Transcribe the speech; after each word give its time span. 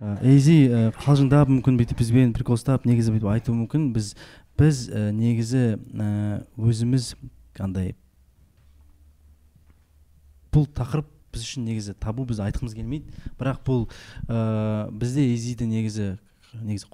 эйзи 0.00 0.56
ә, 0.64 0.82
қалжыңдап 0.96 1.50
мүмкін 1.52 1.76
бүйтіп 1.76 1.98
бізбен 2.00 2.32
прикол 2.32 2.56
ұстап 2.56 2.86
негізі 2.88 3.12
бүйтіп 3.12 3.28
айтуы 3.34 3.56
мүмкін. 3.58 3.90
Біз 3.92 4.14
біз 4.56 4.86
ә, 4.88 5.10
негізі 5.12 5.76
ә, 5.76 6.40
өзіміз 6.56 7.12
андай 7.60 7.92
бұл 10.54 10.64
тақырып 10.72 11.08
біз 11.34 11.44
үшін 11.44 11.68
негізі 11.68 11.94
табу 12.00 12.24
біз 12.24 12.40
айтқымыз 12.46 12.74
келмейді. 12.78 13.12
Бірақ 13.36 13.60
бұл 13.68 13.86
ә, 14.24 14.88
бізде 14.88 15.28
эйзиді 15.28 15.68
негізі 15.68 16.14
негізі 16.56 16.88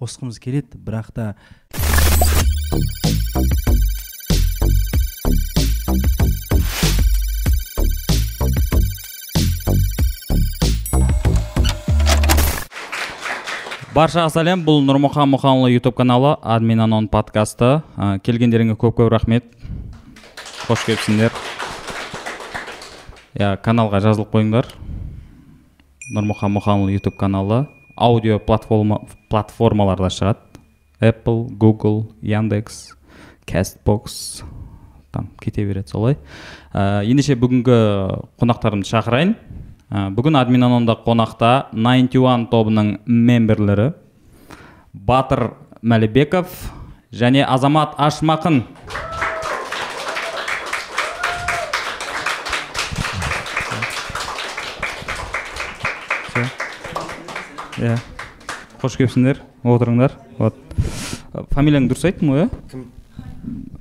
қосқымыз 0.00 0.40
келеді. 0.40 0.80
Бірақ 0.80 1.12
та 1.12 1.34
баршаға 13.96 14.28
сәлем. 14.28 14.60
Бұл 14.66 14.82
нұрмұхан 14.84 15.30
мұханұлы 15.32 15.70
ютуб 15.72 15.94
каналы 15.96 16.34
админ 16.44 16.82
анон 16.84 17.06
подкасты. 17.08 17.78
Ә, 17.96 18.18
келгендеріңе 18.20 18.74
көп 18.76 18.98
көп 18.98 19.08
рахмет. 19.14 19.46
Қош 20.66 20.82
келіпсіңдер. 20.84 21.32
Иә 23.40 23.54
каналға 23.64 24.02
жазылып 24.04 24.34
қойыңдар. 24.34 24.68
Нұрмұхан 26.12 26.52
мұханұлы 26.58 26.98
ютуб 26.98 27.16
каналы. 27.16 27.62
Аудио 27.96 28.36
платформа, 28.36 29.00
платформаларда 29.32 30.12
шығады. 30.12 30.60
Apple 31.00 31.48
google 31.56 32.10
яндекс 32.20 32.90
castbox 33.48 34.44
там 35.10 35.30
кете 35.40 35.64
береді 35.64 35.88
солай. 35.88 36.18
Ә, 36.74 37.00
ендеше 37.08 37.38
бүгінгі 37.40 37.80
қонақтарымды 38.36 38.92
шақырайын. 38.92 39.38
Ә, 39.90 40.08
бүгін 40.10 40.38
админ 40.40 40.66
анонда 40.66 40.96
қонақта 40.98 41.68
91 41.72 42.48
тобының 42.50 42.96
мемберлері 43.06 43.92
батыр 44.92 45.52
мәлібеков 45.82 46.50
және 47.12 47.44
азамат 47.46 47.94
ашмақын. 47.98 48.64
Иә. 57.76 57.98
Қош 58.80 58.96
келіпсіңдер. 58.96 59.42
Отырыңдар. 59.66 60.14
Вот. 60.38 60.56
Фамилияңды 61.52 61.92
дұрыс 61.92 62.06
айттым 62.08 62.32
ғой 62.32 62.46
иә 62.46 62.84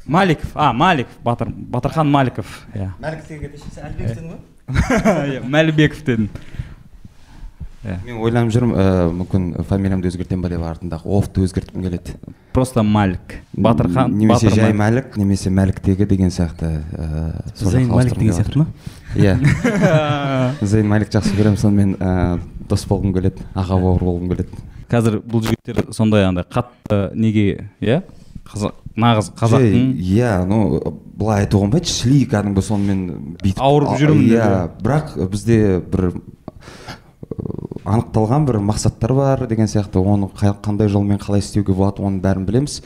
маликов. 0.06 0.52
А 0.54 0.74
маликов. 0.74 1.16
Батыр 1.24 1.50
батырхан 1.50 2.12
маликов. 2.12 2.66
Иә. 2.74 2.92
Иә 3.00 4.55
мәлібеков 5.56 6.02
дедің 6.06 6.30
иә 7.86 8.00
мен 8.06 8.18
ойланып 8.18 8.54
жүрмін 8.56 8.80
ә, 8.82 8.86
мүмкін 9.14 9.46
фамилиямды 9.70 10.10
өзгертемін 10.10 10.42
ба 10.42 10.50
деп 10.50 10.64
артындағы 10.66 11.12
офты 11.20 11.44
өзгерткім 11.46 11.84
келеді. 11.86 12.16
Просто 12.56 12.82
малик. 12.82 13.36
Батырхан 13.54 14.16
немесе 14.18 14.50
жай 14.50 14.74
мәлік 14.74 15.20
немесе 15.22 15.52
мәліктегі 15.54 16.08
деген 16.10 16.34
сияқты 16.34 16.72
зейн 17.62 17.92
малик 17.92 18.18
деген 18.18 18.34
сияқты 18.34 18.64
ма? 18.64 18.68
иә. 19.16 19.38
Зейн 20.66 20.90
малик 20.90 21.14
жақсы 21.14 21.36
көремін 21.38 21.62
сонымен 21.62 21.96
ә, 22.00 22.40
дос 22.70 22.88
болғым 22.90 23.14
келеді 23.14 23.46
аға 23.54 23.78
бауыр 23.78 24.08
болғым 24.10 24.34
келеді. 24.34 24.66
Қазір 24.90 25.20
бұл 25.22 25.46
жігіттер 25.46 25.94
сондай 25.94 26.26
андай 26.26 26.46
қатты 26.50 27.12
неге 27.14 27.70
иә? 27.82 28.02
Қазақ 28.56 28.82
нағыз 28.96 29.32
қазақтың 29.36 29.90
иә 30.00 30.32
ну 30.48 30.60
былай 31.16 31.44
айтуға 31.44 31.68
болмайды 31.68 31.92
шли 31.92 32.24
кәдімгі 32.32 32.64
сонымен 32.64 33.02
бүйтіп 33.42 33.62
Ауырып 33.64 34.00
деп, 34.00 34.16
иә 34.32 34.48
бірақ 34.82 35.16
бізде 35.32 35.60
бір 35.92 36.10
ы, 36.12 36.16
анықталған 37.86 38.48
бір 38.48 38.60
мақсаттар 38.66 39.14
бар 39.16 39.46
деген 39.48 39.68
сияқты. 39.68 40.00
Оны 40.00 40.30
қандай 40.36 40.90
жолмен 40.90 41.20
қалай 41.22 41.44
істеуге 41.44 41.76
болады 41.76 42.04
оның 42.04 42.22
бәрін 42.24 42.48
білеміз. 42.48 42.82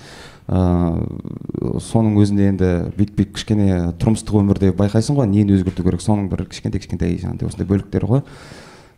Ыыы 0.50 1.80
соның 1.84 2.18
өзінде 2.18 2.50
енді 2.50 2.70
бүйтіп 2.98 3.20
бүйтіп 3.20 3.36
кішкене 3.38 3.94
тұрмыстық 4.02 4.40
өмірде 4.42 4.72
байқайсың 4.74 5.20
ғой 5.20 5.30
нені 5.30 5.54
өзгерту 5.60 5.86
керек? 5.86 6.02
Соның 6.02 6.30
бір 6.32 6.48
кішкентай 6.50 6.82
кішкентай 6.82 7.18
жаңағыдай 7.22 7.52
осындай 7.52 7.70
бөліктері 7.70 8.10
ғой. 8.10 8.24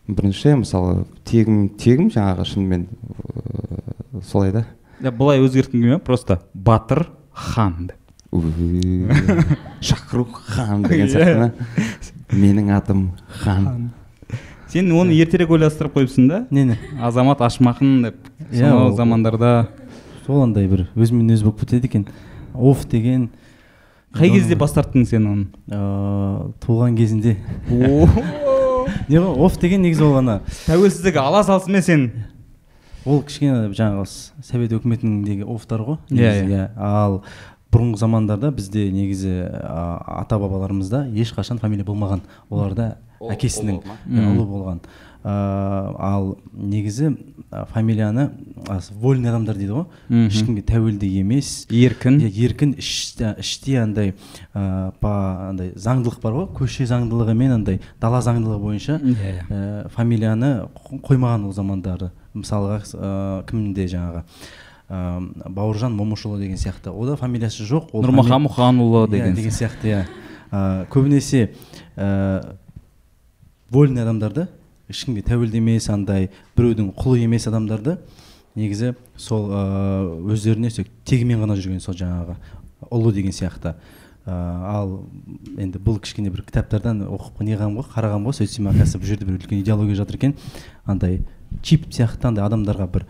Бірінші 0.08 0.56
мысалы 0.62 1.04
тегім 1.28 1.66
тегім 1.76 2.08
жаңағы 2.14 2.48
шынымен 2.48 2.88
ыыы, 2.88 4.24
солай 4.24 4.56
да. 4.56 4.66
Былай 5.10 5.42
өзгерткім 5.42 5.82
келмей 5.82 6.00
просто 6.00 6.42
батыр 6.54 7.08
хан 7.34 7.90
деп. 7.90 7.98
Шахрух 9.82 10.42
хан 10.46 10.84
деген 10.84 11.10
сияқты 11.10 11.40
ма 11.40 11.52
менің 12.32 12.70
атым 12.78 13.02
хан 13.42 13.90
сен 14.72 14.92
оны 14.96 15.12
ертерек 15.12 15.50
ойластырып 15.52 15.98
қойыпсың 15.98 16.30
да 16.30 16.46
не 16.50 16.64
не 16.70 16.78
азамат 17.02 17.42
ашмақын 17.44 18.04
деп 18.06 18.16
Иә, 18.52 18.70
сонау 18.70 18.94
замандарда 18.96 19.68
сол 20.26 20.44
андай 20.46 20.68
бір 20.72 20.86
өзімен 20.96 21.34
өзі 21.36 21.50
болып 21.50 21.66
кетеді 21.66 21.90
екен 21.92 22.08
оф 22.54 22.86
деген 22.88 23.30
қай 24.16 24.32
кезде 24.32 24.56
бас 24.56 24.72
тарттың 24.78 25.04
сен 25.10 25.28
оны 25.28 26.54
туған 26.64 26.96
кезінде 26.96 27.36
не 29.10 29.20
ғой 29.20 29.46
оф 29.46 29.60
деген 29.60 29.84
негізі 29.84 30.08
ол 30.08 30.18
ана 30.22 30.40
тәуелсіздік 30.70 31.20
ала 31.20 31.44
салысымен 31.44 31.84
сен 31.84 32.08
ол 33.06 33.22
кішкене 33.26 33.70
жаңағы 33.74 34.06
совет 34.46 34.72
өкіметіндегі 34.78 35.46
офтар 35.50 35.82
ғой 35.88 35.98
Иә, 36.10 36.18
негізі, 36.18 36.54
иә. 36.54 36.66
ал 36.78 37.22
бұрынғы 37.72 37.98
замандарда 37.98 38.52
бізде 38.52 38.90
негізі 38.92 39.38
ата 39.64 40.38
бабаларымызда 40.40 41.06
ешқашан 41.16 41.58
фамилия 41.60 41.86
болмаған. 41.88 42.22
Оларда 42.50 42.98
әкесінің 43.22 43.80
ұлы 43.80 43.96
иә, 44.12 44.28
ұлы 44.36 44.46
болған. 44.50 44.82
Ал 45.24 46.38
негізі 46.54 47.12
фамилияны 47.72 48.30
вольный 49.00 49.30
адамдар 49.30 49.56
дейді 49.56 49.76
ғой. 49.76 49.86
Ешкімге 50.28 50.64
тәуелді 50.68 51.08
емес. 51.22 51.66
Еркін. 51.70 52.18
Иә 52.22 52.30
еркін 52.48 52.74
іште, 52.78 53.36
іште 53.40 53.78
андай 53.84 54.14
ә, 54.54 54.92
па 55.00 55.50
андай 55.52 55.72
заңдылық 55.76 56.20
бар 56.24 56.34
ғой. 56.40 56.48
Көше 56.58 56.88
заңдылығы 56.90 57.36
мен 57.38 57.54
андай 57.60 57.80
дала 58.02 58.20
заңдылығы 58.26 58.60
бойынша 58.66 58.98
Иә, 59.00 59.16
иә. 59.16 59.46
ә, 59.50 59.90
фамилияны 59.96 60.52
қо- 60.76 61.02
қоймаған 61.06 61.46
ол 61.46 61.54
замандары. 61.54 62.12
Мысалға 62.34 62.80
ә, 62.94 63.46
кімде 63.50 63.86
жаңағы 63.92 64.24
ә, 64.90 65.50
бауыржан 65.50 65.94
момышұлы 65.96 66.40
деген 66.42 66.58
сияқты. 66.58 66.92
Ода 66.92 67.16
фамилиясы 67.18 67.64
жоқ 67.68 67.92
ол 67.94 68.04
нұрмахан 68.04 68.38
фами- 68.38 68.48
мұханұлы 68.50 69.06
Иә, 69.08 69.12
деген 69.12 69.36
деген 69.36 69.52
сияқты. 69.52 69.88
иә. 69.88 70.06
Ә, 70.52 70.88
көбінесе 70.92 71.52
ә, 71.98 72.56
вольный 73.72 74.04
адамдарды 74.04 74.48
ешкімге 74.92 75.22
тәуелді 75.24 75.58
емес 75.62 75.90
андай 75.90 76.30
біреудің 76.58 76.94
құлы 76.98 77.22
емес 77.24 77.48
адамдарды 77.48 77.98
негізі 78.56 78.96
сол 79.16 79.48
ә, 79.52 79.62
өздеріне 80.34 80.72
тегімен 81.06 81.40
ғана 81.46 81.56
жүрген 81.56 81.80
сол 81.80 81.96
жаңағы 81.96 82.36
ұлы 82.92 83.14
деген 83.16 83.32
сияқты. 83.32 83.76
Ал 84.26 84.92
енді 85.58 85.80
бұл 85.82 85.98
кішкене 86.04 86.30
бір 86.30 86.44
кітаптардан 86.46 87.02
оқып 87.08 87.42
неғам 87.48 87.80
ғой 87.80 87.88
қарағам 87.96 88.28
ғой 88.30 88.38
сөйтсем 88.38 88.68
оказывается 88.70 89.00
бұл 89.02 89.10
жерде 89.10 89.26
бір 89.26 89.40
үлкен 89.40 89.62
идеология 89.64 89.98
жатыр 89.98 90.20
екен 90.20 90.36
андай 90.86 91.24
чип 91.66 91.88
сияқты 91.90 92.30
андай 92.30 92.46
адамдарға 92.46 92.86
бір 92.94 93.06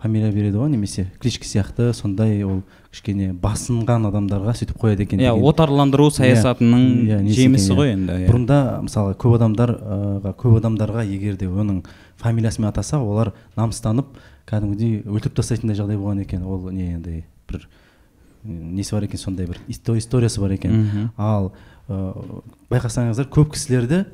фамилия 0.00 0.32
береді 0.32 0.56
ғой 0.56 0.70
немесе 0.72 1.06
кличка 1.20 1.44
сияқты 1.44 1.90
сондай 1.92 2.42
ол 2.44 2.62
кішкене 2.92 3.34
басынған 3.36 4.08
адамдарға 4.08 4.54
сөйтіп 4.56 4.80
қояды 4.80 5.04
екен 5.04 5.20
иә 5.20 5.32
отарландыру 5.36 6.08
саясатының 6.10 6.84
Иә, 7.04 7.20
жемісі 7.36 7.72
екен, 7.72 7.76
ғой 7.80 7.88
иә. 7.88 7.96
енді 7.96 8.12
иә. 8.12 8.28
бұрында 8.30 8.58
мысалы 8.88 9.14
көп 9.20 9.36
адамдарға 9.38 10.32
көп 10.40 10.58
адамдарға 10.60 11.04
егер 11.08 11.36
де 11.36 11.48
оның 11.48 11.82
фамилиясымен 12.20 12.68
атаса 12.70 13.00
олар 13.00 13.32
намыстанып 13.56 14.16
кәдімгідей 14.48 15.02
өлтіріп 15.04 15.36
тастайтындай 15.40 15.76
жағдай 15.76 15.96
болған 16.00 16.22
екен 16.24 16.44
ол 16.46 16.70
не 16.70 16.94
андай 16.94 17.24
бір 17.50 17.68
несі 18.44 18.92
бар 18.96 19.04
екен 19.04 19.18
сондай 19.18 19.46
бір 19.46 19.58
исто- 19.68 19.96
историясы 19.98 20.40
бар 20.40 20.52
екен. 20.52 21.10
Ал 21.16 21.52
ыыы 21.88 22.42
байқасаңыздар 22.70 23.28
көп 23.30 23.52
кісілерді 23.54 24.04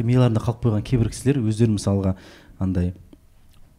миыларында 0.00 0.40
қалып 0.40 0.62
қойған 0.64 0.82
кейбір 0.84 1.10
кісілер 1.10 1.40
өздері 1.44 1.74
мысалға 1.76 2.14
андай 2.58 2.94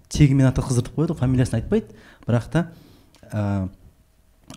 тегімен 0.09 0.47
ататқыздыртып 0.51 0.95
қояды 0.95 1.13
ғой 1.15 1.19
фамилиясын 1.19 1.59
айтпайды. 1.61 1.95
Бірақ 2.27 2.49
та 2.51 2.67
ә, 3.31 3.69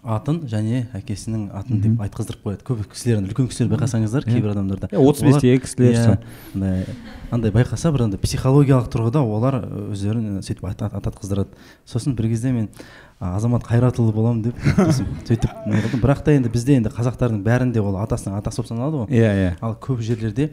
атын 0.05 0.43
және 0.49 0.85
әкесінің 0.95 1.49
атын 1.59 1.81
деп 1.83 2.01
айтқыздырып 2.05 2.43
қояды. 2.45 2.65
Көп 2.67 2.83
кісілер 2.93 3.23
үлкен 3.25 3.49
кісілер 3.51 3.71
байқасаңыздар 3.73 4.27
кейбір 4.29 4.53
адамдарда. 4.53 4.91
Иә, 4.93 5.01
35-тегі 5.01 5.63
кісілер 5.65 5.97
Иә, 5.97 6.19
андай 6.55 6.85
андай 7.33 7.53
байқаса 7.55 7.91
бір 7.93 8.05
андай 8.07 8.21
психологиялық 8.23 8.89
тұрғыда 8.93 9.23
олар 9.25 9.59
өздерін 9.91 10.39
сөйтіп 10.45 10.69
ата- 10.71 10.93
ататқыздырады. 11.01 11.57
Сосын 11.89 12.15
бір 12.19 12.29
кезде 12.31 12.53
мен 12.53 12.69
азамат 13.19 13.65
қайратұлы 13.67 14.13
боламын 14.15 14.43
деп 14.51 14.61
сөйтіп 15.29 15.99
бірақ 16.05 16.23
та 16.25 16.37
енді 16.37 16.53
бізде 16.53 16.77
енді 16.79 16.93
қазақтардың 16.95 17.43
бәрінде 17.43 17.81
ол 17.83 17.97
атасының 18.05 18.39
атасы 18.39 18.61
болып 18.63 18.71
саналады 18.71 19.03
ғой. 19.03 19.11
Иә 19.11 19.33
иә. 19.35 19.51
Ал 19.61 19.75
көп 19.83 20.05
жерлерде 20.05 20.53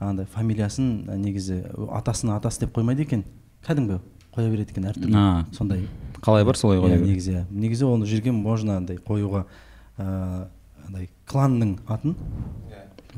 андай 0.00 0.26
фамилиясын 0.32 1.04
негізі 1.20 1.60
атасының 2.00 2.38
атасы 2.38 2.64
деп 2.64 2.72
қоймайды 2.78 3.04
екен. 3.04 3.24
Кәдімгі 3.66 4.00
қоя 4.36 4.50
береді 4.50 4.72
екен 4.72 4.88
әртүрлі. 4.92 5.14
Сондай 5.56 5.84
қалай 6.24 6.44
бар 6.44 6.56
солай 6.56 6.78
иә, 6.78 6.82
ғой 6.84 6.98
негізі 7.00 7.32
иә. 7.32 7.44
Негізі 7.50 7.84
оны 7.88 8.06
жерге 8.06 8.32
можно 8.32 8.76
андай 8.76 8.96
қоюға 8.98 9.44
ыыы 9.98 10.46
андай 10.86 11.08
кланның 11.28 11.78
атын? 11.88 12.16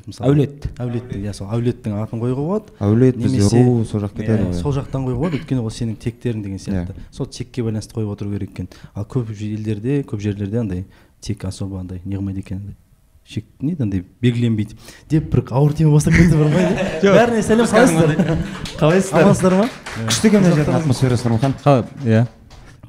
Мысалы 0.06 0.30
Әулет. 0.30 0.68
әулет 0.78 1.10
иә 1.18 1.32
сол 1.34 1.48
әулеттің 1.52 1.96
атын 2.00 2.20
қоюға 2.22 2.44
болады. 2.46 2.72
Әулет 2.80 3.16
бізде 3.18 3.38
немесе- 3.40 3.62
ру 3.64 3.84
сол 3.84 4.00
жақ 4.00 4.14
кетеді 4.14 4.42
иә, 4.44 4.46
ғой. 4.46 4.54
сол 4.54 4.72
жақтан 4.72 5.04
қоюға 5.04 5.18
болады. 5.18 5.40
Өйткені 5.40 5.60
ол 5.60 5.70
сенің 5.74 5.96
тектерің 5.98 6.42
деген 6.42 6.58
сияқты. 6.58 6.94
Иә. 6.94 7.08
сол 7.10 7.26
текке 7.26 7.62
байланысты 7.62 7.94
қойып 7.98 8.12
отыру 8.12 8.30
керек 8.32 8.50
екен. 8.50 8.68
Ал 8.94 9.04
көп 9.04 9.30
елдерде 9.34 10.02
көп 10.02 10.20
жерлерде 10.20 10.60
андай 10.60 10.84
тек 11.20 11.44
особо 11.44 11.80
андай 11.80 12.00
не 12.04 12.16
қылмайды 12.16 12.38
екен 12.38 12.76
шек 13.28 13.44
не 13.60 13.72
еді 13.72 13.82
андай 13.82 14.04
белгіленбейді 14.22 14.76
деп 15.10 15.26
бір 15.34 15.42
ауыр 15.50 15.74
тема 15.76 15.92
бастап 15.92 16.14
кетті 16.14 16.36
бар 16.38 16.48
ма 16.48 16.62
бәріне 17.02 17.42
сәлем 17.44 17.66
қалайсыздар? 17.68 18.38
Қалайсыздар? 18.78 19.22
Амансыздар 19.22 19.54
ма? 19.58 19.66
Күшті 20.06 20.30
екен 20.30 20.40
мына 20.46 20.54
жердің 20.56 20.78
атмосферасы 20.78 21.28
нұрмұхан 21.28 21.56
қалай? 21.60 21.84
Иә. 22.06 22.22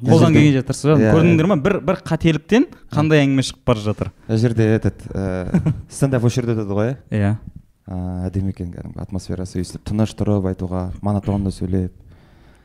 Қолдан 0.02 0.34
келгенше 0.36 0.64
тырысып 0.68 1.00
Иә, 1.00 1.14
көрдіңдер 1.14 1.48
ма? 1.50 1.56
Бір 1.60 1.80
бір 1.84 2.00
қателіктен 2.06 2.66
қандай 2.92 3.24
әңгіме 3.24 3.44
шығып 3.46 3.64
бара 3.66 3.84
жатыр? 3.84 4.12
Мына 4.28 4.40
жерде 4.40 4.68
этот 4.76 5.06
ә, 5.12 5.60
стендап 5.92 6.24
осы 6.24 6.40
жерде 6.40 6.56
өтеді 6.56 6.76
ғой. 6.76 6.94
Иә. 7.10 7.34
Иә 7.34 7.60
әдемі 7.90 8.52
екен 8.54 8.70
кәдімгі 8.70 9.00
атмосферасы 9.02 9.58
өйстіп 9.60 9.82
тыныш 9.88 10.12
тұрып 10.18 10.46
айтуға 10.52 10.90
монотонды 11.02 11.50
сөйлеп. 11.54 11.94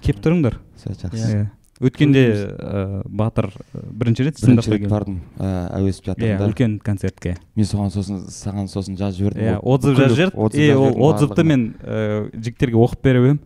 Келіп 0.05 0.19
тұрыңдар. 0.21 0.59
Все 0.77 0.93
жақсы. 0.93 1.29
Иә. 1.31 1.45
Өткенде 1.81 2.21
ә, 2.55 3.01
батыр 3.03 3.49
ә, 3.49 3.81
бірінші 3.89 4.29
рет 4.29 4.37
бірінші 4.37 4.45
стендапқа 4.45 4.71
рет 4.71 4.79
келді. 4.79 4.91
бардым 4.93 5.17
ә, 5.35 5.49
әуезов 5.75 6.05
иә 6.05 6.13
театрында 6.13 6.47
үлкен 6.47 6.77
концертке. 6.79 7.35
Мен 7.57 7.67
соған 7.67 7.91
сосын 7.91 8.21
саған 8.31 8.69
сосын 8.71 8.95
жазып 8.95 9.25
жібердім 9.25 9.49
иә 9.49 9.57
отзыв 9.59 9.99
жазып 9.99 10.15
жіберді. 10.21 10.55
и 10.55 10.71
ол 10.71 10.95
отзывты 11.09 11.43
мен 11.43 11.73
ә, 11.83 12.29
жігіттерге 12.31 12.79
оқып 12.79 13.03
беріп 13.09 13.23
едім. 13.27 13.39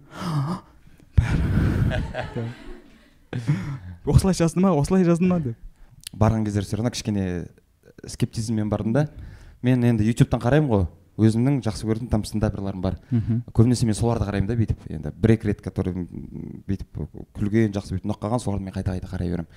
осылай 4.05 4.33
жазды 4.33 4.59
ма 4.59 4.71
осылай 4.77 5.03
жазды 5.03 5.27
ма 5.27 5.39
деп. 5.39 5.57
Барған 6.13 6.45
кездер 6.45 6.63
все 6.65 6.77
равно 6.77 6.91
кішкене 6.91 7.47
скептизммен 8.05 8.69
бардым 8.69 8.93
да. 8.93 9.09
Мен 9.61 9.83
енді 9.83 10.07
ютубтан 10.07 10.41
қараймын 10.41 10.69
ғой. 10.69 10.87
Өзімнің 11.19 11.59
жақсы 11.65 11.83
көретін 11.83 12.07
там 12.07 12.23
стендаперларым 12.23 12.81
бар. 12.81 12.95
Мхм. 13.11 13.43
Көбінесе 13.51 13.85
мен 13.85 13.97
соларды 13.97 14.23
қараймын 14.23 14.47
да 14.47 14.55
бүйтіп. 14.55 14.85
Енді 14.87 15.11
бір 15.11 15.35
екі 15.35 15.49
рет 15.49 15.61
который 15.61 16.07
бүйтіп 16.65 17.01
күлген 17.35 17.75
жақсы 17.75 17.97
бүйтіп 17.97 18.07
ұнап 18.07 18.21
қалған 18.23 18.39
соларды 18.39 18.63
мен 18.63 18.73
қайта 18.73 18.95
қайта 18.95 19.09
қарай 19.11 19.27
беремін. 19.27 19.49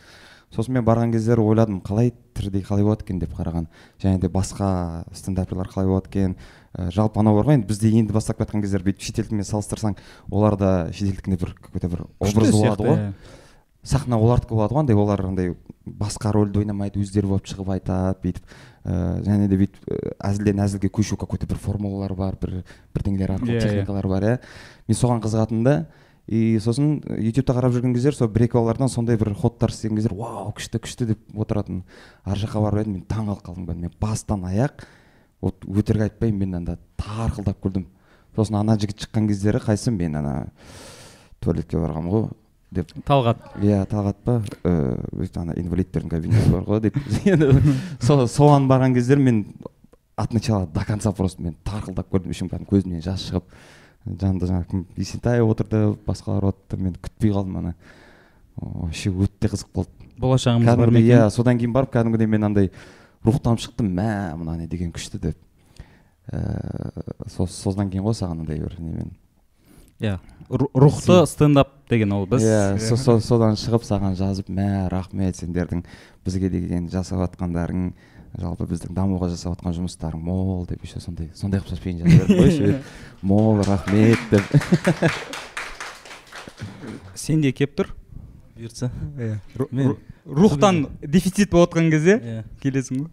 Сосын 0.52 0.74
мен 0.74 0.84
барған 0.84 1.14
кездері 1.14 1.40
ойладым 1.40 1.78
қалай 1.80 2.10
тірідей 2.34 2.64
қалай 2.66 2.82
болады 2.82 3.06
екен 3.06 3.20
деп 3.22 3.30
қараған. 3.38 3.70
Және 4.02 4.18
де 4.20 4.28
басқа 4.28 5.04
стендаперлар 5.14 5.70
қалай 5.70 5.86
болады 5.86 6.10
екен. 6.10 6.34
Ә, 6.74 6.90
жалпы 6.90 7.22
анау 7.22 7.38
бар 7.38 7.46
ғой 7.46 7.60
енді 7.60 7.70
бізде 7.70 7.88
енді 7.94 8.12
бастап 8.12 8.42
жатқан 8.42 8.60
кездер 8.60 8.82
бүйтіп 8.84 9.06
шетелдікімен 9.06 9.46
салыстырсаң 9.48 9.96
оларда 10.28 10.90
шетелдікінде 10.92 11.38
бір 11.40 11.54
какой 11.56 11.80
то 11.80 11.88
бір 11.88 12.04
образ 12.18 12.52
болады 12.52 12.84
ғой. 12.84 13.00
Сахна 13.82 14.18
олардікі 14.18 14.54
болады 14.54 14.74
ғой 14.74 14.82
андай 14.84 14.96
олар 14.96 15.24
андай 15.26 15.54
басқа 15.86 16.30
рөлді 16.34 16.62
ойнамайды 16.62 17.00
өздері 17.02 17.26
болып 17.32 17.48
шығып 17.50 17.72
айтады 17.74 18.20
бүйтіп 18.22 18.44
ә, 18.84 19.22
және 19.26 19.48
де 19.50 19.58
бүйтіп 19.58 19.88
ә, 19.90 20.12
әзілден 20.28 20.62
әзілге 20.62 20.90
көшу 20.94 21.16
какой 21.18 21.40
то 21.42 21.48
бір 21.50 21.58
формулалар 21.58 22.14
бар 22.14 22.36
бір 22.40 22.62
бірдеңелер 22.94 23.34
арқылы 23.34 23.56
Иә, 23.56 23.58
иә. 23.58 23.66
техникалар 23.66 24.06
бар 24.06 24.22
иә. 24.22 24.38
Мен 24.86 24.98
соған 24.98 25.22
қызығатынмын 25.24 25.64
да. 25.66 25.74
И 26.30 26.58
сосын 26.62 27.00
ютубта 27.18 27.56
қарап 27.56 27.74
жүрген 27.74 27.96
кездер 27.96 28.14
сол 28.14 28.28
бір 28.30 28.44
екі 28.46 28.54
балалардан 28.54 28.88
сондай 28.88 29.18
бір 29.18 29.34
ходтар 29.34 29.74
істеген 29.74 29.98
кездер 29.98 30.14
вау 30.14 30.52
күшті 30.54 30.78
күшті! 30.78 31.06
деп 31.10 31.18
отыратын. 31.34 31.82
Ар 32.22 32.38
жаққа 32.38 32.62
барып 32.62 32.84
едім 32.84 32.92
мен 33.00 33.02
таң 33.10 33.26
қалып 33.26 33.42
қалдым 33.48 33.66
мен 33.74 33.90
бастан 34.00 34.44
аяқ 34.46 34.86
вот 35.42 35.66
өтірік 35.66 36.06
айтпаймын 36.06 36.38
мен 36.38 36.54
анда 36.60 36.78
тарқылдап 37.02 37.58
күлдім 37.58 37.88
сосын 38.36 38.60
ана 38.60 38.78
жігіт 38.78 39.02
шыққан 39.02 39.26
кездері 39.32 39.58
қайсы 39.66 39.90
мен 39.90 40.14
ана 40.22 40.36
туалетке 41.42 41.82
барғанмын 41.82 42.14
ғой. 42.14 42.28
Деп 42.72 42.92
талғат 43.08 43.42
иә 43.60 43.82
талғат 43.90 44.16
па 44.24 44.38
ыыы 44.64 45.28
ана 45.36 45.52
инвалидтердің 45.60 46.08
кабинасы 46.12 46.50
бар 46.52 46.64
ғой 46.68 46.80
деп 46.86 46.96
енді 47.28 47.50
со- 48.00 48.26
соған 48.26 48.68
барған 48.70 48.94
кездер 48.96 49.18
мен 49.20 49.44
от 50.16 50.32
начала 50.32 50.66
до 50.66 50.84
конца 50.88 51.12
просто 51.12 51.42
мен 51.42 51.56
тарқылдап 51.64 52.08
көрдім 52.12 52.32
ішім 52.32 52.48
кәдімгі 52.52 52.70
көзімнен 52.72 53.02
жас 53.04 53.26
шығып 53.28 53.44
жанымда 54.06 54.48
жаңағы 54.50 54.68
кім 54.70 54.86
есентаев 54.96 55.48
отырды 55.52 55.82
басқалар 56.06 56.48
отырды 56.52 56.82
мен 56.88 56.96
күтпей 57.00 57.32
қалдым 57.36 57.58
ана 57.62 57.74
вообще 58.56 59.10
өте 59.12 59.48
қызық 59.52 59.70
болды 59.74 59.90
болашағымыз 60.18 60.76
бар 60.76 60.90
ма 60.92 61.00
иә 61.02 61.28
содан 61.30 61.58
кейін 61.60 61.72
барып 61.76 61.92
кәдімгідей 61.94 62.26
мен 62.28 62.44
андай 62.50 62.70
рухтанып 63.24 63.60
шықтым 63.62 63.88
мә 63.94 64.10
мына 64.36 64.56
не 64.58 64.66
деген 64.66 64.92
күшті 64.92 65.20
деп 65.22 65.36
ііі 66.32 67.30
сол 67.34 67.48
содан 67.50 67.90
кейін 67.90 68.04
ғой 68.06 68.14
саған 68.18 68.42
андай 68.44 68.60
бір 68.62 68.76
немен 68.80 69.10
иә 70.02 70.18
Ру- 70.50 70.70
рухты 70.74 71.22
стендап 71.26 71.70
деген 71.92 72.12
ол 72.16 72.24
біз. 72.26 72.42
Иә 72.42 72.78
со- 72.80 73.20
содан 73.20 73.54
шығып 73.60 73.84
саған 73.86 74.16
жазып 74.18 74.48
мә 74.48 74.88
рахмет 74.92 75.36
сендердің 75.38 75.84
бізге 76.24 76.48
деген 76.50 76.88
жасап 76.92 77.20
жатқандарың 77.26 77.92
жалпы 78.40 78.64
біздің 78.64 78.94
дамуға 78.96 79.28
жасап 79.32 79.58
жатқан 79.58 79.76
жұмыстарың 79.76 80.20
мол 80.24 80.64
деп 80.66 80.82
еще 80.84 81.00
сондай 81.04 81.28
сондай 81.36 81.60
қылып 81.60 81.84
жазып 81.84 82.08
жазып 82.08 82.46
еще. 82.48 82.80
Мол 83.22 83.60
рахмет 83.62 84.18
деп. 84.30 84.42
Сенде 87.14 87.52
келіп 87.52 87.74
тұр? 87.78 87.90
Бұйыртса. 88.56 88.88
Иә. 89.18 89.36
Мен- 89.70 89.96
рухтан 90.26 90.86
дефицит 91.02 91.50
болып 91.50 91.74
жатқан 91.74 91.90
кезде 91.90 92.16
иә. 92.18 92.42
келесің 92.62 93.02
ғой. 93.04 93.10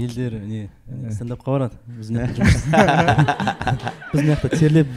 Елдер 0.00 0.38
не 0.40 0.70
стендапқа 1.12 1.50
барады. 1.52 1.76
Біз 1.86 2.10
мына 2.10 2.26
жақта 2.32 2.40
жұмыс- 2.40 2.64
біз 4.12 4.22
мына 4.22 4.32
жақта 4.34 4.48
терлеп 4.58 4.88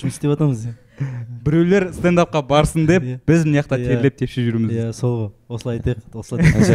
жұмыс 0.00 0.16
істеп 0.18 0.32
жатамыз 0.34 0.64
біреулер 1.44 1.88
стендапқа 1.94 2.42
барсын 2.46 2.86
деп 2.86 3.02
Иә. 3.02 3.18
біз 3.26 3.44
мына 3.44 3.60
жақта 3.62 3.78
Иә. 3.80 3.88
терлеп 3.88 4.16
тепшіп 4.20 4.46
жүрміз. 4.48 4.70
Иә 4.72 4.92
сол 4.94 5.16
ғой. 5.18 5.30
Осылай 5.56 5.78
айтайық 5.80 6.18
осылай 6.20 6.44
айтайық. 6.46 6.66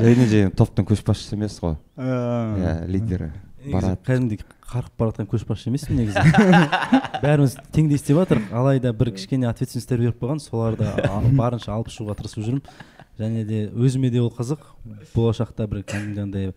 жай 0.00 0.14
және 0.14 0.28
де 0.28 0.42
топтың 0.54 0.84
көшбасшысы 0.90 1.34
емес 1.38 1.56
қой. 1.62 1.76
Ә, 1.96 2.08
иә 2.60 2.74
лидері 2.92 3.30
барады. 3.72 3.96
кәдімгідей 4.04 4.44
қарқып 4.68 4.92
бара 5.00 5.10
жатқан 5.14 5.30
көшбасшы 5.32 5.70
емеспін 5.72 5.96
негізі. 6.02 6.20
Бәріміз 7.24 7.56
теңдей 7.72 7.96
істеп 7.96 8.20
жатырық 8.20 8.52
алайда 8.52 8.92
бір 8.92 9.10
кішкене 9.16 9.48
ответственностьтер 9.48 9.98
беріп 10.04 10.20
қойған 10.20 10.42
соларды 10.44 10.84
барынша 11.40 11.72
алып 11.72 11.88
шығуға 11.88 12.18
тырысып 12.20 12.44
жүрмін. 12.44 12.62
Және 13.18 13.46
де 13.48 13.64
өзіме 13.72 14.10
де 14.12 14.20
ол 14.20 14.28
қызық. 14.30 14.60
Болашақта 15.16 15.66
бір 15.66 15.80
кәдімгі 15.88 16.20
андай 16.22 16.52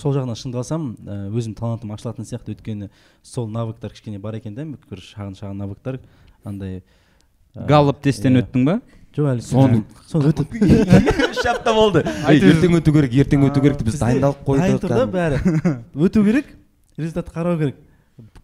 сол 0.00 0.14
жағынан 0.16 0.38
шынымды 0.38 0.58
алсам 0.62 0.86
ә, 1.06 1.16
өзім 1.30 1.54
талантым 1.58 1.92
ашылатын 1.96 2.26
сияқты 2.28 2.54
өйткені 2.54 2.88
сол 3.22 3.48
навыктар 3.48 3.92
кішкене 3.94 4.18
бар 4.18 4.38
екен 4.38 4.54
да 4.56 4.64
бір 4.64 5.02
шағын 5.02 5.34
шағын 5.38 5.58
навыктар. 5.62 6.00
Андай 6.44 6.80
ә, 7.54 7.66
галлоп 7.68 8.00
тесттен 8.04 8.36
иә. 8.38 8.44
өттің 8.46 8.64
ба? 8.66 8.80
Жоқ 9.16 9.30
әлі 9.32 9.44
Соны- 9.46 9.84
соны 10.06 10.28
өтіп 10.32 10.52
үш 11.30 11.42
апта 11.48 11.72
болды. 11.72 12.02
Ертең 12.28 12.76
өту 12.80 12.92
керек 12.92 13.14
ертең 13.24 13.46
өту 13.48 13.62
керек 13.64 13.78
деп 13.80 13.88
біз 13.88 14.00
дайындалып 14.02 14.42
дайын 14.44 14.76
қойдық 14.76 14.82
тұр 14.82 14.92
да 14.92 15.06
бәрі 15.08 15.38
өту 16.06 16.24
керек 16.26 16.50
результатты 16.98 17.32
қарау 17.32 17.56
керек. 17.58 17.78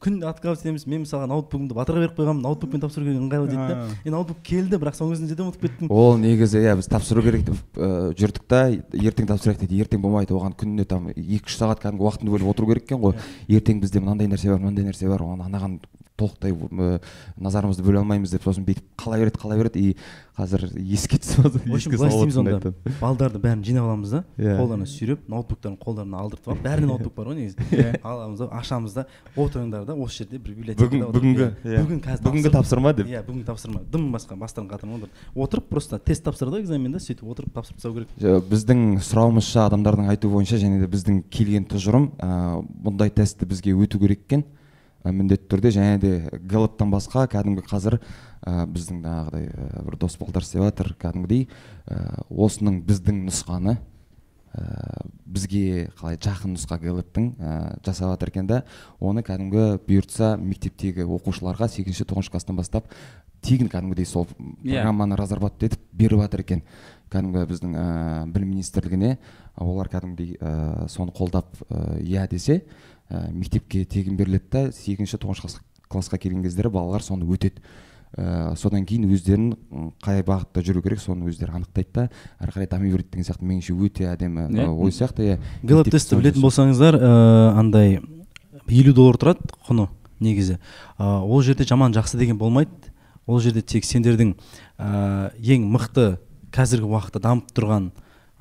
Күн 0.02 0.18
отказ 0.26 0.62
етеміз 0.64 0.84
мен 0.90 1.04
мысалға 1.04 1.28
ноутбугымды 1.30 1.76
батырға 1.78 2.02
беріп 2.02 2.16
қойғанмын 2.18 2.42
ноутбукпен 2.42 2.82
тапсыру 2.82 3.06
керек 3.06 3.20
ыңғайлы 3.22 3.48
дейді 3.52 3.66
да 3.70 3.76
А. 3.82 3.88
е 4.04 4.10
ноутбук 4.10 4.42
келді 4.42 4.80
бірақ 4.82 4.98
соның 4.98 5.14
өзінде 5.14 5.36
де 5.38 5.44
ұмытып 5.46 5.62
кеттім. 5.62 5.90
Ол 5.94 6.18
негізі 6.18 6.58
иә 6.58 6.74
біз 6.80 6.88
тапсыру 6.90 7.22
керек 7.22 7.44
деп 7.46 7.80
жүрдік 8.18 8.44
та. 8.50 8.64
Ертең 8.98 9.30
тапсырайық 9.30 9.62
дейді 9.62 9.82
ертең 9.84 10.02
болмайды. 10.02 10.34
Оған 10.34 10.56
күніне 10.58 10.84
там 10.90 11.08
екі 11.14 11.46
үш 11.46 11.56
сағат 11.60 11.82
кәдімгі 11.84 12.02
уақытыңды 12.02 12.34
бөліп 12.34 12.50
отыру 12.50 12.66
керек 12.72 12.88
екен 12.90 13.02
ғой. 13.02 13.14
Ертең 13.48 13.80
бізде 13.82 14.02
мынандай 14.02 14.26
нәрсе 14.26 14.50
бар 14.50 14.58
мынандай 14.58 14.90
нәрсе 14.90 15.08
бар. 15.08 15.22
Оны 15.22 15.46
анаған 15.46 15.78
толықтай 16.16 16.52
ә, 16.52 17.00
назарымызды 17.40 17.82
бөле 17.82 17.98
алмаймыз 18.02 18.30
деп 18.34 18.44
сосын 18.44 18.64
бүйтіп 18.66 18.84
қала 19.00 19.18
береді 19.18 19.38
қала 19.40 19.56
береді 19.58 19.80
и 19.80 19.96
қазір 20.36 20.64
еске 20.80 21.18
түсіп 21.20 21.46
отыр 21.46 21.60
в 21.60 21.74
общем 21.74 21.92
еске 21.92 21.96
былай 21.96 22.10
салып 22.12 22.28
істейміз 22.28 22.36
отырсың 22.36 22.40
онда. 22.40 22.56
айтады. 22.56 22.94
балдарды 23.00 23.38
бәрін 23.42 23.64
жинап 23.66 23.84
аламыз 23.88 24.10
да. 24.14 24.20
Иә. 24.38 24.54
қолдарына 24.60 24.86
сүйреп 24.88 25.26
ноутбуктарын 25.28 25.76
қолдарына 25.82 26.20
алдыртып 26.22 26.48
алып 26.52 26.62
бәрінде 26.64 26.88
ноутбук 26.88 27.14
бар 27.16 27.26
ғой 27.32 27.36
негізі 27.40 27.98
аламыз 28.02 28.38
да 28.38 28.48
ашамыз 28.60 28.94
да. 28.96 29.06
Отырыңдар 29.36 29.84
да 29.84 29.94
осы 29.94 30.22
жерде 30.22 30.38
бір 30.38 30.54
библиотекада 30.56 31.10
бүгінгі 31.12 31.42
иә. 31.42 31.50
иә. 31.64 31.82
бүгін 31.84 32.00
қазір 32.06 32.24
бүгінгі 32.28 32.48
тапсыр- 32.48 32.56
тапсырма 32.56 32.94
деп. 32.96 33.06
Иә 33.12 33.22
бүгін 33.26 33.44
тапсырма. 33.44 33.82
Дым 33.92 34.08
басқа 34.12 34.36
бастарын 34.40 34.70
қатырмай 34.70 35.08
отырып 35.34 35.68
просто 35.68 35.98
тест 35.98 36.24
тапсырды 36.24 36.56
ғой 36.56 36.64
экзаменда 36.64 37.00
сөйтіп 37.02 37.28
отырып 37.28 37.52
тапсырып 37.52 37.76
тастау 37.76 37.94
керек. 37.98 38.08
Біздің 38.48 38.98
сұрауымызша 39.04 39.66
адамдардың 39.68 40.08
айтуы 40.14 40.32
бойынша 40.32 40.56
және 40.62 40.80
де 40.80 40.88
біздің 40.88 41.22
келген 41.32 41.68
тұжырым 41.68 42.10
ә, 42.18 42.64
бұндай 42.84 43.12
тестті 43.12 43.46
бізге 43.46 43.72
өту 43.76 44.00
керек 44.00 44.24
екен. 44.26 44.44
ә, 44.44 44.61
міндетті 45.04 45.48
түрде 45.50 45.72
және 45.74 45.98
де 45.98 46.12
гэллоптан 46.46 46.92
басқа 46.92 47.26
кәдімгі 47.32 47.64
қазір 47.66 47.98
ә, 47.98 48.66
біздің 48.66 49.02
жаңағыдай 49.02 49.48
ә, 49.50 49.84
бір 49.86 49.96
дос 50.02 50.18
балдар 50.20 50.46
істеп 50.46 50.62
жатыр 50.62 50.92
кәдімгідей 51.00 51.48
ә, 51.86 52.22
осының 52.30 52.82
біздің 52.86 53.24
нұсқаны 53.26 53.76
ә, 54.54 54.62
бізге 55.26 55.90
қалай 55.98 56.18
жақын 56.22 56.54
нұсқа 56.56 56.78
гэллоптың 56.82 57.28
ә, 57.38 57.52
жасап 57.84 58.14
жатыр 58.14 58.32
екен 58.32 58.50
да 58.50 58.62
оны 59.00 59.24
кәдімгі 59.26 59.82
бұйыртса 59.88 60.36
мектептегі 60.38 61.06
оқушыларға 61.08 61.70
сегізінші 61.72 62.06
тоғызыншы 62.06 62.34
класстан 62.34 62.58
бастап 62.60 62.90
тегін 63.42 63.70
кәдімгідей 63.72 64.06
сол 64.06 64.28
Иә. 64.62 64.82
программаны 64.82 65.16
разрабатывать 65.16 65.72
етіп 65.72 65.86
беріп 65.92 66.22
жатыр 66.22 66.44
екен 66.44 66.62
кәдімгі 67.10 67.46
біздің 67.50 67.74
ә, 67.74 67.86
білім 68.30 68.54
министрлігіне 68.54 69.16
олар 69.56 69.90
кәдімгідей 69.92 70.36
ә, 70.38 70.88
соны 70.88 71.12
қолдап 71.16 71.50
ә, 71.68 71.98
иә 72.00 72.28
десе 72.30 72.62
ә, 73.12 73.28
мектепке 73.30 73.84
тегін 73.84 74.16
беріледі 74.16 74.48
да 74.50 74.64
сегізінші 74.72 75.20
тоғызыншы 75.20 75.44
класс- 75.44 75.60
классқа 75.92 76.18
келген 76.18 76.42
кездері 76.42 76.72
балалар 76.72 77.04
соны 77.04 77.28
өтеді. 77.28 77.60
Ә, 78.16 78.56
содан 78.60 78.84
кейін 78.84 79.06
өздерін 79.08 79.54
қай 80.04 80.20
бағытта 80.24 80.60
жүру 80.64 80.82
керек 80.84 81.00
соны 81.00 81.30
өздері 81.30 81.54
анықтайды 81.56 81.92
да 81.94 82.02
әрі 82.40 82.52
қарай 82.52 82.68
дами 82.68 82.90
береді 82.92 83.08
деген 83.12 83.24
сияқты 83.24 83.46
меніңше 83.48 83.72
өте 83.72 84.08
әдемі 84.10 84.48
ә, 84.52 84.66
ой 84.68 84.92
сияқты 84.92 85.24
иә. 85.24 85.38
Мектепте 85.62 85.94
тестті 85.96 86.18
білетін 86.20 86.44
болсаңыздар 86.44 86.98
ыыы 87.00 87.54
андай 87.56 88.00
елу 88.68 88.92
доллар 88.92 89.16
тұрады 89.16 89.48
құны 89.64 89.88
негізі. 90.20 90.58
Ә, 90.98 91.22
ол 91.24 91.40
жерде 91.40 91.64
жаман 91.64 91.96
жақсы 91.96 92.18
деген 92.20 92.36
болмайды. 92.36 92.70
Ол 93.26 93.40
жерде 93.40 93.62
тек 93.62 93.84
сендердің 93.88 94.34
ә, 94.76 95.32
ең 95.40 95.64
мықты 95.72 96.18
қазіргі 96.52 96.92
уақытта 96.92 97.20
дамып 97.24 97.48
тұрған 97.56 97.92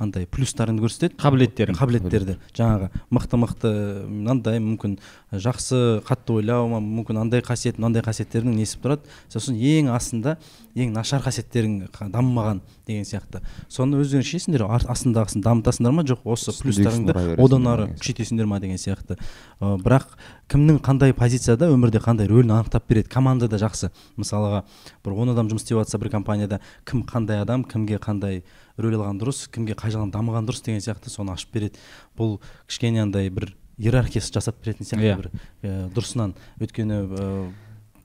андай 0.01 0.25
плюстарыңды 0.25 0.81
көрсетеді. 0.83 1.15
Қабілеттерің. 1.21 1.77
қабілеттерді. 1.77 2.37
Жаңағы 2.57 2.89
мықты 3.13 3.39
мықты 3.41 3.71
мынандай 4.09 4.59
мүмкін 4.59 4.97
жақсы 5.31 6.01
қатты 6.07 6.33
ойлау 6.39 6.67
ма 6.71 6.81
мүмкін 6.81 7.21
андай 7.21 7.41
қасиет 7.45 7.77
мынандай 7.77 8.01
қасиеттердің 8.01 8.57
несіп 8.57 8.83
тұрады. 8.85 9.07
Сосын 9.29 9.55
ең 9.55 9.91
астында 9.93 10.37
ең 10.75 10.91
нашар 10.95 11.21
қасиеттерің 11.21 11.89
қа- 11.93 12.09
дамымаған 12.11 12.61
деген 12.87 13.05
сияқты. 13.05 13.41
Соны 13.69 14.01
өздерің 14.01 14.25
шешесіңдер 14.25 14.65
астындағысын 14.67 15.43
дамытасыңдар 15.45 15.93
ма? 15.95 16.03
Жоқ 16.03 16.25
осы 16.25 16.51
плюстарыңды 16.51 17.37
одан 17.37 17.67
ары 17.67 17.87
күшейтесіңдер 17.99 18.45
ма 18.47 18.59
деген 18.59 18.77
сияқты. 18.81 19.17
Ә, 19.61 19.77
бірақ 19.81 20.15
кімнің 20.49 20.81
қандай 20.83 21.13
позицияда 21.13 21.69
өмірде 21.71 22.01
қандай 22.03 22.27
рөлін 22.27 22.51
анықтап 22.57 22.87
береді? 22.87 23.09
Команда 23.09 23.47
да 23.47 23.57
жақсы. 23.61 23.91
Мысалға 24.17 24.63
бір 25.05 25.13
он 25.13 25.29
адам 25.35 25.47
жұмыс 25.51 25.63
істеп 25.63 25.77
жатса 25.79 25.99
бір 26.01 26.09
компанияда 26.09 26.59
кім 26.85 27.03
қандай 27.03 27.41
адам 27.41 27.63
кімге 27.63 27.99
қандай 27.99 28.43
рөл 28.83 28.97
алған 28.99 29.19
дұрыс 29.21 29.45
кімге 29.53 29.75
қай 29.79 29.93
жағынан 29.93 30.11
дамыған 30.13 30.47
дұрыс 30.49 30.63
деген 30.65 30.81
сияқты 30.83 31.11
соны 31.13 31.33
ашып 31.35 31.53
береді. 31.53 31.79
Бұл 32.17 32.39
кішкене 32.67 33.03
андай 33.03 33.29
бір 33.29 33.53
иерархиясы 33.77 34.33
жасап 34.33 34.61
беретін 34.63 34.85
сияқты 34.87 35.07
Иә. 35.07 35.17
бір 35.17 35.29
ә, 35.63 35.89
дұрысынан. 35.95 36.35
Өйткені 36.61 37.01
ә, 37.05 37.51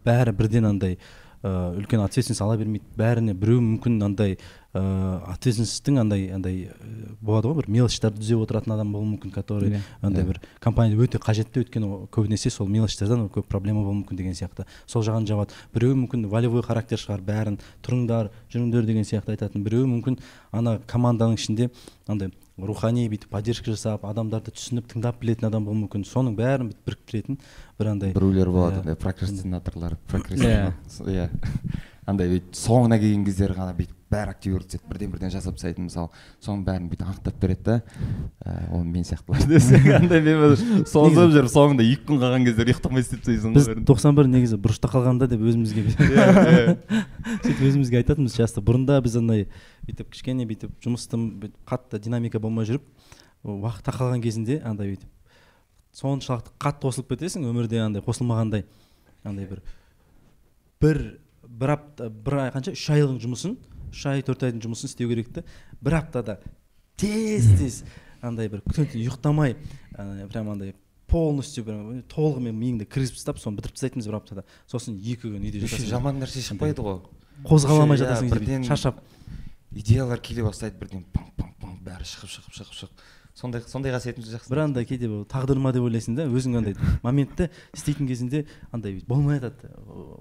бәрі 0.06 0.36
бірден 0.36 0.68
андай 0.70 0.98
ә, 1.42 1.74
үлкен 1.76 2.04
ответственность 2.04 2.42
ала 2.42 2.56
бермейді. 2.56 2.86
Бәріне 2.96 3.34
біреу 3.34 3.60
мүмкін 3.60 4.00
андай 4.04 4.38
ә, 4.76 5.32
ответственностьтің 5.32 5.98
андай 6.02 6.26
андай 6.36 6.56
ә, 6.68 7.16
болады 7.24 7.48
ғой 7.48 7.56
бір 7.62 7.68
мелочьтарды 7.72 8.20
түзеп 8.20 8.42
отыратын 8.44 8.74
адам 8.76 8.92
болуы 8.92 9.08
мүмкін 9.16 9.32
который 9.32 9.70
Иә. 9.72 9.80
андай 10.02 10.22
Иә. 10.24 10.26
бір 10.28 10.40
компанияда 10.60 11.02
өте 11.06 11.18
қажетті 11.18 11.64
өйткені 11.64 11.86
ол 11.88 12.08
көбінесе 12.12 12.50
сол 12.50 12.68
мелочьтардан 12.68 13.28
көп 13.32 13.48
проблема 13.48 13.82
болуы 13.82 14.02
мүмкін 14.04 14.16
деген 14.20 14.34
сияқты 14.36 14.66
сол 14.86 15.02
жағын 15.02 15.26
жабады 15.26 15.54
біреуі 15.74 15.96
мүмкін 16.06 16.26
волевой 16.28 16.62
характер 16.62 16.98
шығар 17.00 17.22
бәрін 17.24 17.58
тұрыңдар 17.82 18.30
жүріңдер 18.52 18.84
деген 18.86 19.04
сияқты 19.08 19.34
айтатын 19.36 19.64
біреуі 19.64 19.88
мүмкін 19.96 20.18
ана 20.52 20.78
команданың 20.86 21.34
ішінде 21.40 21.70
андай 22.06 22.30
рухани 22.56 23.08
бүйтіп 23.12 23.28
поддержка 23.28 23.68
жасап 23.74 24.04
адамдарды 24.08 24.50
түсініп 24.56 24.86
тыңдап 24.92 25.18
білетін 25.20 25.48
адам 25.50 25.64
болуы 25.66 25.82
мүмкін 25.84 26.06
соның 26.08 26.36
бәрін 26.38 26.70
бүйтіп 26.70 26.86
біріктіретін 26.88 27.38
бір 27.78 27.90
андай 27.90 28.14
біреулер 28.16 28.48
болады 28.48 28.76
Иә. 28.76 28.80
андай 28.80 28.96
прокрастинаторлар 28.96 29.98
прокрастина- 30.08 30.72
иә 31.04 31.28
андай 32.06 32.30
бүйтіп 32.32 32.56
соңына 32.56 32.96
келген 33.02 33.24
кездері 33.28 33.58
ғана 33.58 33.74
бүйтіп 33.76 33.95
бәрі 34.12 34.30
активер 34.30 34.62
түседі 34.62 34.86
бірден 34.86 35.10
бірден 35.10 35.32
жасап 35.34 35.56
тастайды 35.56 35.82
мысалы 35.82 36.10
соның 36.44 36.62
бәрін 36.66 36.90
бүйтіп 36.92 37.08
анықтап 37.10 37.40
береді 37.42 37.64
да 37.66 37.76
ә, 38.44 38.70
ол 38.70 38.84
мен 38.86 39.02
сияқтылар 39.06 39.46
десең 39.50 39.88
андай 39.98 40.22
мен 40.22 40.54
созып 40.86 41.32
жүріп 41.34 41.50
соңында 41.50 41.86
екі 41.86 42.06
күн 42.06 42.20
қалған 42.22 42.46
кездері 42.46 42.74
ұйықтамай 42.74 43.02
істеп 43.02 43.24
тастайсың 43.26 43.56
біз 43.56 43.70
тоқсан 43.90 44.14
бір 44.18 44.30
негізі 44.30 44.60
бұрышта 44.62 44.90
қалғанда 44.92 45.26
деп 45.32 45.42
өзімізге 45.42 45.86
Иә, 46.06 46.76
сөйтіп 47.42 47.62
өзімізге 47.66 48.00
айтатынбыз 48.00 48.36
часто. 48.36 48.62
Бұрында 48.64 48.98
біз 49.04 49.16
андай 49.20 49.46
бүйтіп 49.86 50.10
кішкене 50.14 50.46
бүйтіп 50.48 50.74
жұмыстың 50.84 51.26
қатты 51.68 52.00
динамика 52.02 52.40
болмай 52.42 52.68
жүріп 52.68 52.86
уақыт 53.46 53.86
тақалған 53.86 54.22
кезінде 54.24 54.60
андай 54.66 54.92
бүйтіп 54.92 55.10
соншалықты 55.96 56.54
қатты 56.62 56.86
қосылып 56.86 57.14
кетесің 57.14 57.46
өмірде 57.48 57.80
андай 57.82 58.04
қосылмағандай 58.04 58.66
андай 59.24 59.48
бір 59.50 59.62
бір 60.82 61.02
бір 61.46 61.74
апта 61.76 62.10
бір 62.10 62.38
ай 62.46 62.52
қанша? 62.54 62.74
Үш 62.76 62.86
айлық 62.92 63.20
жұмысын 63.22 63.56
үш 63.92 64.06
ай 64.10 64.24
төрт 64.26 64.46
айдың 64.48 64.64
жұмысын 64.66 64.90
істеу 64.90 65.10
керек 65.12 65.32
та 65.34 65.44
бір 65.80 66.00
аптада 66.00 66.38
тез 66.96 67.48
тез 67.58 67.82
андай 68.22 68.50
бір 68.52 68.64
ұйықтамай 68.66 69.56
ана 69.96 70.28
прям 70.32 70.50
андай 70.54 70.74
полностью 71.10 71.64
прям 71.66 72.00
толығымен 72.10 72.56
миыңды 72.56 72.86
кіргізіп 72.90 73.18
тастап 73.18 73.38
соны 73.38 73.60
бітіріп 73.60 73.76
тастайтынбыз 73.76 74.08
бір 74.10 74.18
аптада. 74.18 74.44
Сосын 74.70 74.96
екі 74.98 75.30
күн 75.30 75.44
үйде 75.44 75.62
жатасың 75.62 75.90
жаман 75.92 76.18
нәрсе 76.18 76.42
шықпайды 76.42 76.82
ғой. 76.82 76.98
қозғала 77.46 77.84
алмай 77.84 78.00
иә, 78.00 78.02
жатасың 78.02 78.66
шаршап. 78.66 78.98
идеялар 79.70 80.20
келе 80.20 80.42
бастайды 80.42 80.78
бірден 80.80 81.04
бәрі 81.84 82.08
шығып 82.08 82.32
шығып 82.32 82.58
шығып 82.58 82.74
шығып 82.80 83.04
сондай 83.36 83.60
сондай 83.68 83.92
қасиетіміз 83.92 84.30
жақсы 84.32 84.48
бір 84.48 84.62
андай 84.62 84.86
кейде 84.88 85.10
тағдыр 85.28 85.58
ма 85.60 85.72
деп 85.76 85.84
ойлайсың 85.84 86.16
да 86.16 86.24
өзің 86.24 86.56
андай 86.56 86.76
моментте 87.04 87.50
істейтін 87.76 88.08
кезінде 88.08 88.44
андай 88.72 88.94
бүйтіп 88.96 89.10
болмай 89.10 89.40
жатады 89.42 89.68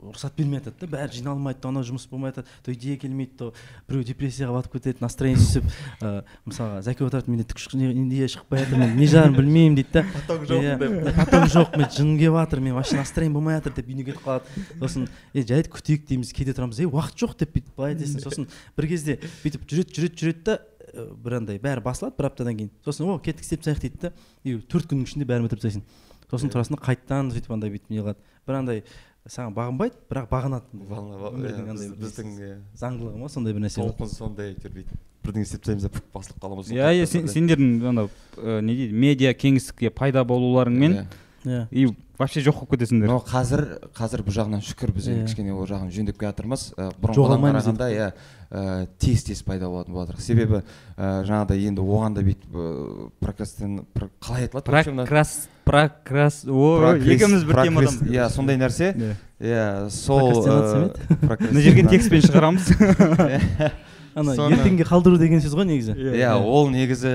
рұқсат 0.10 0.36
бермей 0.36 0.60
жатады 0.60 0.84
да 0.84 0.90
бәрі 0.98 1.16
жиналмайды 1.16 1.62
то 1.64 1.72
анау 1.72 1.86
жұмыс 1.88 2.10
болмай 2.12 2.34
жатады 2.34 2.52
то 2.66 2.74
идея 2.76 3.00
келмейді 3.00 3.38
то 3.40 3.54
біреу 3.88 4.04
депрессияға 4.04 4.58
батып 4.60 4.76
кетеді 4.76 5.06
настроение 5.06 5.40
түсіп 5.40 5.72
мысалға 6.44 6.82
зәке 6.84 7.08
отырады 7.08 7.32
менде 7.32 7.48
түк 7.48 7.64
идея 7.72 8.28
шықпай 8.36 8.66
жатыр 8.66 8.84
мен 8.84 8.98
не 9.00 9.08
жағын 9.08 9.40
білмеймін 9.40 9.80
дейді 9.80 9.96
да. 9.96 10.04
Поток 10.12 10.44
жоқ 10.52 10.60
Иә, 10.60 10.76
деп. 10.84 11.16
поток 11.16 11.48
жоқ 11.56 11.78
мен 11.80 11.90
жыным 11.96 12.20
келіп 12.20 12.36
жатыр 12.42 12.60
мен 12.68 12.76
вообще 12.76 13.00
настроение 13.00 13.34
болмай 13.34 13.56
жатыр 13.62 13.80
деп 13.80 13.88
үйіне 13.88 14.06
кетіп 14.12 14.28
қалады. 14.28 14.66
Сосын 14.80 15.08
е 15.34 15.44
жайды 15.48 15.72
күтейік 15.72 16.06
дейміз 16.12 16.34
кейде 16.36 16.52
тұрамыз 16.56 16.84
е 16.84 16.88
уақыт 16.92 17.20
жоқ 17.24 17.36
деп 17.40 17.56
бүйтіп 17.56 17.76
былай 17.80 17.96
айтасың 17.96 18.24
сосын 18.24 18.48
бір 18.78 18.90
кезде 18.92 19.20
бүйтіп 19.44 19.68
жүреді 19.72 19.96
жүреді 19.96 20.22
жүреді 20.22 20.44
да 20.52 20.60
бір 20.96 21.38
андай 21.40 21.60
бәрі 21.60 21.84
басылады 21.86 22.16
бір 22.18 22.30
аптадан 22.32 22.58
кейін. 22.58 22.72
Сосын 22.86 23.10
о 23.10 23.20
кеттік 23.20 23.44
істеп 23.46 23.64
тастайық 23.66 23.82
дейді 23.82 23.98
да 24.02 24.14
и 24.44 24.56
төрт 24.60 24.88
күннің 24.92 25.08
ішінде 25.10 25.28
бәрін 25.30 25.48
бітіріп 25.48 25.62
тастайсың. 25.66 25.84
Сосын 26.32 26.54
тұрасың 26.54 26.78
да 26.78 26.84
қайтадан 26.86 27.34
сөйтіп 27.36 27.52
андай 27.54 27.74
бүйтіп 27.74 27.92
не 27.94 28.00
қылады. 28.02 28.22
Бір 28.48 28.60
андай 28.62 28.84
саған 29.26 29.56
бағынбайды 29.58 29.98
бірақ 30.10 30.30
бағынады 30.30 30.66
өмірдің 30.86 31.70
андай 31.74 31.90
бір 31.90 32.00
біздің 32.06 32.34
иә, 32.38 32.50
заңдылығы 32.78 33.18
ма 33.24 33.30
сондай 33.34 33.56
бір 33.58 33.64
нәрсе 33.66 33.82
толқын 33.82 34.12
сондай 34.12 34.52
әйтеуір 34.54 34.76
бүйтіп 34.76 35.00
бірдеңе 35.26 35.46
істеп 35.48 35.64
тастаймыз 35.66 35.88
да 35.88 35.90
пук 35.90 36.06
басылып 36.14 36.44
қаламыз. 36.44 36.70
Иә 36.70 36.92
иә 36.94 37.08
сен- 37.10 37.26
сендердің 37.26 37.88
анау 37.90 38.10
не 38.62 38.76
дейді 38.78 38.94
медиа 38.94 39.34
кеңістікке 39.34 39.90
пайда 39.90 40.22
болуларыңмен 40.30 41.08
иә. 41.46 41.68
И 41.72 41.86
вообще 42.18 42.42
жоқ 42.42 42.62
болып 42.66 42.76
кетесіңдер 42.76 43.08
но 43.12 43.20
қазір 43.26 43.64
қазір 43.96 44.24
бұл 44.26 44.34
жағынан 44.36 44.62
шүкір 44.66 44.92
біз 44.96 45.08
енді 45.12 45.22
Иә. 45.22 45.26
кішкене 45.30 45.54
ол 45.54 45.66
жағын 45.70 45.92
жөндеп 45.94 46.18
келе 46.20 46.32
жатырмыз 46.32 46.64
бұрынғыдан 47.02 47.44
қарағанда 47.46 47.90
иә 47.94 48.88
тез 49.00 49.24
тез 49.28 49.42
пайда 49.44 49.68
болатын 49.70 49.94
болады 49.94 50.16
себебі 50.22 50.62
ә, 50.98 51.24
жаңағыдай 51.28 51.66
енді 51.68 51.82
оған 51.84 52.16
да 52.16 52.22
бүйтіп 52.24 52.56
прокрастин 53.20 53.82
про- 53.94 54.10
қалай 54.22 54.48
айтылады? 54.48 54.66
Прокрас 54.72 55.48
прокрас 55.66 56.44
екеуміз 56.46 57.44
бір 57.44 57.64
темадан 57.64 58.00
иә 58.10 58.30
сондай 58.30 58.56
нәрсе. 58.58 58.94
Иә. 58.96 59.16
иә 59.42 59.90
сол 59.90 60.46
мына 60.46 61.62
жерге 61.62 61.84
текстпен 61.90 62.22
шығарамыз. 62.22 62.70
Ана 64.16 64.32
ертеңге 64.32 64.86
қалдыру 64.88 65.18
деген 65.20 65.42
сөз 65.44 65.52
ғой 65.58 65.66
негізі. 65.68 65.92
Иә 66.16 66.38
ол 66.40 66.70
негізі 66.72 67.10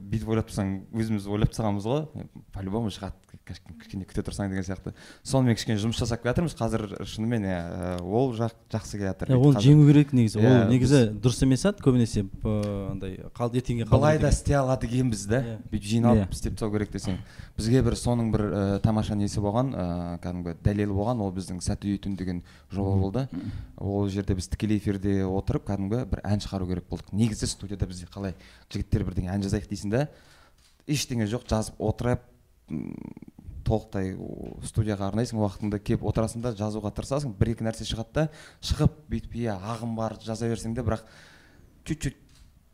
бүйтіп 0.00 0.30
ойлап 0.32 0.48
тұрсаң 0.48 0.70
өзіміз 0.96 1.26
ойлап 1.28 1.52
тастағанбыз 1.52 1.84
ғой. 1.90 2.06
По 2.54 2.62
любому 2.64 2.88
шығады. 2.88 3.12
Кішкене 3.46 4.04
күте 4.06 4.22
тұрсаң 4.24 4.48
деген 4.52 4.64
сияқты. 4.66 4.92
Сонымен 5.26 5.56
кішкене 5.58 5.78
жұмыс 5.82 5.98
жасап 5.98 6.22
келе 6.22 6.32
жатырмыз 6.32 6.54
қазір 6.58 6.84
шынымен 7.10 7.44
иә 7.48 8.00
ол 8.02 8.30
жақ 8.38 8.54
жақсы 8.72 8.98
келе 9.00 9.10
жатыр 9.10 9.32
иә 9.34 9.38
Қазір- 9.42 9.64
жеңу 9.66 9.86
керек 9.90 10.12
негізі. 10.14 10.38
Иә, 10.38 10.52
ол 10.62 10.70
негізі 10.70 11.00
дұрыс 11.18 11.42
емес 11.42 11.64
еді 11.66 11.82
көбінесе 11.82 12.22
андай 12.92 13.18
қал 13.34 13.50
ертеңге 13.52 13.88
былай 13.90 14.18
да 14.22 14.30
істей 14.30 14.54
алады 14.60 14.86
екенбіз 14.86 15.26
да 15.26 15.42
Иә. 15.42 15.56
бүйтіп 15.72 15.88
жиналып 15.90 16.32
істеп 16.32 16.54
тастау 16.54 16.70
керек 16.72 16.92
десең. 16.94 17.18
Бізге 17.58 17.82
бір 17.82 17.98
соның 17.98 18.30
бір 18.32 18.46
тамаша 18.82 19.14
несі 19.18 19.42
болған 19.42 19.74
ә, 19.74 19.86
кәдімгі 20.22 20.56
дәлелі 20.62 20.94
болған. 20.94 21.20
Ол 21.20 21.32
біздің 21.34 21.60
сәтті 21.60 21.90
үй 21.92 21.98
түн 21.98 22.16
деген 22.16 22.42
жоба 22.70 22.94
болды. 22.96 23.28
Ол 23.76 24.08
жерде 24.08 24.34
біз 24.38 24.48
тікелей 24.48 24.78
эфирде 24.78 25.24
отырып 25.26 25.66
кәдімгі 25.68 26.04
бір 26.08 26.22
ән 26.24 26.40
шығару 26.40 26.68
керек 26.70 26.88
болдық. 26.88 27.12
Негізі 27.12 27.46
студияда 27.50 27.86
бізде 27.90 28.06
қалай 28.06 28.34
жігіттер 28.72 29.04
бірдеңе 29.04 29.34
ән 29.34 29.42
жазайық 29.44 29.68
дейсің 29.68 29.90
да 29.92 30.06
ештеңе 30.86 31.26
жоқ 31.30 31.44
жазып 31.50 31.74
отырып 31.78 32.22
толықтай 33.66 34.14
студияға 34.68 35.10
арнайсың 35.10 35.40
уақытыңды 35.42 35.80
келіп 35.82 36.06
отырасың 36.10 36.42
да 36.44 36.52
жазуға 36.58 36.92
тырысасың 36.96 37.34
бір 37.38 37.52
екі 37.54 37.66
нәрсе 37.66 37.86
шығады 37.88 38.12
да 38.16 38.26
шығып 38.64 38.98
бүйтіп 39.12 39.38
иә 39.44 39.56
ағым 39.74 39.94
бар 39.98 40.18
жаза 40.22 40.48
берсең 40.50 40.74
де 40.76 40.84
бірақ 40.86 41.04
чуть 41.84 42.02
чуть 42.02 42.18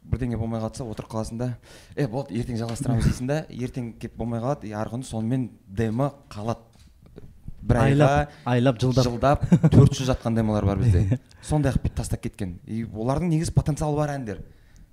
бірдеңе 0.08 0.38
болмай 0.40 0.62
қалса 0.62 0.86
отырып 0.88 1.10
қаласың 1.12 1.40
да 1.40 1.50
е 1.96 2.06
болды 2.08 2.38
ертең 2.40 2.58
жалғастырамыз 2.62 3.06
дейсің 3.08 3.28
да 3.30 3.38
ертең 3.52 3.92
келіп 4.00 4.16
болмай 4.16 4.42
қалады 4.44 4.68
и 4.70 4.74
арғы 4.76 4.98
күні 4.98 5.08
сонымен 5.08 5.48
демо 5.66 6.12
қалады. 6.32 6.64
Бір 7.68 7.80
айға 7.82 8.10
айлап 8.46 8.78
жылдап. 8.80 9.04
жылдап 9.04 9.42
төрт 9.72 9.96
жыл 9.98 10.06
жатқан 10.12 10.36
демалар 10.38 10.64
бар 10.64 10.78
бізде. 10.78 11.18
Сондай 11.42 11.74
қылып 11.74 11.96
тастап 11.98 12.22
кеткен. 12.22 12.58
И 12.64 12.84
олардың 12.86 13.32
негізі 13.34 13.52
потенциалы 13.52 13.98
бар 13.98 14.14
әндер. 14.14 14.40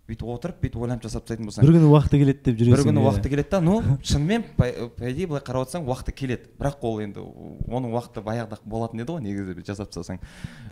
Бүйтіп 0.06 0.28
отырып 0.30 0.60
бүйтіп 0.62 0.82
ойланып 0.86 1.06
жасап 1.08 1.26
тастайтын 1.26 1.48
болсаң. 1.50 1.66
Бір 1.66 1.76
күні 1.78 1.90
уақыты 1.90 2.20
келеді 2.22 2.44
деп 2.46 2.60
жүресің 2.60 2.76
бір 2.76 2.84
күні 2.86 3.02
иә. 3.02 3.06
уақыты 3.10 3.32
келеді 3.34 3.50
да 3.52 3.62
ну 3.62 3.76
шынымен 4.06 4.44
по 4.56 4.68
идее 5.10 5.28
былай 5.32 5.42
қарап 5.42 5.66
отырсаң 5.66 5.88
уақыты 5.90 6.14
келеді. 6.14 6.50
Бірақ 6.60 6.86
ол 6.86 7.02
енді 7.02 7.24
оның 7.66 7.90
уақыты 7.96 8.22
баяғыда 8.26 8.60
болатын 8.66 9.02
еді 9.02 9.16
ғой 9.18 9.26
негізі 9.26 9.66
жасап 9.66 9.90
тастасаң. 9.90 10.22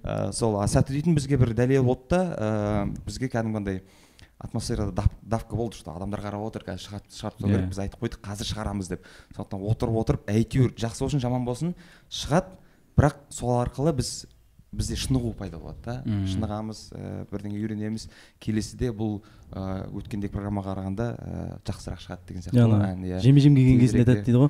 Ә, 0.03 0.31
сол 0.37 0.59
а 0.61 0.67
сәтті 0.69 0.93
дейтін 0.93 1.17
бізге 1.17 1.37
бір 1.41 1.55
дәлел 1.57 1.83
болды 1.87 2.13
да 2.13 2.21
ә, 2.37 3.05
бізге 3.07 3.31
кәдімгі 3.33 3.81
атмосферада 4.43 4.91
дав- 4.91 5.11
давка 5.21 5.55
болды 5.55 5.77
что 5.77 5.93
адамдар 5.95 6.19
қарап 6.19 6.43
отыр 6.43 6.63
қазір 6.67 6.83
шығарып 6.83 7.05
шығарып 7.15 7.37
тастау 7.37 7.47
керек 7.49 7.63
Иә. 7.63 7.69
біз 7.69 7.79
айтып 7.79 8.01
қойдық 8.03 8.21
қазір 8.27 8.49
шығарамыз 8.49 8.89
деп. 8.89 9.05
Сондықтан 9.37 9.61
отырып 9.71 9.95
отырып 10.01 10.25
әйтеуір 10.27 10.73
жақсы 10.75 10.99
болсын 11.05 11.21
жаман 11.23 11.45
болсын 11.47 11.71
шығады. 12.11 12.57
Бірақ 12.97 13.15
сол 13.29 13.55
арқылы 13.63 13.93
біз 13.95 14.25
бізде 14.73 14.97
шынығу 14.99 15.33
пайда 15.37 15.59
болады 15.61 15.81
да. 15.85 15.95
Мм. 16.05 16.25
шынығамыз 16.31 16.81
ә, 16.97 17.11
бірдеңе 17.31 17.59
үйренеміз. 17.61 18.07
Келесіде 18.43 18.91
бұл 18.93 19.19
ә, 19.51 19.85
өткендегі 19.93 20.33
программаға 20.33 20.73
қарағанда 20.73 21.07
ә, 21.13 21.45
жақсырақ 21.69 22.01
шығады 22.03 22.27
деген 22.27 22.45
сияқты 22.45 22.65
ғой. 22.65 22.85
Ән, 22.89 23.05
иә. 23.05 23.21
жеме 23.23 23.43
жем 23.43 23.55
келген 23.55 23.79
кезінде 23.83 24.03
айтады 24.03 24.25
дейді 24.25 24.41
ғой? 24.41 24.49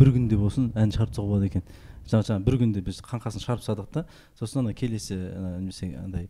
Бір 0.00 0.12
күнде 0.16 0.40
болсын 0.40 0.72
ән 0.72 0.94
шығарып 0.94 1.12
тастауға 1.12 1.36
болады 1.36 1.50
екен. 1.50 1.66
Жаңа 2.08 2.26
жаңа 2.30 2.44
бір 2.48 2.58
күнде 2.64 2.82
біз 2.82 3.02
қаңқасын 3.06 3.44
шығарып 3.44 3.62
тастадық 3.62 3.92
та 3.92 4.06
сосын 4.38 4.64
ана 4.64 4.74
келесі 4.74 5.16
немесе 5.60 5.92
андай 6.02 6.28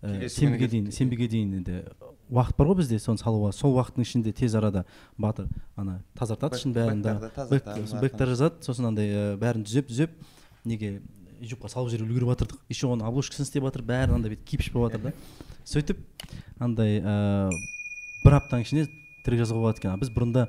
сенбіге 0.00 0.68
дейін 0.70 0.92
сенбіге 0.94 1.26
дейін 1.28 1.56
енді 1.60 1.82
уақыт 2.30 2.56
бар 2.56 2.70
ғой 2.70 2.78
бізде 2.78 3.00
соны 3.02 3.18
салуға. 3.18 3.50
Сол 3.52 3.74
уақыттың 3.74 4.06
ішінде 4.06 4.32
тез 4.32 4.54
арада 4.54 4.84
батыр 5.18 5.48
ана 5.76 5.98
тазартады 6.16 6.60
ішін 6.60 6.74
бәрін 6.76 7.02
бэктар 8.00 8.30
жазады 8.30 8.62
сосын 8.64 8.86
андай 8.92 9.34
бәрін 9.40 9.66
түзеп 9.66 9.90
түзеп 9.90 10.14
неге 10.64 11.00
ютубқа 11.40 11.70
салып 11.72 11.90
жіберіп 11.92 12.10
үлгеріп 12.10 12.32
жатырдық. 12.34 12.60
Еще 12.70 12.88
оның 12.90 13.08
обложкасын 13.08 13.46
істеп 13.48 13.64
жатыр 13.68 13.82
бәрі 13.86 14.16
андай 14.16 14.34
бүйтіп 14.34 14.46
кипиш 14.52 14.70
болып 14.74 14.92
жатыр 14.94 15.10
да. 15.10 15.12
Сөйтіп 15.68 15.98
андай 16.60 17.00
ә, 17.00 17.50
бір 18.24 18.36
аптаның 18.40 18.66
ішінде 18.66 18.86
трек 19.24 19.42
жазуға 19.42 19.64
болады 19.66 19.82
екен. 19.82 19.98
Біз 20.00 20.12
бұрында 20.14 20.46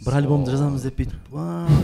бір 0.00 0.16
альбомды 0.16 0.54
жазамыз 0.54 0.86
деп 0.86 0.96
бүйтіп 1.00 1.28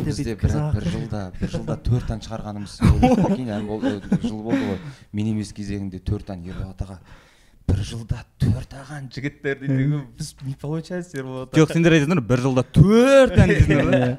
бізде 0.07 0.37
бір, 0.41 0.57
жылда 0.89 1.23
бір 1.37 1.53
жылда 1.53 1.77
төрт 1.87 2.11
ән 2.15 2.23
шығарғанымыз 2.25 2.79
жыл 2.81 4.41
болды 4.41 4.65
ғой. 4.71 4.81
Мен 5.13 5.33
емес 5.35 5.53
кезегінде 5.57 6.01
төрт 6.01 6.33
ән 6.33 6.47
ерболат 6.49 6.81
аға 6.87 6.99
бір 7.67 7.83
жылда 7.85 8.23
төрт 8.41 8.77
аған 8.79 9.11
жігіттер 9.13 9.59
дейді. 9.63 10.03
Біз 10.17 10.35
не 10.47 10.55
получается 10.61 11.19
ерболат 11.21 11.57
жоқ 11.59 11.75
сендер 11.75 11.97
айтасыңдар 11.99 12.23
бір 12.25 12.45
жылда 12.47 12.65
төрт 12.73 13.37
ән 13.37 13.49
дейсіңдер 13.53 13.93
Иә. 13.97 14.13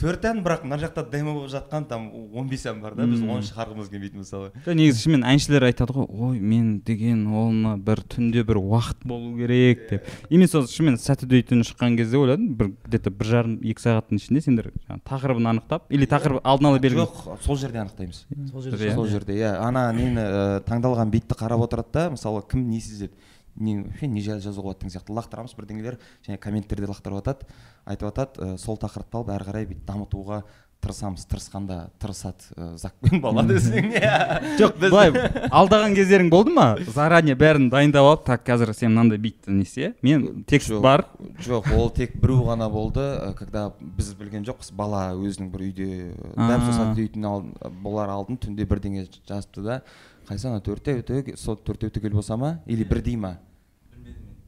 Төрт 0.00 0.24
ән 0.26 0.40
бірақ 0.44 0.64
мына 0.66 0.78
жақта 0.82 1.04
демо 1.10 1.34
болып 1.36 1.50
жатқан 1.52 1.86
там 1.88 2.08
он 2.34 2.48
бес 2.50 2.64
ән 2.66 2.80
бар 2.82 2.94
да 2.98 3.06
біз 3.06 3.22
оны 3.22 3.44
шығарғымыз 3.46 3.90
келмейді 3.92 4.20
мысалы. 4.22 4.50
Жоқ 4.66 4.74
негізі 4.78 5.02
шынымен 5.04 5.24
әншілер 5.30 5.66
айтады 5.68 5.94
ғой 5.94 6.06
ой 6.10 6.40
мен 6.40 6.80
деген 6.86 7.22
оны 7.30 7.76
бір 7.78 8.02
түнде 8.10 8.44
бір 8.46 8.60
уақыт 8.62 9.04
болу 9.04 9.36
керек 9.38 9.86
деп. 9.90 10.08
И 10.28 10.36
мен 10.40 10.48
сол 10.50 10.66
шынымен 10.66 10.98
сәтүдей 11.00 11.44
түні 11.46 11.66
шыққан 11.68 11.96
кезде 12.00 12.18
ойладым 12.18 12.54
бір 12.58 12.72
где 12.86 12.98
то 12.98 13.10
бір 13.10 13.30
жарым 13.30 13.56
екі 13.62 13.84
сағаттың 13.86 14.20
ішінде 14.20 14.44
сендер 14.44 14.70
тақырыбын 15.08 15.50
анықтап 15.54 15.86
или 15.90 16.06
тақырып 16.10 16.40
алдын 16.44 16.70
ала 16.72 16.78
белгілі 16.82 17.04
жоқ 17.06 17.40
сол 17.46 17.56
жерде 17.60 17.82
анықтаймыз. 17.84 18.24
Сол 18.50 18.60
Иә. 18.60 18.70
жерде 18.70 18.94
сол 18.94 19.06
жерде 19.06 19.36
иә. 19.38 19.54
Ана 19.60 19.90
нені 19.92 20.62
таңдалған 20.66 21.10
битті 21.10 21.38
қарап 21.38 21.62
отырады 21.66 21.92
да 21.92 22.08
мысалы 22.10 22.42
кім 22.50 22.68
не 22.70 22.80
сезеді? 22.80 23.12
Не 23.56 23.76
вообще 23.82 24.06
не 24.06 24.20
жайлы 24.22 24.40
жазуға 24.44 24.70
болады 24.70 24.86
деген 24.86 24.94
сияқты. 24.98 25.14
Лақтырамыз 25.18 25.56
бірдеңелер 25.58 25.98
және 26.26 26.38
комменттерде 26.38 26.86
лақтырып 26.90 27.20
жатады 27.22 27.46
айтып 27.86 28.10
жатады 28.10 28.50
ә, 28.54 28.58
сол 28.58 28.76
тақырыпты 28.80 29.16
алып 29.20 29.30
әрі 29.36 29.48
қарай 29.50 29.70
бүйтіп 29.70 29.86
дамытуға 29.88 30.42
тырысамыз 30.80 31.26
тырысқанда 31.28 31.90
тырысады 32.00 32.54
ә, 32.56 32.76
закпен 32.80 33.20
бала 33.20 33.42
десең 33.44 33.90
иә 33.98 34.56
жоқ 34.60 34.78
былай 34.80 35.10
алдаған 35.52 35.92
кездерің 35.98 36.30
болды 36.32 36.54
ма? 36.56 36.78
Заранее 36.88 37.34
бәрін 37.36 37.66
дайындап 37.68 38.06
алып 38.08 38.22
так 38.24 38.46
қазір 38.48 38.72
сен 38.72 38.94
мынандай 38.94 39.20
битті 39.20 39.52
не 39.52 39.66
істе 39.68 39.90
мен 40.00 40.44
текст 40.48 40.70
Жоқ, 40.72 40.80
бар. 40.80 41.04
жоқ 41.44 41.68
ол 41.76 41.90
тек 41.92 42.14
біреу 42.16 42.46
ғана 42.48 42.70
болды. 42.72 43.00
Ә, 43.04 43.34
когда 43.36 43.66
біз 43.80 44.14
білген 44.16 44.46
жоқпыз 44.48 44.72
бала 44.72 45.10
өзінің 45.20 45.50
бір 45.52 45.66
үйде 45.68 45.90
дәп 46.16 46.64
А. 46.64 46.72
сәтте 46.72 46.94
дейтін 47.02 47.28
ал, 47.28 47.44
болар 47.82 48.08
алдын 48.16 48.40
түнде 48.40 48.64
бірдеңе 48.64 49.04
жазыпты 49.28 49.60
да. 49.66 49.82
Қайсы 50.28 50.48
ана 50.48 50.60
төртеу 50.60 51.36
сол 51.36 51.56
төртеу 51.56 51.90
түгел 51.90 52.12
болса 52.18 52.36
ма? 52.36 52.60
Или 52.66 52.84
бірдей 52.84 53.16
ма? 53.16 53.38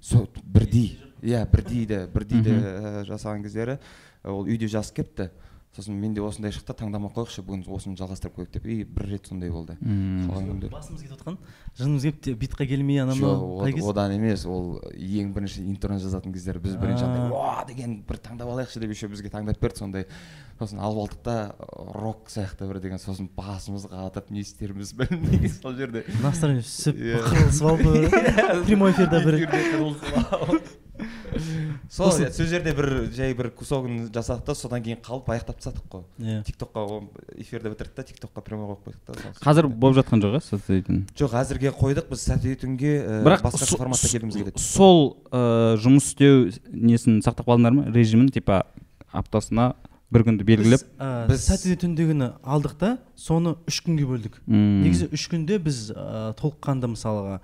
Сол 0.00 0.28
бірдей. 0.44 0.98
Иә 1.22 1.44
бірдейді 1.46 2.06
бірдейді 2.12 2.50
ә, 2.50 3.04
жасаған 3.06 3.44
кездері 3.44 3.78
ол 4.26 4.46
үйде 4.46 4.66
жазып 4.68 4.96
келіпті 4.96 5.28
сосын 5.72 5.96
менде 5.96 6.20
осындай 6.20 6.52
шықты 6.52 6.74
таңдамай 6.76 7.08
ақ 7.08 7.14
қояйықшы 7.16 7.42
бүгін 7.46 7.62
осыны 7.72 7.96
жалғастырып 7.96 8.34
қояйық 8.36 8.50
деп. 8.52 8.66
И 8.68 8.84
бір 8.84 9.06
рет 9.08 9.26
сондай 9.26 9.48
болды. 9.50 9.78
Қалған 9.80 10.48
күнде. 10.50 10.68
басымыз 10.68 11.00
кетіп 11.00 11.14
жатқан 11.16 11.38
жынымыз 11.78 12.04
келіп 12.22 12.38
битқа 12.42 12.66
келмей 12.68 13.00
анау 13.00 13.16
жоқ 13.16 13.72
мынау 13.72 13.90
одан 13.94 14.12
емес 14.18 14.44
ол 14.44 14.82
ең 14.92 15.32
бірінші 15.32 15.64
интроны 15.64 15.96
жазатын 16.04 16.34
кездері 16.36 16.60
біз 16.60 16.76
бірінші 16.76 17.06
андай 17.08 17.30
уа! 17.32 17.64
деген 17.64 18.02
бір 18.04 18.20
таңдап 18.20 18.52
алайықшы 18.52 18.80
деп 18.84 18.92
еще 18.92 19.08
бізге 19.08 19.32
таңдап 19.32 19.56
берді 19.64 19.78
сондай. 19.80 20.06
Сосын 20.60 20.78
алып 20.78 21.08
алдық 21.08 21.22
та 21.24 21.54
рок 21.96 22.28
сияқты 22.28 22.68
бір 22.68 22.78
деген 22.84 23.00
сосын 23.00 23.30
басымыз 23.34 23.88
қатып 23.88 24.28
не 24.30 24.44
істеріміз 24.44 24.92
білмей 24.92 25.48
сол 25.48 25.72
жерде. 25.74 26.04
Настроение 26.22 26.62
түсіп 26.62 27.00
Иә. 27.00 27.24
қырылысып 27.24 27.66
алды. 27.72 28.64
Прямой 28.68 28.92
эфирде 28.92 29.24
бір. 29.24 30.60
Сол 31.90 32.10
сол 32.12 32.46
жерде 32.46 32.72
бір 32.76 32.88
жай 33.14 33.34
бір 33.34 33.50
кусогын 33.56 34.08
жасадық 34.12 34.44
та 34.46 34.54
содан 34.54 34.82
кейін 34.84 35.00
қалып 35.04 35.28
аяқтап 35.32 35.58
тастадық 35.60 35.86
қой. 35.92 36.04
Иә. 36.18 36.42
Тиктокқа 36.46 36.84
ол 36.86 37.04
эфирді 37.36 37.72
бітірдік 37.72 37.94
та 37.94 38.02
тиктокқа 38.08 38.42
прямой 38.42 38.74
қойып 38.74 38.88
қойдық 38.88 39.02
та 39.06 39.32
қазір 39.44 39.68
болып 39.68 39.98
жатқан 40.00 40.22
жоқ 40.24 40.38
иә 40.38 40.42
соцсетің 40.48 41.00
жоқ 41.18 41.36
әзірге 41.42 41.72
қойдық 41.78 42.10
біз 42.10 42.26
сәтті 42.28 42.56
түнге 42.64 42.92
ә, 43.02 43.22
бірақ 43.26 43.46
басқаша 43.46 43.78
форматта 43.78 44.08
келгіміз 44.12 44.36
келеді 44.40 44.62
сол 44.62 45.16
ә, 45.30 45.76
жұмыс 45.82 46.12
істеу 46.12 46.50
несін 46.72 47.22
сақтап 47.24 47.48
қалдыңдар 47.48 47.76
ма? 47.76 47.86
Режимін 47.94 48.28
типа 48.32 48.64
аптасына 49.12 49.74
бір 50.12 50.26
күнді 50.28 50.44
белгілеп? 50.44 50.82
Біз, 50.84 51.28
біз- 51.30 51.44
сәтіде 51.48 51.78
түндегіні 51.86 52.30
алдық 52.44 52.74
та 52.80 52.90
соны 53.16 53.54
үш 53.68 53.78
күнге 53.84 54.04
бөлдік. 54.04 54.34
Мм. 54.46 54.82
негізі 54.84 55.08
үш 55.12 55.24
күнде 55.32 55.56
біз 55.62 55.86
толыққанды 56.36 56.90
мысалға 56.92 57.40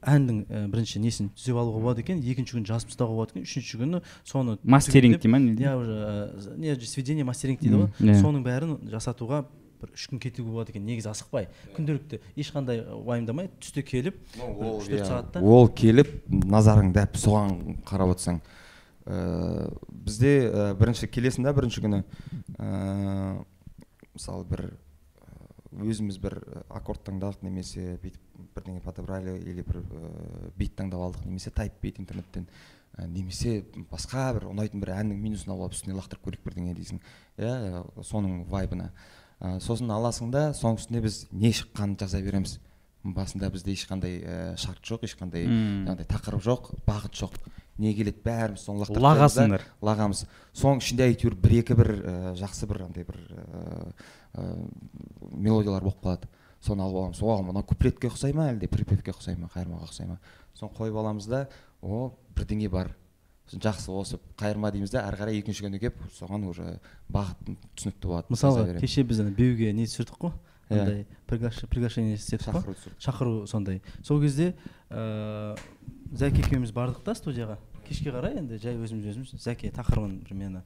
әннің 0.00 0.38
ә, 0.48 0.64
бірінші 0.72 1.00
несін 1.04 1.30
түзеп 1.36 1.58
алуға 1.60 1.80
болады 1.84 2.00
екен 2.04 2.20
екінші 2.24 2.56
күні 2.56 2.68
жазып 2.70 2.88
тастауға 2.92 3.16
болады 3.18 3.34
екен 3.34 3.44
үшінші 3.48 3.80
күні 3.82 4.00
соны 4.24 4.58
мастеринг 4.64 5.18
түгендеп- 5.18 5.22
дей 5.22 5.30
ма 5.30 5.38
не 5.38 5.54
дейді? 5.54 5.64
иә 5.64 5.76
уже 5.76 6.56
не 6.56 6.74
сведение 6.86 7.24
мастеринг 7.24 7.60
дейді 7.60 7.82
ғой. 7.82 7.90
Иә. 8.00 8.20
соның 8.22 8.44
бәрін 8.46 8.78
жасатуға 8.88 9.44
бір 9.80 9.92
үш 9.96 10.08
күн 10.12 10.20
кетуге 10.20 10.50
болады 10.50 10.72
екен. 10.74 10.84
Негізі 10.84 11.08
асықпай 11.08 11.46
күнделікті 11.76 12.18
ешқандай 12.36 12.82
уайымдамай 12.84 13.48
түсте 13.60 13.80
келіп 13.82 14.16
үш 14.36 14.88
төрт 14.88 15.00
иә, 15.00 15.06
сағатта 15.08 15.40
ол 15.42 15.68
келіп 15.68 16.10
назарың 16.28 16.92
дәп 16.92 17.16
соған 17.16 17.78
қарап 17.88 18.12
отырсаң. 18.12 18.40
Ә, 19.08 19.72
бізде 19.88 20.34
ә, 20.52 20.74
бірінші 20.76 21.08
келесің 21.08 21.44
да 21.48 21.52
бірінші 21.56 21.80
күні. 21.80 22.02
Ә, 22.60 23.40
мысалы 24.14 24.44
бір 24.50 24.66
өзіміз 25.70 26.18
бір 26.22 26.38
аккорд 26.68 27.04
таңдадық 27.06 27.44
немесе 27.46 27.96
бүйтіп 28.02 28.50
бірдеңе 28.56 28.80
подобрали 28.82 29.36
или 29.38 29.62
бір 29.62 29.80
ә, 29.84 30.52
бит 30.58 30.74
таңдап 30.78 31.04
алдық 31.06 31.26
немесе 31.26 31.50
тайп 31.54 31.78
бит 31.82 32.00
интернеттен 32.02 32.48
ә, 32.98 33.06
немесе 33.06 33.64
басқа 33.90 34.32
бір 34.38 34.48
ұнайтын 34.50 34.82
бір 34.82 34.94
әннің 34.96 35.20
минусын 35.20 35.52
алып 35.52 35.68
алып 35.68 35.76
үстіне 35.78 35.94
лақтырып 35.98 36.26
көрейік 36.26 36.44
бірдеңе 36.48 36.74
дейсің 36.74 37.00
иә 37.38 37.84
соның 38.02 38.44
вайбына. 38.50 38.90
Ә, 39.40 39.60
сосын 39.62 39.90
аласың 39.94 40.32
да 40.34 40.50
соның 40.52 40.82
үстіне 40.82 41.00
біз 41.06 41.22
не 41.30 41.52
шыққанын 41.54 41.96
жаза 42.02 42.20
береміз. 42.20 42.58
Басында 43.00 43.48
бізде 43.48 43.72
ешқандай 43.72 44.18
ә, 44.20 44.56
шарт 44.60 44.82
жоқ 44.84 45.06
ешқандай 45.06 45.46
жаңағыдай 45.48 46.08
тақырып 46.10 46.42
жоқ 46.44 46.74
бағыт 46.84 47.16
жоқ. 47.16 47.38
Не 47.80 47.94
келеді? 47.96 48.20
Бәріміз 48.26 48.60
соны 48.66 48.82
лақтырып 48.82 49.00
Лағасыңдар. 49.06 49.62
лағамыз. 49.80 50.26
Соның 50.52 50.82
ішінде 50.82 51.06
әйтеуір 51.06 51.38
бір 51.40 51.54
екі 51.62 51.76
бір 51.78 51.88
ә, 51.96 52.16
жақсы 52.36 52.68
бір 52.68 52.82
андай 52.90 53.06
бір 53.08 53.16
ә, 53.32 53.94
мелодиялар 54.34 55.82
болып 55.82 56.00
қалады. 56.02 56.28
Соны 56.60 56.82
алып 56.84 56.96
аламыз 56.96 57.22
о 57.22 57.42
мына 57.42 57.62
куплетке 57.64 58.08
ұқсай 58.08 58.34
ма 58.36 58.50
әлде 58.52 58.68
припевке 58.68 59.14
ұқсай 59.14 59.38
ма 59.38 59.48
қайырмаға 59.54 59.88
ұқсай 59.88 60.06
ма? 60.06 60.18
Соны 60.54 60.74
қойып 60.76 60.98
аламыз 61.00 61.26
да 61.26 61.48
о 61.82 62.12
бірдеңе 62.36 62.68
бар 62.68 62.94
Сосын 63.50 63.64
жақсы 63.64 63.90
осы 63.90 64.18
қайырма 64.38 64.70
дейміз 64.70 64.92
да 64.92 65.00
әрі 65.08 65.18
қарай 65.18 65.38
екінші 65.40 65.64
күні 65.64 65.80
келіп 65.82 65.96
соған 66.14 66.44
уже 66.46 66.76
бағыт 67.10 67.56
түсінікті 67.74 68.06
болады 68.06 68.28
береміз. 68.30 68.80
кеше 68.80 69.02
біз 69.02 69.20
ана 69.20 69.30
беуге 69.34 69.72
не 69.72 69.86
түсірдік 69.88 70.20
қой? 70.20 70.32
Иә. 70.70 70.78
андай 70.78 71.06
пригаш- 71.26 71.66
приглашение 71.66 72.14
істедік 72.14 72.46
шақыру 72.46 72.76
шақыру 73.00 73.46
сондай. 73.48 73.82
Сол 74.04 74.20
кезде 74.20 74.54
ыыы 74.90 75.56
зәке 76.14 76.44
екеуміз 76.46 76.70
бардық 76.70 77.02
та 77.02 77.14
студияға. 77.14 77.58
Кешке 77.88 78.12
қарай 78.12 78.38
енді 78.38 78.58
жай 78.62 78.76
өзіміз 78.78 79.10
өзіміз 79.10 79.34
зәке 79.42 79.72
тақырыбын 79.74 80.22
примерно 80.22 80.62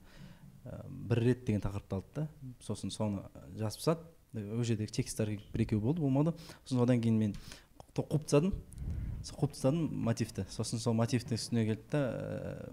бір 0.88 1.18
рет 1.24 1.44
деген 1.44 1.60
тақырыпты 1.64 1.94
алды 1.98 2.06
да. 2.14 2.28
Сосын 2.64 2.90
соны 2.90 3.22
жазып 3.58 3.82
тастады. 3.82 4.00
Ол 4.34 4.64
жерде 4.64 4.86
тексттер 4.86 5.34
бір 5.52 5.62
екеу 5.66 5.80
болды 5.80 6.00
болмады. 6.02 6.34
Сосын 6.64 6.82
одан 6.82 7.00
кейін 7.00 7.18
мен 7.18 7.34
қу- 7.94 8.06
қуып 8.08 8.24
тастадым 8.24 8.54
қуып 9.24 9.52
тастадым 9.54 9.88
мотивті. 10.04 10.46
Сосын 10.50 10.78
сол 10.82 10.94
мотивтің 10.94 11.38
үстіне 11.38 11.66
келді 11.68 11.84
да 11.92 12.72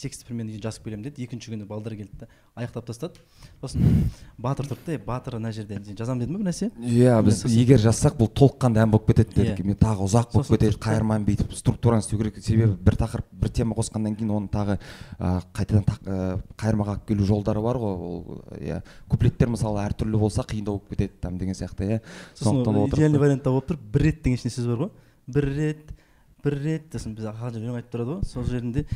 текстті 0.00 0.26
примерно 0.26 0.56
жазып 0.62 0.84
келемін 0.84 1.04
деді. 1.04 1.24
Екінші 1.24 1.52
күні 1.52 1.66
балдар 1.68 1.94
келді 1.98 2.22
да 2.22 2.28
аяқтап 2.56 2.86
тастады. 2.88 3.20
Сосын 3.60 4.08
батыр 4.38 4.66
тұрды 4.70 4.86
да 4.86 4.94
«Е, 4.96 4.98
батыр 5.04 5.36
мына 5.38 5.52
жерде 5.52 5.78
жазамын 5.96 6.24
дедің 6.24 6.38
ба 6.38 6.40
бір 6.40 6.48
нәрсе? 6.48 6.70
Иә 6.80 7.18
біз 7.24 7.42
егер 7.52 7.80
жазсақ 7.82 8.16
бұл 8.18 8.30
толыққанды 8.32 8.80
ән 8.82 8.90
болып 8.90 9.10
кетеді 9.10 9.36
дедік. 9.36 9.60
Иә. 9.60 9.66
мен 9.66 9.78
тағы 9.80 10.06
ұзақ 10.08 10.32
болып 10.34 10.50
кетеді 10.54 10.80
қайырманы 10.80 11.28
бүйтіп 11.28 11.54
структураны 11.54 12.04
істеу 12.04 12.18
керек. 12.18 12.40
Себебі 12.42 12.76
бір 12.80 12.98
тақырып 13.04 13.28
бір 13.32 13.54
тема 13.60 13.76
қосқаннан 13.76 14.16
кейін 14.16 14.34
оны 14.36 14.48
тағы 14.48 14.78
қайтадан 15.20 16.42
қайырмаға 16.56 16.96
алып 16.96 17.06
келу 17.08 17.28
жолдары 17.28 17.60
бар 17.60 17.76
ғой. 17.76 17.94
Ол 18.00 18.42
иә 18.58 18.82
куплеттер 19.08 19.52
мысалы 19.52 19.84
әртүрлі 19.84 20.18
болса 20.18 20.42
қиындау 20.42 20.80
болып 20.80 20.90
кетеді 20.96 21.20
там 21.20 21.38
деген 21.38 21.54
сияқты 21.54 21.86
иә. 21.86 22.00
Сондықтан 22.34 22.88
идеальный 22.88 23.18
вариантта 23.18 23.50
болып 23.50 23.70
тұр. 23.70 23.80
Бір 23.92 24.08
рет 24.08 24.22
деген 24.22 24.38
ішінде 24.38 24.54
сөз 24.54 24.66
бар 24.72 24.84
ғой. 24.86 24.90
Бір 25.30 25.48
рет 25.54 25.96
бір 26.44 26.56
рет 26.64 26.94
сосын 26.94 27.14
біз 27.16 27.26
өлең 27.28 27.76
айтып 27.76 27.92
тұрады 27.94 28.16
ғой. 28.16 28.24
Сол 28.28 28.44
жерінде 28.48 28.86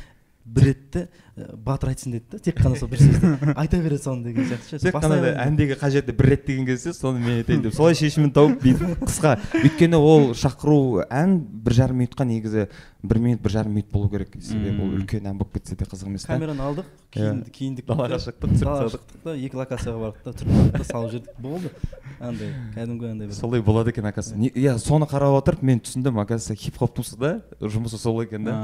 бір 0.44 0.66
ретте 0.68 1.08
ә, 1.36 1.56
батыр 1.56 1.90
айтсын 1.94 2.12
деді 2.12 2.24
да 2.34 2.38
тек 2.38 2.58
қана 2.60 2.76
сол 2.76 2.88
бір 2.92 3.00
сөзді. 3.00 3.54
Айта 3.60 3.78
береді 3.80 4.02
соны 4.04 4.24
деген 4.28 4.44
сияқты 4.50 4.76
ше. 4.76 4.80
Тек 4.82 4.98
қана 5.00 5.16
әндегі 5.46 5.78
қажетті 5.80 6.12
бір 6.16 6.28
рет 6.34 6.44
деген 6.46 6.66
кезде 6.68 6.92
соны 6.92 7.22
мен 7.22 7.38
айтайын 7.40 7.62
деп 7.64 7.74
солай 7.74 7.96
шешімін 7.96 8.32
тауып 8.36 8.60
бүйтіп 8.62 9.06
қысқа. 9.06 9.38
Өйткені 9.62 10.00
ол 10.00 10.34
шақыру 10.36 11.06
ән 11.08 11.38
бір 11.64 11.78
жарым 11.80 12.02
минутқа 12.02 12.28
негізі 12.28 12.68
бір 13.04 13.22
минут 13.24 13.40
бір 13.44 13.56
жарым 13.56 13.72
минут 13.78 13.90
болу 13.92 14.10
керек 14.12 14.36
себебі 14.40 14.84
ол 14.84 14.94
үлкен 15.00 15.30
ән 15.32 15.40
болып 15.40 15.56
кетсе 15.56 15.76
де 15.80 15.88
қызық 15.88 16.12
емес 16.12 16.28
камераны 16.28 16.64
алдық 16.64 16.92
Иә. 17.14 17.44
киіндік 17.54 17.86
Далаға 17.86 18.16
да, 18.16 18.16
шықтық, 18.24 18.54
түсіріп 18.56 18.66
далаға 18.66 18.88
шықтық 18.90 19.20
та 19.22 19.34
екі 19.38 19.58
локацияға 19.60 20.00
бардық 20.02 20.24
та 20.24 20.32
түсіріп 20.34 20.72
та 20.74 20.86
салып 20.88 21.12
жібердік. 21.12 21.36
Болды. 21.44 21.70
Андай 22.18 22.50
кәдімгі 22.74 23.10
андай 23.12 23.28
бір. 23.28 23.36
Солай 23.38 23.62
болады 23.62 23.92
екен 23.94 24.08
оказывается. 24.08 24.58
Иә 24.58 24.74
соны 24.82 25.06
қарап 25.06 25.36
отырып 25.38 25.62
мен 25.62 25.78
түсіндім 25.84 26.18
оказывается 26.18 26.56
хип 26.58 26.80
хоптың 26.82 27.06
да 27.20 27.36
жұмысы 27.60 28.00
сол 28.02 28.18
екен 28.24 28.50
да. 28.50 28.56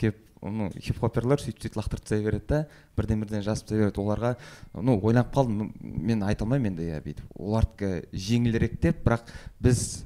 Келіп 0.00 0.20
ну 0.44 0.70
хип 0.76 0.98
хоперлер 1.00 1.40
сөйтіп 1.40 1.62
сөйтіп 1.62 1.78
лақтырып 1.80 2.04
тастай 2.04 2.24
береді 2.24 2.48
да 2.48 2.58
бірден 2.96 3.22
бірден 3.24 3.44
жазып 3.44 3.68
тастай 3.68 3.84
береді. 3.84 4.02
Оларға 4.02 4.34
ну 4.74 4.98
ойланып 5.00 5.32
қалдым 5.34 5.72
мен 5.80 6.24
айта 6.26 6.44
алмаймын 6.44 6.74
енді 6.74 6.88
иә 6.90 7.00
бүйтіп. 7.04 7.30
Олардікі 7.38 8.04
жеңілірек 8.12 8.76
деп 8.82 9.00
бірақ 9.06 9.32
біз 9.64 10.04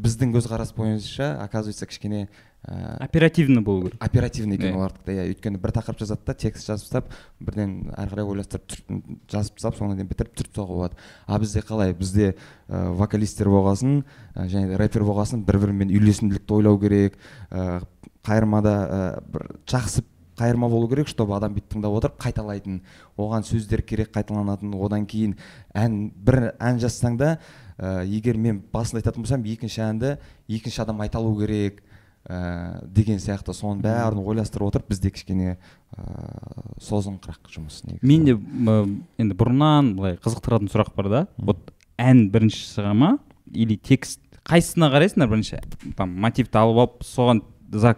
біздің 0.00 0.36
көзқарас 0.36 0.72
бойынша 0.76 1.34
оказывается 1.42 1.86
кішкене 1.86 2.28
ә, 2.62 2.96
оперативный 2.98 3.60
болу 3.60 3.88
керек. 3.88 4.02
оперативный 4.02 4.56
екен 4.56 4.76
олардікі 4.76 5.04
да 5.04 5.12
иә. 5.12 5.26
Өйткені 5.34 5.58
бір 5.58 5.72
тақырып 5.74 5.98
жазады 6.00 6.24
да 6.26 6.34
текст 6.34 6.66
жазып 6.66 6.86
тастап 6.86 7.10
бірден 7.40 7.90
әрі 7.96 8.14
қарай 8.14 8.30
ойластырып 8.30 8.70
жазып 9.28 9.58
тастап 9.58 9.76
соңына 9.76 9.98
дейін 9.98 10.08
бітіріп 10.12 10.34
түсіріп 10.36 10.52
тастауға 10.54 10.76
болады 10.76 10.96
а 11.26 11.38
бізде 11.42 11.60
қалай? 11.66 11.94
Бізде 11.94 12.34
ә, 12.68 12.94
вокалистер 12.94 13.50
болғасын 13.50 14.04
ә, 14.34 14.46
және 14.46 14.70
де 14.70 14.78
рэпер 14.78 15.04
болғасын 15.04 15.44
бір 15.44 15.58
бірімен 15.66 15.90
үйлесімділікті 15.90 16.54
ойлау 16.54 16.78
керек 16.78 17.18
ә, 17.50 17.82
қайырмада 18.26 18.72
ә, 18.72 19.22
бір 19.32 19.46
жақсы 19.70 20.04
қайырма 20.40 20.70
болу 20.72 20.88
керек 20.88 21.08
чтобы 21.10 21.34
адам 21.36 21.52
бүйтіп 21.56 21.74
тыңдап 21.74 21.96
отырып 21.98 22.20
қайталайтын 22.22 22.80
оған 23.20 23.44
сөздер 23.44 23.82
керек 23.84 24.12
қайталанатын. 24.14 24.72
Одан 24.72 25.04
кейін 25.06 25.36
ән 25.76 26.10
бір 26.16 26.54
ән 26.56 26.80
жазсаң 26.80 27.18
да 27.20 27.34
ә, 27.76 28.06
егер 28.08 28.38
мен 28.40 28.62
басында 28.72 29.02
айтатын 29.02 29.26
болсам 29.26 29.44
екінші 29.44 29.82
әнді 29.84 30.14
екінші 30.48 30.82
адам 30.86 31.02
айта 31.04 31.20
алу 31.20 31.34
керек 31.36 31.82
ә, 32.24 32.80
деген 32.88 33.20
сияқты. 33.20 33.52
Соның 33.52 33.82
бәрін 33.84 34.24
ойластырып 34.24 34.70
отырып 34.70 34.88
бізде 34.94 35.12
кішкене 35.12 35.56
ә, 35.56 36.08
созыңқырақ 36.88 37.52
жұмыс 37.52 37.82
негізі. 37.84 38.06
Менде 38.06 38.38
енді 39.20 39.36
бұрыннан 39.36 39.94
былай 39.98 40.16
қызықтыратын 40.24 40.72
сұрақ 40.72 40.94
бар 40.96 41.12
да. 41.12 41.26
Вот 41.36 41.72
ән 42.00 42.30
бірінші 42.32 42.64
шыға 42.78 42.96
ма 42.96 43.16
или 43.52 43.76
текст 43.76 44.22
қайсысына 44.48 44.88
қарайсыңдар 44.92 45.28
бірінші? 45.28 45.60
Там 45.98 46.16
мотивті 46.16 46.62
алып 46.62 46.80
алып 46.80 47.02
соған 47.04 47.44
за 47.76 47.94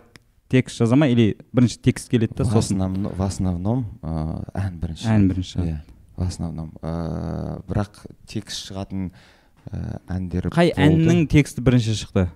текст 0.53 0.77
жаза 0.77 0.97
ма 1.01 1.09
или 1.09 1.33
бірінші 1.53 1.81
текст 1.81 2.11
келеді 2.13 2.37
да 2.37 2.45
сосын? 2.45 3.09
в 3.17 3.23
основном 3.25 3.87
ән 4.03 4.77
бірінші. 4.77 5.09
Ән 5.09 5.29
бірінші. 5.31 5.59
Иә 5.65 5.79
в 6.17 6.27
основном. 6.29 6.73
Бірақ 6.83 8.05
текст 8.29 8.69
шығатын 8.69 9.11
әндер 10.13 10.51
қай 10.53 10.75
әннің 10.77 11.25
тексті 11.33 11.65
бірінші 11.65 11.97
шықты? 11.97 12.29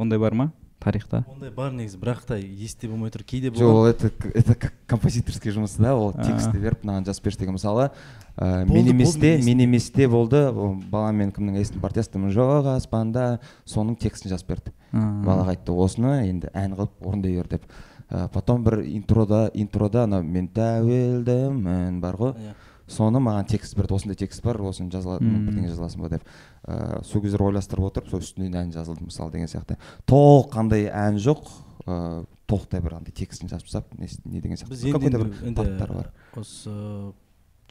Ондай 0.00 0.18
бар 0.18 0.34
ма? 0.34 0.52
Тарихта. 0.82 1.22
Ондай 1.30 1.50
бар 1.54 1.72
негізі 1.72 2.00
бірақ 2.02 2.24
та 2.26 2.36
есте 2.36 2.88
болмай 2.90 3.12
тұр. 3.14 3.22
Кейде 3.24 3.52
жоқ 3.54 3.62
ол 3.64 3.78
болады 3.82 4.10
это 4.10 4.32
это 4.34 4.54
как 4.54 4.74
композиторский 4.90 5.54
жұмыс 5.54 5.78
да 5.78 5.94
ол 5.94 6.12
текстті 6.12 6.58
беріп 6.58 6.82
мынаған 6.82 7.06
жазып 7.06 7.28
берші 7.28 7.38
деген 7.44 7.56
мысалы 7.56 7.88
ә, 8.36 8.64
мен 8.66 8.68
болды, 8.68 8.90
еместе 8.90 9.36
мен 9.38 9.46
мен 9.46 9.64
еместе 9.68 10.08
болды 10.08 10.42
ол 10.50 10.74
баламен 10.90 11.30
кімнің 11.32 11.60
есін 11.62 11.80
партиястымын 11.80 12.34
жоқ 12.34 12.72
аспанда 12.74 13.38
соның 13.64 13.96
текстін 13.96 14.34
жазып 14.34 14.52
берді. 14.52 14.74
Балаға 14.92 15.54
айтты 15.54 15.72
осыны 15.72 16.18
енді 16.28 16.50
ән 16.52 16.74
қылып 16.76 17.06
орындай 17.06 17.38
бер 17.38 17.48
деп. 17.54 17.64
Ә, 18.10 18.28
потом 18.28 18.64
бір 18.64 18.82
интрода 18.84 19.46
интрода 19.54 20.02
анау 20.04 20.22
мен 20.22 20.50
тәуелдімін 20.52 22.00
бар 22.02 22.18
ғой. 22.20 22.34
Иә. 22.36 22.52
Соны 22.92 23.20
маған 23.24 23.48
текст 23.50 23.76
берді 23.78 23.96
осындай 23.96 24.18
текст 24.20 24.42
бар 24.44 24.60
осыны 24.60 24.92
жаза 24.92 25.18
Мм. 25.20 25.48
бірдеңе 25.48 25.72
жаза 25.72 25.86
аласың 25.86 26.04
ба 26.04 26.12
деп. 26.12 26.28
Ыыы 26.68 27.02
сол 27.08 27.24
кездері 27.24 27.48
ойластырып 27.48 27.88
отырып 27.88 28.10
сол 28.12 28.20
үстінен 28.20 28.54
ән 28.60 28.72
жазылды 28.74 29.08
мысалы 29.08 29.32
деген 29.32 29.48
сияқты. 29.48 29.78
Толыққандай 30.06 30.88
ән 30.92 31.18
жоқ 31.18 31.48
ыыы 31.86 32.24
толықтай 32.46 32.82
бір 32.84 32.98
андай 33.00 33.14
текстін 33.16 33.48
жазып 33.48 33.70
тастап 33.70 33.94
не, 33.98 34.08
не 34.24 34.40
деген 34.40 34.60
сияқты. 34.60 34.76
Біз 34.76 34.84
енді, 34.84 35.64
бар. 35.80 36.12
осы 36.36 37.12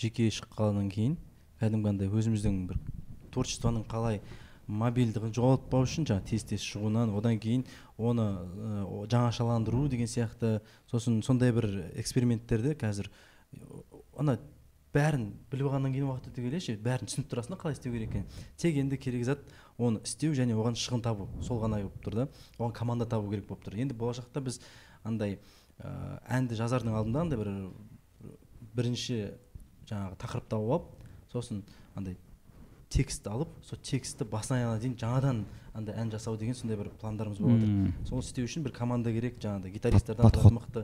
жеке 0.02 0.30
шыққаннан 0.34 0.90
кейін 0.92 1.18
кәдімгі 1.62 1.92
андай 1.94 2.10
өзіміздің 2.10 2.64
бір 2.72 2.80
творчествоның 3.34 3.86
қалай 3.90 4.22
мобильдігін 4.72 5.34
жоғалтпау 5.36 5.86
үшін 5.86 6.08
жаңағы 6.10 6.30
тез 6.32 6.46
тез 6.48 6.64
шығуынан 6.66 7.12
одан 7.18 7.38
кейін 7.42 7.66
оны 8.00 8.26
ә, 8.26 8.86
жаңашаландыру 9.12 9.88
деген 9.92 10.10
сияқты 10.10 10.60
сосын 10.92 11.20
сондай 11.26 11.52
бір 11.56 11.68
эксперименттерді 12.00 12.74
қазір 12.80 13.10
э, 13.12 13.60
ана 14.18 14.38
бәрін 14.96 15.28
біліп 15.52 15.70
алғаннан 15.70 15.94
кейін 15.96 16.08
уақыт 16.10 16.32
өте 16.32 16.44
келе 16.44 16.60
ше 16.64 16.76
бәрін 16.82 17.10
түсініп 17.10 17.30
тұрасың 17.32 17.54
да 17.54 17.60
қалай 17.62 17.78
істеу 17.78 17.94
керек 17.94 18.10
екенін. 18.12 18.26
Тек 18.58 18.80
енді 18.82 18.98
керек 19.00 19.26
зат 19.26 19.44
оны 19.78 20.02
істеу 20.04 20.36
және 20.36 20.58
оған 20.58 20.76
шығын 20.76 21.04
табу. 21.06 21.30
Сол 21.42 21.62
ғана 21.64 21.80
болып 21.82 22.02
тұр 22.04 22.18
да 22.20 22.28
оған 22.58 22.74
команда 22.76 23.08
табу 23.08 23.32
керек 23.32 23.48
болып 23.48 23.64
тұр. 23.68 23.78
Енді 23.80 23.96
болашақта 23.96 24.44
біз 24.44 24.60
андай 25.04 25.38
ә, 25.80 26.20
әнді 26.28 26.60
жазардың 26.60 26.98
алдында 27.00 27.24
андай 27.26 27.40
бір 27.40 27.54
бірінші 28.76 29.22
жаңағы 29.90 30.20
тақырыпты 30.22 30.52
тауып 30.54 30.76
алып 30.76 31.08
сосын 31.32 31.64
андай 31.96 32.18
текст 32.92 33.28
алып 33.28 33.54
сол 33.66 33.80
текстті 33.84 34.28
басынан 34.28 34.62
аяғына 34.62 34.82
дейін 34.84 34.98
жаңадан 35.00 35.42
андай 35.78 35.96
ән 36.00 36.12
жасау 36.12 36.38
деген 36.40 36.56
сондай 36.58 36.78
бір 36.80 36.92
пландарымыз 37.02 37.40
болып 37.40 37.64
жатыр 37.64 38.10
соны 38.10 38.26
істеу 38.26 38.48
үшін 38.50 38.66
бір 38.68 38.76
команда 38.76 39.14
керек 39.16 39.40
жаңағыдай 39.44 39.76
гитаристардан 39.78 40.28
тұратын 40.36 40.58
мықты 40.60 40.84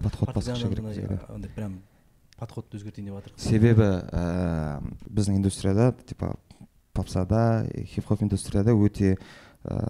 андай 1.35 1.51
прям 1.55 1.79
подходты 2.39 2.79
өзгертейін 2.79 3.09
деп 3.11 3.19
жатырмыз 3.19 3.47
себебі 3.49 3.89
ә, 4.11 4.81
біздің 5.09 5.39
индустрияда 5.41 5.91
типа 6.05 6.35
попсада 6.93 7.67
хип 7.93 8.07
хоп 8.09 8.23
индустрияда 8.25 8.73
өте 8.77 9.17
ә, 9.65 9.81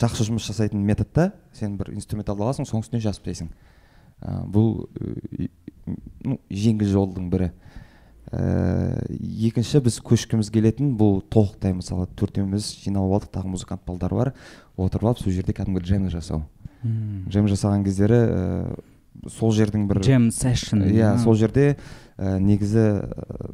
жақсы 0.00 0.26
жұмыс 0.28 0.48
жасайтын 0.48 0.82
метод 0.82 1.10
та 1.14 1.28
сен 1.54 1.76
бір 1.78 1.92
инструменталды 1.94 2.42
аласың 2.44 2.66
соның 2.68 2.84
үстіне 2.84 3.02
жазып 3.04 3.28
тастайсың. 3.28 3.50
Ә, 4.20 4.40
бұл 4.50 4.88
ә, 4.98 5.48
ну, 6.24 6.38
жеңіл 6.50 6.90
жолдың 6.90 7.28
бірі. 7.32 7.50
Ә, 8.34 9.04
екінші 9.48 9.84
біз 9.84 10.00
көшкіміз 10.04 10.50
келетін 10.54 10.94
бұл 10.98 11.20
толықтай 11.30 11.76
мысалы 11.76 12.08
төртеуміз 12.18 12.72
жиналып 12.82 13.20
алдық 13.20 13.34
тағы 13.36 13.54
музыкант 13.54 13.84
балдар 13.86 14.14
бар. 14.14 14.32
Отырып 14.76 15.12
алып 15.12 15.22
сол 15.22 15.34
жерде 15.34 15.54
кәдімгі 15.54 15.84
джем 15.84 16.08
жасау. 16.10 16.42
Джем 17.30 17.46
жасаған 17.48 17.84
кездері 17.86 18.18
ә, 18.18 18.80
сол 19.30 19.52
жердің 19.54 19.86
бір 19.88 20.02
Jam 20.04 20.28
session. 20.34 20.84
иә 20.88 21.16
сол 21.22 21.36
жерде 21.38 21.76
ә, 22.18 22.38
негізі 22.38 22.84
ә, 23.00 23.50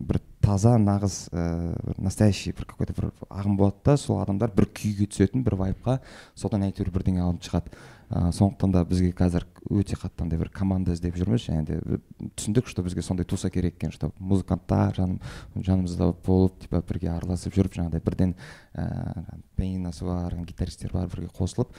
бір 0.00 0.20
таза 0.42 0.74
нағыз 0.80 1.28
ә, 1.30 1.44
бір 1.84 2.00
настоящий 2.02 2.52
бір 2.56 2.66
какой 2.66 2.88
то 2.88 2.96
бір 2.96 3.10
ағым 3.28 3.56
болады 3.60 3.80
да 3.84 3.96
сол 4.00 4.20
адамдар 4.22 4.52
бір 4.56 4.68
күйге 4.74 5.08
түсетін 5.10 5.44
бір 5.46 5.58
вайбқа 5.60 6.00
содан 6.34 6.66
әйтеуір 6.66 6.90
бірдеңе 6.94 7.22
алып 7.24 7.44
шығады 7.46 7.72
ә, 8.10 8.32
сондықтан 8.34 8.72
да 8.74 8.84
бізге 8.84 9.12
қазір 9.16 9.46
өте 9.70 9.94
қатты 10.00 10.24
андай 10.24 10.40
бір 10.40 10.50
команда 10.50 10.96
іздеп 10.96 11.16
жүрміз 11.20 11.46
және 11.46 11.64
де 11.68 12.00
түсіндік 12.34 12.66
что 12.66 12.82
бізге 12.82 13.04
сондай 13.06 13.24
туса 13.28 13.50
керек 13.50 13.76
екен 13.76 13.92
что 13.92 14.10
музыканттар 14.18 14.96
жаным, 14.96 15.20
жанымызда 15.54 16.12
болып 16.26 16.58
типа 16.64 16.82
бірге 16.82 17.12
араласып 17.14 17.54
жүріп 17.54 17.78
жаңағыдай 17.78 18.02
бірден 18.02 18.34
ә, 18.74 19.38
пианиносы 19.56 20.04
бар 20.04 20.34
гитаристер 20.42 20.90
бар 20.92 21.06
бірге 21.12 21.30
қосылып 21.36 21.76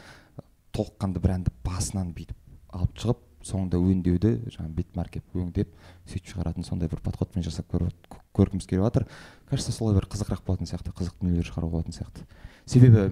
толыққанды 0.72 1.20
бір 1.20 1.36
әнді 1.36 1.52
басынан 1.66 2.14
бүйтіп 2.16 2.38
алып 2.72 2.98
шығып 3.02 3.22
соңында 3.46 3.80
өңдеуді 3.82 4.32
жаңағы 4.54 4.74
битмаркет 4.78 5.36
өңдеп 5.38 5.72
сөйтіп 6.10 6.30
шығаратын 6.32 6.66
сондай 6.68 6.90
бір 6.92 7.02
подходпен 7.02 7.44
жасап 7.46 7.72
көріп 7.74 8.18
көргіміз 8.38 8.68
келіп 8.70 8.84
жатыр. 8.86 9.08
Кажется 9.50 9.74
солай 9.74 9.96
бір 9.98 10.06
қызығырақ 10.12 10.44
болатын 10.46 10.70
сияқты 10.70 10.94
қызықты 10.94 11.26
дүниелер 11.26 11.48
шығару 11.50 11.70
болатын 11.74 11.96
сияқты. 11.96 12.28
Себебі 12.66 13.08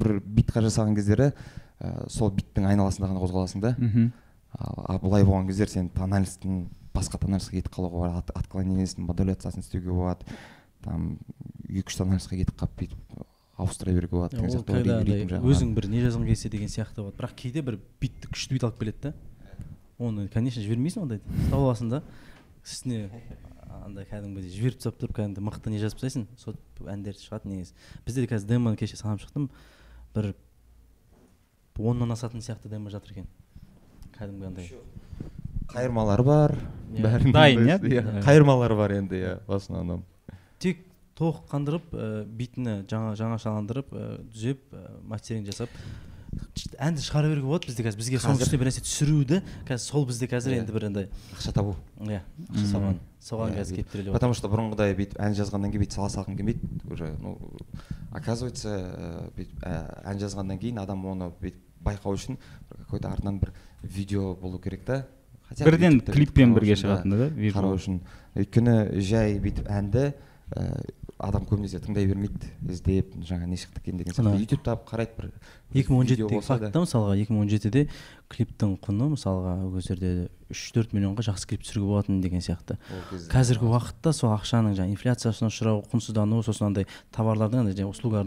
бір 0.00 0.20
битқа 0.24 0.62
жасаған 0.64 0.96
кездері 0.96 1.30
ә, 1.80 2.08
сол 2.08 2.32
биттің 2.32 2.66
айналасында 2.70 3.10
ғана 3.12 3.20
қозғаласың 3.22 3.60
да. 3.60 3.74
Ал 4.54 4.84
а 4.88 4.98
былай 5.02 5.24
болған 5.26 5.46
кездері 5.50 5.70
сен 5.70 5.88
тональностьтың 5.90 6.64
басқа 6.94 7.18
тональностьқа 7.20 7.58
кетіп 7.58 7.74
қалуға 7.74 7.90
болады 7.90 8.18
от- 8.22 8.34
отклонениесін 8.38 9.04
модуляциясын 9.04 9.60
істеуге 9.60 9.90
болады 9.90 10.24
там 10.82 11.18
екі 11.68 11.88
үш 11.90 11.96
тональностьқа 11.98 12.38
кетіп 12.38 12.54
қалып 12.60 12.76
бүйтіп 12.78 13.24
ауыстыра 13.56 13.92
беруге 13.94 14.16
болады 14.16 14.36
деген 14.36 14.50
сияқты 14.50 15.40
өзің 15.40 15.74
бір 15.76 15.88
не 15.92 16.02
жазғың 16.04 16.26
келсе 16.26 16.50
деген 16.50 16.68
сияқты 16.68 17.02
болады. 17.02 17.16
Бірақ 17.18 17.34
кейде 17.38 17.62
бір 17.62 17.78
битті 18.00 18.30
күшті 18.32 18.56
бит 18.56 18.64
алып 18.66 18.78
келеді 18.80 18.98
да. 19.02 19.14
Оны 19.98 20.26
конечно 20.28 20.62
жібермейсің 20.62 21.04
ондайды 21.04 21.36
ұстап 21.44 21.60
аласың 21.60 21.92
да. 21.92 22.02
Үстіне 22.64 23.10
андай 23.84 24.08
кәдімгідей 24.10 24.50
жіберіп 24.50 24.80
тастап 24.80 24.98
тұрып 24.98 25.18
кәдімгі 25.20 25.44
мықты 25.44 25.70
не 25.70 25.78
жазып 25.82 26.00
тастайсың. 26.00 26.26
Сол 26.40 26.56
әндер 26.90 27.18
шығады 27.20 27.52
негізі. 27.52 27.74
Бізде 28.06 28.24
де 28.24 28.30
қазір 28.34 28.50
демоны 28.56 28.76
кеше 28.80 28.96
санап 28.96 29.22
шықтым. 29.22 29.50
Бір 30.14 30.32
оннан 31.78 32.14
асатын 32.14 32.42
сияқты 32.42 32.70
демо 32.72 32.90
жатыр 32.90 33.12
екен. 33.14 33.28
Кәдімгі 34.18 34.50
андай. 34.50 34.70
Қайырмалар 35.70 36.22
бар. 36.22 36.58
Иә. 36.94 37.02
бәрінің 37.02 37.32
Дайын, 37.34 37.66
иә? 37.66 37.78
иә. 37.82 38.02
Иә. 38.02 38.22
қайырмалар 38.22 38.74
бар 38.78 38.92
енді 38.98 39.18
иә 39.18 39.32
в 39.46 39.54
основном 39.56 40.04
тек 40.58 40.78
толық 41.18 41.44
қандырып 41.50 41.94
ә, 41.94 42.08
битіні 42.24 42.80
жаңа 42.90 43.14
жаңашаландырып 43.20 43.94
ә, 43.94 44.08
түзеп 44.34 44.74
ә, 44.74 44.84
мастеринг 45.06 45.46
жасап 45.50 45.70
әнді 46.82 47.02
шығара 47.04 47.30
беруге 47.30 47.46
болады 47.46 47.68
бізде 47.68 47.84
қазір. 47.86 47.98
Бізге 48.00 48.18
соның 48.22 48.40
үстіне 48.42 48.58
бір 48.60 48.68
нәрсе 48.70 48.82
түсіруді 48.84 49.40
қазір 49.68 49.82
сол 49.84 50.06
бізде 50.08 50.28
қазір 50.30 50.54
Иә. 50.54 50.62
енді 50.64 50.74
бір 50.74 50.86
андай. 50.88 51.08
Ақша 51.36 51.52
табу. 51.54 51.76
Иә 52.00 52.20
соған 52.72 52.98
соған 53.22 53.52
Иә, 53.52 53.58
қазір 53.60 53.78
келіп 53.78 53.92
тіреліп 53.92 54.16
потому 54.16 54.34
что 54.34 54.50
бұрынғыдай 54.50 54.96
бүйтіп 54.98 55.20
ән 55.22 55.36
жазғаннан 55.38 55.70
кейін 55.70 55.84
бүйтіп 55.84 55.94
сала 55.94 56.10
салғым 56.10 56.38
келмейді. 56.38 56.60
Уже 56.90 57.12
ну 57.22 57.38
оказывается 58.10 59.30
бүйтіп 59.36 59.62
ән 59.64 60.18
жазғаннан 60.18 60.58
кейін 60.58 60.82
адам 60.82 61.06
оны 61.06 61.30
бүйтіп 61.40 61.62
байқау 61.84 62.18
үшін 62.18 62.38
бір 62.70 62.84
какой 62.84 63.00
то 63.00 63.08
артынан 63.14 63.38
бір 63.38 63.52
видео 63.82 64.34
болу 64.34 64.58
керек 64.58 64.84
та. 64.84 65.04
Бірден 65.60 66.00
клиппен 66.00 66.54
бірге 66.54 66.74
шығатын 66.80 67.14
да 67.14 67.30
қарау 67.54 67.78
үшін. 67.78 68.00
Өйткені 68.34 69.00
жай 69.00 69.38
бүйтіп 69.38 69.68
әнді 69.70 70.14
адам 71.22 71.44
көбінесе 71.46 71.78
тыңдай 71.82 72.08
бермейді 72.10 72.48
іздеп 72.74 73.12
жаңа 73.22 73.46
не 73.46 73.58
шықты 73.60 73.80
екен 73.82 74.00
деген 74.00 74.16
сияқты 74.16 74.40
ютубта 74.42 74.74
қарайды 74.88 75.14
бір 75.16 75.28
2017 75.74 76.10
видео 76.10 76.26
дегі 76.26 76.34
болса 76.34 76.56
да. 76.58 76.66
факт 76.66 76.74
та 76.74 76.82
мысалға 76.82 77.14
2017-де 77.20 77.84
клиптің 78.34 78.74
құны 78.82 79.08
мысалға 79.14 79.54
ол 79.62 79.76
кездерде 79.76 80.28
үш 80.50 80.64
төрт 80.74 80.94
миллионға 80.96 81.26
жақсы 81.30 81.50
клип 81.52 81.62
түсіруге 81.62 81.90
болатын 81.92 82.20
деген 82.24 82.42
сияқты 82.42 82.78
қазіргі 83.30 83.70
уақытта 83.70 84.12
сол 84.12 84.34
ақшаның 84.34 84.74
жаңағы 84.74 84.96
инфляциясына 84.96 85.52
ұшырау 85.54 85.84
құнсыздану 85.92 86.42
сосын 86.42 86.72
андай 86.72 86.88
товарлардың 87.14 87.62
андай 87.62 87.78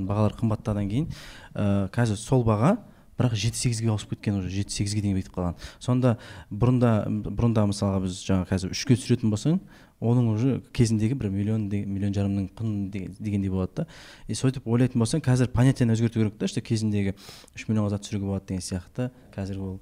бағалары 0.08 0.40
қымбаттағаннан 0.40 0.92
кейін 0.94 1.10
ә, 1.54 1.90
қазір 1.92 2.16
сол 2.22 2.48
баға 2.48 2.78
бірақ 3.18 3.34
жеті 3.36 3.58
сегізге 3.58 3.90
ауысып 3.90 4.14
кеткен 4.16 4.38
уже 4.40 4.50
жеті 4.54 4.72
сегізге 4.78 5.02
дейін 5.02 5.18
бүйтіп 5.18 5.34
қалған. 5.38 5.56
Сонда 5.80 6.18
бұрында 6.52 6.92
бұрында 7.10 7.66
мысалға 7.72 8.04
біз 8.06 8.20
жаңа 8.28 8.46
қазір 8.50 8.74
үшке 8.76 8.98
түсіретін 8.98 9.32
болсаң 9.34 9.60
оның 9.98 10.28
уже 10.36 10.62
кезіндегі 10.78 11.16
бір 11.18 11.32
миллион 11.34 11.70
де- 11.70 11.84
миллион 11.86 12.14
жарымның 12.14 12.50
құны 12.54 12.92
деген- 12.94 13.16
дегендей 13.20 13.50
болады 13.50 13.72
да. 13.82 13.88
И 14.28 14.34
сөйтіп 14.38 14.68
ойлайтын 14.70 15.02
болсаң 15.02 15.24
қазір 15.26 15.48
понятиені 15.50 15.96
өзгерту 15.98 16.22
керек 16.22 16.38
та 16.38 16.46
что 16.48 16.62
кезіндегі 16.62 17.16
үш 17.56 17.66
миллионға 17.68 17.90
зат 17.98 18.06
түсіруге 18.06 18.30
болады 18.30 18.46
деген 18.54 18.62
сияқты 18.62 19.10
қазір 19.34 19.58
ол 19.58 19.80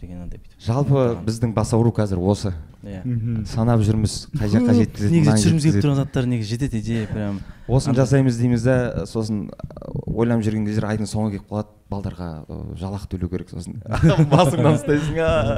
деген 0.00 0.22
андай 0.22 0.38
бүйтіп. 0.40 0.56
Жалпы 0.64 1.18
біздің 1.26 1.52
бас 1.52 1.74
ауру 1.74 1.90
қазір 1.92 2.16
осы. 2.22 2.54
Иә. 2.86 3.02
Санап 3.50 3.80
жүрміз 3.84 4.30
қай 4.32 4.48
жаққа 4.48 4.74
жеткізеді 4.78 5.12
негізі 5.12 5.32
түсіргіміз 5.36 5.64
келіп 5.68 5.84
тұрған 5.84 5.96
заттар 5.98 6.26
негізі 6.30 6.54
жетеді 6.54 6.78
идея 6.80 7.06
прям. 7.10 7.40
Осыны 7.66 7.98
жасаймыз 7.98 8.38
дейміз 8.38 8.62
да 8.62 9.04
сосын 9.10 9.50
ойланып 10.06 10.46
жүрген 10.46 10.64
кезде 10.70 10.86
айдың 10.86 11.10
соңы 11.10 11.34
келіп 11.34 11.50
қалады. 11.50 11.74
Балдарға 11.88 12.28
жалақы 12.76 13.08
төлеу 13.14 13.30
керек 13.32 13.48
сосын. 13.48 13.78
Басыңнан 14.32 14.76
ұстайсың 14.76 15.18
а. 15.24 15.56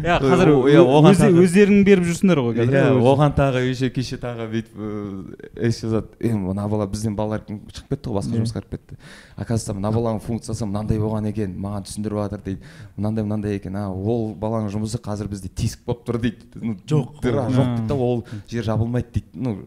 иә 0.00 0.16
қазір 0.22 0.52
иә, 0.72 1.32
өздерің 1.42 1.82
беріп 1.84 2.06
жүрсіңдер 2.08 2.40
ғой 2.46 2.56
қазір 2.56 2.76
иә 2.78 2.84
өзі. 2.94 3.02
оған 3.12 3.34
тағы 3.36 3.62
еще 3.66 3.90
кеше 3.92 4.16
тағы 4.22 4.46
бүйтіп 4.54 5.52
ес 5.68 5.80
жазады. 5.82 6.16
Е 6.20 6.32
мына 6.32 6.64
бала 6.72 6.86
бізден 6.88 7.16
балалар 7.18 7.44
шығып 7.44 7.92
кетті 7.92 8.08
ғой 8.08 8.16
басқа 8.20 8.40
жұмысқа 8.40 8.62
кіріп 8.62 8.76
кетті. 8.78 8.98
Оказывается 9.36 9.74
мына 9.76 9.92
баланың 9.92 10.22
функциясы 10.24 10.64
мынандай 10.64 11.00
болған 11.02 11.28
екен 11.28 11.58
маған 11.60 11.84
түсіндіріп 11.90 12.22
жатыр 12.24 12.44
дейді. 12.46 12.72
Мынандай 12.96 13.26
мынандай 13.28 13.60
екен 13.60 13.76
а 13.76 13.90
ол 13.92 14.32
баланың 14.32 14.72
жұмысы 14.72 15.00
қазір 15.02 15.28
бізде 15.28 15.52
тесік 15.52 15.84
болып 15.84 16.06
тұр 16.08 16.20
дейді. 16.24 16.48
Ну, 16.56 16.76
Жоқ, 16.88 17.20
дыра 17.20 17.48
жоқ 17.52 17.74
дейді 17.76 17.88
да 17.90 17.94
ол 17.94 18.24
жер 18.48 18.64
жабылмайды 18.64 19.12
дейді. 19.12 19.28
Ну 19.34 19.58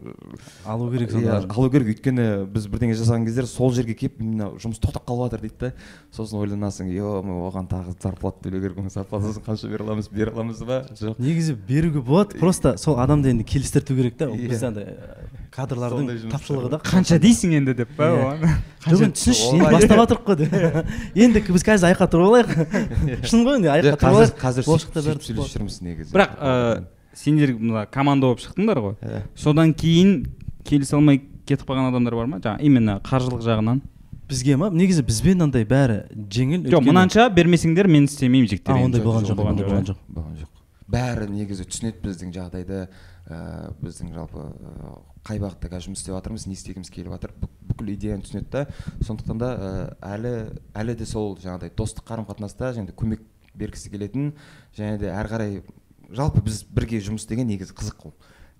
алу 0.64 0.90
керек 0.90 1.10
иә 1.10 1.20
сонда 1.20 1.54
алу 1.54 1.70
керек. 1.70 1.94
Өйткені 1.94 2.28
біз 2.50 2.66
бірдеңе 2.66 2.98
жасаған 2.98 3.26
кезде 3.28 3.46
сол 3.46 3.72
жерге 3.76 3.94
келіп 3.94 4.20
именно 4.20 4.50
жұмыс 4.58 4.82
тоқтап 4.82 5.06
қалып 5.06 5.30
жатыр 5.30 5.46
дейді 5.46 5.58
да. 5.60 5.72
Сосын 6.10 6.40
ойланасың 6.40 6.88
е 6.90 7.00
оған 7.00 7.68
тағы 7.70 7.94
зарплата 8.02 8.42
төлеу 8.48 8.60
керек 8.64 8.78
оның 8.82 8.90
зарплатасын 8.94 9.44
қанша 9.46 9.68
бере 9.70 9.84
аламыз 9.84 10.08
бере 10.10 10.30
аламыз 10.32 10.62
ба? 10.66 10.80
Жоқ. 10.98 11.18
Негізі 11.22 11.54
беруге 11.68 12.00
болады 12.02 12.38
просто 12.40 12.76
сол 12.78 12.98
адамды 12.98 13.30
енді 13.30 13.44
келістірту 13.44 13.94
керек 13.94 14.16
та 14.16 14.26
ол 14.28 14.34
Иә. 14.34 14.48
бізде 14.48 14.66
андай 14.66 14.84
Сондай 14.90 15.46
кадрлардың 15.50 16.30
тапшылығы 16.30 16.70
да 16.70 16.78
қанша 16.82 17.18
дейсің 17.22 17.54
енді 17.60 17.74
деп 17.74 17.94
па 17.96 18.04
Иә. 18.10 18.22
оған? 18.26 18.56
Жоқ 18.86 19.04
енді 19.04 19.14
түсінші 19.18 19.48
енді 19.54 19.70
бастап 19.70 19.98
жатырмық 20.00 20.24
қой 20.26 20.36
деп. 20.40 20.50
Енді 21.14 21.40
біз 21.50 21.64
қазір 21.66 21.90
айқай 21.90 22.10
тұрып 22.10 22.26
алайық. 22.30 23.26
Шын 23.28 23.44
ғой 23.46 23.58
енді 23.60 23.68
Жоқ, 23.70 23.84
тұрып 23.90 24.06
алайық. 24.10 24.36
қазір 24.40 24.68
сөйлесіп 24.70 25.52
жүрміз 25.54 25.80
негізі. 25.84 26.12
Бірақ 26.14 26.36
ә, 26.40 26.84
сендер 27.14 27.52
мына 27.58 27.86
команда 27.90 28.26
болып 28.30 28.40
шықтыңдар 28.44 28.78
ғой. 28.80 28.94
Иә. 29.02 29.22
содан 29.36 29.74
кейін 29.74 30.26
келісе 30.64 30.96
алмай 30.96 31.20
кетіп 31.46 31.66
қалған 31.68 31.90
адамдар 31.90 32.14
бар 32.14 32.26
ма? 32.30 32.38
Жаңағы 32.38 32.62
именно 32.62 33.00
қаржылық 33.04 33.42
жағынан? 33.42 33.80
Бізге 34.30 34.56
ма? 34.56 34.70
Негізі 34.70 35.02
бізбен 35.06 35.42
андай 35.46 35.64
бәрі 35.68 35.98
жеңіл 36.30 36.64
жоқ 36.72 36.86
мынанша 36.86 37.26
бермесеңдер 37.34 37.88
мен 37.90 38.06
істемеймін 38.08 38.48
А, 38.48 38.52
жектер 38.54 38.78
ондай 38.80 39.02
болған 39.04 39.26
жоқ 39.28 39.36
болған 39.40 39.54
ондай 39.56 39.66
жоқ, 39.66 39.70
болған 39.70 39.84
иә. 39.84 39.90
жоқ. 39.90 39.98
Болған 40.08 40.36
жоқ. 40.40 40.48
Бәрі 40.90 41.26
негізі 41.30 41.66
түсінеді 41.70 42.00
біздің 42.06 42.32
жағдайды. 42.34 42.80
Ә, 43.30 43.36
біздің 43.78 44.08
жалпы 44.14 44.42
ә, 44.42 44.94
қай 45.28 45.38
бағытта 45.38 45.68
қазір 45.70 45.90
жұмыс 45.90 46.00
істеп 46.02 46.16
жатырмыз 46.16 46.46
не 46.50 46.56
істегіміз 46.56 46.90
келіп 46.90 47.12
жатыр. 47.14 47.30
Бүк- 47.38 47.60
бүкіл 47.70 47.92
идеяны 47.94 48.24
түсінеді 48.26 48.50
да. 48.50 48.64
Сондықтан 49.06 49.38
да 49.38 49.50
ә, 49.54 49.68
әлі 50.16 50.32
әлі 50.74 50.96
де 50.98 51.06
сол 51.06 51.36
жаңағыдай 51.38 51.70
достық 51.78 52.08
қарым 52.10 52.26
қатынаста 52.26 52.72
және 52.74 52.90
де 52.90 52.96
көмек 52.96 53.22
бергісі 53.54 53.92
келетін. 53.92 54.32
Және 54.74 54.98
де 54.98 55.12
әрі 55.14 55.30
қарай 55.30 55.62
жалпы 56.10 56.42
біз 56.42 56.64
бірге 56.74 56.98
жұмыс 57.06 57.22
істеген 57.22 57.46
негізі 57.46 57.76
қызық 57.78 58.02
қой 58.02 58.12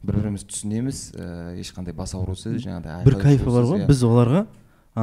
бір 0.07 0.17
бірімізді 0.21 0.49
түсінеміз 0.55 0.99
ә, 1.19 1.25
ешқандай 1.61 1.93
бас 1.93 2.15
аурусыз 2.15 2.63
жаңағыдай 2.63 3.03
бір 3.05 3.17
кайфы 3.21 3.51
бар 3.51 3.67
ғой 3.69 3.83
иә. 3.83 3.89
біз 3.91 4.05
оларға. 4.07 4.47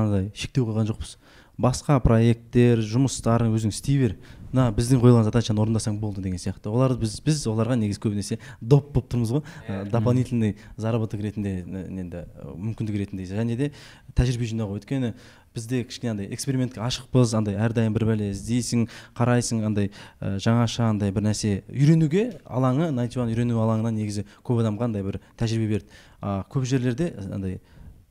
Андай 0.06 0.32
шектеу 0.36 0.68
қойған 0.70 0.92
жоқпыз. 0.92 1.18
Басқа 1.58 1.98
проекттер 2.06 2.84
жұмыстарын 2.86 3.50
өзің 3.58 3.72
істей 3.74 3.98
бер. 3.98 4.12
Мына 4.52 4.70
біздің 4.78 5.02
қойылған 5.02 5.26
задачаны 5.26 5.64
орындасаң 5.64 5.98
болды 6.00 6.22
деген 6.22 6.38
сияқты. 6.38 6.70
Олар 6.70 6.94
біз 7.02 7.16
біз 7.26 7.42
оларға 7.50 7.76
негізі 7.82 8.04
көбінесе 8.04 8.38
доп 8.62 8.92
болып 8.94 9.10
тұрмыз 9.10 9.32
ғой. 9.34 9.42
Ә, 9.68 9.90
дополнительный 9.90 10.56
заработок 10.78 11.20
ретінде 11.20 11.64
енді 11.66 12.22
мүмкіндік 12.54 13.00
ретінде. 13.02 13.26
Және 13.26 13.58
де 13.58 13.72
тәжірибе 14.14 14.48
жинау 14.54 14.78
өйткені 14.78 15.16
бізде 15.58 15.82
кішкене 15.84 16.12
андай 16.12 16.30
экспериментке 16.32 16.80
ашықпыз 16.86 17.34
андай 17.36 17.58
әрдайым 17.58 17.96
бір 17.98 18.06
бәле 18.12 18.30
іздейсің 18.36 18.86
қарайсың 19.18 19.66
андай 19.66 19.90
ә, 20.22 20.38
жаңаша 20.38 20.92
андай 20.92 21.12
бір 21.12 21.26
нәрсе 21.26 21.64
үйренуге 21.74 22.38
алаңы 22.46 22.92
найнти 22.94 23.18
үйрену 23.20 23.58
алаңына 23.66 23.96
негізі 23.98 24.28
көп 24.46 24.62
адамға 24.62 24.92
андай 24.92 25.04
бір 25.04 25.18
тәжірибе 25.42 25.74
берді. 25.74 25.90
А 26.22 26.44
көп 26.54 26.70
жерлерде 26.70 27.16
андай 27.34 27.60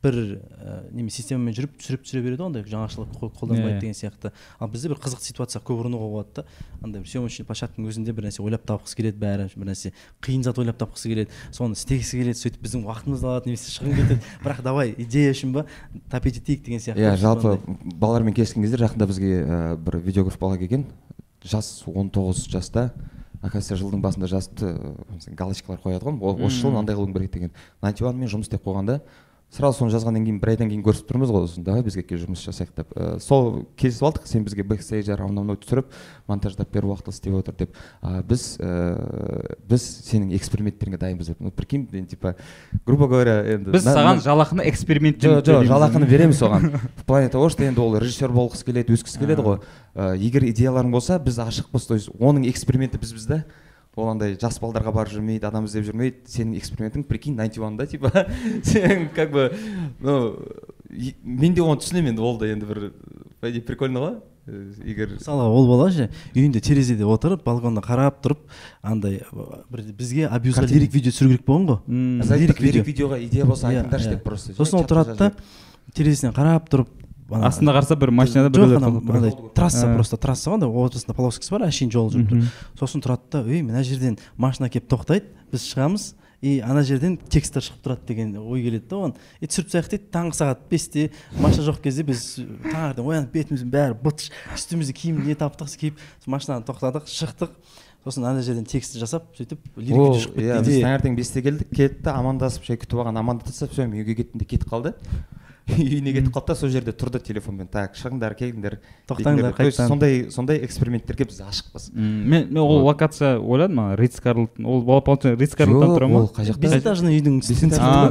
бір 0.05 0.17
ә, 0.61 0.75
неме 0.95 1.11
системамен 1.11 1.55
жүріп 1.57 1.79
түсіріп 1.81 2.03
түсіре 2.05 2.21
береді 2.23 2.43
ғой 2.43 2.51
андай 2.51 2.63
жаңашылық 2.69 3.15
қол- 3.17 3.31
қолданбайды 3.33 3.81
деген 3.81 3.97
сияқты. 3.97 4.31
Ал 4.61 4.69
бізде 4.69 4.91
бір 4.93 5.01
қызықты 5.03 5.25
ситуация 5.25 5.63
көп 5.65 5.81
ұрынуға 5.83 6.09
болады 6.13 6.29
да. 6.37 6.45
Андай 6.85 7.01
бір 7.03 7.09
съемочный 7.11 7.47
площадканың 7.49 7.89
өзінде 7.91 8.13
бір 8.15 8.29
нәрсе 8.29 8.45
ойлап 8.45 8.67
тапқысы 8.69 8.95
келеді 9.01 9.19
бәрі 9.19 9.49
бір 9.57 9.71
нәрсе 9.73 9.93
қиын 10.23 10.45
зат 10.47 10.61
ойлап 10.63 10.79
тапқысы 10.79 11.09
келеді. 11.11 11.31
Соны 11.51 11.75
істегісі 11.75 12.21
келеді 12.21 12.39
сөйтіп 12.39 12.63
біздің 12.63 12.85
уақытымызды 12.87 13.27
алады 13.27 13.51
немесе 13.51 13.73
шығын 13.73 13.97
кетеді. 13.97 14.21
Бірақ 14.45 14.63
давай 14.63 14.95
идея 14.99 15.33
үшін 15.33 15.57
ба 15.57 15.67
тапить 16.13 16.39
етейік 16.39 16.63
деген 16.69 16.81
сияқты. 16.85 17.03
Иә 17.03 17.17
жалпы 17.17 17.57
сондай. 17.57 17.97
балалармен 17.97 18.37
келіскен 18.37 18.63
кезде 18.63 18.77
жақында 18.85 19.07
бізге 19.11 19.33
ә, 19.43 19.77
бір 19.81 19.99
видеограф 20.05 20.39
бала 20.39 20.59
келген. 20.61 20.87
Жас 21.43 21.83
19 21.87 22.47
жаста. 22.53 22.93
Оказывается 23.43 23.77
жылдың 23.77 24.01
басында 24.01 24.27
жазыпты 24.27 24.71
ә, 24.73 25.35
галочкалар 25.37 25.81
қояды 25.83 26.05
ғой. 26.09 26.17
«О- 26.21 26.47
осы 26.47 26.57
жылы 26.63 26.73
мынандай 26.73 26.97
қылуың 26.97 27.13
керек 27.13 27.33
деген. 27.33 27.51
Найнти 27.83 28.03
мен 28.05 28.27
жұмыс 28.33 28.49
істеп 28.49 28.65
қойғанда 28.65 29.01
сразу 29.57 29.79
соны 29.81 29.91
жазғаннан 29.95 30.25
кейін 30.27 30.39
бір 30.43 30.51
айдан 30.53 30.69
кейін 30.69 30.83
көрісіп 30.85 31.09
тұрмыз 31.09 31.31
ғой 31.33 31.47
сосын 31.47 31.65
давай 31.65 31.83
бізге 31.87 32.03
кел 32.05 32.21
жұмыс 32.21 32.43
жасайық 32.45 32.75
деп. 32.77 32.91
Ә, 32.93 33.17
сол 33.25 33.65
келісіп 33.81 34.05
алдық 34.07 34.27
сен 34.29 34.45
бізге 34.45 34.65
бэкстейджер 34.69 35.23
анау 35.25 35.45
мынау 35.47 35.57
түсіріп 35.63 35.89
монтаждап 36.29 36.71
бер 36.75 36.85
уақытылы 36.91 37.15
істеп 37.17 37.39
отыр 37.41 37.57
деп. 37.63 37.77
А, 38.03 38.21
біз 38.23 38.45
ә, 38.61 39.57
біз 39.69 39.87
сенің 40.11 40.35
эксперименттеріңе 40.37 41.01
дайынбыз 41.01 41.33
деп. 41.33 41.41
Ну 41.41 41.51
прикинь 41.51 41.89
мен 41.91 42.07
типа 42.07 42.35
грубо 42.85 43.09
говоря 43.09 43.41
енді 43.57 43.73
біз 43.73 43.85
на- 43.89 43.97
саған 43.97 44.23
жалақыны 44.25 44.69
эксперимент 44.69 45.23
жоқ 45.25 45.43
жоқ 45.47 45.65
жалақыны 45.67 46.07
береміз 46.07 46.43
оған 46.43 46.77
в 46.97 47.05
плане 47.05 47.29
того 47.29 47.49
что 47.49 47.65
енді 47.65 47.81
ол 47.81 47.97
режиссер 47.99 48.29
болғысы 48.31 48.65
келеді 48.69 48.93
өскісі 48.93 49.19
келеді 49.25 49.43
ғой. 49.47 49.61
Ә, 49.95 50.17
егер 50.21 50.45
идеяларың 50.53 50.93
болса 50.93 51.19
біз 51.19 51.39
ашықпыз. 51.41 51.87
То 51.87 51.95
есть 51.95 52.11
оның 52.21 52.49
эксперименті 52.51 52.99
бізбіз 52.99 53.27
да 53.27 53.45
ол 53.97 54.11
андай 54.13 54.37
жас 54.41 54.59
балдарға 54.61 54.93
барып 54.93 55.15
жүрмейді 55.17 55.49
адам 55.49 55.67
іздеп 55.67 55.87
жүрмейді. 55.89 56.23
Сенің 56.29 56.59
экспериментің 56.61 57.05
прикинь 57.09 57.37
найнти 57.37 57.61
да 57.61 57.87
типа. 57.87 58.27
Сен 58.65 59.09
как 59.15 59.33
бы 59.33 59.53
ну 60.01 60.37
мен 61.25 61.55
де 61.55 61.63
оны 61.63 61.81
түсінемін 61.81 62.15
енді 62.15 62.23
ол 62.23 62.39
да 62.39 62.47
енді 62.53 62.67
бір 62.67 62.93
по 63.41 63.51
идее 63.51 63.63
прикольно 63.63 64.01
ғой. 64.01 64.17
Э, 64.47 64.73
егер 64.85 65.17
мысалы 65.17 65.49
ол 65.49 65.67
бала 65.67 65.91
ше 65.91 66.11
үйінде 66.35 66.61
терезеде 66.61 67.05
отырып 67.09 67.43
балконда 67.43 67.81
қарап 67.83 68.21
тұрып 68.23 68.45
андай 68.83 69.23
бір 69.33 69.83
бізге 69.97 70.29
абьюзға 70.29 70.69
лирик 70.71 70.93
видео 70.95 71.11
түсіру 71.11 71.33
керек 71.33 71.47
болған 71.49 71.67
ғой. 71.73 72.61
Лирик 72.61 72.87
видеоға 72.87 73.19
идея 73.25 73.45
болса 73.49 73.73
Иә, 73.73 73.81
айтыңдаршы 73.81 74.07
иә. 74.07 74.15
деп 74.15 74.23
просто. 74.23 74.55
Сосын 74.55 74.79
ол 74.79 74.87
тұрады 74.87 75.17
да 75.19 75.33
терезесінен 75.95 76.37
қарап 76.37 76.71
тұрып 76.71 77.06
астында 77.31 77.73
қараса 77.75 77.97
бір 77.99 78.13
машинада 78.15 78.51
жоқ 78.55 78.77
ана 78.79 79.31
трасса 79.55 79.87
А. 79.89 79.95
просто 79.95 80.17
трасса 80.17 80.51
ғой 80.51 80.61
андай 80.61 80.69
ортасында 80.71 81.15
полоскасы 81.17 81.51
бар 81.51 81.67
әшейін 81.67 81.91
жол 81.91 82.11
жүріп 82.13 82.31
тұр. 82.31 82.53
Сосын 82.79 83.03
тұрады 83.03 83.31
да 83.33 83.43
ей 83.51 83.63
мына 83.67 83.83
жерден 83.83 84.19
машина 84.37 84.69
келіп 84.71 84.87
тоқтайды 84.93 85.33
біз 85.51 85.65
шығамыз 85.73 86.15
и 86.43 86.61
ана 86.61 86.85
жерден 86.87 87.17
тексттер 87.17 87.65
шығып 87.65 87.83
тұрады 87.83 88.07
деген 88.07 88.37
ой 88.39 88.63
келеді 88.63 88.87
да 88.91 88.97
оған. 88.97 89.17
И 89.41 89.47
түсіріп 89.49 89.73
тастайық 89.73 89.91
дейді 89.91 90.11
таңғы 90.13 90.39
сағат 90.39 90.63
бесте 90.71 91.11
машина 91.41 91.67
жоқ 91.67 91.81
кезде 91.83 92.05
біз 92.07 92.23
таңертең 92.71 93.11
оянып 93.11 93.35
бетіміздің 93.35 93.73
бәрі 93.73 93.99
быт 94.05 94.29
үстімізде 94.55 94.95
киім 94.95 95.25
не 95.27 95.35
таптық 95.35 95.75
киіп 95.81 95.99
машинаны 96.27 96.63
тоқтадық 96.69 97.09
шықтық. 97.11 97.57
Сосын 98.07 98.23
ана 98.29 98.43
жерден 98.45 98.69
текстті 98.69 99.01
жасап 99.03 99.33
сөйтіп 99.35 99.59
лирик 99.81 99.97
ол 99.99 100.13
видео 100.13 100.21
шығып 100.23 100.37
иә 100.39 100.61
кетті 100.61 100.69
біз 100.69 100.77
идея 100.77 100.87
таңертең 100.87 101.17
бесте 101.19 101.43
келдік 101.43 101.73
келді 101.75 102.05
да 102.07 102.13
амандасып 102.21 102.69
жай 102.69 102.79
күтіп 102.79 103.01
алған 103.03 103.19
амандасып 103.19 103.73
все 103.73 103.89
мен 103.89 103.99
үйге 104.05 104.15
кеттім 104.21 104.39
де 104.39 104.47
кетіп 104.47 104.71
қалды. 104.71 104.93
үйіне 105.77 106.13
кетіп 106.15 106.31
қалды 106.31 106.47
да 106.53 106.55
сол 106.55 106.71
жерде 106.71 106.93
тұрды 106.95 107.19
телефонмен 107.27 107.67
так 107.67 107.97
шығыңдар 107.99 108.37
келіңдер 108.39 108.77
Тоқтаңдар, 109.11 109.51
дейтіндер. 109.51 109.57
То 109.57 109.65
есть 109.67 109.79
қайтадан. 109.81 109.89
сондай 109.89 110.31
сондай 110.31 110.61
эксперименттерге 110.65 111.25
біз 111.27 111.41
ашықпыз 111.43 111.89
мен 111.95 112.47
мен 112.53 112.59
ол 112.63 112.85
локация 112.87 113.41
ойладым 113.41 113.81
ана 113.81 113.97
ритс 113.99 114.21
карлтон 114.21 114.65
ол 114.67 115.03
получается 115.03 115.35
ритс 115.43 115.57
карлтон 115.59 115.97
тұра 115.97 116.07
ма 116.07 116.21
ол 116.23 116.31
қай 116.37 116.47
жақта 116.47 116.61
бесэтажный 116.69 117.19
үйдің 117.19 117.41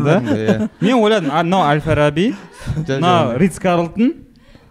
да? 0.03 0.19
Иә. 0.35 0.69
мен 0.81 0.95
ойладым 0.99 1.31
мынау 1.31 1.63
әл 1.71 1.79
фараби 1.81 2.33
Жо- 2.75 2.99
мына 2.99 3.15
жоқ. 3.31 3.37
ритс 3.39 3.59
карлтон 3.59 4.13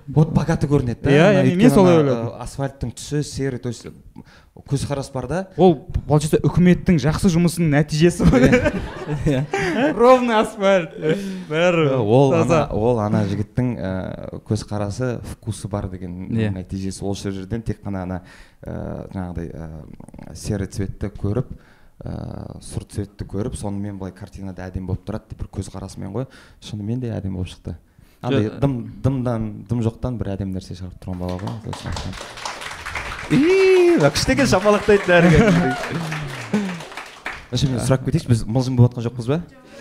вот 0.06 0.34
богатый 0.36 0.68
көрінеді 0.68 1.00
да 1.08 1.10
Иә, 1.10 1.56
мен 1.56 1.70
солай 1.70 1.96
ойладым. 2.02 2.26
э, 2.36 2.42
асфальттың 2.44 2.92
түсі 2.92 3.22
серый 3.24 3.58
то 3.58 3.68
есть 3.72 3.86
көзқарас 4.54 5.08
бар 5.10 5.26
да? 5.26 5.38
Ол 5.58 5.74
получается 6.06 6.38
үкіметтің 6.46 7.00
жақсы 7.02 7.26
жұмысының 7.34 7.72
нәтижесі 7.74 8.26
ғой 8.28 8.44
иә. 9.26 9.40
Ровный 9.98 10.36
асфальт. 10.38 10.94
Бәрі 11.48 11.88
ол 11.98 12.34
ана 12.38 12.60
ол 12.70 13.00
ана 13.02 13.24
жігіттің 13.26 13.72
көзқарасы 14.46 15.16
вкусы 15.34 15.68
бар 15.68 15.88
деген 15.90 16.28
Иә. 16.30 16.52
нәтижесі. 16.54 17.02
Ол 17.02 17.16
жерден 17.18 17.62
тек 17.66 17.82
қана 17.82 18.04
ана 18.06 18.20
жаңағыдай 18.62 19.50
серый 20.38 20.70
цветті 20.70 21.10
көріп 21.18 21.50
ә, 22.04 22.60
сұр 22.62 22.86
цветті 22.94 23.26
көріп 23.26 23.58
сонымен 23.58 23.98
былай 23.98 24.14
картинада 24.14 24.68
әдемі 24.68 24.92
болып 24.92 25.02
тұрады 25.08 25.34
деп 25.34 25.42
бір 25.42 25.50
көзқарасымен 25.58 26.14
ғой. 26.14 26.28
Шынымен 26.62 27.02
де 27.02 27.10
әдемі 27.10 27.42
болып 27.42 27.50
шықты. 27.52 27.74
Андай 28.22 28.48
дым 28.62 28.78
дымдан 29.04 29.50
дым 29.68 29.82
жоқтан 29.84 30.16
бір 30.16 30.36
әдемі 30.38 30.56
нәрсе 30.56 30.78
шығарып 30.78 31.02
тұрған 31.02 31.18
бала 31.26 31.42
ғой. 31.42 32.63
Мына 33.30 34.10
күшті 34.14 34.34
екен 34.34 34.48
шапалақтайды 34.50 35.06
бәрі 35.08 35.30
вообще 37.50 37.68
мен 37.70 37.80
сұрап 37.80 38.04
кетейінші 38.06 38.28
біз 38.30 38.44
мылжың 38.48 38.76
болып 38.78 38.96
жатқан 38.98 39.06
жоқпыз 39.08 39.30
ба 39.30 39.40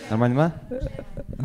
нормально 0.09 0.35
ма 0.37 0.47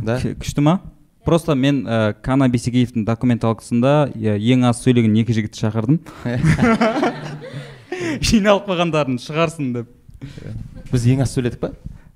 да 0.04 0.18
күшті 0.20 0.64
ма 0.64 0.78
просто 1.24 1.54
мен 1.58 1.82
ә, 1.86 2.14
кана 2.22 2.48
бесегеевтің 2.52 3.04
документалкасында 3.08 4.10
ең 4.14 4.66
аз 4.68 4.82
сөйлеген 4.84 5.16
екі 5.22 5.36
жігітті 5.36 5.64
шақырдым 5.64 6.00
жиналып 8.30 8.68
қалғандарын 8.68 9.18
шығарсын 9.22 9.72
деп 9.76 9.88
біз 10.92 11.08
ең 11.14 11.24
аз 11.26 11.34
сөйледік 11.36 11.60
па 11.62 11.72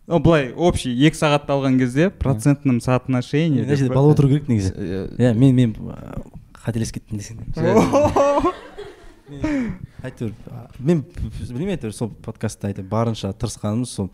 О, 0.08 0.18
былай 0.18 0.50
общий 0.56 0.92
екі 1.06 1.16
сағатты 1.16 1.54
алған 1.54 1.76
кезде 1.78 2.10
процентном 2.10 2.80
соотношении 2.82 3.62
мына 3.62 3.76
жерде 3.78 3.94
бала 3.94 4.10
отыру 4.12 4.28
керек 4.32 4.48
негізі 4.50 4.72
иә 5.16 5.30
мен 5.38 5.54
мен 5.54 5.76
қателесіп 6.64 6.98
кеттім 6.98 7.22
десең 7.22 7.38
әйтеуір 10.02 10.34
мен 10.78 11.04
білмеймін 11.06 11.76
әйтеуір 11.76 11.94
сол 11.96 12.12
подкастта 12.24 12.70
әйтеуір 12.70 12.88
барынша 12.90 13.32
тырысқанымыз 13.32 13.96
сол 13.96 14.10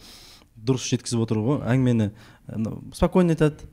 дұрыс 0.58 0.86
жеткізіп 0.92 1.24
отыру 1.24 1.44
ғой. 1.46 1.60
Әңгімені 1.70 2.10
спокойно 2.96 3.34
айтады. 3.34 3.68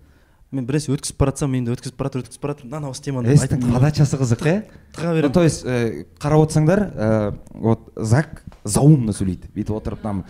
Мен 0.54 0.68
бір 0.68 0.78
нәрсе 0.78 0.94
өткізіп 0.94 1.18
бара 1.20 1.34
жатсам 1.34 1.56
енді 1.58 1.74
өткізіп 1.74 1.98
бара 2.00 2.12
жатыр 2.12 2.24
өткізіп 2.24 2.44
бара 2.44 2.54
жатыр 2.54 2.70
мынаны 2.70 2.92
осы 2.92 3.04
теманы 3.04 3.34
айтып 3.34 3.66
подачасы 3.74 4.20
қызық 4.22 4.46
иә 4.46 4.54
тыға 4.96 5.10
ну 5.10 5.16
беремін. 5.18 5.34
То 5.34 5.44
есть 5.44 5.66
э, 5.66 6.06
қарап 6.22 6.46
отырсаңдар 6.46 6.84
э, 6.94 7.32
вот 7.66 7.90
зак 7.98 8.44
заумно 8.64 9.12
сөйлейді 9.12 9.50
бүйтіп 9.56 9.74
отырып 9.76 10.06
там 10.06 10.24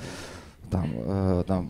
там 0.71 0.89
э, 0.93 1.43
там 1.47 1.67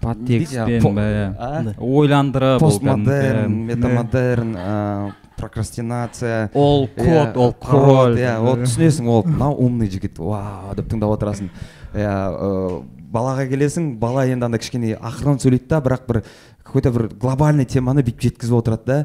подтекстпен 0.00 0.82
по- 0.82 0.92
бәрі 0.96 1.24
а? 1.38 1.74
ойландырып 1.78 2.62
ол 2.62 2.70
постмодерн 2.70 3.56
метамодерн 3.70 4.54
э, 4.56 5.10
прокрастинация. 5.38 6.50
Ол 6.54 6.88
Иә, 6.96 7.04
код 7.04 7.36
ол 7.36 7.52
король 7.54 8.18
иә 8.18 8.38
вот 8.42 8.64
түсінесің 8.66 9.08
ол 9.08 9.24
мынау 9.24 9.54
умный 9.54 9.90
жігіт 9.90 10.18
вау 10.18 10.74
деп 10.76 10.88
тыңдап 10.90 11.14
отырасың. 11.14 11.50
Иә 11.94 12.14
э, 12.34 12.80
балаға 13.12 13.46
келесің 13.48 13.92
бала 14.00 14.26
енді 14.28 14.48
андай 14.48 14.60
кішкене 14.60 14.96
ақырын 14.98 15.38
сөйлейді 15.40 15.68
да 15.70 15.80
бірақ 15.84 16.04
бір 16.08 16.22
какой 16.68 16.82
то 16.84 16.92
бір 16.92 17.08
глобальный 17.16 17.64
теманы 17.64 18.02
бүйтіп 18.04 18.20
жеткізіп 18.28 18.58
отырады 18.60 18.84
да. 18.84 18.96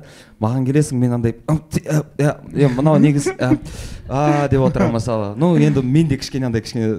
Маған 0.43 0.65
келесің 0.67 0.99
мен 0.99 1.13
андай 1.15 1.37
«Ым, 1.47 1.61
ти- 1.71 1.79
ә, 1.87 2.01
иә, 2.19 2.33
иә, 2.51 2.69
мынау 2.75 2.99
негізі 2.99 3.31
ә, 3.39 3.55
а 4.09 4.47
деп 4.51 4.61
отырамын 4.67 4.97
мысалы. 4.97 5.33
Ну 5.39 5.55
енді 5.55 5.81
мен 5.81 6.07
де 6.11 6.17
кішкене 6.19 6.49
андай 6.51 6.61
кішкене 6.61 6.91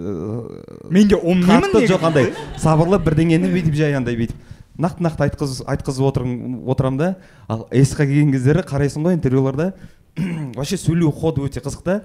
мен 0.88 1.08
де 1.08 1.20
умныймын 1.20 1.84
жоқ 1.84 2.06
андай 2.08 2.32
сабырлы 2.56 2.98
бірдеңені 3.04 3.52
бүйтіп 3.52 3.76
жай 3.76 3.92
андай 3.94 4.16
бүйтіп 4.16 4.40
нақты 4.80 5.04
нақты 5.04 5.28
айтқыз, 5.28 5.60
айтқызып 5.68 6.08
отырм, 6.08 6.32
отырамын 6.66 6.98
да. 6.98 7.10
Ал 7.46 7.68
эсқа 7.70 8.06
келген 8.08 8.32
кездері 8.32 8.64
қарайсың 8.66 9.04
ғой 9.06 9.14
интервьюларда 9.18 9.74
вообще 10.56 10.76
сөйлеу 10.80 11.12
ходы 11.12 11.44
өте 11.44 11.60
қызық 11.60 11.84
та. 11.84 12.00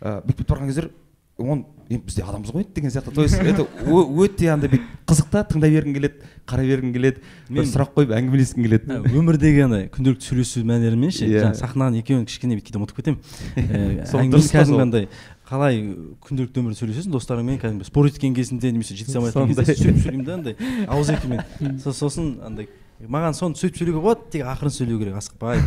Бүйтіп 0.00 0.48
барған 0.48 0.72
кездері 0.72 0.90
он 1.38 1.64
енді 1.88 2.02
біз 2.04 2.16
де 2.18 2.22
адамбыз 2.22 2.50
ғой 2.52 2.66
деген 2.74 2.90
сияқты. 2.90 3.12
То 3.14 3.22
есть 3.22 3.38
это 3.38 3.64
өте 3.86 4.48
андай 4.52 4.68
бүйтіп 4.68 5.06
қызық 5.08 5.28
та 5.32 5.42
тыңдай 5.48 5.70
бергің 5.72 5.94
келеді 5.94 6.14
қарай 6.50 6.66
бергің 6.68 6.92
келеді 6.92 7.22
бір 7.48 7.64
сұрақ 7.70 7.94
қойып 7.94 8.12
әңгімелескің 8.18 8.66
келеді. 8.66 8.90
Ә, 8.90 9.12
өмірдегі 9.16 9.62
андай 9.64 9.86
күнделікті 9.94 10.28
сөйлесу 10.28 10.64
мәнерімен 10.68 11.14
ше 11.14 11.24
Иә. 11.28 11.46
жаңағы 11.46 11.60
сахнаның 11.62 12.02
екеуін 12.02 12.26
кішкене 12.28 12.58
бүйтіп 12.58 12.68
кейде 12.68 12.80
ұмытып 12.82 12.98
кетемін. 12.98 13.20
Ә, 13.56 14.04
әңгіме 14.04 14.34
дұрыс 14.34 14.50
кәдімгі 14.52 14.82
андай 14.84 15.08
қалай 15.48 15.80
күнделікті 16.26 16.60
өмірде 16.60 16.80
сөйлесесің 16.82 17.14
достарыңмен 17.14 17.62
кәдімгі 17.62 17.88
спорт 17.88 18.12
еткен 18.12 18.34
кезінде 18.36 18.72
немесе 18.74 18.98
жеткізе 18.98 19.16
алмай 19.22 19.32
жатқан 19.32 19.54
кезде 19.54 19.78
сөйтіп 19.78 20.02
сөйлеймін 20.04 20.26
да 20.28 20.34
андай 20.34 20.56
ауызекімен 20.92 21.80
Со- 21.80 21.94
сосын 21.96 22.34
андай 22.44 22.68
маған 23.00 23.32
соны 23.38 23.56
сөйтіп 23.56 23.78
сөйлеуге 23.80 24.02
болады 24.04 24.28
тек 24.34 24.44
ақырын 24.44 24.74
сөйлеу 24.74 24.98
керек 25.00 25.16
асықпай. 25.22 25.62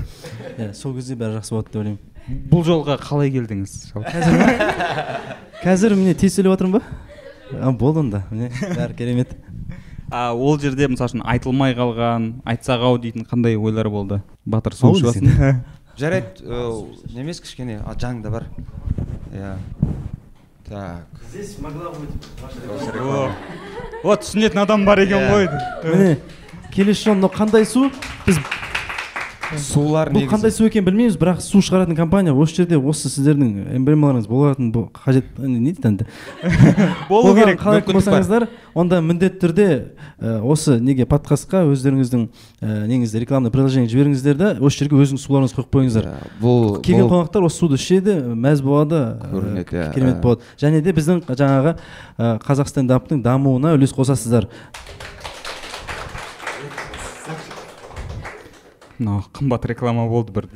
Иә 0.59 0.73
сол 0.77 0.93
кезде 0.93 1.15
бәрі 1.17 1.39
жақсы 1.39 1.55
болады 1.55 1.71
деп 1.71 1.79
ойлаймын. 1.81 1.99
Бұл 2.27 2.63
жолға 2.67 2.97
қалай 3.01 3.31
келдіңіз? 3.33 3.93
Қазір 3.95 4.43
қазір 5.63 5.95
міне 5.97 6.13
тез 6.17 6.35
сөйлеп 6.37 6.53
жатырмын 6.55 6.79
ба? 6.79 6.81
А, 7.59 7.71
болды 7.71 7.99
онда. 8.03 8.23
Міне 8.31 8.51
бәрі 8.75 8.95
керемет. 8.97 9.35
А 10.11 10.33
ол 10.35 10.59
жерде 10.59 10.87
мысалы 10.91 11.09
үшін 11.13 11.23
айтылмай 11.23 11.75
қалған 11.77 12.27
айтсақ 12.45 12.83
ау 12.83 12.97
дейтін 12.99 13.25
қандай 13.29 13.55
ойлар 13.57 13.89
болды? 13.89 14.21
Батыр 14.45 14.75
десең. 14.75 14.97
ішіп 14.99 15.61
жарайды 16.01 16.45
немес 17.15 17.39
кішкене 17.41 17.79
а 17.85 17.95
жаңда 17.95 18.31
бар. 18.31 18.47
Иә. 19.31 19.55
Так. 20.67 21.07
Здесь 21.31 21.57
могла 21.59 21.91
быть 21.91 22.09
о 24.03 24.15
түсінетін 24.15 24.61
адам 24.63 24.85
бар 24.85 24.99
екен 25.03 25.19
Иә. 25.19 25.31
ғой. 25.31 25.47
Міне 25.83 26.17
келесі 26.71 27.09
жолы 27.09 27.19
мынау 27.19 27.31
қандай 27.35 27.65
су? 27.65 27.89
Біз 28.25 28.39
сулар 29.59 30.11
бұл 30.13 30.27
қандай 30.29 30.51
су 30.53 30.65
екенін 30.67 30.85
білмейміз 30.87 31.17
бірақ 31.19 31.41
су 31.43 31.59
шығаратын 31.63 31.97
компания 31.97 32.33
осы 32.33 32.61
жерде 32.61 32.77
осы 32.77 33.09
сіздердің 33.11 33.75
эмблемаларыңыз 33.77 34.27
болатын 34.29 34.71
қажет 34.95 35.27
не 35.39 35.59
дейді 35.71 35.87
енді? 35.89 36.07
Болу 37.09 37.33
керек 37.35 37.59
қалайтын 37.61 37.97
болсаңыздар 37.97 38.47
онда 38.73 39.01
міндетті 39.03 39.41
түрде 39.41 39.67
ә, 40.19 40.39
осы 40.39 40.77
неге 40.79 41.05
подкастқа 41.09 41.65
өздеріңіздің 41.71 42.25
ә, 42.61 42.87
неңізді 42.91 43.23
рекламный 43.25 43.51
приложение 43.53 43.91
жіберіңіздер 43.91 44.39
да 44.39 44.51
осы 44.59 44.83
жерге 44.83 45.01
өзіңіз 45.03 45.25
суларыңызды 45.25 45.59
қойып 45.59 45.75
қойыңыздар. 45.75 46.09
Бұл 46.41 46.77
келген 46.85 47.09
қонақтар 47.11 47.47
осы 47.47 47.63
суды 47.63 47.79
ішеді 47.79 48.17
мәз 48.35 48.63
болады 48.65 49.01
ә, 49.17 49.31
Көрінеді, 49.31 49.67
иә, 49.75 49.89
керемет 49.95 50.21
болады. 50.23 50.47
Және 50.61 50.81
де 50.81 50.95
біздің 50.95 51.25
жаңағы 51.27 51.75
ә, 51.75 52.37
қазақ 52.45 52.71
стендаптың 52.71 53.23
дамуына 53.25 53.75
үлес 53.75 53.95
қосасыздар. 53.95 54.47
Мынау 59.01 59.23
қымбат 59.33 59.65
реклама 59.65 60.05
болды 60.09 60.31
бір. 60.35 60.47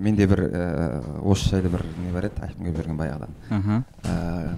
Менде 0.00 0.26
бір 0.28 0.40
ә, 0.48 1.00
осы 1.28 1.50
жайлы 1.54 1.70
бір 1.72 1.84
не 2.00 2.12
бар 2.12 2.28
еді 2.28 2.44
айқынға 2.46 2.72
берген 2.76 2.98
баяғыдан. 3.00 3.34
Аха. 3.52 3.80
Ә, 4.04 4.54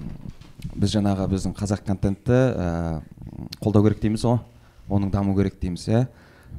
біз 0.78 0.92
жаңағы 0.94 1.26
біздің 1.32 1.54
қазақ 1.58 1.82
контентті 1.86 2.36
ә, 2.36 2.66
қолдау 3.62 3.86
керек 3.88 4.02
дейміз 4.02 4.22
ғой. 4.28 4.38
Оның 4.90 5.10
даму 5.14 5.34
керек 5.38 5.58
дейміз 5.62 5.86
иә. 5.90 6.04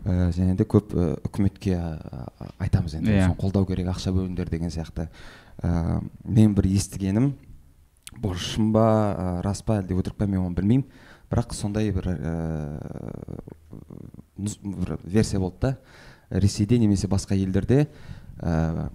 Ә, 0.04 0.32
және 0.36 0.56
де 0.60 0.68
көп 0.68 0.92
үкіметке 1.30 1.78
айтамыз 2.60 2.98
енді 3.00 3.13
Иә. 3.16 3.30
соны 3.30 3.39
қолдау 3.39 3.68
керек 3.70 3.88
ақша 3.94 4.12
бөліңдер 4.16 4.52
деген 4.52 4.72
сияқты. 4.74 5.08
Ә, 5.63 6.02
мен 6.26 6.56
бір 6.56 6.68
естігенім 6.74 7.34
бұл 8.20 8.36
шын 8.36 8.74
ба 8.76 8.84
ә, 9.16 9.42
рас 9.48 9.63
па 9.63 9.80
әлде 9.80 9.96
өтірік 9.96 10.20
па 10.20 10.28
мен 10.28 10.44
оны 10.44 10.56
білмеймін. 10.60 10.88
Бірақ 11.34 11.54
сондай 11.58 11.91
бір, 11.91 12.10
ә, 12.13 13.39
бір 14.38 14.98
версия 15.04 15.39
болды 15.41 15.58
да. 15.62 15.78
Ресейде 16.30 16.78
немесе 16.80 17.08
басқа 17.10 17.36
елдерде 17.36 17.88
ә, 18.39 18.89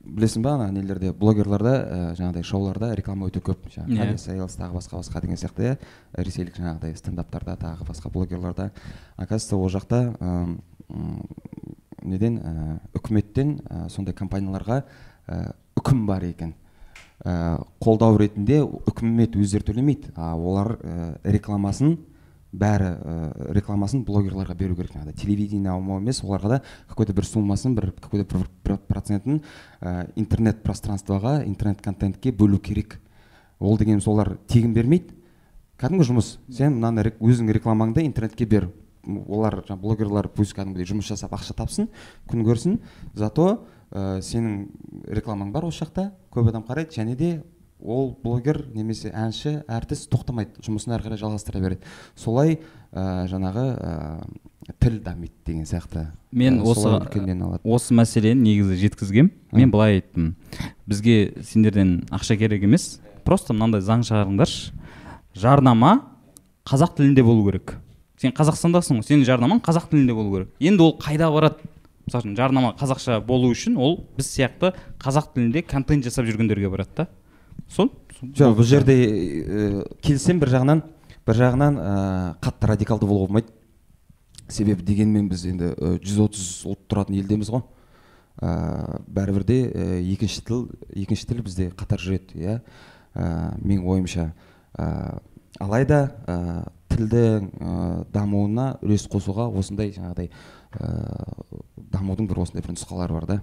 білесің 0.00 0.42
ба 0.44 0.54
ана 0.56 0.70
нелерде 0.72 1.12
блогерларда 1.12 1.72
ә, 1.72 1.98
жаңағыдай 2.18 2.44
шоуларда 2.46 2.92
реклама 2.96 3.28
өте 3.28 3.42
көп. 3.44 3.66
Иә. 3.68 3.84
жаңағы 3.88 4.18
сейлс 4.18 4.56
тағы 4.60 4.78
басқа 4.78 5.00
басқа 5.00 5.20
деген 5.24 5.40
сияқты 5.40 5.66
иә. 5.68 5.76
Ресейлік 6.16 6.56
жаңағыдай 6.56 6.96
стендаптарда 6.96 7.56
тағы 7.60 7.86
басқа 7.88 8.12
блогерларда. 8.12 8.70
Оказывается 9.16 9.56
ол 9.56 9.68
жақта 9.68 10.02
м, 10.20 10.60
неден 12.02 12.38
ә, 12.38 12.80
үкіметтен 12.94 13.60
ә, 13.68 13.88
сондай 13.88 14.14
компанияларға 14.14 14.82
ә, 15.26 15.54
үкім 15.76 16.06
бар 16.06 16.24
екен. 16.24 16.54
Ә, 17.24 17.60
қолдау 17.82 18.18
ретінде 18.20 18.62
үкімет 18.64 19.36
өздері 19.36 19.66
төлемейді. 19.70 20.12
А 20.16 20.34
олар 20.36 20.76
ә, 20.80 21.18
рекламасын 21.24 21.98
бәрі 22.52 22.90
ә, 22.96 23.52
рекламасын 23.54 24.02
блогерларға 24.06 24.56
беру 24.58 24.74
керек. 24.76 24.94
Жаңағыдай 24.94 25.20
телевидение 25.20 25.70
емес 25.70 26.22
оларға 26.24 26.56
да 26.56 26.60
какой 26.88 27.06
то 27.06 27.14
бір 27.14 27.26
суммасын 27.28 27.76
бір 27.76 27.92
какой 28.00 28.24
то 28.24 28.38
бір, 28.64 28.78
процентін 28.88 29.42
ә, 29.80 30.10
интернет 30.16 30.62
пространствоға 30.62 31.44
интернет 31.44 31.82
контентке 31.82 32.32
бөлу 32.32 32.58
керек. 32.58 33.00
Ол 33.60 33.78
дегеніміз 33.78 34.08
олар 34.08 34.38
тегін 34.48 34.74
бермейді. 34.74 35.14
Кәдімгі 35.80 36.08
жұмыс. 36.10 36.38
Сен 36.52 36.74
мынаны 36.76 37.12
өзіңнің 37.20 37.54
рекламаңды 37.56 38.04
интернетке 38.04 38.46
бер. 38.46 38.70
Олар 39.06 39.62
блогерлар 39.80 40.28
пусть 40.28 40.52
кәдімгідей 40.56 40.88
жұмыс 40.90 41.08
жасап 41.08 41.32
ақша 41.36 41.54
тапсын 41.56 41.88
күн 42.28 42.44
көрсін. 42.44 42.80
Зато 43.14 43.62
ә, 43.92 44.20
сенің 44.22 44.68
рекламаң 45.16 45.52
бар 45.52 45.64
осы 45.68 45.84
жақта 45.84 46.10
көп 46.32 46.48
адам 46.52 46.62
қарайды 46.68 46.94
және 46.98 47.16
де 47.16 47.30
ол 47.80 48.10
блогер 48.22 48.66
немесе 48.74 49.08
әнші 49.16 49.62
әртіс 49.68 50.04
тоқтамайды 50.12 50.60
жұмысын 50.66 50.92
әрі 50.98 51.06
қарай 51.08 51.20
жалғастыра 51.22 51.60
береді. 51.62 51.80
Солай 52.14 52.58
ә, 52.92 53.24
жаңағы 53.30 53.64
ә, 53.80 54.26
тіл 54.82 54.98
дамиды 55.02 55.32
деген 55.46 55.64
сияқты. 55.64 56.06
Мен 56.30 56.60
Ә, 56.60 56.66
осы 56.68 56.86
алады. 56.86 57.60
осы 57.64 57.94
мәселені 57.96 58.42
негізі 58.42 58.76
жеткізгем. 58.84 59.30
Мен 59.52 59.70
былай 59.72 59.96
айттым. 60.00 60.34
Бізге 60.86 61.42
сендерден 61.42 62.04
ақша 62.10 62.36
керек 62.36 62.62
емес. 62.62 63.00
Просто 63.24 63.54
мынандай 63.54 63.80
заң 63.80 64.04
шығарыңдаршы. 64.04 64.72
Жарнама 65.34 66.02
қазақ 66.68 66.96
тілінде 66.98 67.22
болу 67.24 67.46
керек. 67.48 67.78
Сен 68.20 68.32
қазақстандасың 68.36 69.00
ғой 69.00 69.06
сенің 69.08 69.24
жарнамаң 69.24 69.60
қазақ 69.64 69.88
тілінде 69.88 70.12
болу 70.14 70.34
керек. 70.36 70.48
Енді 70.60 70.82
ол 70.84 70.98
қайда 71.00 71.30
барады? 71.32 71.64
Мысалы 72.10 72.26
үшін 72.26 72.36
жарнама 72.36 72.72
қазақша 72.78 73.20
болу 73.22 73.50
үшін 73.54 73.76
ол 73.78 74.00
біз 74.16 74.26
сияқты 74.34 74.72
қазақ 74.98 75.30
тілінде 75.34 75.62
контент 75.62 76.04
жасап 76.04 76.26
жүргендерге 76.26 76.70
барады 76.70 76.90
да. 76.96 77.06
Сол? 77.70 77.92
Жоқ 78.20 78.56
бұл 78.58 78.66
жерде 78.66 78.96
ә, 78.98 79.84
келісемін 80.02 80.40
бір 80.42 80.52
жағынан 80.56 80.82
бір 81.26 81.38
жағынан 81.38 81.78
ә, 81.78 81.94
қатты 82.42 82.70
радикалды 82.72 83.06
болуға 83.06 83.30
болмайды. 83.30 83.52
Себебі 84.50 84.82
дегенмен 84.82 85.28
біз 85.30 85.46
енді 85.46 85.70
ә, 85.76 85.94
130 86.02 86.66
ұлт 86.72 86.82
тұратын 86.90 87.20
елдеміз 87.20 87.52
ғой. 87.54 87.62
Ә, 88.42 88.98
бәрібір 89.06 89.46
де 89.46 89.60
ә, 89.70 89.88
екінші 90.02 90.42
тіл 90.48 90.66
екінші 90.90 91.30
тіл 91.30 91.44
бізде 91.46 91.70
қатар 91.70 92.02
жүреді 92.02 92.42
иә. 92.42 92.58
Ә, 93.14 93.54
менің 93.62 93.86
ойымша 93.86 94.32
ә, 94.74 95.20
алайда 95.62 96.02
ә, 96.26 96.38
тілдің 96.90 97.50
ә, 97.54 97.74
дамуына 98.12 98.72
үлес 98.82 99.06
қосуға 99.10 99.46
осындай 99.54 99.94
жаңағыдай 99.94 100.30
дамудың 100.76 102.28
бір 102.30 102.44
осындай 102.44 102.64
бір 102.64 102.76
нұсқалары 102.76 103.16
бар 103.16 103.26
да. 103.26 103.40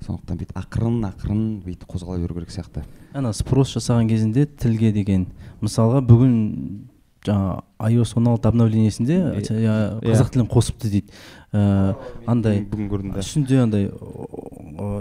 Сондықтан 0.00 0.38
бүйтіп 0.40 0.56
ақырын 0.56 1.02
ақырын 1.10 1.42
бүйтіп 1.64 1.90
қозғала 1.92 2.20
беру 2.22 2.38
керек 2.38 2.54
сияқты. 2.54 2.84
Ана 3.12 3.34
спрос 3.36 3.74
жасаған 3.74 4.08
кезінде 4.08 4.46
тілге 4.46 4.94
деген 4.96 5.26
мысалға 5.60 6.00
бүгін 6.08 6.38
жаңа 7.26 7.60
iOS 7.90 8.14
16 8.16 8.48
обновлениесінде 8.48 9.18
иә, 9.42 9.74
қазақ 10.00 10.32
тілін 10.32 10.48
қосыпты 10.48 10.88
дейді. 10.88 11.12
Ә, 11.52 11.92
андай 12.30 12.62
бүгін 12.64 12.88
көрдім 12.88 13.12
да. 13.12 13.20
үстінде 13.20 13.60
андай 13.60 13.90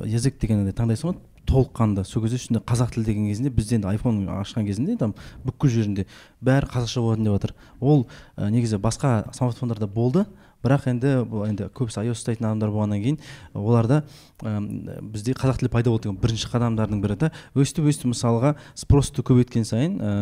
язык 0.09 0.39
деген 0.41 0.65
андай 0.65 0.75
таңдайсың 0.75 1.13
ғой 1.13 1.19
толыққанды. 1.49 2.03
Сол 2.03 2.25
кезде 2.25 2.41
үстінде 2.41 2.61
қазақ 2.67 2.91
тілі 2.97 3.07
деген 3.07 3.29
кезінде 3.29 3.53
бізде 3.55 3.79
енді 3.79 3.87
айфон 3.93 4.25
ашқан 4.35 4.67
кезінде 4.67 4.97
там 4.99 5.15
бүкіл 5.45 5.71
жерінде 5.77 6.05
бәрі 6.43 6.67
қазақша 6.73 7.05
болатын 7.05 7.29
деп 7.29 7.37
жатыр 7.39 7.55
ол 7.79 8.05
ә, 8.35 8.49
негізі 8.51 8.81
басқа 8.83 9.31
смартфондарда 9.31 9.87
болды. 9.87 10.25
Бірақ 10.65 10.89
енді 10.91 11.15
бұл 11.29 11.47
енді 11.47 11.69
көбісі 11.75 12.03
iOS 12.03 12.21
ұстайтын 12.21 12.49
адамдар 12.49 12.73
болғаннан 12.73 13.03
кейін 13.03 13.19
оларда 13.53 14.03
ә, 14.43 14.59
бізде 15.01 15.35
қазақ 15.37 15.61
тілі 15.61 15.73
пайда 15.73 15.93
болды 15.93 16.09
деген 16.09 16.21
бірінші 16.21 16.51
қадамдардың 16.51 17.03
бірі 17.03 17.19
да 17.25 17.31
өстіп 17.55 17.89
өстіп 17.91 18.13
мысалға 18.13 18.55
спросты 18.75 19.23
көбейткен 19.25 19.67
сайын 19.67 19.99
ә, 19.99 20.13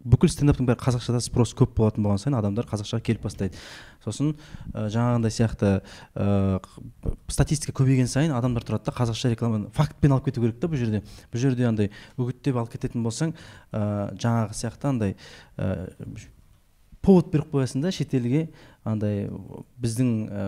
бүкіл 0.00 0.30
стендаптың 0.32 0.66
бәрі 0.68 0.80
қазақшада 0.80 1.20
спрос 1.24 1.52
көп 1.56 1.74
болатын 1.76 2.04
болған 2.04 2.20
сайын 2.22 2.36
адамдар 2.38 2.66
қазақшаға 2.68 3.04
келіп 3.04 3.26
бастайды. 3.26 3.58
Сосын 4.04 4.32
ә, 4.72 4.86
жаңағындай 4.92 5.34
сияқты 5.34 5.72
ә, 6.14 6.60
статистика 7.28 7.74
көбейген 7.76 8.08
сайын 8.10 8.34
адамдар 8.36 8.64
тұрады 8.66 8.88
да 8.88 8.96
қазақша 8.96 9.32
рекламаны 9.34 9.70
фактпен 9.76 10.16
алып 10.16 10.30
кету 10.30 10.44
керек 10.44 10.60
та 10.60 10.70
бұл 10.72 10.80
жерде. 10.80 11.02
Бұл 11.32 11.44
жерде 11.44 11.68
андай 11.68 11.90
үгіттеп 12.16 12.56
алып 12.56 12.74
кететін 12.76 13.04
болсаң 13.04 13.34
ә, 13.72 14.12
жаңағы 14.16 14.56
сияқты 14.56 14.92
андай 14.94 15.16
ә, 15.56 15.88
повод 17.02 17.30
беріп 17.32 17.52
қоясың 17.54 17.84
да 17.84 17.92
шетелге 17.94 18.48
андай 18.84 19.28
біздің 19.80 20.10
ә, 20.28 20.44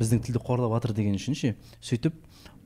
біздің 0.00 0.22
тілді 0.26 0.42
қорлап 0.44 0.72
жатыр 0.78 0.94
деген 0.96 1.18
үшін 1.18 1.36
ше 1.36 1.54
сөйтіп 1.84 2.16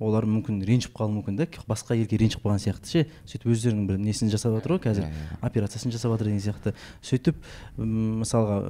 олар 0.03 0.27
мүмкін 0.27 0.61
ренжіп 0.67 0.95
қалуы 0.97 1.21
мүмкін 1.21 1.39
да 1.39 1.47
басқа 1.69 1.97
елге 1.99 2.19
ренжіп 2.21 2.45
қалған 2.45 2.63
сияқты 2.63 2.91
ше 2.91 3.05
сөйтіп 3.31 3.51
өздерінің 3.55 3.89
бір 3.91 4.01
несін 4.03 4.31
жасап 4.33 4.57
жатыр 4.57 4.77
ғой 4.77 4.83
қазір 4.89 5.11
операциясын 5.43 5.95
жасап 5.95 6.15
жатыр 6.15 6.31
деген 6.31 6.43
сияқты. 6.43 6.75
Сөйтіп 7.03 7.39
мысалға 7.79 8.61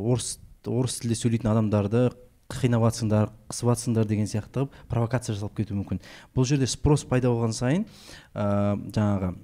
орыс 0.00 0.38
орыс 0.64 1.00
тілде 1.00 1.18
сөйлейтін 1.20 1.52
адамдарды 1.52 2.06
қинап 2.52 2.84
жатсыңдар 2.86 3.32
қысып 3.50 3.70
жатсыңдар 3.72 4.08
деген 4.08 4.28
сияқты 4.30 4.64
қылып 4.64 4.78
провокация 4.88 5.34
жасалып 5.34 5.58
кетуі 5.60 5.80
мүмкін. 5.80 6.00
Бұл 6.36 6.48
жерде 6.48 6.68
спрос 6.68 7.04
пайда 7.08 7.32
болған 7.32 7.56
сайын 7.56 7.86
ә, 8.34 8.76
жаңағы 8.94 9.34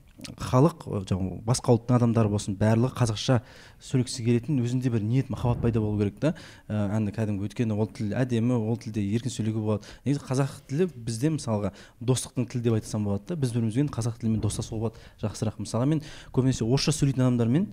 халық 0.40 0.86
жаңағы 1.08 1.40
басқа 1.46 1.74
ұлттың 1.74 1.96
адамдары 1.98 2.30
болсын 2.32 2.56
барлығы 2.60 2.94
қазақша 2.98 3.40
сөйлегісі 3.80 4.24
келетін 4.26 4.60
өзінде 4.62 4.92
бір 4.92 5.04
ниет 5.04 5.30
махаббат 5.32 5.62
пайда 5.64 5.80
болу 5.80 5.98
керек 5.98 6.20
та. 6.20 6.34
Ә, 6.68 6.96
әнді 6.96 7.14
кәдімгі 7.16 7.48
өйткені 7.48 7.76
ол 7.76 7.90
тіл 7.90 8.14
әдемі 8.16 8.56
ол 8.58 8.78
тілде 8.80 9.02
еркін 9.02 9.34
сөйлеуге 9.34 9.60
болады. 9.60 9.92
Негізі 10.04 10.24
қазақ 10.28 10.56
тілі 10.70 10.88
бізде 10.94 11.32
мысалға 11.36 11.72
достықтың 12.00 12.48
тілі 12.50 12.64
деп 12.68 12.78
айтсам 12.80 13.04
болады 13.08 13.32
да 13.32 13.36
біз 13.40 13.54
бір 13.54 13.64
бірімізбен 13.64 13.92
қазақ 13.94 14.20
тілімен 14.20 14.42
достасуға 14.44 14.90
болады 14.90 15.06
жақсырақ. 15.22 15.60
Мысалға 15.64 15.88
мен 15.94 16.02
көбінесе 16.32 16.66
орысша 16.66 16.92
сөйлейтін 16.96 17.26
адамдармен 17.28 17.70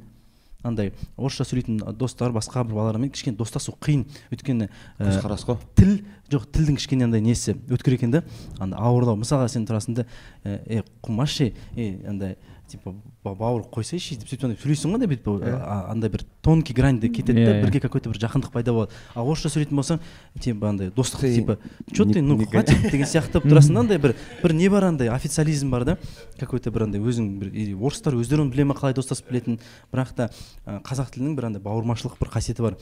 андай 0.64 0.94
орысша 1.18 1.46
сөйлейтін 1.48 1.80
достар 1.98 2.34
басқа 2.36 2.64
бір 2.66 2.78
балалармен 2.80 3.12
кішкене 3.14 3.38
достасу 3.38 3.76
қиын. 3.82 4.06
Өйткені 4.34 4.70
көзқарас 5.00 5.46
қой 5.48 5.60
тіл 5.78 6.02
жоқ 6.32 6.48
тілдің 6.56 6.80
кішкене 6.80 7.08
андай 7.08 7.22
несі 7.22 7.56
өткір 7.70 7.98
екен 7.98 8.12
да. 8.12 8.24
Андай 8.60 8.80
ауырлау. 8.80 9.20
Мысалға 9.22 9.48
сен 9.54 9.68
тұрасың 9.70 10.02
да 10.02 10.08
е 10.44 10.84
қумашы 11.06 11.54
е 11.76 11.88
андай 12.08 12.38
типа 12.68 12.94
ба- 13.24 13.34
бауыр 13.36 13.64
қойсайшы 13.72 14.18
деп 14.20 14.28
сөйтіп 14.28 14.44
андай 14.48 14.58
сөйлейсің 14.62 14.92
ғой 14.92 14.98
андай 15.00 15.08
бүйтіп 15.08 15.28
а- 15.56 15.86
андай 15.92 16.10
бір 16.10 16.24
тонкий 16.44 16.74
граньде 16.76 17.08
кетеді 17.10 17.46
да 17.46 17.52
Иә. 17.58 17.62
бірге 17.64 17.80
какой 17.80 18.02
то 18.02 18.10
бір 18.10 18.20
жақындық 18.20 18.52
пайда 18.52 18.74
болады. 18.74 18.92
Ал 19.16 19.28
орысша 19.30 19.50
сөйлейтін 19.50 19.78
болсаң 19.80 20.00
типа 20.40 20.70
андай 20.70 20.90
достық 20.92 21.22
Ты 21.22 21.34
типа 21.36 21.58
че 21.94 22.04
ты 22.06 22.22
ну 22.22 22.38
хватит 22.46 22.92
деген 22.92 23.08
сияқты 23.08 23.40
болып 23.40 23.52
тұрасың 23.52 23.74
да 23.74 23.80
андай 23.80 23.98
бір 23.98 24.16
бір 24.44 24.54
не 24.54 24.70
бар 24.70 24.84
андай 24.84 25.08
официализм 25.10 25.70
бар 25.72 25.86
да 25.86 25.98
какой 26.40 26.60
то 26.60 26.72
бір 26.72 26.84
андай 26.88 27.00
өзің 27.02 27.40
бір 27.40 27.48
или 27.54 27.74
орыстар 27.74 28.14
өздері 28.16 28.50
біле 28.52 28.66
ма 28.66 28.74
қалай 28.76 28.94
достасып 28.94 29.30
білетінін 29.32 29.60
бірақ 29.94 30.14
та 30.16 30.30
қазақ 30.66 31.14
тілінің 31.16 31.36
бір 31.36 31.46
андай 31.52 31.62
бауырмашылық 31.62 32.20
бір 32.20 32.30
қасиеті 32.36 32.62
бар. 32.62 32.78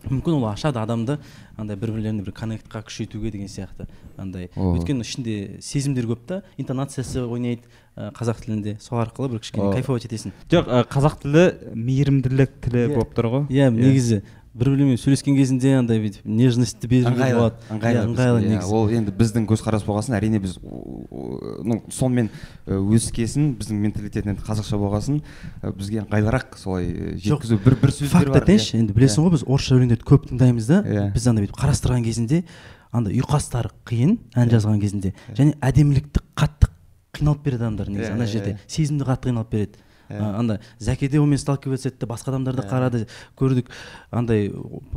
Мүмкін 0.00 0.38
ол 0.40 0.46
ашады 0.48 0.80
адамды 0.80 1.18
андай 1.60 1.76
бір 1.76 1.90
бірлеріне 1.92 2.22
бір 2.24 2.32
коннектқа 2.32 2.80
күшейтуге 2.88 3.30
деген 3.30 3.48
сияқты 3.52 3.84
андай. 4.16 4.48
Өйткені 4.56 5.04
ішінде 5.04 5.60
сезімдер 5.60 6.06
көп 6.08 6.22
та 6.26 6.38
интонациясы 6.56 7.20
ойнайды 7.20 7.60
қазақ 7.96 8.42
тілінде 8.44 8.76
сол 8.80 9.00
арқылы 9.02 9.32
бір 9.34 9.40
кішкене 9.44 9.72
кайфовать 9.74 10.06
етесің 10.08 10.32
жоқ 10.50 10.68
ә, 10.70 10.84
қазақ 10.88 11.18
тілі 11.24 11.46
мейірімділік 11.74 12.52
тілі 12.64 12.84
Иә. 12.86 12.92
болып 12.94 13.16
тұр 13.18 13.30
ғой. 13.34 13.42
Иә 13.50 13.70
негізі 13.74 14.22
бір 14.50 14.70
бірлермен 14.72 14.98
сөйлескен 14.98 15.36
кезінде 15.38 15.76
андай 15.78 16.00
бүйтіп 16.02 16.24
нежностьті 16.26 16.88
беруге 16.90 17.12
ыңғайлы 17.14 17.36
болады. 17.38 17.60
Ыңғайлы 17.70 18.00
Иә, 18.00 18.06
ыңғайлы 18.08 18.40
иә, 18.40 18.48
негізі. 18.50 18.72
ол 18.74 18.88
енді 18.90 19.12
біздің 19.14 19.44
көзқарас 19.46 19.84
болған 19.86 20.06
соң 20.08 20.16
әрине 20.18 20.40
біз 20.42 20.56
ну 20.60 21.76
сонымен 21.94 22.30
э, 22.66 22.74
өскесін 22.74 23.52
біздің 23.60 23.78
менталитет 23.84 24.26
енді 24.26 24.42
қазақша 24.42 24.80
болған 24.80 25.04
соң 25.06 25.20
э, 25.62 25.70
бізге 25.70 26.02
ыңғайлырақ 26.02 26.58
солай 26.58 26.90
э, 26.90 27.14
жеткізу 27.22 27.60
бір 27.62 27.78
бір 27.78 27.94
сөздер 27.94 28.10
факт 28.16 28.32
бар 28.34 28.42
айтайыншы 28.42 28.80
енді 28.80 28.96
білесің 28.98 29.26
ғой 29.28 29.34
біз 29.36 29.46
орысша 29.46 29.78
өлеңдерді 29.78 30.08
көп 30.10 30.26
тыңдаймыз 30.32 30.66
да. 30.66 30.82
Иә. 30.82 31.06
біз 31.14 31.28
андай 31.30 31.46
бүйтіп 31.46 31.60
қарастырған 31.62 32.04
кезінде 32.10 32.42
андай 32.90 33.20
ұйқастары 33.22 33.70
қиын 33.86 34.16
ән 34.34 34.50
жазған 34.50 34.80
кезінде. 34.82 35.14
Және 35.38 35.54
әдемілікті 35.62 36.24
қатты 36.34 36.69
қиналып 37.20 37.44
береді 37.44 37.62
адамдар 37.64 37.88
негізі 37.92 38.10
Иә, 38.10 38.14
ана 38.16 38.24
иә, 38.24 38.32
жерде. 38.32 38.50
иә. 38.56 38.58
сезімді 38.66 39.04
қатты 39.08 39.30
қиналып 39.30 39.50
береді. 39.54 39.78
Иә. 40.10 40.18
А, 40.18 40.38
анда 40.40 40.56
зәке 40.82 41.06
де 41.08 41.20
онымен 41.20 41.38
сталкиваться 41.38 41.88
етті 41.92 42.06
басқа 42.10 42.32
адамдарды 42.32 42.64
қарады 42.66 43.04
көрдік. 43.38 43.68
Андай 44.10 44.48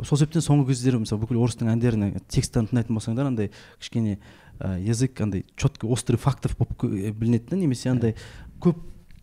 сол 0.02 0.18
себептен 0.18 0.42
соңғы 0.42 0.72
кездері 0.72 0.98
мысалы 1.04 1.22
бүкіл 1.22 1.38
орыстың 1.44 1.70
әндерін 1.70 2.16
тексттерін 2.26 2.66
тыңдайтын 2.66 2.98
болсаңдар 2.98 3.28
андай 3.30 3.50
кішкене 3.78 4.18
язык 4.82 5.20
андай 5.22 5.44
четкий 5.56 5.86
острый 5.88 6.16
фактов 6.16 6.56
болып 6.58 6.74
кө- 6.82 7.12
білінеді 7.12 7.46
да 7.50 7.56
немесе 7.56 7.90
андай 7.90 8.16
көп 8.60 8.74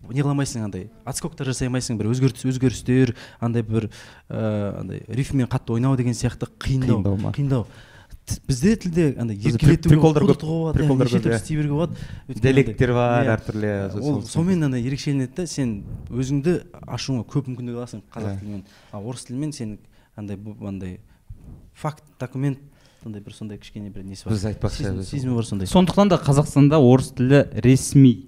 не 0.09 0.21
қыламайсың 0.23 0.63
андай 0.63 0.89
отскоктар 1.05 1.45
жасай 1.51 1.67
алмайсың 1.67 1.97
бір 1.99 2.07
өзгеріс 2.11 2.47
өзгерістер 2.47 3.13
андай 3.39 3.61
бір 3.63 3.89
ә, 4.29 4.79
андай 4.79 5.03
рифммен 5.07 5.47
қатты 5.51 5.75
ойнау 5.75 5.95
деген 5.99 6.13
сияқты 6.15 6.47
қиындау. 6.59 7.03
Қиындау. 7.35 7.67
Бізде 8.47 8.75
тілде 8.79 9.05
андай 9.19 9.35
приколдар 9.37 10.23
көп, 10.23 10.37
қудыртуға 10.37 10.57
болады 10.61 10.77
иә, 10.77 10.81
приколдар 10.81 11.07
неше 11.07 11.17
көп, 11.17 11.23
түрлі 11.25 11.33
иә. 11.33 11.39
істей 11.41 11.57
беруге 11.57 11.73
болады. 11.73 11.93
Диалекттер 12.41 12.93
бар 12.93 13.25
иә. 13.25 13.35
әртүрлі 13.35 13.71
сол- 13.91 14.03
ол 14.15 14.21
сонымен 14.23 14.63
андай 14.65 14.83
ерекшеленеді 14.85 15.35
да 15.35 15.47
сен 15.47 15.83
өзіңді 16.09 16.53
ашуыңа 16.87 17.25
көп 17.27 17.49
мүмкіндік 17.51 17.75
аласың 17.81 18.01
қазақ 18.13 18.35
Иә. 18.35 18.39
тілімен. 18.39 18.63
Ал 18.93 19.07
орыс 19.09 19.25
тілімен 19.27 19.51
сен 19.53 19.77
андай 20.15 20.37
андай 20.61 20.99
факт 21.73 22.03
документ 22.19 22.59
андай 23.05 23.21
бір 23.21 23.33
сондай 23.33 23.57
кішкене 23.57 23.89
бір 23.89 24.03
несі 24.05 24.25
бар. 24.25 24.33
Біз 24.33 24.45
айтпақшы, 24.45 25.03
сезімі 25.03 25.35
бар 25.35 25.45
сондай. 25.45 25.67
Сондықтан 25.67 26.09
да 26.09 26.17
қазақстанда 26.21 26.77
орыс 26.79 27.11
тілі 27.17 27.45
ресми 27.63 28.27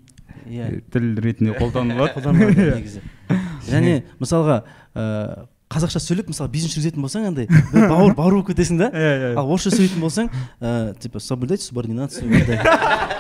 иә. 0.50 0.82
тіл 0.92 1.16
ретінде 1.22 1.54
қолданылады. 1.60 2.14
Қолданылады 2.18 2.76
негізі. 2.82 3.02
Және 3.70 4.04
мысалға 4.20 4.64
ә, 4.96 5.46
қазақша 5.74 6.00
сөйлеп 6.04 6.28
мысалы 6.32 6.50
бизнес 6.54 6.74
жүргізетін 6.78 7.02
болсаң 7.04 7.28
андай 7.32 7.48
бауыр 7.74 8.14
бауыр 8.20 8.40
болып 8.40 8.52
кетесің 8.54 8.78
да? 8.84 8.90
Иә, 8.94 9.14
иә. 9.34 9.36
ал 9.40 9.50
орысша 9.52 9.72
сөйлейтін 9.74 10.02
болсаң 10.04 10.30
типа 11.02 11.20
соблюдайте 11.20 11.64
субординацию 11.66 12.30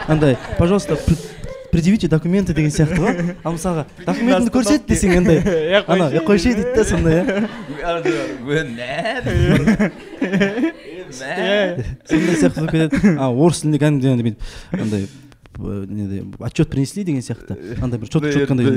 андай. 0.07 0.37
Пожалуйста 0.57 0.97
предъявите 1.73 2.07
документы 2.07 2.53
деген 2.53 2.69
сияқты 2.69 2.99
ғой 3.01 3.31
ал 3.43 3.55
мысалға 3.55 3.85
документіңді 4.05 4.51
көрсет 4.53 4.83
десең 4.85 5.15
андай 5.23 5.39
ана 5.87 6.11
е 6.13 6.21
қойшы 6.21 6.53
дейді 6.53 6.75
да 6.75 6.83
сондай 6.85 7.23
иә 7.23 7.43
сондай 12.07 12.35
сияқты 12.37 12.59
болып 12.59 12.71
кетеді. 12.71 13.15
А 13.17 13.29
орыс 13.31 13.61
тілінде 13.63 13.79
кәдімгідей 13.81 14.13
андай 14.13 14.25
бүйтіп 14.29 14.81
андай 14.81 15.01
б- 15.07 15.22
неде 15.59 16.23
отчет 16.39 16.69
принесли 16.69 17.03
деген 17.03 17.21
сияқты? 17.21 17.57
Андай 17.81 17.99
бір 17.99 18.09
четко 18.09 18.31
четкандай 18.31 18.67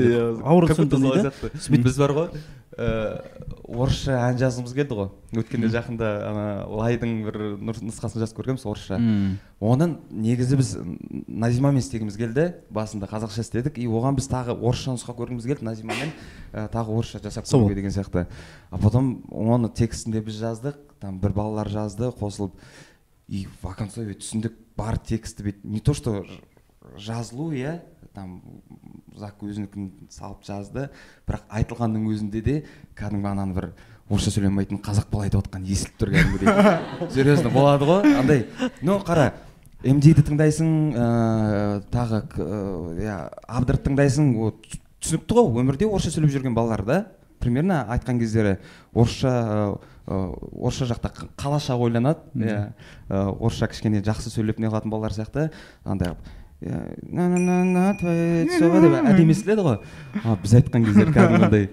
ауыр 0.43 0.67
біз 1.83 1.97
бар 1.97 2.13
ғой. 2.17 2.29
Ыыы 2.77 3.47
орысша 3.67 4.15
ән 4.29 4.37
жазғымыз 4.39 4.73
келді 4.77 4.95
ғой. 4.95 5.07
Өткенде 5.35 5.67
жақында 5.73 6.09
ана 6.29 6.45
лайдың 6.69 7.15
бір 7.25 7.37
нұсқасын 7.59 8.21
жазып 8.21 8.37
көргенбіз 8.37 8.63
орысша. 8.69 8.99
Оның 9.59 9.97
негізі 10.13 10.59
біз 10.59 10.73
назимамен 11.27 11.81
істегіміз 11.81 12.15
келді 12.19 12.45
басында 12.69 13.09
қазақша 13.09 13.43
істедік. 13.43 13.79
И 13.81 13.87
оған 13.89 14.19
біз 14.19 14.29
тағы 14.31 14.55
орысша 14.55 14.93
нұсқа 14.95 15.17
көргіміз 15.17 15.49
келді. 15.49 15.67
Назимамен 15.67 16.13
ә, 16.53 16.67
тағы 16.71 16.95
орысша 16.95 17.19
жасап 17.23 17.49
көруге 17.49 17.75
деген 17.75 17.91
сияқты. 17.91 18.27
А 18.69 18.77
потом 18.77 19.23
оны 19.31 19.67
текстін 19.73 20.15
де 20.15 20.21
біз 20.21 20.39
жаздық 20.39 20.77
там 21.01 21.19
бір 21.19 21.35
балалар 21.35 21.67
жазды 21.69 22.11
қосылып 22.13 22.55
и 23.27 23.47
в 23.61 23.67
түсіндік 23.67 24.53
бар 24.77 24.97
тексті 24.97 25.43
бүйтіп 25.43 25.65
не 25.65 25.79
то 25.79 25.93
что 25.93 26.23
жазылу 26.97 27.51
иә? 27.55 27.79
Там 28.13 28.41
зак 29.17 29.41
өзінікін 29.45 30.09
салып 30.13 30.45
жазды. 30.47 30.87
Бірақ 31.27 31.45
айтылғанның 31.49 32.07
өзінде 32.11 32.41
де 32.41 32.55
кәдімгі 32.97 33.31
ананы 33.31 33.57
бір 33.57 33.69
орысша 34.09 34.31
сөйлемейтін 34.31 34.79
қазақ 34.83 35.09
бала 35.11 35.27
айтып 35.27 35.43
отқан 35.43 35.65
естіліп 35.67 35.99
тұр 35.99 36.13
кәдімгідей 36.15 37.11
серьезно 37.15 37.51
болады 37.51 37.87
ғой? 37.89 38.13
Андай 38.17 38.45
ну 38.81 38.97
қара 39.03 39.33
мдді 39.83 40.23
тыңдайсың 40.23 40.71
ыыы 40.95 41.81
тағы 41.91 42.23
ыыы, 42.39 42.95
иә 43.03 43.17
абдырды 43.45 43.89
тыңдайсың 43.89 44.31
вот 44.39 44.65
түсінікті 45.03 45.37
ғой 45.37 45.61
өмірде 45.61 45.89
орысша 45.89 46.15
сөйлеп 46.15 46.33
жүрген 46.33 46.55
балалар 46.57 46.85
да. 46.87 46.99
Примерно 47.37 47.83
айтқан 47.93 48.17
кездері 48.17 48.57
орысша 48.93 49.77
ыыы, 50.07 50.33
орысша 50.63 50.87
жақта 50.89 51.11
қалаша 51.37 51.75
ойланады 51.75 52.23
иә. 52.33 52.73
Орысша 53.09 53.67
кішкене 53.67 54.01
жақсы 54.01 54.31
сөйлеп 54.31 54.59
не 54.63 54.71
қылатын 54.71 54.89
балалар 54.89 55.13
сияқты. 55.13 55.51
Андай 55.83 56.15
әдемі 59.11 59.29
естіледі 59.35 59.61
ғой 59.61 59.77
а 60.23 60.33
біз 60.41 60.55
айтқан 60.57 60.87
кездері 60.87 61.13
кәдімгідей 61.13 61.67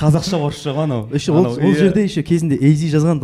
қазақша 0.00 0.40
орысша 0.42 0.74
ғой 0.74 0.88
анау 0.88 1.06
еще 1.14 1.30
ол, 1.30 1.54
жерде 1.54 2.02
еще 2.02 2.24
кезінде 2.26 2.58
эйзи 2.58 2.90
жазған 2.96 3.22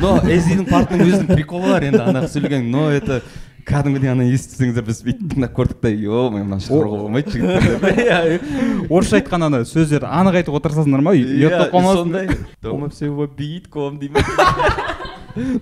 но 0.00 0.16
эзидің 0.24 0.64
партының 0.64 1.04
өзінің 1.10 1.28
приколы 1.34 1.74
бар 1.74 1.84
енді 1.90 2.00
ана 2.00 2.24
сөйлеген 2.24 2.70
но 2.72 2.88
это 2.88 3.20
кәдімгідей 3.68 4.14
ана 4.14 4.24
естісеңіздер 4.32 4.88
біз 4.88 5.04
бүйтіп 5.04 5.34
тыңдап 5.34 5.52
көрдік 5.58 5.84
та 5.84 5.92
е 5.92 6.08
мое 6.08 6.40
мынаны 6.40 6.64
шығаруға 6.64 6.96
болмайды 7.04 7.36
жігіттер 7.36 8.88
орысша 8.88 9.20
айтқан 9.20 9.44
ана 9.50 9.60
сөздерді 9.68 10.08
анық 10.08 10.40
айтуға 10.40 10.64
тырысасыңдар 10.64 11.04
ма 11.04 11.12
ұяттап 11.20 11.76
қалмасын 11.76 12.00
сондай 12.00 12.24
дома 12.64 12.88
все 12.88 13.12
битком 13.36 14.00
дей 14.00 14.08
ма 14.08 14.24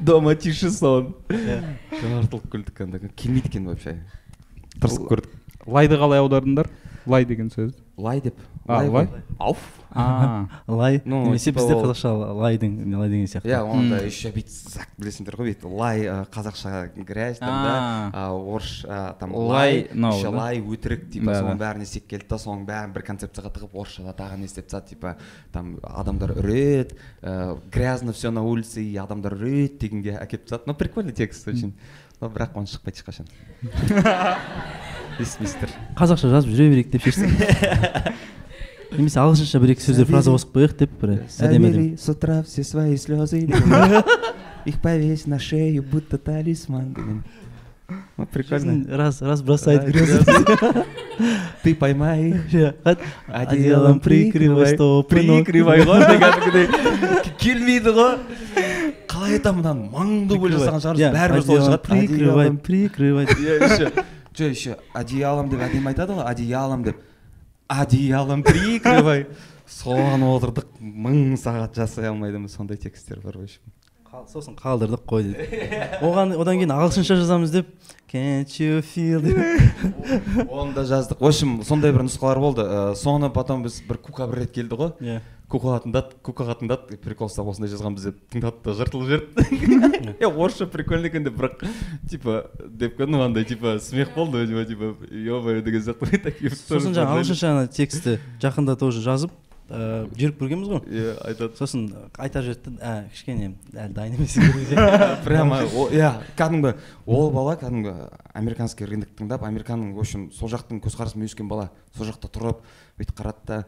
дома 0.01 0.35
тише 0.35 0.71
сон. 0.71 1.15
Жартылып 1.29 2.49
күлдік 2.53 2.81
анда. 2.85 3.01
Келмейді 3.17 3.49
екен 3.53 3.69
вообще 3.69 3.99
тырысып 4.79 5.09
көрдік. 5.11 5.33
Лайды 5.67 5.99
қалай 6.01 6.23
аудардыңдар? 6.23 6.71
Лай 7.09 7.25
деген 7.25 7.51
сөз? 7.51 7.75
Лай 7.97 8.21
деп. 8.21 8.37
А, 8.69 8.83
лай 8.85 9.09
ауф. 9.39 9.59
А. 9.91 10.47
Лай? 10.67 11.01
Ну, 11.05 11.25
немесе 11.25 11.51
бізде 11.57 11.73
қазақша 11.73 12.11
лайдың 12.37 12.75
лай 12.93 13.09
деген 13.09 13.27
сияқты. 13.27 13.49
Иә 13.49 13.63
оны 13.65 13.89
да 13.95 14.01
еще 14.05 14.29
бүйтіп 14.35 14.75
зак 14.75 14.91
білесіңдер 15.01 15.39
ғой 15.41 15.49
бүйтіп 15.49 15.65
лай 15.73 16.05
қазақша 16.29 16.91
грязь 17.09 17.41
там 17.41 17.49
да? 17.65 17.77
А, 18.13 18.27
орыс 18.37 18.85
там 19.19 19.35
Лай, 19.35 19.89
еще 19.89 20.29
лай 20.29 20.61
өтірік 20.61 21.09
типа 21.15 21.39
соның 21.41 21.59
бәрін 21.63 21.87
істеп 21.87 22.07
келді 22.13 22.29
да 22.29 22.39
соның 22.43 22.67
бәрін 22.69 22.93
бір 22.93 23.07
концепцияға 23.09 23.55
тығып 23.57 23.79
орысшада 23.81 24.13
тағы 24.21 24.37
не 24.43 24.51
істеп 24.51 24.69
тастады 24.69 24.93
типа 24.93 25.17
там 25.51 25.79
адамдар 25.83 26.37
үреді 26.37 26.99
грязно 27.73 28.13
все 28.13 28.31
на 28.31 28.45
улице 28.45 28.85
и 28.85 28.97
адамдар 29.01 29.39
үреді 29.41 29.79
дегенге 29.81 30.19
әкеліп 30.21 30.45
тастады. 30.45 30.69
Ну 30.69 30.75
прикольный 30.75 31.17
текст 31.17 31.49
очень. 31.49 31.73
Но 32.21 32.29
бірақ 32.29 32.57
оны 32.59 32.67
шықпайды 32.67 33.01
ешқашан. 33.01 33.27
естімейсіздер 35.21 35.75
қазақша 35.99 36.33
жазып 36.33 36.55
жүре 36.55 36.71
берейік 36.73 36.91
деп 36.95 37.07
шештік 37.09 37.29
немесе 38.99 39.21
ағылшынша 39.21 39.61
бір 39.63 39.75
екі 39.75 39.85
сөздер 39.85 40.09
фраза 40.09 40.33
қосып 40.33 40.55
қояйық 40.55 40.77
деп 40.81 40.95
бір 41.01 41.15
әдемі 41.19 41.69
әдемі. 41.69 41.89
с 41.99 42.09
утра 42.09 42.43
все 42.43 42.65
свои 42.65 42.97
слезы 42.97 43.45
их 44.69 44.81
повесь 44.81 45.27
на 45.27 45.39
шею 45.39 45.83
будто 45.83 46.19
талисман. 46.19 46.93
Деген 46.93 47.25
прикольно. 48.33 48.97
Раз 48.97 49.23
раз 49.23 49.43
бросает 49.43 49.85
грязь 49.87 50.21
ты 51.63 51.75
поймай. 51.75 52.31
Их 52.31 52.75
одеялом 53.29 54.01
прикрывай 54.01 54.75
стопы 54.75 55.23
ног. 55.23 55.47
прикрывай. 55.47 55.81
ғой 55.81 56.05
кәдімгідей 56.05 56.69
келмейді 57.39 57.95
ғой. 57.97 58.19
Қалай 59.09 59.39
айтамын 59.39 59.63
мынаны? 59.63 59.89
Мың 59.95 60.29
дубль 60.29 60.53
жасаған 60.53 60.85
шығармыз 60.85 61.17
бәрібір 61.17 61.43
солай 61.43 61.63
одеялом 61.63 61.65
шығады 61.65 61.83
прикрывай 61.89 62.53
прикрывай. 62.69 63.25
Еще 63.25 63.93
жоқ 64.39 64.55
еще 64.55 64.77
одеялом 64.95 65.51
деп 65.51 65.61
әдемі 65.67 65.91
айтады 65.93 66.15
ғой 66.19 66.25
одеялом 66.31 66.85
деп. 66.87 67.01
Одеялом 67.69 68.43
прикрывай. 68.47 69.27
Соған 69.69 70.23
отырдық 70.25 70.79
мың 70.81 71.35
сағат 71.37 71.75
жасай 71.77 72.09
алмайдымыз 72.09 72.55
сондай 72.57 72.79
тексттер 72.81 73.21
бар 73.21 73.37
в 73.37 73.43
общем. 73.43 73.61
Сосын 74.33 74.57
қалдырдық 74.57 75.03
қой 75.05 75.27
деді. 75.27 75.45
Оған 76.01 76.33
одан 76.41 76.57
кейін 76.57 76.73
ағылшынша 76.73 77.19
жазамыз 77.21 77.53
деп. 77.53 77.69
Can't 78.09 78.49
you 78.57 78.81
feel 78.81 79.21
оны 80.49 80.73
да 80.73 80.87
жаздық. 80.89 81.21
В 81.21 81.29
общем 81.29 81.61
сондай 81.63 81.93
бір 81.93 82.07
нұсқалар 82.09 82.41
болды. 82.41 82.65
Ә, 82.65 82.95
соны 82.97 83.29
потом 83.29 83.67
біз 83.67 83.83
бір 83.85 83.99
кука 84.01 84.27
бір 84.27 84.47
рет 84.47 84.55
келді 84.57 84.81
ғой. 84.81 84.95
Иә. 85.05 85.21
Кукаға 85.49 85.81
тыңдады 85.87 86.19
кукаға 86.25 86.59
тыңдады 86.61 86.99
прикол 87.01 87.31
ұстап 87.31 87.49
осындай 87.49 87.71
жазғанбыз 87.73 88.09
деп 88.11 88.19
тыңдады 88.35 88.61
да 88.65 88.75
жыртылып 88.77 89.09
жіберді. 89.09 90.15
Е 90.21 90.29
орысша 90.29 90.67
прикольно 90.69 91.09
екен 91.09 91.25
деп 91.25 91.39
бірақ 91.41 91.65
типа 92.11 92.51
деп 92.69 92.99
ну 93.01 93.23
андай 93.23 93.45
типа 93.45 93.79
смех 93.81 94.13
болды 94.15 94.47
типа 94.47 94.65
типа 94.69 94.95
ебай 95.11 95.63
деген 95.63 95.83
сияқты 95.83 96.21
такие 96.23 96.51
сосын 96.53 96.93
жаңағы 96.93 97.23
ағылшынша 97.23 97.53
ана 97.53 97.69
текстті 97.69 98.19
жақында 98.43 98.77
тоже 98.77 99.01
жазып 99.01 99.33
ыыы 99.69 100.09
жүріп 100.17 100.39
көргенбіз 100.41 100.69
ғой. 100.73 100.81
Иә 100.89 101.15
айтады. 101.29 101.57
Сосын 101.59 101.89
айта 102.17 102.41
жіберді 102.45 102.77
да 102.79 102.93
ә 103.05 103.11
кішкене 103.13 103.51
әлі 103.75 103.93
дайын 103.93 104.17
емес 104.17 104.37
прямо 105.27 105.61
иә 105.93 106.15
кәдімгі 106.39 106.73
ол 107.05 107.31
бала 107.35 107.57
кәдімгі 107.61 107.93
американский 108.33 108.89
рынок 108.89 109.13
тыңдап 109.19 109.45
американың 109.45 109.93
в 109.93 110.01
общем 110.01 110.31
сол 110.33 110.49
жақтың 110.49 110.81
көзқарасымен 110.85 111.29
өскен 111.29 111.53
бала 111.53 111.69
сол 111.97 112.09
жақта 112.09 112.33
тұрып 112.33 112.65
бүйтіп 112.97 113.21
қарады 113.21 113.45
да 113.45 113.61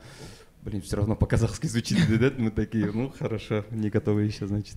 блин 0.64 0.82
все 0.82 0.96
равно 0.96 1.16
по 1.16 1.26
казахски 1.26 1.66
звучит 1.66 1.98
деді 2.08 2.34
мы 2.38 2.50
такие 2.50 2.90
ну 2.92 3.12
хорошо 3.16 3.64
не 3.70 3.90
готовы 3.90 4.22
еще 4.24 4.46
значит 4.46 4.76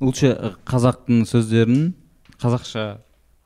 лучше 0.00 0.56
қазақтың 0.64 1.24
сөздерін 1.26 1.94
қазақша 2.38 2.98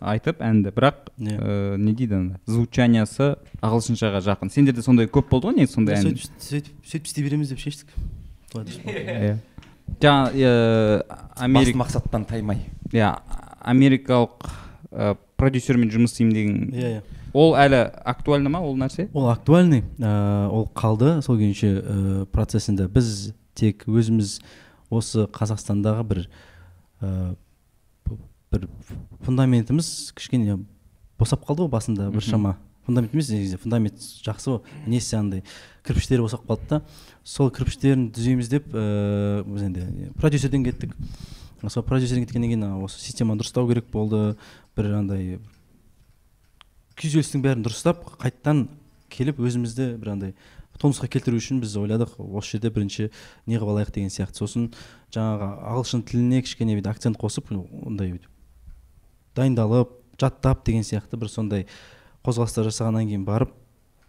айтып 0.02 0.40
әнді. 0.42 0.72
Бірақ 0.74 1.08
Иә. 1.18 1.36
ә, 1.38 1.76
не 1.78 1.94
дейді 1.94 2.16
ана 2.18 2.40
звучаниясы 2.46 3.36
ағылшыншаға 3.62 4.20
жақын. 4.26 4.50
Сендерде 4.50 4.82
сондай 4.82 5.06
көп 5.06 5.28
болды 5.30 5.50
ғой 5.50 5.60
негізі 5.60 5.76
сондай 5.76 5.96
ән? 5.96 6.08
сөйтіп 6.10 6.42
сөйтіп 6.42 6.88
сөйтіп 6.90 7.06
істей 7.06 7.24
береміз 7.24 7.52
деп 7.52 7.62
шештік. 7.62 7.88
Иә. 8.52 9.38
Мақсаттан 11.78 12.26
таймай. 12.26 12.66
Иә 12.90 13.14
америкалық 13.62 14.50
ә, 14.90 15.16
продюсермен 15.36 15.92
жұмыс 15.92 16.16
істеймін 16.16 16.34
деген 16.34 16.56
иә 16.74 16.96
иә. 16.96 17.02
Ол 17.32 17.54
әлі 17.56 17.84
актуальны 18.04 18.50
ма 18.52 18.60
ол 18.60 18.76
нәрсе? 18.76 19.08
Ол 19.12 19.30
актуальный. 19.32 19.84
Ыыы 19.98 20.48
ол 20.52 20.66
қалды 20.74 21.20
сол 21.24 21.38
күйінше 21.40 21.70
ыыы 21.80 22.26
процесінде 22.32 22.88
біз 22.92 23.32
тек 23.54 23.86
өзіміз 23.88 24.40
осы 24.92 25.26
қазақстандағы 25.32 26.04
бір 26.08 26.26
ыыы 27.00 27.36
бір 28.52 28.68
фундаментіміз 29.24 30.12
кішкене 30.16 30.58
босап 31.18 31.46
қалды 31.48 31.64
ғой 31.64 31.72
басында 31.72 32.10
біршама. 32.12 32.58
Фундамент 32.84 33.14
емес 33.14 33.30
негізі 33.30 33.60
фундамент 33.62 34.02
жақсы 34.26 34.50
ғой. 34.50 34.60
Несі 34.90 35.16
андай 35.16 35.44
кірпіштері 35.86 36.24
босап 36.24 36.44
қалды 36.48 36.68
да. 36.68 36.82
Сол 37.24 37.48
кірпіштерін 37.54 38.10
түзейміз 38.12 38.50
деп 38.50 38.68
ыыы 38.74 39.44
біз 39.46 39.62
енді 39.68 40.10
продюсерден 40.18 40.66
кеттік. 40.66 40.96
Сол 41.68 41.84
продюсерден 41.86 42.26
кеткеннен 42.26 42.50
кейін 42.50 42.82
осы 42.82 42.98
системаны 43.00 43.40
дұрыстау 43.40 43.68
керек 43.70 43.86
болды. 43.92 44.34
Бір 44.76 44.96
андай 44.98 45.38
күйзелістің 46.98 47.44
бәрін 47.44 47.64
дұрыстап 47.66 48.04
қайтадан 48.22 48.66
келіп 49.12 49.40
өзімізді 49.42 49.88
бір 50.00 50.12
андай 50.14 50.34
тонусқа 50.80 51.08
келтіру 51.12 51.38
үшін 51.38 51.60
біз 51.62 51.76
ойладық 51.78 52.16
осы 52.18 52.56
жерде 52.56 52.70
бірінші 52.74 53.08
не 53.46 53.58
қылып 53.58 53.74
алайық 53.74 53.92
деген 53.94 54.10
сияқты. 54.10 54.42
Сосын 54.42 54.70
жаңағы 55.14 55.48
ағылшын 55.72 56.04
тіліне 56.08 56.42
кішкене 56.42 56.76
бүйтіп 56.78 56.90
акцент 56.90 57.18
қосып 57.20 57.52
ондай 57.52 58.14
бүйтіп 58.16 58.30
дайындалып 59.36 59.92
жаттап 60.20 60.64
деген 60.66 60.82
сияқты 60.82 61.20
бір 61.20 61.30
сондай 61.30 61.66
қозғалыстар 62.24 62.66
жасағаннан 62.68 63.08
кейін 63.10 63.26
барып 63.28 63.52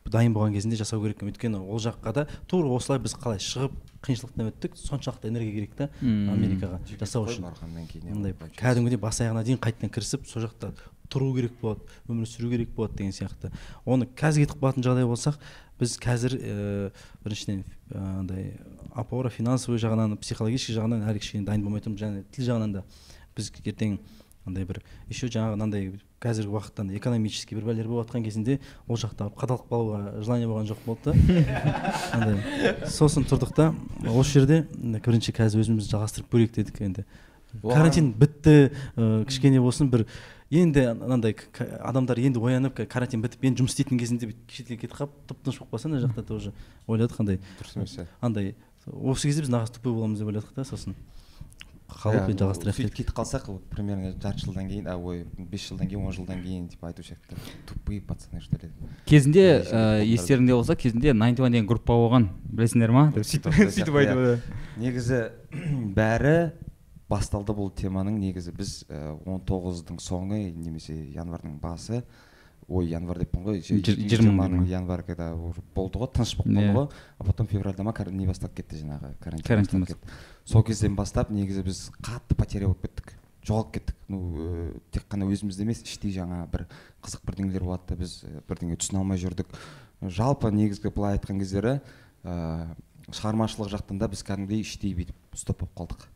дайын 0.10 0.34
болған 0.36 0.56
кезінде 0.58 0.76
жасау 0.80 1.02
керек 1.02 1.22
екен. 1.22 1.32
Өйткені 1.32 1.62
ол 1.64 1.80
жаққа 1.80 2.14
да 2.14 2.26
тура 2.48 2.72
осылай 2.76 3.00
біз 3.00 3.16
қалай 3.16 3.40
шығып 3.40 3.76
қиыншылықтан 4.04 4.50
өттік 4.52 4.76
соншалықты 4.78 5.30
энергия 5.32 5.54
керек 5.54 5.76
та 5.78 5.90
америкаға 6.02 6.82
жасау 7.00 7.28
үшін. 7.28 7.48
мындай 8.10 8.36
кәдімгідей 8.58 9.00
бас 9.00 9.22
аяғына 9.22 9.44
дейін 9.48 9.62
қайтадан 9.64 9.94
кірісіп 9.94 10.28
сол 10.28 10.44
жақта 10.44 10.74
тұру 11.14 11.30
керек 11.38 11.54
болады 11.62 11.86
өмір 12.10 12.30
сүру 12.30 12.50
керек 12.52 12.74
болады 12.76 12.98
деген 12.98 13.14
сияқты. 13.14 13.52
Оны 13.86 14.08
қазір 14.10 14.48
кетіп 14.48 14.64
қалатын 14.64 14.86
жағдай 14.88 15.08
болсақ 15.08 15.38
біз 15.80 15.96
қазір 16.02 16.38
ә, 16.38 16.92
біріншіден 17.24 17.64
э, 17.64 17.98
андай 18.00 18.52
опора 18.96 19.30
финансовый 19.30 19.82
жағынан 19.82 20.18
психологический 20.22 20.78
жағынан 20.78 21.06
әлі 21.10 21.22
кішкене 21.22 21.46
дайын 21.48 21.64
болмай 21.66 21.84
тұрмыз 21.86 22.02
және 22.02 22.26
тіл 22.34 22.50
жағынан 22.50 22.78
да. 22.78 22.84
Біз 23.36 23.50
ертең 23.66 23.98
андай 24.46 24.66
бір 24.68 24.82
еще 25.10 25.30
жаңағы 25.32 25.56
мынандай 25.56 25.88
қазіргі 26.24 26.52
уақытта 26.52 26.86
экономический 26.98 27.56
бір 27.56 27.70
бәлелер 27.70 27.88
болып 27.88 28.10
жатқан 28.10 28.26
кезінде 28.26 28.60
ол 28.88 29.00
жақта 29.00 29.30
қадалып 29.40 29.70
қалуға 29.70 30.24
желание 30.24 30.48
болған 30.48 30.68
жоқ 30.68 30.84
болды 30.86 31.14
да. 31.16 32.88
Сосын 32.92 33.28
тұрдық 33.28 33.54
та 33.56 33.70
осы 34.12 34.40
жерде 34.40 34.64
бірінші 34.74 35.36
қазір 35.36 35.64
өзімізді 35.64 35.96
жалғастырып 35.96 36.32
көрейік 36.32 36.56
дедік 36.60 36.82
енді. 36.84 37.06
Карантин 37.62 38.12
бітті 38.18 38.72
ә, 38.98 39.24
кішкене 39.30 39.62
болсын 39.64 39.92
бір 39.94 40.08
енді 40.54 40.86
анандай 40.94 41.36
адамдар 41.82 42.20
енді 42.20 42.40
оянып 42.44 42.84
карантин 42.92 43.24
бітіп 43.26 43.50
енді 43.50 43.64
жұмыс 43.64 43.74
істейтін 43.74 44.02
кезінде 44.02 44.30
бүйтіп 44.30 44.54
шетелге 44.58 44.82
кетіп 44.84 45.00
қалып 45.00 45.18
тып 45.30 45.42
тыныш 45.46 45.60
болып 45.60 45.74
қалса 45.74 45.90
ана 45.90 46.04
жақта 46.04 46.26
тоже 46.28 46.54
ойладық 46.88 47.24
андай 47.24 47.40
дұрыс 47.60 47.78
емес 47.80 47.98
андай 48.22 48.54
осы 48.88 49.30
кезде 49.30 49.44
біз 49.46 49.52
нағыз 49.54 49.74
тупой 49.78 49.96
боламыз 49.96 50.20
деп 50.20 50.30
ойладық 50.32 50.56
та 50.56 50.66
сосын. 50.68 50.96
Қалып 51.94 52.32
енді 52.32 52.42
жалғастырайық 52.42 52.78
сөйтіп 52.80 52.96
кетіп 52.98 53.16
қалсақ 53.16 53.48
вот 53.52 53.66
примерно 53.70 54.14
жарты 54.18 54.42
жылдан 54.48 54.68
кейін 54.68 54.88
а 54.90 54.96
ой 54.98 55.24
бес 55.38 55.68
жылдан 55.68 55.88
кейін 55.88 56.08
он 56.08 56.16
жылдан 56.16 56.42
кейін 56.42 56.66
типа 56.72 56.90
айтушы 56.90 57.14
еді 57.14 57.38
тупые 57.70 58.02
пацаны 58.02 58.42
что 58.42 58.58
ли. 58.58 58.72
Кезінде 59.06 59.62
ә, 59.62 60.02
естеріңде 60.02 60.56
болса 60.56 60.76
кезінде 60.76 61.14
найнти 61.14 61.44
деген 61.44 61.68
группа 61.68 61.94
болған 61.94 62.32
білесіңдер 62.50 62.92
ма? 62.92 63.06
Деп 63.14 63.28
сөйтіп 63.30 63.54
сөйтіп 63.78 64.00
айтып 64.02 64.50
негізі 64.82 65.22
бәрі 66.00 66.36
басталды 67.14 67.54
бұл 67.54 67.72
теманың 67.78 68.18
негізі. 68.18 68.52
Біз 68.58 68.76
он 68.90 69.42
тоғыздың 69.46 70.02
соңы 70.02 70.48
немесе 70.52 70.98
январьдың 71.14 71.60
басы 71.62 72.04
ой 72.72 72.88
январь 72.88 73.20
деппін 73.20 73.44
ғой 73.44 73.60
жиырманың 73.62 74.68
январь 74.72 75.04
когда 75.04 75.34
уже 75.36 75.62
болды 75.76 76.00
ғой 76.00 76.10
тыныш 76.16 76.38
болып 76.40 76.54
қалды 76.56 76.76
ғой. 76.78 76.88
А 77.20 77.24
потом 77.28 77.48
февральда 77.48 77.84
ма 77.84 77.94
не 78.10 78.28
басталып 78.28 78.56
кетті 78.62 78.80
жаңағы 78.84 79.10
карантин 79.20 79.86
сол 80.46 80.64
кезден 80.64 80.96
бастап 80.96 81.30
негізі 81.30 81.64
біз 81.64 81.82
қатты 82.00 82.38
потеря 82.40 82.72
болып 82.72 82.88
кеттік 82.88 83.14
жоғалып 83.44 83.74
кеттік. 83.76 83.98
Ну 84.08 84.80
тек 84.96 85.04
қана 85.12 85.28
өзімізде 85.28 85.68
емес 85.68 85.84
іштей 85.84 86.16
жаңа 86.16 86.46
бір 86.48 86.66
қызық 87.04 87.28
бірдеңелер 87.28 87.68
болады 87.68 87.84
да 87.90 88.00
біз 88.00 88.16
бірдеңе 88.48 88.80
түсіне 88.80 89.02
алмай 89.02 89.20
жүрдік. 89.20 89.52
Жалпы 90.00 90.52
негізгі 90.56 90.94
былай 90.96 91.18
айтқан 91.18 91.44
кездері 91.44 91.82
ыыы 92.24 92.72
шығармашылық 93.12 93.68
жақтан 93.76 94.00
да 94.00 94.08
біз 94.08 94.24
кәдімгідей 94.24 94.64
іштей 94.64 94.96
бүйтіп 94.96 95.36
стоп 95.36 95.60
болып 95.60 95.76
қалдық. 95.76 96.08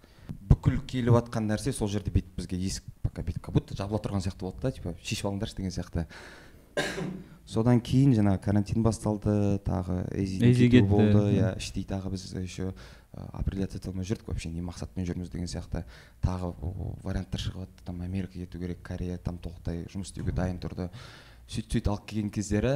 Бүкіл 0.49 0.82
келіп 0.89 1.15
жатқан 1.17 1.47
нәрсе 1.49 1.73
сол 1.75 1.89
жерде 1.91 2.11
бүйтіп 2.13 2.38
бізге 2.39 2.59
есік 2.59 2.86
пока 3.03 3.23
бүйтіп 3.23 3.47
как 3.47 3.55
будто 3.55 3.78
жабыла 3.78 4.01
тұрған 4.03 4.23
сияқты 4.25 4.45
болды 4.45 4.61
да 4.65 4.71
типа 4.71 4.93
шешіп 5.01 5.30
алыңдаршы 5.30 5.57
деген 5.59 5.73
сияқты. 5.75 6.05
Содан 7.47 7.80
кейін 7.80 8.13
жаңағы 8.17 8.41
карантин 8.43 8.84
басталды 8.84 9.59
тағы 9.65 10.01
эзи 10.19 10.82
болды. 10.82 11.23
Иә 11.38 11.55
іштей 11.57 11.86
тағы 11.88 12.11
біз 12.11 12.25
еще 12.36 12.73
определяться 13.13 13.80
ете 13.80 13.89
алмай 13.89 14.05
жүрдік 14.05 14.28
вообще 14.28 14.51
не 14.51 14.61
мақсатпен 14.61 15.07
жүрміз 15.07 15.32
деген 15.32 15.47
сияқты. 15.47 15.86
Тағы 16.21 16.51
варианттар 17.05 17.41
шығып 17.41 17.63
жатты 17.63 17.88
там 17.88 18.01
америкаға 18.01 18.45
кету 18.45 18.59
керек 18.59 18.84
корея 18.84 19.17
там 19.17 19.39
толықтай 19.39 19.86
жұмыс 19.93 20.11
істеуге 20.11 20.36
дайын 20.36 20.59
тұрды. 20.59 20.89
Сөйтіп 21.47 21.78
сөйтіп 21.78 21.91
алып 21.93 22.05
келген 22.11 22.34
кездері 22.36 22.75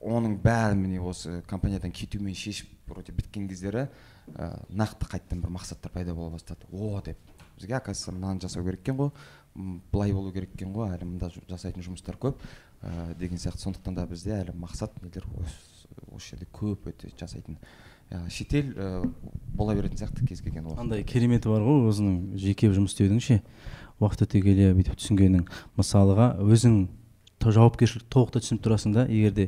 оның 0.00 0.38
бәрін 0.40 0.80
міне 0.80 1.00
осы 1.04 1.42
компаниядан 1.48 1.92
кетумен 1.92 2.34
шешіп 2.34 2.68
вроде 2.88 3.12
біткен 3.12 3.48
кездері 3.48 3.88
ә, 4.34 4.56
нақты 4.68 5.08
қайтадан 5.10 5.42
бір 5.44 5.52
мақсаттар 5.56 5.92
пайда 5.92 6.14
бола 6.14 6.30
бастады. 6.30 6.66
О 6.72 7.00
деп. 7.04 7.18
Бізге 7.58 7.76
оказывается 7.76 8.12
мынаны 8.12 8.40
жасау 8.40 8.64
керек 8.64 8.80
екен 8.80 8.96
ғой. 8.96 9.10
Былай 9.92 10.12
болу 10.12 10.32
керек 10.32 10.54
екен 10.54 10.72
ғой. 10.72 10.94
Әлі 10.94 11.04
мында 11.04 11.30
жасайтын 11.48 11.84
жұмыстар 11.84 12.16
көп. 12.16 12.40
Ә, 12.82 13.14
деген 13.18 13.38
сияқты. 13.38 13.66
Сондықтан 13.66 13.94
да 13.94 14.06
бізде 14.06 14.38
әлі 14.40 14.56
мақсат 14.56 14.96
нелер 15.02 15.26
осы 16.10 16.30
жерде 16.30 16.48
көп 16.52 16.88
өте 16.90 17.12
жасайтын. 17.18 17.58
Ә, 18.10 18.28
шетел 18.30 18.72
ә, 18.74 19.12
бола 19.54 19.74
беретін 19.74 20.00
сияқты 20.00 20.26
кез 20.26 20.40
келген 20.40 20.64
уақытта 20.64 20.80
андай 20.80 21.04
кереметі 21.04 21.52
бар 21.52 21.62
ғой 21.62 21.90
өзінің 21.90 22.38
жеке 22.40 22.70
жұмыс 22.72 22.96
істеудің 22.96 23.20
ше. 23.22 23.42
Уақыт 24.00 24.24
өте 24.24 24.40
келе 24.42 24.72
бүйтіп 24.74 24.96
түсінгенің 24.98 25.44
мысалға 25.76 26.32
өзің 26.42 26.88
жауапкершілік 27.40 28.08
толықтай 28.12 28.42
түсініп 28.44 28.64
тұрасың 28.64 28.96
да 28.96 29.04
егер 29.08 29.32
де 29.36 29.46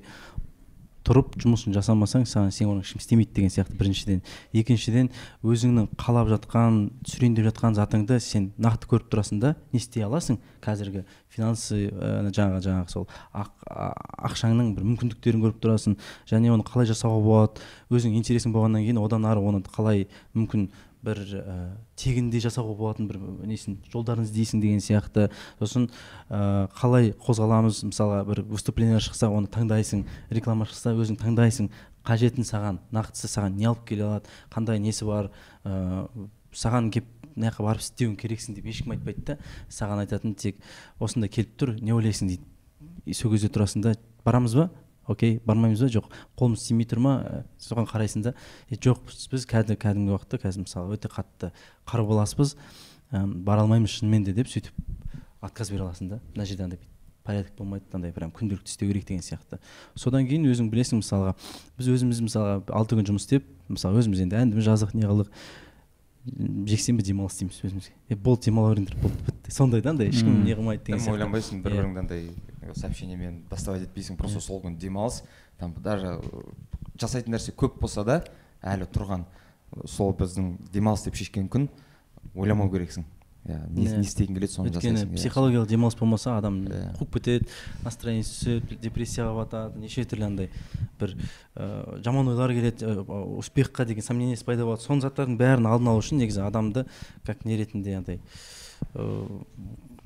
тұрып 1.06 1.36
жұмысын 1.42 1.74
жасамасаң 1.76 2.26
саған 2.28 2.52
сен 2.54 2.70
оның 2.70 2.86
ешкім 2.86 3.02
істемейді 3.02 3.34
деген 3.36 3.52
сияқты. 3.54 3.76
Біріншіден. 3.78 4.22
Екіншіден 4.52 5.10
өзіңнің 5.42 5.88
қалап 5.98 6.30
жатқан 6.32 6.82
түсірейін 7.06 7.36
деп 7.38 7.48
жатқан 7.50 7.78
затыңды 7.78 8.20
сен 8.22 8.52
нақты 8.58 8.90
көріп 8.92 9.10
тұрасың 9.12 9.42
да 9.42 9.54
не 9.72 9.82
істей 9.82 10.06
аласың 10.06 10.38
қазіргі 10.62 11.04
финансы 11.32 11.88
ә, 11.88 12.28
жаңағы 12.28 12.62
жаңағы 12.68 12.92
сол 12.92 13.08
ақшаңның 13.32 14.72
бір 14.76 14.86
мүмкіндіктерін 14.92 15.44
көріп 15.46 15.60
тұрасың 15.64 15.98
және 16.28 16.52
оны 16.52 16.66
қалай 16.68 16.88
жасауға 16.92 17.20
болады 17.24 17.66
өзің 17.92 18.16
интересің 18.20 18.54
болғаннан 18.54 18.84
кейін 18.84 19.00
одан 19.02 19.28
ары 19.28 19.42
оны 19.42 19.62
қалай 19.72 20.06
мүмкін 20.36 20.68
бір 21.02 21.18
ә, 21.34 21.54
тегінде 21.98 22.38
жасауға 22.42 22.76
болатын 22.78 23.08
бір 23.10 23.18
несін 23.48 23.80
жолдарын 23.90 24.26
іздейсің 24.26 24.60
деген 24.62 24.82
сияқты. 24.82 25.28
Сосын 25.58 25.88
ә, 26.30 26.68
қалай 26.78 27.10
қозғаламыз 27.18 27.82
мысалға 27.88 28.20
бір 28.28 28.44
выступление 28.52 29.00
шықса 29.02 29.30
оны 29.32 29.50
таңдайсың 29.50 30.04
реклама 30.30 30.68
шықса 30.70 30.94
өзің 30.94 31.18
таңдайсың 31.24 31.72
қажетін 32.06 32.46
саған 32.46 32.78
нақтысы 32.94 33.30
саған 33.30 33.58
не 33.58 33.66
алып 33.70 33.82
келе 33.90 34.06
алады 34.06 34.30
қандай 34.54 34.78
несі 34.82 35.08
бар 35.08 35.32
ә, 35.64 36.06
саған 36.54 36.92
келіп 36.94 37.10
мына 37.36 37.50
жаққа 37.50 37.66
барып 37.66 37.82
істеуің 37.84 38.16
керексің 38.20 38.56
деп 38.56 38.68
ешкім 38.70 38.94
айтпайды 38.94 39.24
да. 39.26 39.36
Саған 39.68 40.04
айтатын 40.04 40.34
тек 40.34 40.60
осындай 41.00 41.32
келіп 41.32 41.56
тұр 41.58 41.74
не 41.80 41.94
ойлайсың 41.96 42.32
дейді. 42.32 42.46
Сол 43.14 43.32
кезде 43.34 43.50
тұрасың 43.52 43.82
да 43.84 43.94
барамыз 44.24 44.54
ба? 44.56 44.70
Окей 45.06 45.40
бармаймыз 45.46 45.82
ба? 45.82 45.90
Жоқ 45.90 46.08
қолымыз 46.38 46.68
тимей 46.68 46.86
тұр 46.86 47.02
ма? 47.02 47.14
Ә, 47.22 47.42
соған 47.58 47.88
қарайсың 47.90 48.22
да 48.28 48.34
жоқ 48.70 49.02
біз 49.32 49.46
кәдімгі 49.50 49.80
кәдімгі 49.82 50.14
уақытта 50.14 50.38
қазір 50.44 50.66
мысалы 50.66 50.94
өте 50.94 51.10
қатты 51.10 51.50
қарбаласпыз 51.90 52.56
бара 53.10 53.64
алмаймыз 53.66 53.98
шынымен 53.98 54.24
де 54.24 54.32
деп 54.36 54.46
сөйтіп 54.46 54.72
отказ 55.42 55.70
бере 55.70 55.82
аласың 55.82 56.08
да. 56.14 56.20
Мына 56.36 56.46
жерде 56.46 56.64
андай 56.68 56.78
порядок 57.24 57.56
болмайды 57.58 57.84
андай 57.92 58.12
прям 58.14 58.30
күнделікті 58.34 58.70
істеу 58.70 58.88
керек 58.88 59.06
деген 59.06 59.22
сияқты. 59.22 59.58
Содан 59.94 60.26
кейін 60.26 60.46
өзің 60.50 60.70
білесің 60.72 61.02
мысалға 61.02 61.34
біз 61.78 61.90
өзіміз 61.96 62.22
мысалға 62.28 62.56
алты 62.74 62.98
күн 62.98 63.10
жұмыс 63.10 63.26
істеп 63.26 63.46
мысалы 63.68 64.02
өзіміз 64.02 64.24
енді 64.24 64.38
әнді 64.40 64.64
жаздық 64.64 64.94
не 64.94 65.06
қылдық. 65.06 65.30
Жексенбі 66.24 67.02
демалыс 67.02 67.38
дейміз 67.40 67.58
өзімізге. 67.66 67.94
Е 68.08 68.16
болды 68.16 68.46
демала 68.46 68.72
беріңдер 68.74 68.96
болды 69.02 69.24
бітті. 69.26 69.50
Сондай 69.50 69.82
да 69.82 69.90
андай 69.90 70.08
ешкім 70.12 70.44
не 70.44 70.54
қылмайды 70.54 70.84
деген 70.86 71.00
сияқты. 71.02 71.16
ойланбайсың 71.16 71.62
бір 71.64 71.74
біріңді 71.78 71.98
андай 71.98 72.28
сообщениемен 72.74 73.42
доставать 73.50 73.82
етпейсің 73.88 74.16
просто 74.16 74.40
сол 74.40 74.62
күні 74.62 74.78
демалыс. 74.78 75.22
Там 75.58 75.74
даже 75.82 76.20
жасайтын 77.00 77.34
нәрсе 77.34 77.54
көп 77.54 77.80
болса 77.80 78.04
да 78.06 78.22
әлі 78.62 78.86
тұрған. 78.86 79.26
Сол 79.84 80.14
біздің 80.14 80.54
демалыс 80.72 81.02
деп 81.08 81.18
шешкен 81.18 81.48
күн 81.50 81.68
ойламау 82.34 82.70
керексің. 82.70 83.04
Иә 83.42 83.58
не, 83.74 83.86
не 83.98 84.06
істегің 84.06 84.36
келеді 84.36 84.54
соны 84.54 84.70
өйткені 84.70 85.00
жасайсың 85.00 85.16
психологиялық 85.18 85.70
демалыс 85.70 85.96
болмаса 85.98 86.36
адам 86.38 86.60
қуып 86.98 87.16
кетеді 87.16 87.48
настроениесі 87.82 88.34
түседі 88.36 88.78
депрессияға 88.84 89.32
батады 89.40 89.82
неше 89.82 90.04
түрлі 90.06 90.28
андай 90.28 90.50
бір 91.00 91.16
ә, 91.56 91.98
жаман 92.06 92.30
ойлар 92.30 92.54
келеді 92.54 93.02
успехқа 93.40 93.86
деген 93.88 94.06
сомнениесі 94.06 94.46
пайда 94.46 94.68
болады. 94.68 94.86
Соның 94.86 95.02
заттардың 95.08 95.40
бәрін 95.40 95.66
алдын 95.66 95.90
алу 95.90 96.04
үшін 96.04 96.22
негізі 96.22 96.44
адамды 96.46 96.84
как 97.26 97.42
не 97.44 97.58
ретінде 97.58 97.96
андай 97.98 98.20
ә, 98.94 99.26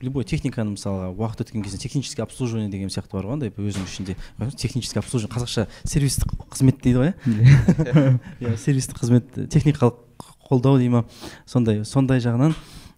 любой 0.01 0.25
техниканы 0.29 0.75
мысалға 0.75 1.13
уақыт 1.13 1.45
өткен 1.45 1.65
кезде 1.65 1.79
технический 1.81 2.25
обслуживание 2.25 2.71
деген 2.73 2.89
сияқты 2.93 3.17
бар 3.17 3.29
ғой 3.29 3.37
андай 3.37 3.53
өзінің 3.53 3.85
ішінде. 3.89 4.17
Технический 4.57 5.01
обслуживание 5.01 5.37
қазақша 5.37 5.69
сервистік 5.85 6.33
қызмет 6.53 6.83
дейді 6.85 7.01
ғой 7.01 7.13
иә? 7.13 8.17
Иә. 8.41 8.57
Сервистік 8.65 9.01
қызмет 9.01 9.49
техникалық 9.49 10.03
қолдау 10.49 10.79
дей 10.79 10.93
ма? 10.93 11.07
Сондай 11.49 11.85
сондай 11.89 12.21
жағынан 12.21 12.55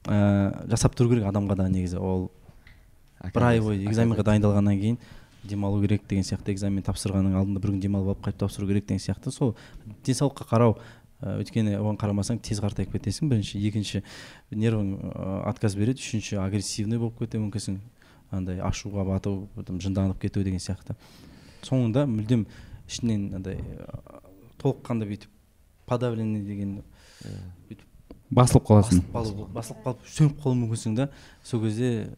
ә, 0.06 0.68
жасап 0.70 0.94
тұру 0.98 1.14
керек 1.14 1.26
адамға 1.30 1.56
да 1.58 1.68
негізі. 1.72 1.98
Ол 1.98 2.30
бір 3.34 3.48
ай 3.48 3.60
бойы 3.60 3.82
экзаменға 3.88 4.24
дайындалғаннан 4.28 4.78
кейін 4.78 4.98
демалу 5.48 5.80
керек 5.82 6.06
деген 6.08 6.26
сияқты 6.26 6.52
экзамен 6.52 6.84
тапсырғанның 6.86 7.36
алдында 7.38 7.62
бір 7.62 7.74
күн 7.74 7.82
демалып 7.82 8.14
алып 8.14 8.24
қайтып 8.26 8.44
тапсыру 8.44 8.68
керек 8.68 8.86
деген 8.86 9.02
сияқты. 9.02 9.32
Сол 9.32 9.54
денсаулыққа 10.06 10.48
қарау 10.50 10.76
ә, 11.22 11.38
өйткені 11.40 11.78
оған 11.78 11.98
қарамасаң 11.98 12.42
тез 12.42 12.60
қартайып 12.62 12.92
кетесің. 12.94 13.30
Бірінші 13.30 13.62
екінші 13.68 14.02
нервың 14.50 14.94
ә, 14.98 15.48
отказ 15.50 15.74
береді. 15.78 16.02
Үшінші 16.02 16.38
агрессивный 16.42 16.98
болып 16.98 17.18
кетуі 17.22 17.42
мүмкінсің 17.46 17.80
андай 18.30 18.60
ашуға 18.60 19.06
бату 19.08 19.48
жынданып 19.56 20.20
кету 20.20 20.42
деген 20.44 20.60
сияқты. 20.60 20.98
Соңында 21.64 22.04
мүлдем 22.06 22.44
ішінен 22.88 23.30
андай 23.38 23.62
толыққанды 24.60 25.08
бүйтіп 25.08 25.32
подавленный 25.88 26.42
деген 26.44 26.82
бүйтіп 27.68 27.87
басылып 28.30 28.66
қаласың. 28.68 29.02
Басылып 29.12 29.80
қалып 29.84 30.04
сөніп 30.12 30.38
қалуы 30.42 30.58
мүмкінсің 30.62 30.96
да 30.98 31.08
сол 31.44 31.62
кезде 31.64 32.10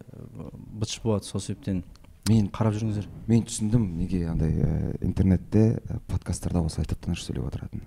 быт 0.72 0.98
болады 1.04 1.26
сол 1.26 1.40
себептен. 1.40 1.84
Мен 2.28 2.50
қарап 2.52 2.76
жүріңіздер. 2.76 3.06
Мен 3.26 3.46
түсіндім 3.46 3.86
неге 3.98 4.26
андай 4.28 4.52
ә, 4.52 4.96
интернетте 5.02 5.80
ә, 5.80 5.98
подкасттарда 6.10 6.60
осылай 6.62 6.86
тып 6.86 7.00
тыныш 7.06 7.24
сөйлеп 7.24 7.46
отыратынын. 7.48 7.86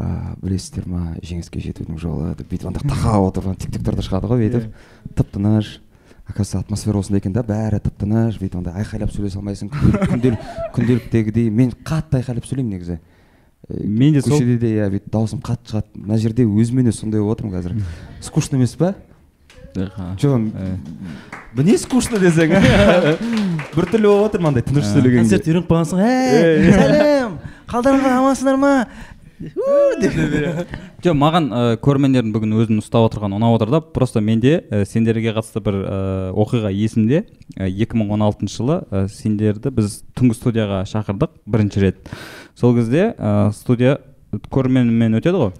Ә, 0.00 0.06
білесіздер 0.40 0.88
ма 0.88 1.14
жеңіске 1.20 1.60
жетудің 1.62 2.00
жолы 2.00 2.32
деп 2.38 2.48
бүйтіп 2.50 2.70
анда 2.70 2.82
тақап 2.86 3.26
отырып 3.28 3.60
тик 3.60 3.74
токтарда 3.76 4.06
шығады 4.06 4.30
ғой 4.30 4.42
бүйтіп. 4.46 4.82
Тып 5.18 5.30
тыныш. 5.36 5.78
Оказывается 6.30 6.60
атмосфера 6.60 6.98
осындай 6.98 7.20
екен 7.20 7.36
да 7.36 7.44
бәрі 7.46 7.82
тып 7.84 8.00
тыныш. 8.00 8.40
Бүйтіп 8.40 8.62
андай 8.62 8.82
айқайлап 8.82 9.12
сөйлесе 9.14 9.38
алмайсың. 9.38 9.70
Күнделік 9.70 10.50
күнделіктегідей. 10.74 11.50
Мен 11.50 11.74
қатты 11.84 12.22
айқайлап 12.22 12.48
сөйлеймін 12.48 12.78
негізі. 12.78 13.00
Мен 13.68 14.14
де 14.14 14.22
сол- 14.22 14.38
көшеде 14.38 14.58
де 14.58 14.72
иә 14.78 14.88
бүйтіп 14.90 15.10
дауысым 15.12 15.40
қатты 15.44 15.74
шығады. 15.74 15.86
Мына 15.94 16.18
жерде 16.18 16.46
өзіме 16.48 16.82
де 16.82 16.92
сондай 16.92 17.20
болып 17.20 17.38
отырмын 17.38 17.54
қазір. 17.60 17.76
Скучно 18.20 18.56
емес 18.58 18.74
па? 18.74 18.94
Жоқ 19.74 20.50
бұл 21.54 21.66
не 21.66 21.76
скучно 21.78 22.18
десең 22.18 22.56
біртүрлі 23.76 24.06
болып 24.08 24.24
жатырмын 24.32 24.50
андай 24.50 24.64
тыныш 24.66 24.88
сөйлеген 24.90 25.22
концерт 25.22 25.46
үйреніп 25.46 25.70
қалғансың 25.70 26.02
ей 26.02 26.72
сәлем 26.74 27.36
қалдарыңдар 27.70 28.16
амансыңдар 28.18 28.58
ма? 28.58 28.72
Жоқ 31.00 31.14
маған 31.16 31.46
көрермендердің 31.80 32.32
бүгін 32.34 32.50
өзін 32.60 32.82
ұстап 32.82 33.06
отырғаны 33.08 33.38
ұнап 33.38 33.54
отыр 33.56 33.70
да 33.72 33.80
просто 33.80 34.20
менде 34.20 34.58
ә, 34.68 34.82
сендерге 34.84 35.32
қатысты 35.32 35.62
бір 35.64 35.78
ә, 35.80 36.00
оқиға 36.36 36.68
есімде 36.74 37.22
ә, 37.56 37.70
2016 37.72 38.52
жылы 38.52 38.82
ә, 38.90 39.06
сендерді 39.08 39.72
біз 39.78 40.00
түнгі 40.18 40.36
студияға 40.36 40.82
шақырдық 40.90 41.38
бірінші 41.48 41.80
рет. 41.86 42.12
Сол 42.60 42.74
кезде 42.76 43.14
ә, 43.16 43.50
студия 43.56 43.98
көрерменмен 44.52 45.16
өтеді 45.16 45.38
ғой. 45.40 45.52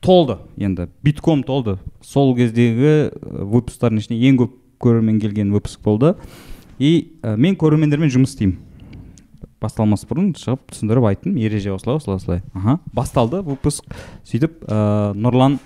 Толды. 0.00 0.38
Енді 0.56 0.88
битком 1.04 1.42
толды. 1.44 1.76
Сол 2.00 2.32
кездегі 2.36 3.10
выпусктардың 3.20 4.00
ішінде 4.00 4.20
ең 4.30 4.38
көп 4.40 4.54
көрермен 4.80 5.20
келген 5.20 5.52
выпуск 5.52 5.82
болды. 5.84 6.14
И 6.78 7.18
ә, 7.20 7.36
мен 7.36 7.58
көрермендермен 7.60 8.12
жұмыс 8.12 8.32
істеймін. 8.32 8.56
Басталмас 9.60 10.06
бұрын 10.08 10.32
шығып 10.36 10.72
түсіндіріп 10.72 11.10
айттым. 11.10 11.36
Ереже 11.36 11.74
осылай 11.74 12.00
осылай 12.00 12.20
осылай. 12.22 12.42
Аха 12.54 12.78
басталды 12.96 13.42
выпуск. 13.44 13.84
Сөйтіп 14.24 14.64
ә, 14.64 15.12
нұрлан 15.12 15.58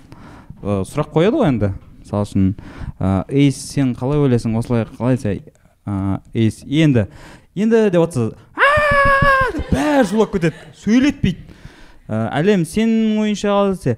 ә, 0.61 0.81
сұрақ 0.87 1.15
қояды 1.15 1.39
ғой 1.39 1.53
енді. 1.53 1.73
Мысалы 2.01 2.27
үшін 2.27 2.53
ә, 2.99 3.23
ей 3.31 3.51
сен 3.55 3.95
қалай 3.95 4.19
ойлайсың? 4.19 4.57
Осылай 4.59 4.87
қалай 4.91 5.19
сай 5.21 5.43
ә, 5.85 6.19
эйс 6.33 6.63
енді 6.65 7.07
енді 7.55 7.89
деп 7.91 8.01
жатса 8.07 8.31
бәрі 9.71 10.07
шулап 10.09 10.33
кетеді. 10.35 10.55
Сөйлетпейді. 10.81 11.59
Ә, 12.07 12.27
әлем 12.41 12.65
сенің 12.67 13.21
ойыңша 13.23 13.51
қалай 13.51 13.97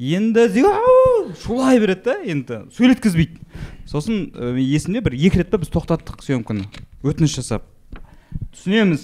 енді 0.00 0.46
шулай 1.42 1.80
береді 1.80 2.04
да 2.04 2.14
енді. 2.24 2.60
Сөйлеткізбейді. 2.76 3.40
Сосын 3.90 4.30
есімде 4.56 5.02
бір 5.04 5.16
екі 5.18 5.42
рет 5.42 5.50
па 5.52 5.60
біз 5.60 5.68
тоқтаттық 5.72 6.22
съемканы 6.24 6.68
өтініш 7.04 7.36
жасап. 7.40 7.66
Түсінеміз. 8.54 9.02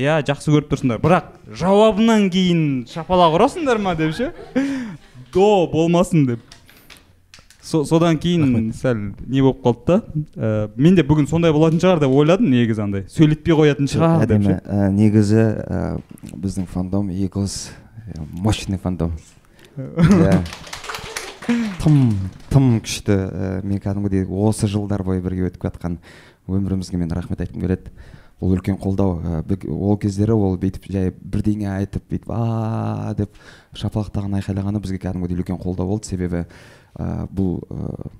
Иә 0.00 0.20
жақсы 0.24 0.54
көріп 0.54 0.70
тұрсыңдар. 0.70 1.00
Бірақ 1.02 1.34
жауабынан 1.60 2.30
кейін 2.32 2.86
шапалақ 2.88 3.36
ұрасыңдар 3.36 3.80
ма 3.82 3.96
деп 3.98 4.14
ше? 4.16 4.30
До 5.34 5.66
болмасын 5.72 6.24
деп. 6.30 6.49
Со- 7.70 7.84
содан 7.86 8.18
кейін 8.18 8.72
сәл 8.74 8.98
не 9.30 9.42
болып 9.44 9.60
қалды 9.62 9.84
да. 9.86 9.98
Ә, 10.34 10.70
мен 10.74 10.96
де 10.98 11.04
бүгін 11.06 11.28
сондай 11.30 11.52
болатын 11.54 11.78
шығар 11.82 12.00
деп 12.02 12.10
ойладым 12.10 12.50
негізі 12.50 12.82
андай. 12.82 13.04
Сөйлетпей 13.12 13.54
қоятын 13.54 13.90
шығар 13.90 14.26
деп 14.26 14.48
ә, 14.64 14.88
негізі 14.90 15.44
ә, 15.62 15.82
біздің 16.34 16.66
фандом 16.70 17.12
иглс 17.14 17.70
ә, 18.10 18.24
мощный 18.32 18.80
фандом. 18.82 19.14
Иә. 19.78 20.40
Тым 21.80 22.00
тым 22.50 22.66
күшті 22.82 23.14
ә, 23.14 23.52
мен 23.62 23.78
кәдімгідей 23.82 24.26
осы 24.26 24.66
жылдар 24.70 25.04
бойы 25.06 25.22
бірге 25.22 25.46
өтіп 25.52 25.68
жатқан 25.70 26.00
өмірімізге 26.50 26.98
мен 26.98 27.14
рахмет 27.14 27.44
айтқым 27.44 27.62
келеді. 27.62 27.94
Ол 28.40 28.56
үлкен 28.56 28.80
қолдау 28.80 29.18
ә, 29.20 29.70
ол 29.70 29.98
кездері 30.00 30.34
ол 30.34 30.58
бүйтіп 30.58 30.90
жай 30.90 31.14
бірдеңе 31.14 31.70
айтып 31.76 32.06
бүйтіп 32.10 32.30
а 32.34 33.14
деп 33.14 33.38
шапалақтаған 33.76 34.38
айқайлағаны 34.40 34.82
бізге 34.82 34.98
кәдімгідей 35.02 35.38
үлкен 35.38 35.60
қолдау 35.60 35.92
болды. 35.94 36.08
Себебі 36.08 36.46
ә, 36.98 37.26
бұл 37.30 37.60
ә, 37.70 38.10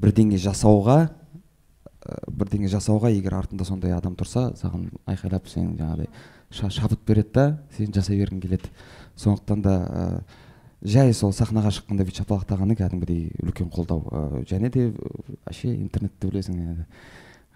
бірдеңе 0.00 0.38
жасауға 0.40 0.98
ә, 1.08 2.16
бірдеңе 2.30 2.68
жасауға 2.72 3.10
егер 3.14 3.34
артында 3.38 3.64
сондай 3.68 3.92
адам 3.96 4.16
тұрса 4.18 4.50
саған 4.60 4.88
айқайлап 5.10 5.48
сен 5.48 5.74
жаңағыдай 5.78 6.08
ша- 6.50 6.70
шабыт 6.70 7.04
береді 7.06 7.32
да 7.34 7.46
сен 7.76 7.92
жасай 7.92 8.18
бергің 8.20 8.40
келеді. 8.42 8.70
Сондықтан 9.16 9.62
да 9.62 9.74
ә, 9.84 10.06
жай 10.84 11.12
сол 11.14 11.32
сахнаға 11.32 11.70
шыққанда 11.72 12.04
бүйтіп 12.04 12.24
шапалақтағаны 12.24 12.76
кәдімгідей 12.78 13.30
үлкен 13.42 13.70
қолдау. 13.72 14.02
Ә, 14.10 14.44
және 14.50 14.70
де 14.70 14.90
вообще 15.46 15.74
интернетті 15.74 16.28
білесің 16.28 16.58
енді 16.60 16.86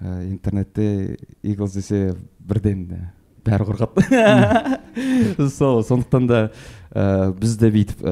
ә, 0.00 0.28
интернетте 0.30 1.16
иглс 1.42 1.74
десе 1.74 2.14
бірден 2.38 2.86
бәрі 3.44 3.66
қорқады. 3.68 4.78
Сол 5.58 5.82
сондықтан 5.86 6.26
да 6.30 6.40
ә, 6.94 7.32
бізді 7.34 7.70
бүйтіп 7.74 8.02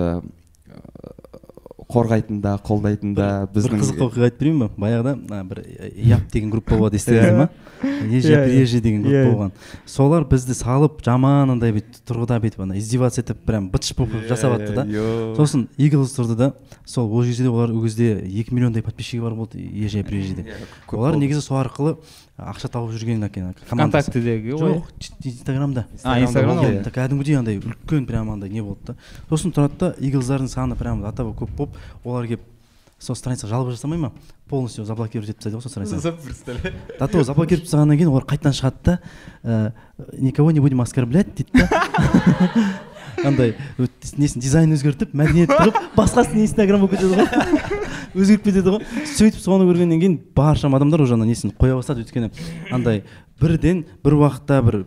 қорғайтын 1.87 2.41
да 2.43 2.57
қолдайтын 2.67 3.15
да 3.15 3.27
бір 3.47 3.63
біздің 3.63 3.83
қызық 3.83 4.01
оқиға 4.09 4.27
айтып 4.27 4.41
берейін 4.41 4.59
ба 4.65 4.69
баяғыда 4.77 5.43
бір 5.47 5.61
яп 6.03 6.25
деген 6.33 6.51
группа 6.51 6.75
болады 6.81 6.97
естідіңіздер 7.01 7.37
ма? 7.39 7.49
Ежеп 8.11 8.33
Иә, 8.33 8.47
иә. 8.49 8.59
реже 8.61 8.81
деген 8.81 9.05
Иә, 9.05 9.07
группа 9.07 9.21
иә. 9.21 9.35
болған. 9.37 9.53
Солар 9.87 10.25
бізді 10.27 10.55
салып 10.57 11.03
жаман 11.05 11.53
андай 11.55 11.75
бүйтіп 11.77 12.03
тұрғыда 12.09 12.41
бүйтіп 12.43 12.63
ана 12.65 12.79
издеваться 12.81 13.21
етіп 13.23 13.45
прям 13.47 13.69
быт 13.71 13.85
шыт 13.85 13.99
болып 14.01 14.27
жасап 14.27 14.57
жатты 14.57 14.75
да. 14.75 14.87
сосын 15.37 15.69
иглс 15.77 16.17
тұрды 16.17 16.37
да. 16.41 16.53
Сол 16.87 17.13
ол 17.13 17.23
кезде 17.23 17.49
олар 17.49 17.71
ол 17.71 17.83
кезде 17.85 18.17
екі 18.25 18.55
миллиондай 18.57 18.83
подписчигі 18.83 19.23
бар 19.23 19.35
болды 19.37 19.61
ежеп 19.61 20.11
режеде 20.11 20.47
олар 20.91 21.17
негізі 21.21 21.45
сол 21.45 21.61
арқылы 21.61 21.99
ақша 22.37 22.69
тауып 22.69 22.93
жүрген 22.93 23.23
екен 23.25 23.55
вконтактедегі 23.65 24.57
ғой? 24.61 24.75
Жоқ 24.81 25.07
инстаграмда. 25.25 25.87
А, 26.05 26.19
инстаграмда, 26.21 26.67
иә. 26.69 26.91
кәдімгідей 26.93 27.39
андай 27.39 27.57
үлкен 27.57 28.05
прям 28.07 28.29
андай 28.31 28.51
не 28.53 28.61
болды 28.61 28.93
да. 28.93 28.97
Сосын 29.31 29.55
тұрады 29.57 29.79
да 29.81 29.95
иглздардың 29.97 30.49
саны 30.53 30.77
прям 30.77 31.01
атап 31.09 31.33
көп 31.39 31.55
болып 31.57 31.76
олар 32.05 32.27
келіп 32.27 32.41
сол 32.99 33.17
страницаға 33.17 33.53
жалоба 33.53 33.75
жасамай 33.75 33.99
ма? 33.99 34.13
Полностью 34.49 34.85
заблокировать 34.85 35.31
етіп 35.31 35.43
тастайды 35.43 35.57
ғой 35.57 35.63
сол 35.63 35.71
страницаны 35.71 36.75
до 36.99 37.09
того 37.09 37.25
заблокировать 37.25 37.69
тастағаннан 37.69 37.99
кейін 37.99 38.13
олар 38.13 38.25
қайтадан 38.25 38.57
шығады 38.57 38.83
да 38.85 38.99
ә, 39.43 39.73
никого 40.19 40.51
не 40.51 40.61
будем 40.61 40.81
оскорблять 40.81 41.35
дейді 41.35 41.51
да. 41.53 41.69
Андай 43.25 43.55
несін 44.17 44.43
дизайн 44.43 44.73
өзгертіп 44.77 45.15
мәдениет 45.17 45.53
тұрып 45.53 45.79
басқасын 45.97 46.43
инстаграм 46.43 46.83
болып 46.85 46.97
кетеді 46.97 47.17
ғой. 47.17 47.77
Өзгеріп 48.17 48.45
кетеді 48.45 48.75
ғой. 48.75 48.85
Сөйтіп 49.09 49.41
соны 49.41 49.67
көргеннен 49.69 50.01
кейін 50.03 50.19
барша 50.37 50.69
адамдар 50.69 51.03
уже 51.05 51.17
ана 51.17 51.27
несін 51.29 51.55
қоя 51.57 51.79
бастады 51.79 52.05
өйткені. 52.05 52.31
Андай 52.71 53.05
бірден 53.41 53.87
бір 54.05 54.19
уақытта 54.21 54.61
бір 54.67 54.83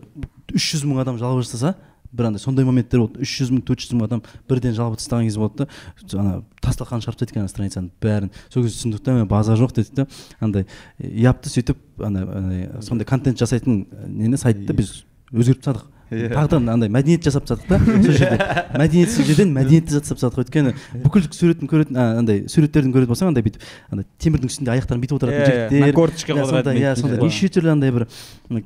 үш 0.54 0.72
жүз 0.76 0.86
мың 0.86 1.02
адам 1.04 1.18
жалоба 1.22 1.42
жасаса 1.46 1.76
бір 2.12 2.30
андай 2.30 2.42
сондай 2.42 2.66
моменттер 2.66 3.00
болды. 3.00 3.22
үш 3.22 3.36
жүз 3.42 3.52
мың 3.54 3.64
төрт 3.68 3.84
жүз 3.84 3.94
мың 3.98 4.08
адам 4.08 4.24
бірден 4.50 4.74
жалоба 4.74 4.98
тастаған 4.98 5.28
кез 5.28 5.38
болды 5.38 5.66
да 5.66 6.20
ана 6.20 6.34
тасталқанын 6.64 7.04
шығарып 7.06 7.20
тастайды 7.20 7.34
екен 7.36 7.44
ана 7.44 7.52
страницаны 7.52 7.92
бәрін. 8.02 8.32
Сол 8.50 8.64
кезде 8.64 8.80
түсіндік 8.80 9.04
та 9.06 9.26
база 9.30 9.56
жоқ 9.60 9.76
дедік 9.78 9.96
та. 9.96 10.08
Андай 10.40 10.66
япты 10.98 11.50
сөйтіп 11.54 11.78
ана 12.02 12.82
сондай 12.82 13.06
контент 13.06 13.40
жасайтын 13.40 13.86
нені 14.08 14.38
сайтты 14.42 14.74
біз 14.74 15.04
өзгертіп 15.32 15.64
тастадық. 15.64 15.88
Тағы 16.10 16.50
да 16.52 16.74
андай 16.74 16.90
мәдениет 16.90 17.26
жасап 17.26 17.46
тастадық 17.46 17.68
та 17.70 17.80
сол 17.80 18.14
жерде. 18.18 18.48
Мәдениетсіз 18.82 19.28
жерден 19.30 19.52
мәдениетті 19.54 19.98
жасап 19.98 20.18
тастадық 20.20 20.44
өйткені 20.46 20.74
бүкіл 21.04 21.28
суретін 21.36 21.70
көретін 21.70 22.00
андай 22.00 22.42
суреттерін 22.50 22.94
көретін 22.96 23.12
болсаң 23.14 23.30
андай 23.32 23.46
бүйтіп 23.46 23.66
андай 23.94 24.08
темірдің 24.24 24.54
үстінде 24.54 24.74
аяқтарын 24.74 25.04
бүйтіп 25.04 25.20
отыратын 25.20 25.70
жігіттер. 25.70 25.94
Корточка 25.98 26.34
иә, 26.34 26.48
сондай, 26.50 26.82
иә 26.82 26.96
сондай 26.98 27.22
неше 27.22 27.52
түрлі 27.54 27.74
андай 27.76 27.94
бір 27.94 28.08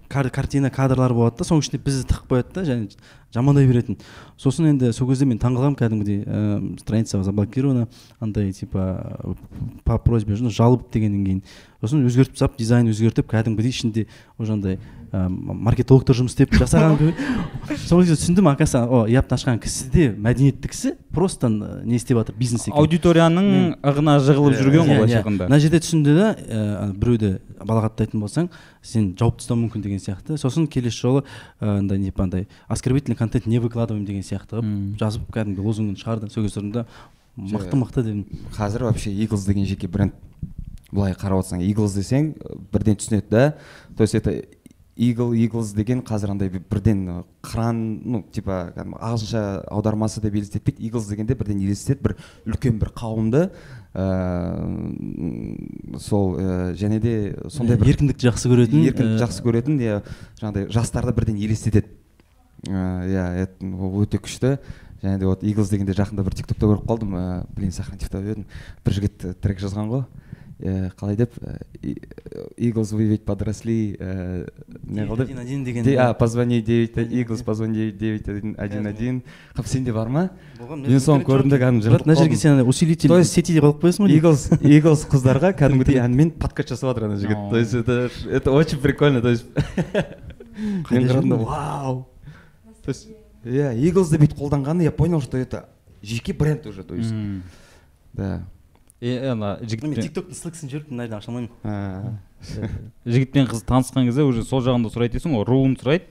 картина 0.08 0.72
кадрлар 0.72 1.16
болады 1.16 1.44
да 1.44 1.50
соның 1.50 1.66
ішіне 1.66 1.84
бізді 1.84 2.08
тығып 2.14 2.32
қояды 2.32 2.56
да 2.56 2.66
және 2.68 2.88
жамандай 3.34 3.68
беретін. 3.68 3.98
Сосын 4.38 4.70
енді 4.70 4.92
сол 4.94 5.10
кезде 5.10 5.26
мен 5.26 5.40
таңқалғанмын 5.42 5.78
кәдімгідей 5.80 6.20
ә, 6.24 6.80
страница 6.80 7.24
заблокирована 7.26 7.88
андай 8.22 8.52
типа 8.54 9.36
по 9.84 9.98
просьбе 9.98 10.36
жалоб 10.36 10.86
дегеннен 10.94 11.26
кейін. 11.26 11.42
Сосын 11.82 12.06
өзгертіп 12.06 12.38
тастап 12.38 12.58
дизайн 12.60 12.92
өзгертіп 12.94 13.32
кәдімгідей 13.32 13.74
ішінде 13.74 14.06
уже 14.38 14.54
андай 14.54 14.80
ә, 15.14 15.28
маркетологтар 15.30 16.18
жұмыс 16.18 16.34
істеп 16.34 16.56
жасаған 16.58 17.14
сол 17.88 18.02
кезде 18.02 18.18
түсіндім 18.18 18.50
оказывается 18.50 18.84
о 18.90 19.06
япты 19.08 19.38
ашқан 19.38 19.60
кісі 19.62 19.90
де 19.94 20.08
мәдениетті 20.12 20.72
кісі 20.72 20.94
просто 21.14 21.50
не 21.50 21.96
істеп 22.00 22.18
жатыр 22.18 22.36
бизнес 22.38 22.66
екен. 22.68 22.80
Аудиторияның 22.82 23.78
ығына 23.86 24.18
жығылып 24.26 24.58
жүрген 24.58 24.88
ғой 24.88 24.94
Иә, 24.94 24.98
былайша 24.98 25.14
иә. 25.14 25.22
айтқанда 25.22 25.50
мына 25.52 25.60
жерде 25.62 25.82
түсінді 25.86 26.16
да 26.18 26.34
ә, 26.34 26.92
біреуді 26.98 27.32
балағаттайтын 27.62 28.24
болсаң 28.26 28.50
сен 28.82 29.12
жауып 29.20 29.38
тастауы 29.40 29.62
мүмкін 29.68 29.86
деген 29.86 30.02
сияқты. 30.02 30.38
Сосын 30.42 30.66
келесі 30.68 31.06
жолы 31.06 31.24
ә, 31.62 31.78
андай 31.78 32.00
не 32.02 32.12
андай 32.18 32.48
оскорбительный 32.68 33.16
контент 33.16 33.46
не 33.46 33.60
выкладываем 33.60 34.06
деген 34.06 34.26
сияқты 34.26 34.58
қылып 34.60 35.00
жазып 35.00 35.30
кәдімгі 35.32 35.62
лозунгын 35.62 35.96
шығарды. 36.02 36.30
Сол 36.34 36.44
кезде 36.44 36.60
тұрдым 36.60 36.74
да 36.74 36.86
мықты 37.38 37.78
мықты 37.78 38.04
дедім. 38.04 38.26
Қазір 38.58 38.90
вообще 38.90 39.14
иглс 39.14 39.46
деген 39.46 39.66
жеке 39.66 39.88
бренд 39.88 40.14
былай 40.94 41.16
қарап 41.18 41.42
отырсаң 41.42 41.64
иглс 41.66 41.96
десең 41.98 42.34
э, 42.38 42.58
бірден 42.72 42.98
түсінеді 43.00 43.30
да. 43.30 43.56
То 43.98 44.04
есть 44.04 44.14
это 44.16 44.44
игл 44.96 45.34
иглс 45.34 45.74
деген 45.74 46.02
қазір 46.06 46.30
андай 46.32 46.50
бір- 46.54 46.62
бірден 46.70 47.24
қыран 47.42 48.02
ну 48.06 48.24
типа 48.32 48.72
кәдімгі 48.76 49.00
ағылшынша 49.00 49.64
аудармасы 49.72 50.22
деп 50.22 50.34
елестетпейді 50.36 50.84
иглс 50.86 51.08
дегенде 51.10 51.34
бірден 51.36 51.60
елестетеді 51.66 52.02
бір 52.04 52.16
үлкен 52.46 52.78
бір 52.80 52.90
қауымды. 52.94 53.50
Ыыы 53.94 56.00
сол 56.00 56.36
ә, 56.38 56.74
және 56.78 57.00
де 57.02 57.36
сондай 57.50 57.78
бір 57.78 57.88
еркіндікті 57.96 58.28
жақсы 58.30 58.50
көретін 58.54 58.86
еркін 58.86 59.06
ә, 59.16 59.20
жақсы 59.22 59.42
көретін 59.46 59.80
иә 59.82 60.02
жаңағыдай 60.40 60.70
жастарды 60.74 61.14
бірден 61.14 61.38
елестетеді. 61.42 61.88
Ә, 62.70 63.06
иә 63.10 63.48
ол 63.74 64.02
өте 64.06 64.18
күшті. 64.22 64.58
Және 65.04 65.18
де 65.20 65.26
вот 65.26 65.44
иглс 65.44 65.70
дегенде 65.70 65.94
жақында 65.98 66.24
бір 66.24 66.34
тиктокта 66.38 66.66
көріп 66.70 66.86
қалдым 66.88 67.16
ә, 67.18 67.46
блин 67.56 67.72
сохранить 67.72 68.04
етіп 68.06 68.16
едім. 68.22 68.46
Бір 68.86 68.94
жігіт 68.94 69.26
трек 69.42 69.60
жазған 69.60 69.90
ғой. 69.90 70.04
Э, 70.60 70.90
қалай 70.98 71.16
деп? 71.16 71.32
Иглс 72.58 72.92
вы 72.92 73.06
ведь 73.06 73.26
подросли 73.26 73.96
э, 74.00 74.48
не 74.84 75.02
қылды 75.02 75.24
Один 75.24 75.40
один 75.40 75.64
деген 75.64 75.84
Де- 75.84 75.98
а 75.98 76.14
позвони 76.14 76.62
девять 76.62 76.98
иглс 76.98 77.42
позвони 77.42 77.92
девять 77.92 78.28
один 78.28 78.88
один 78.88 79.24
қап 79.56 79.68
сенде 79.68 79.94
бар 79.94 80.10
ма? 80.10 80.30
Болған 80.60 80.88
мен 80.88 81.00
соны 81.00 81.24
көрдім 81.26 81.50
де 81.50 81.60
кәдімгі 81.60 81.90
бірақ 81.90 82.06
мына 82.06 82.16
жерге 82.16 82.36
сен 82.38 82.62
усилитель 82.68 83.10
То 83.10 83.18
есть 83.18 83.34
сети 83.34 83.54
деп 83.54 83.64
алып 83.64 83.84
қоясың 83.84 84.08
ғой 84.08 84.18
иглс 84.18 84.48
иглс 84.62 85.06
қыздарға 85.12 85.54
кәдімгідей 85.60 86.00
әнмен 86.04 86.32
подкаст 86.32 86.70
жасап 86.70 86.94
жатыр 86.94 87.10
ана 87.10 87.18
жігіт. 87.18 87.50
То 87.50 87.58
есть 87.58 87.74
это 87.74 88.10
это 88.30 88.52
очень 88.52 88.80
прикольно 88.80 89.22
то 89.22 89.30
есть. 89.30 89.46
Мен 90.92 91.08
қарадым 91.10 91.30
да 91.30 91.36
вау! 91.36 92.08
То 92.84 92.90
есть 92.90 93.08
иә 93.44 93.74
иглсды 93.76 94.20
бүйтіп 94.22 94.38
қолданғаны 94.38 94.84
я 94.84 94.92
понял 94.92 95.22
что 95.22 95.38
это 95.38 95.66
жеке 96.02 96.34
бренд 96.34 96.66
уже 96.68 96.84
то 96.84 96.96
есть. 96.96 97.14
Да. 98.14 98.44
Е 99.04 99.32
ана 99.34 99.58
мен 99.60 99.70
жігітпен 99.70 99.98
тиктоктың 100.00 100.38
слексін 100.38 100.70
жіберіп 100.72 100.92
мынайдан 100.94 101.20
аша 101.20 101.32
алмаймын. 101.32 101.52
А, 101.64 102.16
жігітпен 103.04 103.50
қыз 103.52 103.66
танысқан 103.68 104.08
кезде 104.08 104.24
уже 104.24 104.46
сол 104.48 104.64
жағында 104.64 104.92
сұрайды 104.94 105.18
дейсің 105.18 105.36
ғой 105.36 105.44
руын 105.50 105.76
сұрайды 105.76 106.08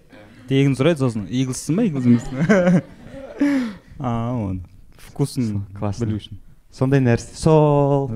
тегін 0.50 0.76
сұрайды 0.76 1.00
сосын. 1.00 1.24
Иглссың 1.30 1.78
ба 1.78 1.86
иглс 1.88 2.08
емессің 2.10 2.82
а 3.98 4.32
оны 4.36 4.60
вкусын 4.98 5.62
классно. 5.78 6.06
білу 6.06 6.20
үшін. 6.20 6.40
Сондай 6.72 7.00
нәрсе. 7.00 7.36
Сол. 7.36 8.10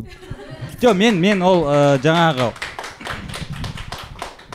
Жоқ 0.81 0.97
мен 0.97 1.20
мен 1.20 1.43
ол 1.45 1.64
ә, 1.68 1.97
жаңағы 2.05 2.51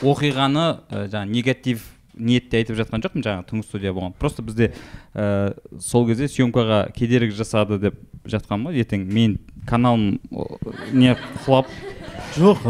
оқиғаны 0.02 0.68
ә, 0.90 1.08
жаңағы 1.10 1.32
негатив 1.32 1.88
ниетте 2.14 2.62
айтып 2.62 2.78
жатқан 2.78 3.02
жоқпын 3.06 3.26
жаңағы 3.26 3.48
түнгі 3.50 3.68
студия 3.68 3.94
болған. 3.94 4.14
Просто 4.20 4.46
бізде 4.46 4.74
ә, 5.14 5.56
сол 5.80 6.08
кезде 6.10 6.30
съемкаға 6.30 6.92
кедергі 6.94 7.38
жасады 7.38 7.80
деп 7.82 8.02
жатқанмын 8.26 8.74
ғой 8.74 8.84
ертең 8.86 9.06
мен 9.10 9.40
каналым 9.70 10.20
не 10.94 11.16
құлап 11.46 11.68
жоқ 12.38 12.64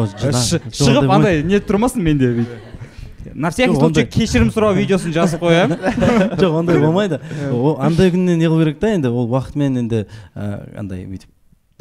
шығып 0.74 1.10
андай 1.12 1.44
не 1.44 1.60
тұрмасын 1.62 2.02
менде 2.04 2.32
бүйтіп. 2.40 3.34
на 3.36 3.52
всякий 3.52 3.76
случай 3.76 4.08
кешірім 4.10 4.50
сұрау 4.54 4.74
видеосын 4.76 5.14
жазып 5.14 5.44
қоямын 5.46 5.78
жоқ 6.42 6.56
ондай 6.64 6.80
болмайды. 6.82 7.20
О, 7.52 7.76
андай 7.80 8.10
күнде 8.12 8.36
не 8.36 8.50
қылу 8.50 8.64
керек 8.64 8.80
та 8.82 8.90
енді 8.96 9.12
ол 9.14 9.30
уақытымен 9.30 9.78
енді 9.84 10.06
андай 10.34 11.06
бүйтіп 11.06 11.30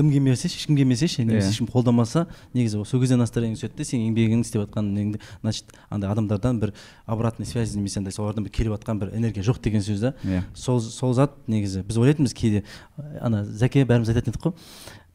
дым 0.01 0.09
келмесе 0.13 0.49
ешкім 0.49 0.77
келмесе 0.79 1.09
ше 1.09 1.25
немесе 1.25 1.49
Иә. 1.49 1.53
ешкім 1.53 1.67
қолдамаса 1.69 2.23
негізі 2.57 2.79
ол 2.81 2.85
сол 2.89 3.01
кезде 3.03 3.17
настроение 3.21 3.57
түседі 3.59 3.77
де 3.77 3.85
сен 3.85 4.01
еңбегіңді 4.07 4.47
істеп 4.49 4.63
жатқан 4.63 4.87
неңді 4.97 5.21
значит 5.43 5.75
андай 5.91 6.09
адамдардан 6.09 6.61
бір 6.63 6.73
обратный 7.05 7.45
связь 7.45 7.75
немесе 7.77 8.01
андай 8.01 8.13
солардан 8.13 8.45
бір 8.47 8.51
келіп 8.55 8.79
жатқан 8.79 8.97
бір 9.03 9.11
энергия 9.13 9.45
жоқ 9.45 9.61
деген 9.61 9.85
сөз 9.85 10.01
да. 10.01 10.15
Иә. 10.25 10.41
Сол 10.55 10.81
сол 10.81 11.13
зат 11.13 11.37
негізі 11.49 11.83
біз 11.85 11.99
ойлайтынбыз 12.01 12.33
кейде 12.33 12.63
ана 13.21 13.45
зәке 13.45 13.85
бәріміз 13.85 14.09
айтатын 14.15 14.33
едік 14.33 14.41
қой 14.41 14.57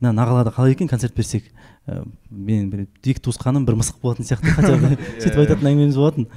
мына 0.01 0.11
нағалада 0.13 0.51
қалай 0.55 0.71
екен 0.75 0.87
концерт 0.91 1.15
берсек? 1.15 1.43
Ә, 1.87 2.03
мен 2.29 2.69
бір 2.69 2.85
екі 3.03 3.21
туысқаным 3.21 3.65
бір 3.65 3.77
мысық 3.79 4.01
болатын 4.01 4.25
сияқты 4.25 4.51
хотя 4.55 4.75
бы 4.77 4.95
сөйтіп 5.21 5.41
айтатын 5.45 5.69
әңгімеміз 5.71 5.95
болатын. 5.99 6.27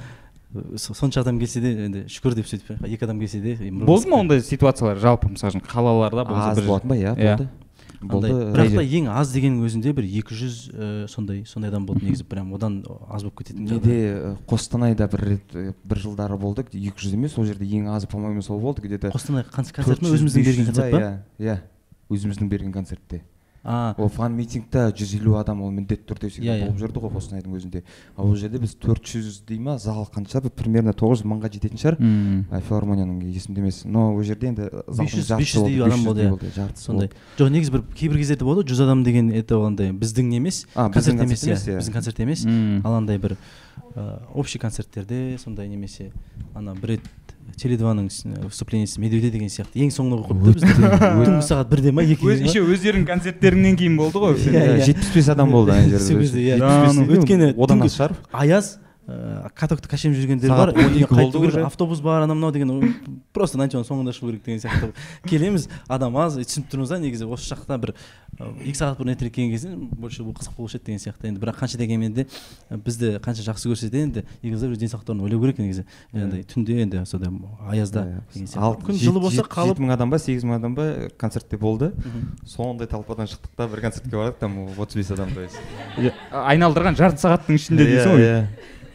Со- 0.77 0.95
сонша 0.97 1.21
адам 1.21 1.37
келсе 1.39 1.61
де 1.61 1.71
енді 1.85 2.03
шүкір 2.09 2.33
деп 2.39 2.47
сөйтіп 2.49 2.81
екі 2.85 3.05
адам 3.05 3.19
келсе 3.21 3.39
де 3.41 3.55
болды 3.71 4.09
ма 4.09 4.21
ондай 4.23 4.41
ситуациялар? 4.41 4.97
Жалпы 4.97 5.29
мысалы 5.29 5.53
үшін 5.57 5.65
қалаларда 5.65 6.25
аз 6.25 6.57
бір- 6.57 6.67
болатын 6.69 6.89
ба? 6.89 6.95
Иә 6.97 7.13
Иә. 7.15 7.35
болды. 7.37 7.49
Болды. 8.01 8.29
Бірақ 8.55 8.75
та 8.79 8.83
ең 8.85 9.09
аз 9.11 9.33
дегеннің 9.35 9.65
өзінде 9.67 9.91
бір 9.93 10.05
екі 10.07 10.33
жүз 10.39 10.55
ә, 10.71 11.07
сондай 11.11 11.43
сондай 11.45 11.69
адам 11.69 11.85
болды 11.85 12.05
негізі. 12.07 12.23
Прям 12.23 12.53
одан 12.55 12.79
аз 13.11 13.23
болып 13.27 13.41
кететін 13.43 13.65
неде 13.67 13.97
э, 14.15 14.35
қостанайда 14.47 15.09
бір 15.11 15.25
рет 15.27 15.53
э, 15.53 15.73
бір 15.83 15.99
жылдары 15.99 16.37
болды 16.39 16.63
екі 16.71 16.95
жүз 16.95 17.13
емес 17.17 17.33
сол 17.35 17.43
жерде 17.45 17.65
ең 17.67 17.89
азы 17.91 18.07
по 18.07 18.17
моему 18.17 18.41
сол 18.41 18.57
болды 18.61 18.81
где 18.87 18.97
то 18.97 19.09
қостанай 19.11 19.43
конц- 19.51 19.73
концерт 19.75 20.01
ма? 20.01 20.07
өзіміздің 20.15 20.45
берген 20.47 20.65
концерт 20.71 20.91
па? 20.91 20.97
иә 20.97 21.11
иә. 21.43 21.57
Өзіміздің 22.09 22.47
берген 22.49 22.71
концертте. 22.71 23.21
Ол 23.63 24.07
фан 24.09 24.33
митингта 24.37 24.87
жүз 24.95 25.15
елу 25.19 25.35
адам 25.39 25.61
ол 25.61 25.71
міндетті 25.71 26.05
түрде 26.07 26.29
всегда 26.31 26.53
Иә, 26.55 26.59
иә. 26.61 26.67
болып 26.69 26.79
жүрді 26.79 27.01
ғой 27.03 27.11
қостанайдың 27.17 27.55
өзінде. 27.59 27.81
Ал 28.15 28.29
ол 28.29 28.35
жерде 28.39 28.57
біз 28.59 28.75
төрт 28.79 29.03
жүз 29.03 29.41
дей 29.47 29.59
ма? 29.59 29.77
Зал 29.77 30.07
қанша? 30.07 30.39
Бір 30.41 30.53
примерно 30.55 30.93
тоғыз 30.95 31.21
жүз 31.23 31.27
мыңға 31.27 31.51
жететін 31.51 31.81
шығар. 31.81 31.97
Филармонияның 32.69 33.19
есімде 33.35 33.61
емес 33.61 33.83
но 33.85 34.13
ол 34.15 34.23
жерде 34.23 34.47
енді 34.47 34.69
залдың 34.87 35.11
500 35.11 35.27
жартысы 35.27 35.59
500 35.59 35.63
болды, 35.65 35.83
адам 35.83 35.99
500 35.99 36.29
болды, 36.29 36.51
иә. 36.55 36.67
сондай. 36.79 37.09
жоқ 37.37 37.49
негізі 37.51 37.71
бір 37.75 37.83
кейбір 37.95 38.17
кездерде 38.23 38.45
болады 38.45 38.63
ғой 38.63 38.69
жүз 38.71 38.83
адам 38.85 39.03
деген 39.03 39.31
это 39.31 39.59
андай 39.65 39.91
біздің 39.91 40.29
не 40.31 40.37
емес 40.39 40.65
концерт 40.73 41.19
біздің 41.19 41.23
емес 41.27 41.43
иә. 41.43 41.55
иә. 41.59 41.77
біздің 41.79 41.93
концерт 41.93 42.19
емес. 42.19 42.45
Ал 42.85 42.93
андай 42.95 43.17
бір 43.17 43.35
ә, 43.95 44.21
общий 44.33 44.59
концерттерде 44.59 45.37
сондай 45.37 45.67
немесе 45.67 46.11
ана 46.55 46.75
бір 46.75 46.95
рет 46.95 47.01
теле 47.59 47.77
дваның 47.77 48.07
выступлениесі 48.47 48.99
медеуде 49.03 49.29
деген 49.33 49.49
сияқты. 49.51 49.77
Ең 49.83 49.91
соңына 49.93 50.19
қойып 50.23 50.43
қойыпты 50.43 50.53
бізді 50.59 50.99
түнгі 51.27 51.43
сағат 51.45 51.69
бірде 51.71 51.91
ма 51.93 52.03
екіде 52.03 52.39
ма? 52.39 52.49
еще 52.49 52.63
өздерінің 52.65 53.05
концерттерінен 53.09 53.77
кейін 53.79 53.97
болды 53.99 54.17
ғой. 54.23 54.35
Иә, 54.39 54.51
Иә, 54.51 54.75
иә. 54.79 54.85
жетпіс 54.89 55.13
бес 55.15 55.29
адам 55.29 55.51
болды 55.51 55.71
ана 55.75 55.89
жерде 55.89 56.05
Сол 56.05 56.19
кезде, 56.23 56.39
иә. 56.39 56.57
75 56.57 56.59
Да, 56.59 56.93
ну, 56.93 57.07
өйткені 57.15 57.53
одан 57.57 57.83
аз 57.83 57.97
шығар 57.99 58.15
аяз 58.31 58.71
ә, 59.09 59.49
катокты 59.57 59.89
кашем 59.89 60.13
жүргендер 60.13 60.53
бар 60.53 60.71
12 60.75 60.93
үйге 60.93 61.07
болды 61.09 61.23
қайту 61.23 61.41
керек, 61.41 61.65
автобус 61.65 62.01
бар 62.01 62.23
анау 62.23 62.37
мынау 62.37 62.51
деген 62.53 62.93
просто 63.33 63.57
началоның 63.57 63.87
соңында 63.87 64.13
шығу 64.13 64.31
керек 64.31 64.45
деген 64.45 64.61
сияқты 64.61 64.93
келеміз 65.29 65.67
адам 65.87 66.17
аз 66.21 66.37
түсініп 66.37 66.69
тұрмыз 66.69 66.93
да 66.93 66.99
негізі 67.01 67.29
осы 67.29 67.49
жақта 67.53 67.79
бір 67.81 67.93
ә, 68.37 68.51
екі 68.61 68.77
сағат 68.77 68.99
бұрын 68.99 69.15
ертерек 69.15 69.33
келген 69.33 69.51
кезде 69.53 69.73
больше 69.75 70.23
бұл 70.23 70.35
қызық 70.37 70.57
болушы 70.57 70.77
еді 70.77 70.85
деген 70.91 71.01
сияқты 71.03 71.29
енді. 71.29 71.41
Бірақ 71.41 71.59
қанша 71.59 71.79
дегенмен 71.79 72.13
де 72.13 72.27
ә, 72.69 72.77
бізді 72.77 73.17
қанша 73.23 73.45
жақсы 73.47 73.71
көрсе 73.71 73.89
де 73.89 74.03
енді 74.05 74.23
егіздар 74.43 74.73
өз 74.73 74.81
денсаулықтарын 74.83 75.23
ойлау 75.25 75.41
керек 75.43 75.59
негізі. 75.59 75.85
Андай 76.13 76.43
түнде 76.47 76.79
енді 76.83 77.03
сондай 77.09 77.33
аязда 77.67 78.05
деген 78.33 78.47
сияқты. 78.47 78.63
ал 78.63 78.77
күн 78.79 78.99
жылы 78.99 79.23
болса 79.23 79.43
қалып 79.43 79.79
жеті 79.79 79.85
мың 79.85 79.93
адам 79.95 80.13
ба 80.13 80.19
сегіз 80.19 80.45
мың 80.45 80.59
адам 80.59 80.75
ба 80.75 81.09
концертте 81.17 81.57
болды. 81.57 81.91
Сондай 82.45 82.87
толпадан 82.87 83.27
шықтық 83.27 83.55
та 83.57 83.67
бір 83.67 83.81
концертке 83.87 84.15
бардық 84.15 84.39
там 84.39 84.57
отыз 84.77 84.95
бес 84.95 85.11
адам 85.11 85.33
то 85.33 85.41
есть. 85.41 85.59
Иә, 85.97 86.13
айналдырған 86.31 86.97
жарты 86.99 87.21
сағаттың 87.23 87.59
ішінде 87.59 87.87
дейсің 87.89 88.15
ғой. 88.15 88.25
Иә, 88.25 88.41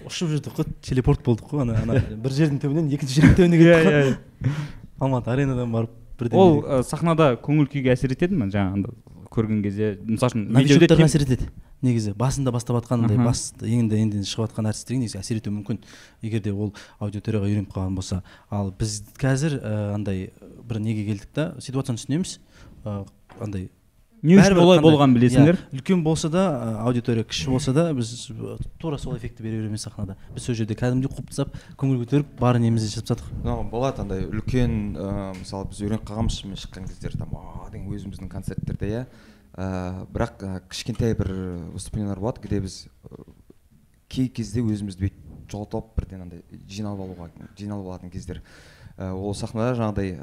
ұшып 0.09 0.35
жүрдік 0.35 0.59
қой 0.59 0.69
телепорт 0.85 1.25
болдық 1.27 1.51
қой 1.51 1.65
ана 1.65 1.79
ана 1.83 2.01
бір 2.25 2.37
жердің 2.37 2.61
түбінен 2.63 2.93
екінші 2.95 3.21
жердің 3.21 3.37
түбіне 3.41 3.61
кеттік 3.63 3.89
қой. 3.89 4.55
алматы 5.01 5.35
аренадан 5.35 5.73
барып 5.73 5.99
бірден 6.21 6.39
ол 6.39 6.85
сахнада 6.87 7.35
көңіл 7.43 7.69
күйге 7.73 7.95
әсер 7.95 8.15
етеді 8.15 8.39
ма 8.39 8.51
жаңағындай 8.53 8.95
көрген 9.35 9.63
кезде 9.65 9.95
мысалы 10.07 10.31
үшін 10.31 10.45
новичоктарға 10.55 11.09
әсер 11.09 11.25
етеді. 11.27 11.49
Негізі 11.85 12.15
басында 12.17 12.53
бастап 12.55 12.79
жатқан 12.79 13.05
андай 13.05 13.19
Аха. 13.19 13.27
бас 13.29 13.43
енді 13.61 13.99
енді 14.01 14.23
шығып 14.25 14.49
жатқан 14.49 14.69
артистерге 14.71 15.03
негізі 15.03 15.19
әсер 15.21 15.41
етуі 15.41 15.53
мүмкін. 15.59 15.81
Егер 16.25 16.41
де 16.45 16.53
ол 16.53 16.73
аудиторияға 17.03 17.51
үйреніп 17.51 17.75
қалған 17.75 17.99
болса. 17.99 18.23
Ал 18.49 18.73
біз 18.79 19.03
қазір 19.21 19.59
ә, 19.59 19.75
андай 19.95 20.31
бір 20.65 20.81
неге 20.81 21.05
келдік 21.11 21.35
та 21.35 21.51
ситуацияны 21.61 22.01
түсінеміз. 22.01 22.39
Ә, 22.85 23.05
андай 23.41 23.69
не 24.25 24.39
үшін 24.41 24.57
олай 24.59 24.81
болғанын 24.81 25.15
білесіңдер. 25.19 25.59
Иә, 25.61 25.79
үлкен 25.79 26.03
болса 26.05 26.31
да 26.33 26.45
аудитория 26.81 27.25
кіші 27.29 27.53
болса 27.53 27.75
да 27.77 27.91
біз 27.95 28.09
ә, 28.33 28.57
тура 28.81 28.97
сол 28.99 29.19
эффектті 29.19 29.45
бере 29.45 29.61
береміз 29.61 29.85
сахнада. 29.85 30.17
Біз 30.33 30.47
сол 30.49 30.57
жерде 30.57 30.75
кәдімгідей 30.75 31.13
қуып 31.13 31.29
тастап 31.29 31.53
көңіл 31.77 32.01
көтеріп 32.03 32.33
бар 32.41 32.59
немізді 32.59 32.89
жасап 32.89 33.21
тастадық. 33.21 33.45
Ну, 33.45 33.59
болады 33.69 34.03
андай 34.03 34.25
үлкен 34.25 34.97
ә, 34.97 35.35
мысалы 35.37 35.69
біз 35.69 35.85
үйреніп 35.85 36.09
қалғанбыз 36.09 36.41
шынымен 36.41 36.63
шыққан 36.65 36.89
кездері 36.89 37.21
там 37.21 37.37
деген 37.71 37.93
өзіміздің 37.93 38.33
концерттерде 38.33 38.91
иә. 38.91 39.05
Ә, 39.55 40.07
бірақ 40.09 40.41
кішкентай 40.73 41.15
бір 41.15 41.35
выступлениелер 41.77 42.19
болады 42.19 42.41
где 42.43 42.65
біз 42.65 42.87
кей 44.09 44.29
кезде 44.33 44.65
өзімізді 44.65 45.05
бүйтіп 45.05 45.53
жоғалтып 45.53 45.93
бірден 45.99 46.25
андай 46.25 46.41
жиналып 46.67 47.05
алуға 47.05 47.29
жиналып 47.59 47.93
алатын 47.93 48.11
кездер. 48.11 48.41
Ол 48.97 49.35
сахнада 49.35 49.75
жаңағыдай 49.77 50.17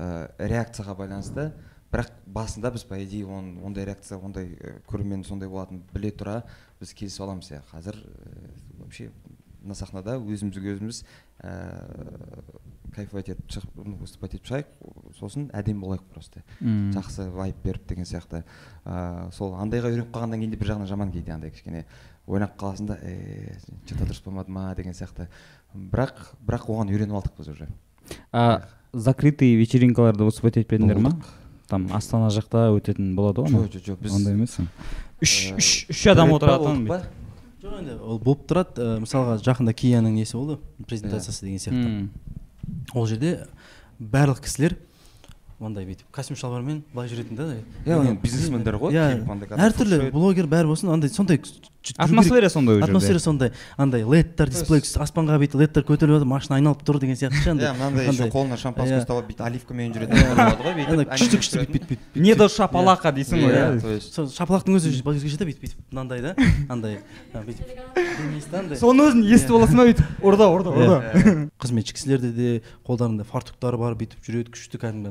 реакцияға 0.50 0.96
байланысты 0.98 1.52
бірақ 1.92 2.12
басында 2.26 2.72
біз 2.72 2.84
по 2.88 2.98
идее 3.04 3.26
он, 3.28 3.58
ондай 3.64 3.86
реакция 3.86 4.18
ондай 4.18 4.56
ә, 4.56 4.80
көрермен 4.88 5.26
сондай 5.28 5.50
болатынын 5.50 5.84
біле 5.94 6.12
тұра 6.16 6.42
біз 6.80 6.94
келісіп 6.96 7.26
аламыз. 7.28 7.52
Иә 7.52 7.62
қазір 7.72 8.00
ә, 8.00 8.52
вообще 8.80 9.12
мына 9.62 9.76
сахнада 9.76 10.16
өзімізге 10.18 10.76
өзіміз 10.78 11.04
ә, 11.44 11.52
кайфовать 12.96 13.30
етіп 13.32 13.52
шығып 13.54 14.00
выступать 14.02 14.36
етіп 14.36 14.48
шығайық. 14.50 14.72
Сосын 15.20 15.50
әдемі 15.56 15.84
болайық 15.86 16.08
просто. 16.12 16.42
Жақсы 16.96 17.28
вайп 17.32 17.62
беріп 17.64 17.86
деген 17.88 18.08
сияқты. 18.08 18.44
Ә, 18.86 19.30
сол 19.36 19.54
андайға 19.60 19.92
үйреніп 19.92 20.12
қалғаннан 20.16 20.42
кейін 20.42 20.56
де 20.56 20.60
бір 20.60 20.74
жағынан 20.74 20.90
жаман 20.90 21.12
кейде 21.14 21.32
андай 21.32 21.54
кішкене. 21.54 21.86
Ойнап 22.28 22.58
қаласың 22.60 22.90
да 22.90 22.98
е 23.04 23.56
че 23.86 23.96
то 23.96 24.06
дұрыс 24.06 24.24
болмады 24.26 24.52
ма? 24.52 24.74
деген 24.76 24.94
сияқты. 24.98 25.28
Бірақ 25.74 26.34
бірақ 26.44 26.68
оған 26.68 26.92
үйреніп 26.92 27.16
алдық 27.22 27.38
біз 27.38 27.54
уже. 27.54 27.70
Закрытый 28.92 29.56
вечеринкаларда 29.56 30.26
выступать 30.28 30.58
етпедіңдер 30.58 31.00
ма. 31.00 31.16
Там 31.72 31.88
астана 31.96 32.30
жақта 32.34 32.68
өтетін 32.76 33.16
болады 33.16 33.46
ғой 33.48 33.56
жоқ 33.56 33.74
жоқ 33.78 33.88
жоқ 33.90 34.04
біз 34.06 34.20
ондай 34.20 34.36
емес 34.36 34.58
үш 35.22 35.34
Э, 35.52 35.58
үш 35.58 35.72
үш 35.90 36.06
адам 36.12 36.32
рет 36.34 36.42
па? 36.42 36.52
Отыратын 36.58 36.86
жоқ 37.62 37.74
енді 37.80 37.98
ол 38.02 38.20
болып 38.20 38.46
тұрады. 38.50 38.82
Ә, 38.82 39.00
мысалға 39.04 39.36
жақында 39.46 39.74
кияның 39.78 40.16
несі 40.18 40.38
болды? 40.38 40.58
Презентациясы 40.90 41.46
деген 41.46 41.62
сияқты. 41.62 42.10
Ол 42.98 43.06
жерде 43.06 43.36
барлық 44.00 44.42
кісілер 44.42 44.78
мындай 45.62 45.86
бүйтіп 45.86 46.10
костюм 46.16 46.38
шалбармен 46.40 46.80
былай 46.94 47.10
жүретін 47.12 47.38
да 47.38 47.46
иә 47.86 48.16
бизнесмендер 48.24 48.80
ғой 48.82 48.96
иә. 48.98 49.22
әртүрлі 49.62 50.10
блогер 50.10 50.50
бәрі 50.50 50.72
болсын 50.72 50.90
андай 50.90 51.14
сондай. 51.14 51.38
Атмосфера 51.98 52.50
сондай 52.50 52.76
ол 52.78 52.84
атмосфера 52.84 53.20
сондай 53.20 53.52
андай 53.78 54.04
ледтер 54.06 54.50
дисплей 54.50 54.82
аспанға 54.82 55.40
бүйтіп 55.42 55.60
ледтер 55.64 55.84
көтеріліп 55.88 56.20
жатыр 56.22 56.30
машина 56.30 56.56
айналып 56.60 56.84
тұр 56.86 57.00
деген 57.02 57.18
сияқты. 57.18 57.42
Ше 57.42 57.50
иә 57.50 57.54
андай 57.56 57.74
мынандай 57.74 58.06
еще 58.08 58.28
қолына 58.30 58.58
шампанское 58.62 59.00
ұстап 59.02 59.18
алып 59.18 59.32
бүйтіп 59.32 59.46
оливкамен 59.48 59.96
жүретін 59.96 60.22
адамдар 60.22 60.58
болады 60.62 60.86
ғой 60.86 61.00
бүйтіп 61.02 61.12
күшті 61.16 61.40
күшті 61.42 61.64
бүйтіп 61.66 61.90
бүйтіп 61.90 62.22
не 62.22 62.36
до 62.38 62.48
шапалака 62.54 63.12
дейсің 63.16 63.42
ғой 63.42 63.52
Иә, 63.52 63.82
то 63.82 63.90
есть. 63.96 64.14
Сол 64.14 64.30
шапалақтың 64.30 64.78
өзі 64.78 64.94
өзгеше 65.02 65.38
да? 65.42 65.46
Бүйтіп 65.50 65.66
бүйтіп 65.66 65.80
мынандай 65.92 66.22
да 66.22 66.36
андай 66.70 67.00
бүйтіп 67.34 68.78
соның 68.78 69.10
өзін 69.10 69.26
естіп 69.26 69.58
аласың 69.58 69.82
ба 69.82 69.88
бүйтіп 69.90 70.24
орда 70.26 70.48
орда 70.54 70.70
орда. 70.70 71.00
Иә. 71.18 71.50
қызметші 71.62 71.98
кісілерде 71.98 72.32
де 72.32 72.50
қолдарында 72.88 73.26
фартуктары 73.26 73.78
бар 73.82 73.98
бүйтіп 74.00 74.22
жүреді 74.26 74.54
күшті 74.54 74.82
кәдімгі 74.82 75.10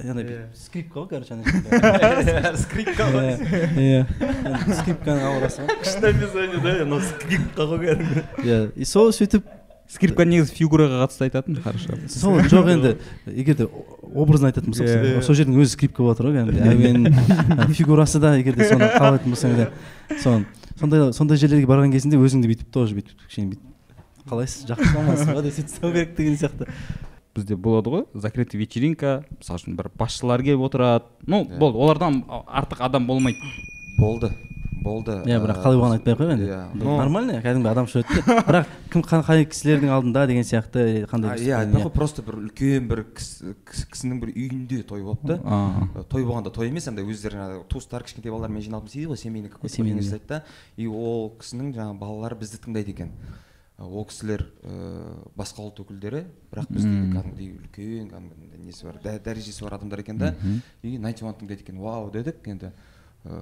андай 0.00 0.24
андай 0.24 0.42
скрипка 0.56 1.00
ғой 1.00 1.08
короче 1.08 1.34
ана 1.34 2.56
скрипка 2.56 3.06
иә 3.20 3.36
иә 3.76 4.02
скрипканың 4.80 5.24
аурасы 5.30 5.64
ғой 5.64 5.80
күшті 5.84 6.10
описание 6.10 6.60
да 6.64 6.76
анау 6.84 7.00
скрипка 7.04 7.66
ғой 7.70 7.82
кәдімгі 7.86 8.24
иә 8.44 8.60
и 8.76 8.88
сол 8.88 9.12
сөйтіп 9.16 9.48
скрипка 9.90 10.24
негізі 10.28 10.54
фигураға 10.54 11.02
қатысты 11.04 11.26
айтатын 11.26 11.58
хорошо 11.64 11.98
сол 12.12 12.38
жоқ 12.40 12.70
енді 12.76 12.94
егер 13.26 13.56
де 13.58 13.66
образно 14.14 14.50
айтатын 14.50 14.70
болсақ 14.70 15.24
сол 15.26 15.38
жердің 15.38 15.58
өзі 15.58 15.74
скрипка 15.74 16.04
болып 16.04 16.20
жатыр 16.20 16.30
ғой 16.30 16.36
кәдімгідей 16.38 16.70
әуен 16.94 17.74
фигурасы 17.74 18.22
да 18.22 18.36
егер 18.38 18.54
де 18.58 18.68
соны 18.70 18.86
қалайтын 18.94 19.34
болсаң 19.34 19.56
да 19.58 19.68
соны 20.22 20.46
сондай 20.78 21.12
сондай 21.12 21.42
жерлерге 21.42 21.66
барған 21.68 21.92
кезінде 21.92 22.20
өзіңді 22.22 22.52
бүйтіп 22.52 22.70
тоже 22.72 22.94
бүйтіп 22.96 23.26
кішкене 23.26 23.50
бүйтіп 23.56 24.30
қалайсыз 24.30 24.68
жақсы 24.70 24.94
амансыз 25.00 25.34
ба 25.34 25.42
деп 25.42 25.58
сөйтіп 25.58 25.74
ұстау 25.74 25.92
керек 25.96 26.14
деген 26.16 26.38
сияқты 26.38 26.70
бізде 27.34 27.56
болады 27.56 27.90
ғой. 27.90 28.04
Закрытый 28.14 28.58
вечеринка 28.60 29.24
мысалы 29.38 29.58
үшін 29.60 29.76
бір 29.78 29.90
басшылар 29.98 30.42
келіп 30.42 30.66
отырады. 30.70 31.04
Ну 31.26 31.44
болды 31.44 31.78
олардан 31.78 32.22
артық 32.28 32.80
адам 32.86 33.06
болмайды. 33.06 33.38
Болды 33.98 34.32
болды. 34.80 35.12
Иә 35.28 35.36
бірақ 35.42 35.58
қалай 35.60 35.76
болғанын 35.76 35.98
айтпай 35.98 36.14
ақ 36.14 36.20
қояйық 36.22 36.32
енді. 36.32 36.46
иә. 36.48 36.60
Бұл 36.72 36.86
но 36.88 36.96
нормально 36.96 37.40
кәдімгі 37.44 37.68
адамша 37.68 38.00
өтті. 38.00 38.22
Бірақ 38.48 38.70
кім 38.94 39.02
қа- 39.04 39.20
қай 39.26 39.44
кісілердің 39.44 39.90
алдында 39.92 40.22
деген 40.30 40.46
сияқты 40.48 40.84
қандай 41.10 41.36
иә 41.44 41.58
айтпай 41.58 41.84
ақ 41.84 41.90
просто 41.92 42.22
бір 42.24 42.38
үлкен 42.40 42.86
бір 42.88 43.02
кісі- 43.12 43.52
кісі- 43.68 43.90
кісінің 43.92 44.22
бір 44.22 44.32
үйінде 44.32 44.80
той 44.88 45.02
болды 45.04 45.36
да 45.36 45.38
А. 45.44 45.84
Э, 45.94 46.04
той 46.08 46.24
болғанда 46.24 46.50
той 46.50 46.68
емес 46.72 46.88
андай 46.88 47.04
өздері 47.04 47.36
жаңағы 47.36 47.60
туыстар 47.68 48.02
кішкентай 48.08 48.32
балалармен 48.32 48.62
жиналып 48.64 48.88
істейді 48.88 49.12
ғой 49.12 49.20
семейный 49.20 49.50
какой 49.52 49.68
то 49.68 49.76
Семейный, 49.76 50.00
дейді 50.00 50.26
да 50.28 50.42
и 50.78 50.86
ол 50.88 51.36
кісінің 51.38 51.74
жаңағы 51.76 51.98
балалары 52.00 52.40
бізді 52.40 52.64
тыңдайды 52.64 52.96
екен. 52.96 53.12
Ол 53.80 54.04
кісілер 54.04 54.44
ыыы 54.62 55.14
басқа 55.36 55.64
ұлт 55.64 55.80
өкілдері 55.84 56.24
бірақ 56.52 56.68
біздегі 56.68 57.12
кәдімгідей 57.14 57.50
үлкен 57.56 58.08
кәдімгі 58.12 58.64
несі 58.66 58.84
бар 58.86 58.98
дә- 59.02 59.18
дәрежесі 59.24 59.64
бар 59.64 59.74
адамдар 59.78 60.00
екен 60.04 60.18
да. 60.18 60.34
И 60.82 60.98
найнти 60.98 61.24
уан 61.24 61.34
тыңдайды 61.34 61.64
екен 61.64 61.78
вау 61.80 62.10
дедік 62.12 62.44
енді 62.46 62.72
ыыы, 63.24 63.40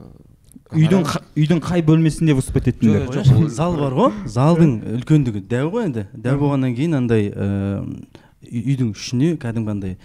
үйдің 0.72 1.04
үйдің 1.36 1.60
қай 1.62 1.82
бөлмесінде 1.82 2.34
выступать 2.38 2.68
еттіңдер? 2.70 3.08
Жоқ, 3.12 3.48
зал 3.50 3.76
бар 3.76 3.92
ғой 3.98 4.12
залдың 4.26 4.78
үлкендігі. 4.98 5.42
Дәу 5.48 5.70
ғой 5.74 5.88
енді. 5.90 6.06
Дәу 6.14 6.38
болғаннан 6.40 6.74
кейін 6.74 6.94
андай 7.02 7.28
үйдің 8.48 8.94
ішіне 8.94 9.34
кәдімгі 9.42 9.70
андай 9.74 9.96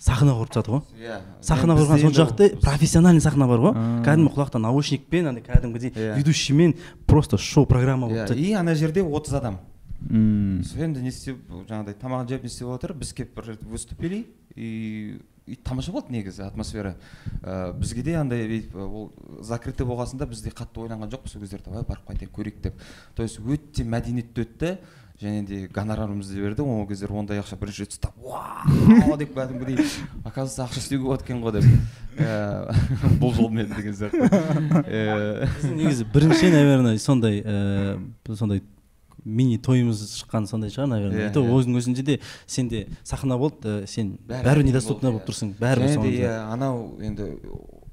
сахна 0.00 0.32
құрып 0.38 0.52
тастады 0.54 0.72
ғой. 0.72 0.82
Иә. 1.02 1.18
Сахна 1.44 1.74
Бізде 1.76 1.90
құрған 1.90 2.00
сол 2.00 2.14
жақта 2.16 2.48
профессиональный 2.62 3.20
сахна 3.20 3.46
бар 3.50 3.60
ғой. 3.60 3.74
Кәдімгі 4.06 4.32
құлақта 4.34 4.58
наушникпен 4.62 5.28
андай 5.28 5.44
кәдімгідей 5.44 5.92
Иә. 5.92 6.14
ведущиймен 6.16 6.74
просто 7.06 7.36
шоу 7.36 7.66
программа 7.66 8.08
болып 8.08 8.16
иә 8.22 8.28
тұрады 8.30 8.38
и 8.40 8.52
ана 8.54 8.74
жерде 8.74 9.02
отыз 9.02 9.34
адам. 9.34 9.58
М. 10.08 10.62
сол 10.64 10.86
енді 10.86 11.02
не 11.04 11.12
істеп 11.12 11.42
жаңағыдай 11.68 11.98
тамағын 12.00 12.30
жеп 12.30 12.46
не 12.46 12.50
істеп 12.50 12.70
отыр 12.72 12.94
біз 12.96 13.12
келіп 13.12 13.34
бір 13.36 13.52
рет 13.52 13.66
выступили 13.68 14.24
и 14.56 15.20
и 15.46 15.56
тамаша 15.56 15.92
болды 15.92 16.14
негізі 16.14 16.46
атмосфера 16.46 16.94
ә, 17.42 17.72
бізге 17.74 18.02
де 18.06 18.14
андай 18.20 18.46
бүйтіп, 18.48 18.74
ол 18.76 19.10
закрытый 19.42 19.86
болғасында 19.86 20.28
біз 20.30 20.44
де 20.44 20.54
қатты 20.54 20.84
ойланған 20.84 21.10
жоқпыз 21.12 21.34
сол 21.34 21.42
кездерде 21.42 21.70
давай 21.70 21.84
барып 21.88 22.08
қайтайық 22.08 22.32
көрейік 22.36 22.60
деп 22.62 22.80
то 23.14 23.22
есть 23.26 23.40
өте 23.40 23.84
мәдениетті 23.84 24.44
өтті 24.46 24.72
және 25.20 25.44
де 25.44 25.66
гонорарымызды 25.68 26.40
берді 26.40 26.62
ол 26.64 26.86
кездер 26.88 27.12
ондай 27.12 27.42
ақша 27.42 27.58
бірінші 27.60 27.84
рет 27.84 27.96
ұстап 27.96 28.16
вау 28.24 29.16
деп 29.20 29.34
кәдімгідей 29.36 29.84
оказывается 30.24 30.64
ақша 30.64 30.80
істеуге 30.80 31.04
болады 31.04 31.24
екен 31.26 31.42
ғой 31.44 31.58
деп 31.58 31.66
бұл 33.20 33.34
жолмен 33.36 33.68
деген 33.74 33.96
сияқты 33.98 34.30
біздің 34.86 35.76
негізі 35.76 36.08
бірінші 36.14 36.52
наверное 36.54 36.98
сондай 36.98 37.42
ыыы 37.44 38.36
сондай 38.36 38.62
мини 39.24 39.58
тойымыз 39.58 40.00
шыққан 40.20 40.46
сондай 40.50 40.70
шығар 40.70 40.88
наверное. 40.90 41.28
И 41.28 41.32
то 41.32 41.42
өзінің 41.42 41.80
өзінде 41.80 42.02
де 42.06 42.20
сенде 42.46 42.86
сахна 43.02 43.38
болды 43.38 43.82
ә, 43.82 43.86
сен 43.86 44.16
Бәрі 44.28 44.64
недоступна 44.64 45.10
болып 45.10 45.24
иә. 45.24 45.30
тұрсың 45.30 45.52
бәрібір 45.60 46.08
иә, 46.10 46.32
анау 46.52 46.96
енді 47.00 47.28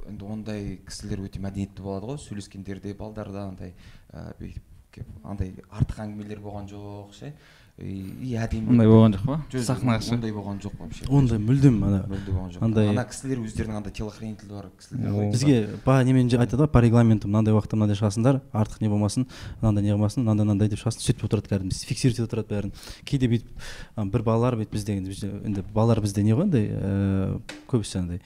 енді 0.08 0.24
ондай 0.24 0.80
кісілер 0.88 1.26
өте 1.28 1.42
мәдениетті 1.44 1.84
болады 1.84 2.14
ғой 2.14 2.20
сөйлескендерде 2.24 2.94
балдарда 2.96 3.48
андай 3.50 3.74
ә, 4.14 4.32
бүйтіп 4.40 4.64
кеп 4.96 5.08
андай 5.28 5.54
артық 5.70 6.00
әңгімелер 6.06 6.40
болған 6.42 6.70
жоқ 6.72 7.14
ше. 7.14 7.34
И, 7.78 7.94
и 8.26 8.32
әдемі 8.42 8.72
ондай 8.74 8.88
болған 8.90 9.14
жоқ 9.14 9.26
па 9.28 9.36
Жоқ, 9.54 9.62
сахнаға 9.68 10.00
шығып 10.02 10.16
ондай 10.18 10.32
болған 10.34 10.62
жоқ 10.64 10.78
вообще. 10.82 11.06
Ондай 11.14 11.38
мүлдем 11.38 11.76
ана 11.86 12.00
мүлде 12.10 12.32
болған 12.34 12.50
жоқ 12.56 12.64
андай- 12.66 12.90
ана 12.90 13.04
кісілер 13.06 13.42
өздерінің 13.46 13.78
андай 13.78 13.94
телохранителі 13.94 14.50
бар 14.56 14.70
кісілер 14.80 15.30
бізге 15.36 15.58
по 15.86 15.98
немен 16.04 16.32
айтады 16.34 16.58
ғой 16.64 16.72
по 16.74 16.82
регламенту 16.82 17.28
мынандай 17.30 17.54
уақытта 17.54 17.78
мынандай 17.78 18.00
шығасыңдар 18.02 18.42
артық 18.52 18.82
не 18.82 18.90
болмасын 18.90 19.28
мынандай 19.62 19.84
не 19.86 19.94
қылмасын 19.94 20.26
мынандай 20.26 20.46
мынандай 20.50 20.72
деп 20.74 20.82
шығасың 20.82 21.06
сөйтіп 21.06 21.28
отырады 21.30 21.54
кәдімгі 21.54 21.86
фиксировать 21.86 22.18
етіп 22.18 22.28
отырады 22.32 22.50
бәрін. 22.56 22.74
Кейде 23.06 23.30
бүйтіп 23.30 24.10
бір 24.12 24.26
балалар 24.26 24.58
бүйтіп 24.58 24.74
бізде 24.74 24.98
енді 24.98 25.14
бізде- 25.14 25.32
енді 25.46 25.64
балалар 25.74 26.02
бізде 26.02 26.24
не 26.26 26.34
ғой 26.34 26.50
андай 26.50 26.66
ыыы 26.74 27.42
көбісі 27.70 28.00
андай 28.02 28.22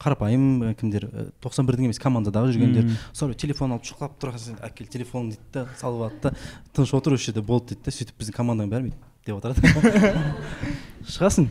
қарапайым 0.00 0.44
ә, 0.64 0.74
кімдер 0.80 1.04
ә, 1.12 1.26
тоқсан 1.44 1.66
бірдің 1.68 1.88
емес 1.90 2.00
командадағы 2.00 2.54
жүргендер. 2.56 2.88
Сол 3.12 3.34
телефон 3.36 3.74
алып 3.76 3.84
шұқылап 3.84 4.16
тұрған 4.22 4.58
әкел 4.64 4.88
телефон 4.88 5.28
дейді 5.34 5.44
да 5.52 5.66
салып 5.76 6.06
алады 6.08 6.20
да 6.22 6.34
тыныш 6.72 6.94
отыр 6.96 7.18
осы 7.18 7.28
жерде 7.30 7.42
болды 7.44 7.74
дейді 7.74 7.84
да 7.84 7.96
сөйтіп 7.98 8.16
біздің 8.22 8.38
команданың 8.40 8.72
бәрі 8.72 8.88
бүйтіп 8.88 9.06
деп 9.28 9.40
отырады 9.42 10.14
шығасың. 11.12 11.50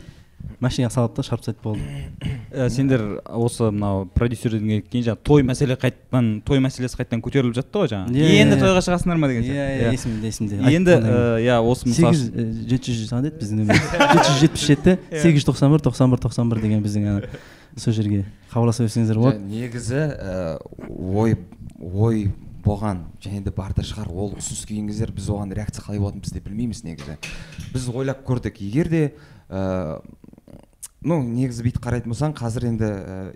Машинаға 0.62 0.90
салып 0.94 1.14
та 1.16 1.22
шарп 1.26 1.42
тастайды 1.42 1.62
болды. 1.62 1.82
Ә, 2.54 2.68
сендер 2.70 3.02
осы 3.26 3.68
мынау 3.74 4.04
продюсерден 4.14 4.82
кейін 4.86 5.04
жаңағы 5.08 5.22
той 5.26 5.42
мәселе 5.46 5.74
қайтадан 5.78 6.28
той 6.46 6.60
мәселесі 6.62 6.98
қайтадан 6.98 7.22
көтеріліп 7.26 7.56
жатты 7.58 7.78
ғой 7.82 7.90
жаңағы 7.90 8.14
Иә, 8.18 8.28
енді 8.44 8.56
иә. 8.56 8.60
тойға 8.62 8.82
шығасыңдар 8.86 9.18
ма 9.18 9.30
деген 9.30 9.42
иә 9.46 9.50
сияқты. 9.50 9.82
иә 9.82 9.92
есімде 9.94 10.30
есімде. 10.30 10.60
Енді 10.74 10.96
иә 11.42 11.58
осы 11.62 11.90
мысалы 11.90 12.14
сегіз 12.14 12.62
жеті 12.70 12.96
жүз 13.00 13.12
қандай 13.14 13.32
еді 13.34 13.42
біздің 13.42 13.66
жеті 13.74 14.26
жүз 14.30 14.40
жетпіс 14.44 14.66
жеті 14.70 14.96
сегіз 15.10 15.42
жүз 15.42 15.48
тоқсан 15.50 15.74
бір 15.74 15.84
тоқсан 15.90 16.14
бір 16.14 16.22
тоқсан 16.26 16.50
бір 16.54 16.62
деген 16.64 16.86
біздің 16.86 17.08
ана. 17.12 17.22
Сол 17.78 17.92
жерге 17.96 18.24
хабарласа 18.50 18.84
берсеңіздер 18.86 19.18
болады. 19.20 19.40
Негізі 19.40 20.02
ә, 20.18 20.58
ой 20.88 21.36
ой 21.80 22.28
болған 22.64 23.04
және 23.22 23.40
де 23.46 23.50
бар 23.54 23.72
да 23.76 23.82
шығар 23.86 24.10
ол 24.12 24.34
ұсыныс 24.36 24.66
келген 24.68 24.88
кездер 24.90 25.12
біз 25.14 25.28
оған 25.32 25.54
реакция 25.56 25.84
қалай 25.86 26.00
болатынын 26.02 26.22
біз 26.26 26.32
де 26.34 26.40
білмейміз 26.44 26.84
негізі. 26.84 27.16
Біз 27.72 27.88
ойлап 27.94 28.24
көрдік. 28.28 28.58
Егер 28.60 28.88
де 28.90 29.02
ә, 29.48 30.00
ну 31.00 31.20
негізі 31.22 31.62
бүйтіп 31.62 31.78
қарайтын 31.84 32.10
болсаң 32.10 32.34
қазір 32.36 32.66
енді 32.72 32.88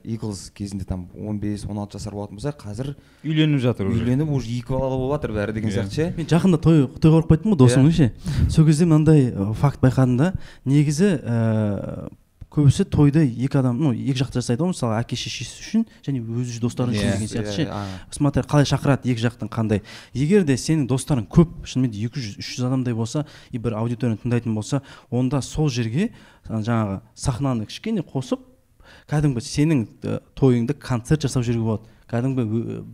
иглз 0.05 0.49
кезінде 0.59 0.85
там 0.85 1.07
15 1.15 1.63
16 1.71 1.95
жасар 1.97 2.13
болатын 2.19 2.37
болса 2.41 2.51
қазір 2.59 2.97
үйленіп 3.23 3.63
жатыр 3.63 3.87
уже. 3.93 4.03
үйленіп 4.03 4.29
уже 4.35 4.51
екі 4.59 4.75
балалы 4.75 4.99
болып 4.99 5.21
жатыр 5.23 5.37
бәрі 5.39 5.55
деген 5.55 5.71
Иә. 5.71 5.79
сияқты 5.79 5.95
ше. 5.95 6.15
Мен 6.19 6.27
жақында 6.27 6.59
той 6.61 6.83
тойға 6.99 7.23
барып 7.23 7.31
қайттым 7.31 7.55
ғой 7.55 7.61
досымның 7.63 7.95
Иә. 7.95 8.11
ше 8.11 8.51
сол 8.51 8.67
кезде 8.67 8.85
мынандай 8.91 9.31
факт 9.55 9.79
байқадым 9.81 10.17
да. 10.19 10.33
Негізі 10.67 11.13
көбісі 12.53 12.85
тойды 12.93 13.23
екі 13.25 13.59
адам 13.63 13.79
ну 13.81 13.93
екі 13.97 14.21
жақты 14.21 14.43
жасайды 14.43 14.61
ғой 14.61 14.73
мысалы 14.75 14.99
әке 14.99 15.17
шешесі 15.17 15.63
үшін 15.63 15.85
және 16.05 16.21
өзі 16.21 16.61
достары 16.61 16.93
үшін 16.93 17.09
Иә. 17.09 17.15
деген 17.17 17.31
сияқты 17.33 17.55
ше 17.57 17.65
Иә, 17.65 17.69
а. 17.73 17.87
смотри 18.13 18.45
қалай 18.45 18.69
шақырады 18.69 19.09
екі 19.09 19.25
жақтың 19.25 19.49
қандай 19.49 19.81
егер 20.13 20.45
де 20.45 20.59
сенің 20.61 20.85
достарың 20.91 21.27
көп 21.33 21.65
шынымен 21.65 21.95
де 21.95 22.05
екі 22.05 22.21
жүз 22.21 22.37
үш 22.43 22.51
жүз 22.59 22.67
адамдай 22.69 22.93
болса 22.95 23.25
и 23.51 23.59
бір 23.59 23.79
аудиторияны 23.81 24.21
тыңдайтын 24.21 24.53
болса 24.55 24.83
онда 25.09 25.41
сол 25.41 25.71
жерге 25.73 26.11
жаңағы 26.49 27.01
сахнаны 27.17 27.67
кішкене 27.71 28.05
қосып 28.05 28.45
кәдімгі 29.09 29.41
сенің 29.41 29.87
ы, 30.05 30.21
тойыңды 30.37 30.77
концерт 30.77 31.25
жасап 31.25 31.47
жіберуге 31.47 31.65
болады 31.65 31.89
кәдімгі 32.13 32.45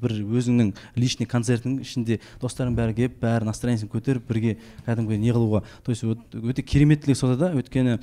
бір 0.00 0.14
өзіңнің 0.38 0.70
личный 0.96 1.26
концертің 1.28 1.80
ішінде 1.82 2.20
достарың 2.40 2.76
бәрі 2.78 2.94
келіп 2.94 3.18
бәрі 3.22 3.48
настроениесін 3.50 3.90
көтеріп 3.90 4.28
бірге 4.30 4.56
кәдімгі 4.86 5.18
не 5.18 5.34
қылуға 5.34 5.62
то 5.82 5.90
есть 5.92 6.04
өт- 6.06 6.38
өте 6.38 6.62
кереметтілігі 6.62 7.18
сонда 7.18 7.36
да. 7.36 7.52
Өйткені 7.58 7.98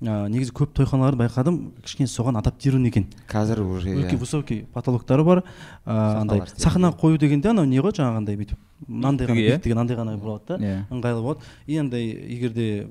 ә, 0.00 0.28
негізі 0.30 0.52
көп 0.54 0.72
тойханаларды 0.78 1.18
байқадым. 1.20 1.58
Кішкене 1.84 2.08
соған 2.08 2.38
адаптирован 2.40 2.86
екен. 2.86 3.06
Қазір 3.28 3.60
уже 3.66 3.90
өте 3.98 4.14
иә. 4.16 4.18
высокий 4.18 4.64
потолоктары 4.72 5.24
бар 5.24 5.42
ыыы 5.84 6.20
андай 6.22 6.42
сахна 6.56 6.88
қою 6.92 7.18
дегенде 7.18 7.50
анау 7.50 7.64
не 7.66 7.80
ғой 7.80 7.92
жаңағындай 7.92 8.36
бүйтіп 8.38 8.58
мынандай 8.88 9.26
ғана 9.26 9.36
Биіктігі, 9.36 9.72
иә? 9.72 9.74
мынандай 9.74 9.96
ғана 9.96 10.16
болады 10.16 10.44
да. 10.46 10.56
Иә. 10.56 10.86
ыңғайлы 10.90 11.20
болады. 11.22 11.40
И 11.66 11.76
андай 11.76 12.06
егер 12.08 12.50
де 12.52 12.88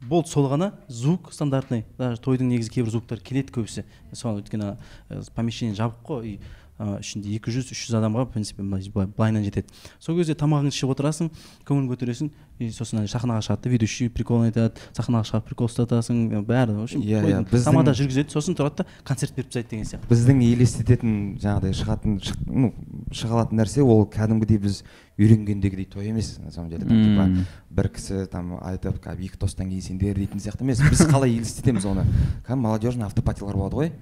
болды 0.00 0.28
сол 0.28 0.48
ғана 0.50 0.72
звук 0.88 1.30
стандартный 1.32 1.84
даже 1.98 2.20
тойдың 2.20 2.48
негізі 2.50 2.70
кейбір 2.70 2.90
звуктар 2.90 3.20
келеді 3.20 3.52
көбісі. 3.54 3.84
Соған 4.12 4.42
өйткені 4.42 4.74
ы, 5.10 5.22
помещение 5.34 5.74
жабық 5.74 6.02
қой 6.04 6.26
и 6.26 6.40
ы 6.74 6.98
ішінде 6.98 7.30
екі 7.38 7.52
жүз 7.54 7.70
үш 7.70 7.84
жүз 7.86 7.96
адамға 8.00 8.24
в 8.26 8.32
принципе 8.34 8.62
былай- 8.62 8.90
былай- 8.90 9.06
былайынан 9.06 9.44
жетеді. 9.46 9.68
Сол 10.02 10.16
кезде 10.18 10.34
тамағыңды 10.34 10.74
ішіп 10.74 10.90
отырасың 10.90 11.30
көңіл 11.68 11.86
көтересің 11.94 12.30
и 12.58 12.68
сосын 12.70 12.98
ана 12.98 13.06
сахнаға 13.10 13.42
шығады 13.46 13.62
да 13.62 13.70
ведущий 13.70 14.08
прикол 14.10 14.42
айтады 14.46 14.74
сахнаға 14.94 15.22
шығарып 15.30 15.46
прикол 15.52 15.68
ұстатасың 15.70 16.42
бәрі 16.46 16.74
в 16.74 16.82
общем 16.82 17.00
Иә, 17.02 17.22
иә, 17.22 17.40
біздің- 17.46 17.64
тамада 17.64 17.94
жүргізеді 17.94 18.30
сосын 18.34 18.54
тұрады 18.58 18.82
да 18.82 18.86
концерт 19.04 19.34
беріп 19.36 19.50
тастайды 19.50 19.70
деген 19.70 19.86
сияқты. 19.86 20.08
Біздің 20.10 20.42
елестететін 20.50 21.38
жаңағыдай 21.38 21.74
шығатын 21.78 22.18
шық, 22.22 22.38
ну 22.46 22.72
шыға 23.10 23.32
алатын 23.38 23.58
нәрсе 23.62 23.82
ол 23.86 24.04
кәдімгідей 24.06 24.58
біз 24.58 24.82
үйренгендегідей 25.18 25.84
той 25.86 26.08
емес 26.10 26.38
на 26.42 26.50
самом 26.50 26.70
деле 26.70 26.84
там 26.86 26.98
типа 27.02 27.46
бір 27.70 27.88
кісі 27.94 28.26
там 28.30 28.58
айтып 28.62 28.98
«Ка, 29.00 29.14
екі 29.14 29.38
тосттан 29.38 29.68
кейін 29.70 29.82
сендер 29.82 30.14
дейтін 30.18 30.40
сияқты 30.42 30.62
емес. 30.62 30.80
Біз 30.82 31.06
қалай 31.06 31.36
елестетеміз 31.38 31.84
оны? 31.86 32.02
Кәдімгі 32.46 32.62
молодежный 32.66 33.04
автопатилар 33.06 33.54
болады 33.54 33.74
ғой. 33.76 33.92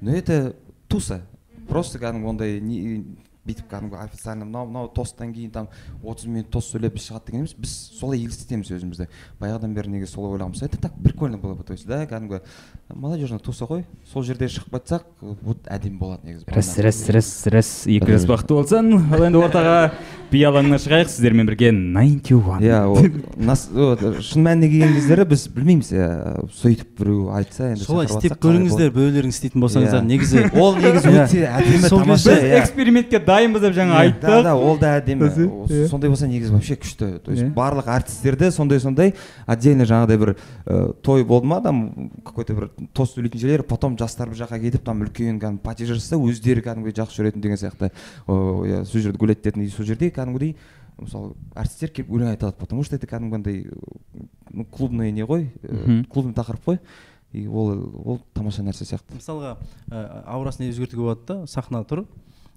Но 0.00 0.10
это 0.12 0.54
туса. 0.88 1.20
Просто 1.68 2.00
кәдімгі 2.02 2.30
ондай 2.34 2.60
не 2.60 2.78
бүйтіп 3.44 3.66
кәдімгі 3.68 3.98
официально 4.00 4.44
мынау 4.48 4.66
мынау 4.66 4.88
тосттан 4.94 5.32
кейін 5.34 5.50
там 5.52 5.66
отыз 6.02 6.26
минут 6.26 6.50
тост 6.54 6.72
сөйлеп 6.72 6.96
шығады 6.96 7.26
деген 7.30 7.42
емес 7.44 7.54
біз 7.58 7.74
солай 7.98 8.22
елестетеміз 8.24 8.70
өзімізді 8.72 9.06
баяғыдан 9.40 9.74
бері 9.76 9.92
неге 9.92 10.06
солай 10.08 10.32
ойлағанбыз 10.32 10.62
это 10.64 10.78
так 10.80 10.92
прикольно 11.04 11.36
было 11.38 11.54
бы 11.54 11.62
то 11.64 11.72
есть 11.76 11.86
да 11.86 12.06
кәдімгі 12.06 12.40
молодежный 12.94 13.38
туса 13.38 13.68
ғой 13.68 13.84
сол 14.12 14.22
жерде 14.24 14.48
шығып 14.48 14.78
айтсақ 14.80 15.04
вот 15.20 15.68
әдемі 15.68 15.98
болады 16.00 16.28
негізі 16.30 16.48
рәс 16.56 16.72
рәс 16.88 17.02
рәс 17.12 17.30
рәс 17.52 17.70
екі 17.90 18.14
рәс 18.14 18.24
бақытты 18.28 18.56
болсын 18.56 18.92
ал 19.12 19.26
енді 19.28 19.42
ортаға 19.44 19.76
би 20.32 20.40
алаңына 20.48 20.80
шығайық 20.82 21.12
сіздермен 21.12 21.46
бірге 21.46 21.70
91 21.70 22.64
иә 22.64 22.80
ол 22.88 22.98
нас 23.36 23.68
вот, 23.72 24.00
шын 24.24 24.42
мәніне 24.48 24.70
келген 24.72 24.94
кездері 24.96 25.26
біз 25.30 25.44
білмейміз 25.54 25.92
иә 25.94 26.08
сөйтіп 26.58 26.96
біреу 26.98 27.28
айтса 27.36 27.70
енді 27.74 27.84
солай 27.86 28.08
істеп 28.10 28.34
көріңіздер 28.42 28.90
біреулеріңіз 28.96 29.36
істейтін 29.38 29.62
болсаңыздар 29.64 30.02
Иә. 30.02 30.08
негізі 30.08 30.44
ол 30.58 30.74
негізі 30.80 31.08
Иә. 31.14 31.24
өте 31.28 31.44
әдемі 31.46 31.88
Сол 31.88 32.02
тамаша 32.02 32.34
иә. 32.34 32.58
экспериментке 32.62 33.20
дайынбыз 33.34 33.62
деп 33.66 33.74
жаңа 33.76 33.94
да 33.94 34.02
айттық 34.04 34.42
да 34.46 34.54
ол 34.56 34.78
да 34.78 34.92
әдемі. 35.00 35.28
Сондай 35.90 36.10
болса 36.10 36.28
негізі 36.30 36.52
вообще 36.54 36.76
күшті. 36.80 37.08
То 37.24 37.32
есть 37.34 37.50
барлық 37.56 37.90
әртістерді 37.90 38.50
сондай 38.54 38.80
сондай 38.80 39.14
отдельно 39.46 39.84
жаңағыдай 39.84 40.18
бір 40.22 40.34
той 41.02 41.24
болды 41.24 41.46
ма 41.50 41.60
там 41.60 42.10
какой 42.24 42.44
то 42.44 42.54
бір 42.54 42.70
тост 42.94 43.18
сөйлейтін 43.18 43.40
жерлер 43.42 43.62
потом 43.66 43.98
жастар 43.98 44.30
бір 44.30 44.44
жаққа 44.44 44.60
кетіп 44.62 44.84
там 44.86 45.02
үлкен 45.04 45.40
кәдімгі 45.42 45.62
пати 45.62 45.86
жасаса 45.90 46.16
өздері 46.16 46.62
кәдімгідей 46.64 47.02
жақсы 47.02 47.20
жүретін 47.20 47.42
деген 47.44 47.58
сияқты. 47.60 47.90
Иә 48.28 48.84
сол 48.84 49.00
жерде 49.00 49.18
гулять 49.18 49.42
ететін 49.44 49.62
и 49.64 49.68
сол 49.68 49.84
жерде 49.86 50.10
кәдімгідей 50.14 50.56
мысалы 50.98 51.32
әртістер 51.58 51.90
келіп 51.90 52.10
өлең 52.14 52.28
айта 52.30 52.46
алады 52.46 52.60
потому 52.60 52.84
что 52.84 52.94
это 52.94 53.08
кәдімгі 53.10 53.34
андай 53.34 53.66
ну 54.50 54.64
клубный 54.64 55.10
не 55.10 55.24
ғой 55.26 55.48
Мгм. 55.62 56.04
клубный 56.06 56.34
тақырып 56.34 56.64
қой. 56.64 56.78
И 57.32 57.48
ол 57.48 57.66
ол 58.04 58.20
тамаша 58.32 58.62
нәрсе 58.62 58.84
сияқты. 58.86 59.16
Мысалға 59.18 59.56
ә, 59.90 60.22
аурасын 60.30 60.68
өзгертуге 60.70 61.02
болады 61.02 61.20
да 61.26 61.46
сахна 61.50 61.80
тұр. 61.82 62.04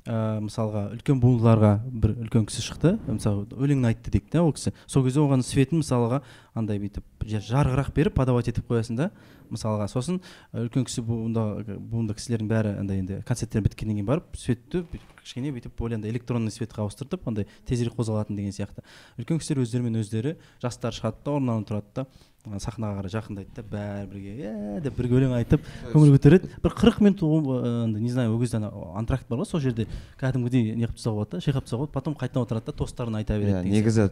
Ә, 0.08 0.40
мысалға 0.42 0.84
үлкен 0.96 1.20
буындыларға 1.22 1.72
бір 1.92 2.14
үлкен 2.24 2.46
кісі 2.48 2.64
шықты. 2.64 2.94
Мысалы 3.08 3.46
өлең 3.60 3.84
айтты 3.92 4.12
дейік 4.14 4.30
та 4.32 4.42
ол 4.44 4.54
кісі. 4.56 4.72
Сол 4.88 5.04
кезде 5.04 5.20
оған 5.20 5.44
светін 5.44 5.82
мысалға 5.84 6.22
андай 6.56 6.80
бүйтіп 6.80 7.04
жа- 7.28 7.44
жарығырақ 7.44 7.92
беріп 7.94 8.16
подавать 8.16 8.48
етіп 8.48 8.72
қоясың 8.72 8.96
да. 8.98 9.10
Мысалға 9.52 9.88
сосын 9.92 10.22
ә, 10.54 10.66
үлкен 10.66 10.86
кісі 10.88 11.04
буында 11.08 11.64
буынды 11.78 12.16
кісілердің 12.18 12.52
бәрі 12.52 12.76
андай 12.82 13.02
енді 13.02 13.22
концерттер 13.28 13.66
біткеннен 13.66 14.00
кейін 14.00 14.08
барып 14.08 14.38
светті 14.38 14.86
кішкене 15.24 15.52
бүйтіп 15.56 15.76
более 15.78 15.98
андай 16.00 16.12
электронный 16.12 16.52
светқа 16.52 16.86
ауыстыртып 16.86 17.28
андай 17.28 17.48
тезірек 17.68 17.98
қозғалатын 17.98 18.38
деген 18.38 18.56
сияқты. 18.56 18.84
Үлкен 19.20 19.42
кісілер 19.42 19.66
өздерімен 19.66 20.00
өздері 20.00 20.38
жастар 20.64 20.96
шығады 20.96 21.24
да 21.26 21.36
орнынан 21.36 21.68
тұрады 21.68 21.92
да 21.96 22.60
сахнаға 22.64 23.02
қарай 23.02 23.12
жақындайды 23.12 23.52
да 23.58 23.64
бәрі 23.68 24.08
бірге 24.08 24.36
иә 24.40 24.82
деп 24.86 24.96
бірге 24.96 25.18
өлең 25.20 25.34
айтып 25.36 25.66
көңіл 25.92 26.14
көтереді. 26.16 26.48
Бір 26.64 26.76
қырық 26.80 27.02
минут 27.04 27.20
андай 27.28 28.02
не 28.02 28.12
знаю 28.14 28.32
ол 28.32 28.40
кезде 28.40 28.62
ана 28.62 28.72
антракт 28.96 29.28
бар 29.28 29.42
ғой 29.42 29.50
сол 29.50 29.60
жерде. 29.60 29.88
Кәдімгідей 30.22 30.78
неғып 30.80 30.96
тастауға 30.96 31.26
болады 31.26 31.36
да 31.36 31.44
шайқап 31.44 31.68
тастауға 31.68 31.90
болады 31.90 31.98
потом 31.98 32.16
қайтадан 32.16 32.48
отырады 32.48 32.72
да 32.72 32.78
тосттарын 32.80 33.20
айта 33.20 33.36
береді 33.36 33.68
иә 33.68 33.74
негізі 33.74 34.10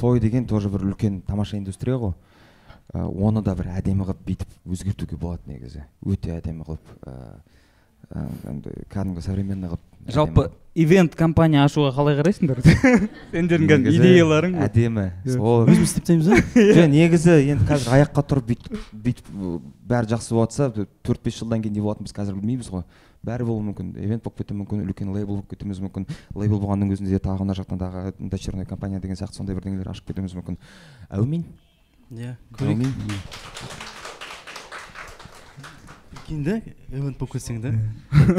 той 0.00 0.20
деген 0.20 0.46
тоже 0.48 0.72
бір 0.72 0.88
үлкен 0.88 1.20
тамаша 1.26 1.58
индустрия 1.58 1.98
ғой. 2.00 2.14
Оны 2.92 3.42
да 3.42 3.54
бір 3.58 3.72
әдемі 3.78 4.04
қылып 4.08 4.22
бүйтіп 4.28 4.54
өзгертуге 4.70 5.16
болады 5.16 5.50
негізі. 5.50 5.86
Өте 6.04 6.36
әдемі 6.36 6.66
қылып 6.66 6.92
ә, 7.06 7.16
ә, 8.10 8.26
андай 8.50 8.84
кәдімгі 8.92 9.24
современный 9.24 9.72
қылып 9.72 9.94
жалпы 10.12 10.50
ивент 10.74 11.14
компания 11.14 11.62
ашуға 11.64 11.92
қалай 11.94 12.18
қарайсыңдар? 12.18 12.60
Сендердің 13.32 13.86
идеяларың 13.92 14.56
әдемі. 14.64 15.06
Иә. 15.24 15.38
ол 15.38 15.64
өзіміз 15.68 15.94
істеп 15.94 16.08
тастаймыз 16.08 16.28
ба 16.28 16.64
жоқ 16.76 16.90
негізі 16.92 17.36
енді 17.54 17.68
қазір 17.68 17.94
аяққа 17.98 18.24
тұрып 18.32 18.50
бүйтіп 18.50 18.78
бүйтіп 19.06 19.32
бәрі 19.88 20.12
жақсы 20.12 20.36
болып 20.36 20.52
жатса 20.52 20.86
төрт 21.06 21.24
бес 21.24 21.38
жылдан 21.38 21.62
кейін 21.64 21.78
не 21.78 21.84
болатынын 21.84 22.08
біз 22.10 22.16
қазір 22.16 22.38
білмейміз 22.40 22.70
ғой. 22.74 22.84
Бәрі 23.24 23.46
болуы 23.48 23.64
мүмкін. 23.70 23.94
Ивент 24.04 24.24
болып 24.26 24.42
кетуі 24.42 24.58
мүмкін 24.58 24.82
үлкен 24.84 25.14
лейбл 25.14 25.38
болып 25.38 25.54
кетуіміз 25.54 25.80
мүмкін. 25.86 26.04
Лейбл 26.36 26.58
болғанның 26.60 26.92
өзінде 26.92 27.22
тағы 27.24 27.46
мына 27.46 27.56
жақтан 27.56 27.80
тағы 27.80 28.12
дочерный 28.18 28.66
компания 28.68 29.00
деген 29.00 29.16
сияқты 29.16 29.38
сондай 29.38 29.56
бірдеңелер 29.56 29.88
ашып 29.94 30.10
кетуіміз 30.10 30.34
мүмкін. 30.36 30.58
Әумин. 31.08 31.46
Иә 32.14 32.36
көрейік 32.54 32.94
кейін 36.24 36.44
да 36.44 36.60
ивент 36.88 37.18
болып 37.18 37.34
кетсең 37.34 37.60
да 37.64 37.74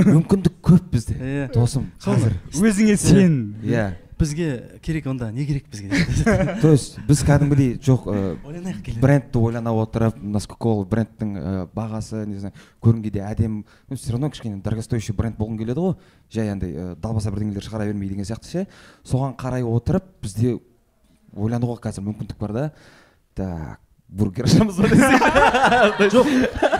мүмкіндік 0.07 0.57
көп 0.63 0.88
бізде 0.93 1.17
иә 1.19 1.45
досым 1.53 1.89
қазір 2.01 2.38
өзіңе 2.55 2.95
сен 2.97 3.38
иә 3.65 3.91
бізге 4.17 4.80
керек 4.82 5.07
онда 5.11 5.32
не 5.32 5.45
керек 5.45 5.67
бізге 5.69 5.89
то 6.61 6.71
есть 6.71 6.97
біз 7.07 7.23
кәдімгідей 7.28 7.76
жоқ 7.84 8.07
брендті 9.01 9.39
ойлана 9.43 9.73
отырып 9.76 10.17
насколько 10.23 10.71
ол 10.71 10.86
брендтің 10.88 11.67
бағасы 11.76 12.23
не 12.26 12.39
знаю 12.39 12.55
көрінгенде 12.82 13.26
әдемі 13.28 13.65
ну 13.89 13.95
все 13.95 14.13
равно 14.15 14.32
кішкене 14.32 14.61
дорогостоящий 14.63 15.15
бренд 15.15 15.38
болғың 15.38 15.59
келеді 15.59 15.84
ғой 15.84 15.97
жай 16.32 16.53
андай 16.53 16.95
далбаса 16.95 17.34
бірдеңелер 17.36 17.67
шығара 17.67 17.89
бермей 17.91 18.09
деген 18.09 18.26
сияқты 18.26 18.51
ше 18.51 18.67
соған 19.03 19.36
қарай 19.36 19.67
отырып 19.67 20.07
бізде 20.23 20.57
ойлануға 21.36 21.82
қазір 21.84 22.07
мүмкіндік 22.07 22.39
бар 22.39 22.55
да 22.55 22.69
так 23.36 23.80
бургер 24.10 24.46
ашамыз 24.48 24.78
ба 24.80 24.88
десек 24.92 26.14
жоқ 26.14 26.28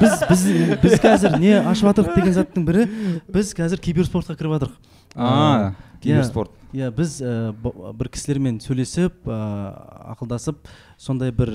біз 0.02 0.14
біз 0.30 0.44
біз 0.84 1.00
қазір 1.04 1.40
не 1.42 1.56
ашып 1.60 1.90
жатырмық 1.90 2.16
деген 2.20 2.36
заттың 2.38 2.66
бірі 2.68 2.86
біз 3.34 3.54
қазір 3.58 3.82
киберспортқа 3.84 4.38
кіріп 4.40 4.56
жатырмық 4.60 4.94
А, 5.16 5.74
киберспорт. 6.04 6.52
иә 6.76 6.90
біз 6.92 7.22
ә, 7.24 7.54
б- 7.56 7.94
бір 7.96 8.10
кісілермен 8.12 8.58
сөйлесіп 8.60 9.24
ақылдасып 9.32 10.58
сондай 11.00 11.32
бір 11.32 11.52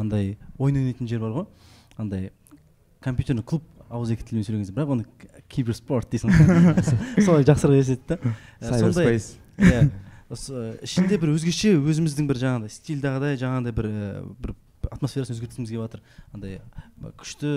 андай 0.00 0.34
ойын 0.58 0.76
ойнайтын 0.82 1.08
жер 1.08 1.22
бар 1.24 1.32
ғой. 1.38 1.46
Андай 1.96 2.30
компьютерный 3.00 3.42
клуб 3.42 3.62
ауызекі 3.88 4.26
тілмен 4.28 4.44
сөйлеген 4.44 4.74
бірақ 4.76 4.92
оны 4.92 5.06
киберспорт 5.48 6.12
дейсің 6.12 6.36
солай 7.24 7.44
жақсырақ 7.48 7.80
еседі 7.80 8.00
да. 8.12 8.18
Сондай 8.60 9.16
иә 9.16 9.88
осы 10.32 10.78
ішінде 10.84 11.18
бір 11.20 11.34
өзгеше 11.34 11.74
өзіміздің 11.78 12.28
бір 12.30 12.40
жаңағыдай 12.40 12.72
стильдағыдай 12.72 13.40
жаңағыдай 13.40 13.74
бір 13.76 13.88
ә, 13.90 14.22
бір 14.40 14.54
атмосферасын 14.94 15.36
өзгерткіміз 15.36 15.70
келіп 15.70 15.84
жатыр. 15.84 16.02
Андай 16.36 16.58
күшті 17.20 17.50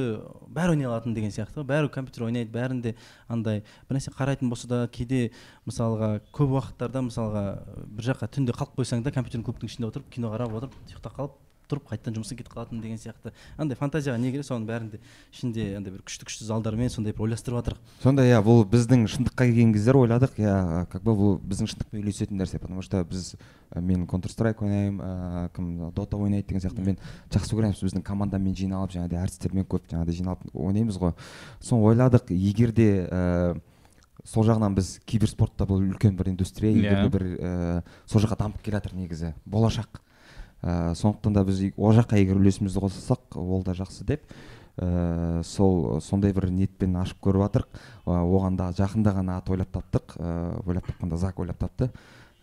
бәрі 0.53 0.75
ойнай 0.75 0.87
алатын 0.87 1.15
деген 1.15 1.33
сияқты. 1.33 1.59
Ғой 1.59 1.67
бәрі 1.67 1.89
компьютер 1.91 2.27
ойнайды 2.27 2.53
бәрінде 2.53 2.93
андай 3.27 3.63
бір 3.89 3.99
нәрсе 3.99 4.13
қарайтын 4.15 4.51
болса 4.51 4.69
да 4.71 4.85
кейде 4.87 5.31
мысалға 5.67 6.21
көп 6.35 6.55
уақыттарда 6.55 7.03
мысалға 7.09 7.43
бір 7.97 8.09
жаққа 8.11 8.31
түнде 8.37 8.55
қалып 8.55 8.79
қойсаң 8.79 9.03
да 9.03 9.11
компьютерный 9.11 9.47
клубтың 9.47 9.71
ішінде 9.71 9.91
отырып 9.91 10.07
кино 10.13 10.31
қарап 10.31 10.55
отырып 10.55 10.79
ұйықтап 10.87 11.19
қалып 11.19 11.35
тұрып 11.67 11.89
қайтадан 11.91 12.15
жұмысқа 12.17 12.37
кетіп 12.39 12.53
қалатын 12.53 12.81
деген 12.81 12.97
сияқты. 13.01 13.33
Андай 13.57 13.77
фантазияға 13.77 14.17
не 14.21 14.31
керек 14.31 14.47
соның 14.47 14.65
бәрінде. 14.67 14.99
Ішінде 15.33 15.65
андай 15.77 15.93
бір 15.93 16.01
күшті 16.07 16.27
күшті 16.27 16.47
залдармен 16.47 16.89
сондай 16.89 17.13
бір 17.13 17.27
ойластырып 17.27 17.59
жатырық. 17.59 17.81
Сондай 18.03 18.31
иә 18.31 18.41
бұл 18.45 18.63
біздің 18.71 19.05
шындыққа 19.11 19.47
келген 19.49 19.73
кездер 19.75 19.99
ойладық. 19.99 20.39
Иә 20.39 20.85
как 20.91 21.03
бы 21.03 21.15
бұл 21.17 21.37
біздің 21.43 21.71
шындықпен 21.73 22.01
үйлесетін 22.01 22.41
нәрсе 22.41 22.59
потому 22.59 22.81
что 22.81 23.03
біз 23.03 23.35
ә, 23.71 23.81
мен 23.81 24.07
counter 24.07 24.31
strike 24.31 24.63
ойнаймын 24.63 25.01
ә, 25.03 25.49
кім 25.55 25.91
дота 25.93 26.17
ойнайды 26.17 26.47
деген 26.47 26.63
сияқты. 26.63 26.85
Мен 26.85 26.97
жақсы 27.29 27.55
көреміз 27.55 27.83
біздің 27.83 28.03
командамен 28.07 28.55
жиналып 28.55 28.95
жаңағыдай 28.95 29.23
әртістермен 29.25 29.67
көп 29.67 29.89
жаңағыдай 29.91 30.21
жиналып 30.21 30.47
ойнаймыз 30.53 30.97
ғой. 31.01 31.13
Соны 31.59 31.83
ойладық. 31.91 32.31
Егер 32.31 32.71
де 32.71 33.07
ә, 33.11 33.59
сол 34.27 34.43
жағынан 34.47 34.75
біз 34.75 34.97
киберспортта 35.07 35.67
бұл 35.67 35.83
үлкен 35.85 36.17
бір 36.17 36.31
индустрия 36.33 36.71
егер 36.73 37.05
Иә. 37.05 37.09
бір 37.11 37.23
ә, 37.37 37.83
сол 38.05 38.21
жаққа 38.23 38.37
дамып 38.39 38.61
келе 38.63 38.79
жатыр 38.79 38.95
негізі. 38.97 39.33
Болашақ. 39.45 40.01
Ә, 40.67 40.93
сондықтан 40.99 41.39
да 41.39 41.45
біз 41.47 41.63
ол 41.77 41.95
жаққа 41.95 42.19
егер 42.19 42.41
үлесімізді 42.41 42.83
қоссақ 42.83 43.39
ол 43.39 43.63
да 43.63 43.75
жақсы 43.77 44.05
деп. 44.05 44.27
Ә, 44.77 45.41
сол 45.47 46.01
сондай 46.03 46.35
бір 46.35 46.51
ниетпен 46.51 46.99
ашып 46.99 47.23
көріп 47.23 47.47
жатырық 47.47 47.79
Ә, 48.07 48.21
оған 48.23 48.55
да 48.55 48.69
жақында 48.71 49.11
ғана 49.17 49.37
ат 49.41 49.49
ойлап 49.51 49.73
таптық. 49.75 50.15
Ә, 50.15 50.61
ойлап 50.63 50.87
тапқанда 50.87 51.17
зак 51.19 51.39
ойлап 51.43 51.59
тапты. 51.59 51.89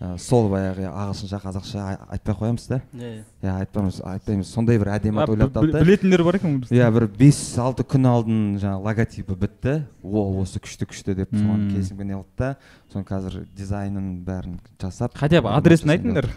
Ә, 0.05 0.19
сол 0.21 0.49
баяғы 0.53 0.85
ағылшынша 0.91 1.39
қазақша 1.41 1.81
ай- 1.81 1.99
айтпай 2.17 2.35
ақ 2.35 2.41
қоямыз 2.43 2.65
да. 2.69 2.81
Иә 2.93 3.13
иә 3.41 3.53
айтпаймыз 3.63 4.01
айтпаймыз. 4.05 4.51
Сондай 4.51 4.77
бір 4.83 4.91
әдемі 4.99 5.23
ат 5.23 5.31
ойлап 5.33 5.53
тапты. 5.55 5.81
білетіндер 5.81 6.25
бар 6.27 6.37
екен 6.41 6.59
иә 6.69 6.91
бір 6.93 7.07
бес 7.09 7.39
алты 7.63 7.87
күн 7.89 8.09
алдын 8.11 8.43
жаңағы 8.61 8.85
логотипі 8.85 9.39
бітті. 9.41 9.75
О 10.03 10.27
осы 10.43 10.61
күшті 10.61 10.91
күшті 10.91 11.15
деп 11.17 11.33
соған 11.33 11.71
келісімге 11.71 12.05
не 12.11 12.19
қылды 12.19 12.37
да 12.37 12.57
соны 12.93 13.05
қазір 13.09 13.47
дизайнын 13.57 14.25
бәрін 14.27 14.59
жасап 14.83 15.17
хотя 15.17 15.41
бы 15.41 15.55
адресін 15.55 15.95
айтыңдар. 15.97 16.29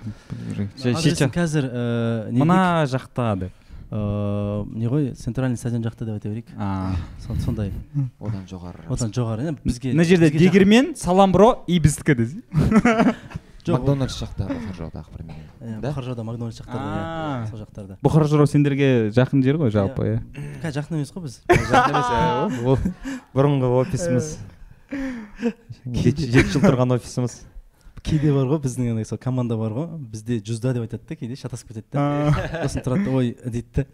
адресін 0.86 1.34
қазір 1.34 1.72
не 2.32 2.40
мына 2.40 2.86
жақта 2.88 3.34
деп. 3.40 3.64
Ыыы 3.90 4.66
не 4.76 4.88
ғой 4.92 5.14
центральный 5.16 5.56
стадион 5.56 5.84
жақта 5.86 6.04
деп 6.06 6.16
айта 6.18 6.28
берейік. 6.28 6.50
Сондай. 7.46 7.72
Одан 8.20 8.44
жоғары. 8.50 8.84
Одан 8.92 9.14
жоғары 9.16 9.56
бізге 9.64 9.94
мына 9.94 10.04
жерде 10.04 10.30
дегирмен 10.30 10.94
салам 10.96 11.32
бро 11.32 11.64
и 11.68 11.80
біздікі 11.80 12.16
десе 12.20 12.42
жоқ, 13.68 13.78
макдональдс 13.78 14.18
жақта 14.22 14.48
бұқар 14.48 15.10
примерно 15.14 15.44
иә, 15.60 15.80
да? 15.82 15.92
Бұқар 15.92 16.08
жауда 16.08 16.24
макдональдс 16.28 16.62
жақтарда 16.62 16.94
А. 16.94 17.44
иә 17.44 17.50
сол 17.52 17.62
жақтарда 17.62 17.98
бұқар 18.06 18.28
жырау 18.32 18.48
сендерге 18.50 18.90
жақын 19.16 19.44
жер 19.46 19.60
ғой 19.62 19.74
жалпы 19.76 20.08
иә? 20.08 20.22
қазір 20.64 20.80
жақын 20.82 21.00
емес 21.02 21.14
қой 21.16 21.28
біз? 21.28 21.38
Жақын 21.74 21.98
емес 21.98 22.10
ә, 22.14 22.64
ол 22.64 22.80
бұрынғы 23.36 23.74
офисіміз 23.84 24.32
жеті 25.86 26.32
жеті 26.32 26.50
жыл 26.56 26.68
тұрған 26.68 26.98
офисіміз 26.98 27.42
кейде 28.08 28.32
бар 28.32 28.48
ғой 28.48 28.62
біздің 28.64 28.94
андай 28.94 29.06
сол 29.08 29.20
команда 29.22 29.58
бар 29.60 29.74
ғой. 29.76 29.88
Бізде 30.12 30.38
жүзда 30.40 30.74
деп 30.78 30.86
айтады 30.86 31.04
да 31.10 31.18
кейде 31.20 31.36
шатасып 31.36 31.74
кетеді 31.74 31.88
да. 31.92 32.32
Сосын 32.64 32.86
тұрады 32.86 33.04
да, 33.04 33.16
ой 33.20 33.34
дейді 33.44 33.84
да. 33.84 33.86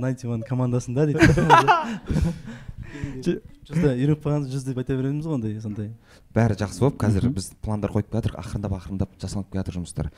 Найнти 0.00 0.30
командасында 0.48 1.06
дейді. 1.10 1.20
жүзда 2.90 3.92
үйреніп 3.94 4.24
қалған 4.24 4.46
жүз 4.50 4.64
деп 4.66 4.80
айта 4.82 4.96
береміз 4.98 5.26
ғой 5.28 5.36
ондай 5.36 5.60
сондай. 5.62 5.90
Бәрі 6.34 6.56
жақсы 6.58 6.82
болып 6.82 6.98
қазір 7.00 7.28
біз 7.34 7.50
пландар 7.62 7.92
қойып 7.94 8.10
келе 8.10 8.22
жатырмық 8.22 8.40
ақырындап 8.42 8.74
ақырындап 8.78 9.14
жасалып 9.22 9.50
келе 9.52 9.62
жатыр 9.62 9.78
жұмыстар. 9.78 10.10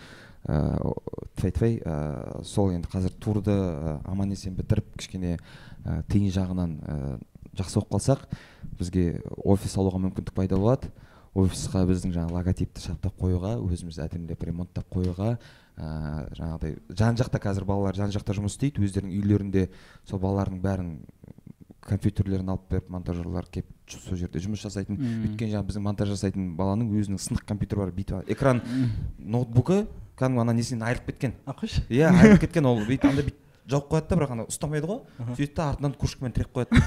Ыыы 0.48 0.94
тфәй 1.36 1.54
тфәй 1.58 1.78
ыыы 1.84 2.44
сол 2.48 2.72
енді 2.72 2.88
қазір 2.92 3.14
турды 3.20 3.52
ы, 3.52 3.98
аман 4.08 4.32
есен 4.32 4.56
бітіріп 4.56 4.96
кішкене 4.96 5.36
ы, 5.36 6.02
тиын 6.08 6.32
жағынан 6.32 6.76
ы, 6.80 6.98
жақсы 7.60 7.80
болып 7.80 7.92
қалсақ 7.96 8.26
бізге 8.80 9.06
офис 9.44 9.76
алуға 9.76 10.00
мүмкіндік 10.06 10.34
пайда 10.34 10.56
болады. 10.56 10.92
Офисқа 11.32 11.86
біздің 11.88 12.12
жаңағы 12.12 12.36
логотипті 12.36 12.82
шаптап 12.84 13.14
қоюға 13.16 13.54
өзіміз 13.64 14.02
әдемілеп 14.04 14.42
ремонттап 14.44 14.84
қоюға 14.92 15.38
ыыы 15.80 16.26
жаңағыдай 16.36 16.74
жан 16.92 17.16
жақта 17.16 17.40
қазір 17.40 17.64
балалар 17.64 17.96
жан 17.96 18.12
жақта 18.12 18.34
жұмыс 18.36 18.58
істейді 18.58 18.84
өздерінің 18.84 19.14
үйлерінде 19.16 19.62
сол 20.04 20.20
балалардың 20.20 20.60
бәрін 20.60 20.90
компьютерлерін 21.88 22.48
алып 22.54 22.68
беріп 22.70 22.88
монтажерлар 22.94 23.46
келіп 23.52 23.66
сол 23.90 24.16
жерде 24.16 24.38
жұмыс 24.42 24.62
жасайтын. 24.64 24.96
Мм. 24.98 25.24
өйткені 25.28 25.52
жаңағы 25.56 25.68
біздің 25.70 25.84
монтаж 25.86 26.12
жасайтын 26.14 26.50
баланың 26.56 26.92
өзінің 27.00 27.20
сынық 27.20 27.44
компьютері 27.48 27.80
бар 27.82 27.92
бүйтіп 27.96 28.30
экран 28.32 28.62
ноутбугі 29.18 29.82
кәдімгі 30.18 30.40
ана 30.44 30.52
несінен 30.56 30.84
айырылып 30.86 31.10
кеткен. 31.12 31.34
А 31.46 31.52
қойшы 31.58 31.82
иә 31.90 32.10
айырылып 32.12 32.44
кеткен 32.46 32.66
ол 32.70 32.80
бүйтіп 32.86 33.08
андай 33.10 33.26
бүйтіп 33.28 33.70
жауып 33.72 33.90
қояды 33.92 34.08
да 34.12 34.16
бірақ 34.20 34.34
ана 34.36 34.46
ұстамайды 34.50 34.86
ғой. 34.90 35.00
Сөйтеді 35.36 35.54
да 35.56 35.68
артынан 35.72 35.94
кружкамен 35.98 36.32
тіреп 36.36 36.52
қояды. 36.54 36.82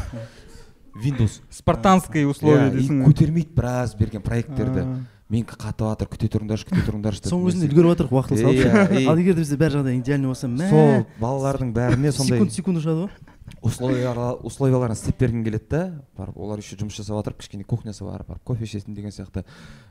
Windows. 0.95 1.41
Спартанские 1.51 2.25
условия 2.27 2.69
Иә, 2.69 2.71
и 2.71 2.77
дейсің 2.79 3.01
ғой. 3.03 3.09
көтермейді 3.11 3.51
біраз 3.57 3.95
берген 3.99 4.21
проекттерді. 4.23 4.85
Менікі 5.27 5.57
қатып 5.59 5.81
жатыр 5.89 6.07
күте 6.07 6.29
тұрыңдаршы 6.31 6.67
күте 6.69 6.83
тұрыңдаршы 6.87 7.23
деп 7.25 7.31
соның 7.33 7.49
өзінде 7.49 7.67
үлгеріп 7.67 7.89
жатырмық 7.89 8.13
уақытылы 8.15 8.43
салып. 8.45 8.59
Иә, 8.61 8.99
и- 9.01 9.07
ал 9.11 9.17
егер 9.19 9.33
де 9.35 9.41
бізде 9.41 9.57
бәрі 9.59 9.79
жағдай 9.81 9.97
идеальный 9.99 10.29
болса 10.29 10.47
мә. 10.47 10.69
Сол 10.69 11.05
балалардың 11.19 11.73
бәріне 11.75 12.11
сондай 12.15 12.37
секунд 12.37 12.53
секунд 12.53 12.79
ұшады 12.79 13.07
ғой. 13.09 13.34
Условиялар 13.61 14.39
условияларын 14.45 14.95
істеп 14.95 15.19
бергім 15.21 15.43
келеді 15.45 15.67
да 15.69 15.81
барып 16.17 16.37
олар 16.37 16.59
еще 16.61 16.77
жұмыс 16.79 16.97
жасап 16.97 17.19
жатыр 17.19 17.35
кішкене 17.37 17.63
кухнясы 17.63 18.03
бар 18.05 18.23
барып 18.27 18.43
кофе 18.43 18.65
ішесің 18.65 18.95
деген 18.95 19.13
сияқты. 19.13 19.45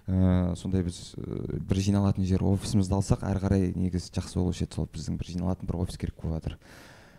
Ыыы 0.06 0.56
сондай 0.56 0.82
біз 0.82 1.14
ыыы, 1.16 1.60
бір 1.62 1.80
жиналатын 1.82 2.26
жер 2.26 2.42
офисімізді 2.44 2.94
алсақ 2.98 3.24
әрі 3.26 3.42
қарай 3.44 3.66
негізі 3.74 4.12
жақсы 4.14 4.38
болушы 4.40 4.66
еді 4.66 4.74
сол 4.78 4.88
біздің 4.90 5.18
бір 5.18 5.30
жиналатын 5.30 5.70
бір 5.70 5.78
офис 5.84 5.98
керек 5.98 6.18
болып 6.22 6.42
жатыр. 6.42 6.58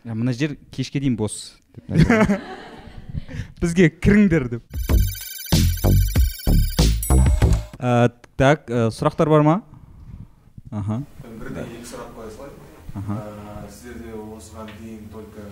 Ә, 0.04 0.14
мына 0.14 0.34
жер 0.34 0.58
кешке 0.72 1.00
дейін 1.00 1.16
бос 1.20 1.56
бізге 3.62 3.90
кіріңдер 3.90 4.50
деп. 4.56 4.64
Ә, 7.80 8.12
так 8.36 8.68
ә, 8.70 8.90
сұрақтар 8.92 9.32
бар 9.32 9.44
ма? 9.48 9.62
Аха. 10.72 11.02
Бірден 11.24 11.64
екі 11.80 11.88
сұрақ 11.88 12.12
қоя 12.18 12.32
салайын 12.36 13.00
аха. 13.00 13.22
Ә, 13.22 13.72
сіздерде 13.72 14.16
осыған 14.36 14.72
дейін 14.82 15.08
только 15.14 15.48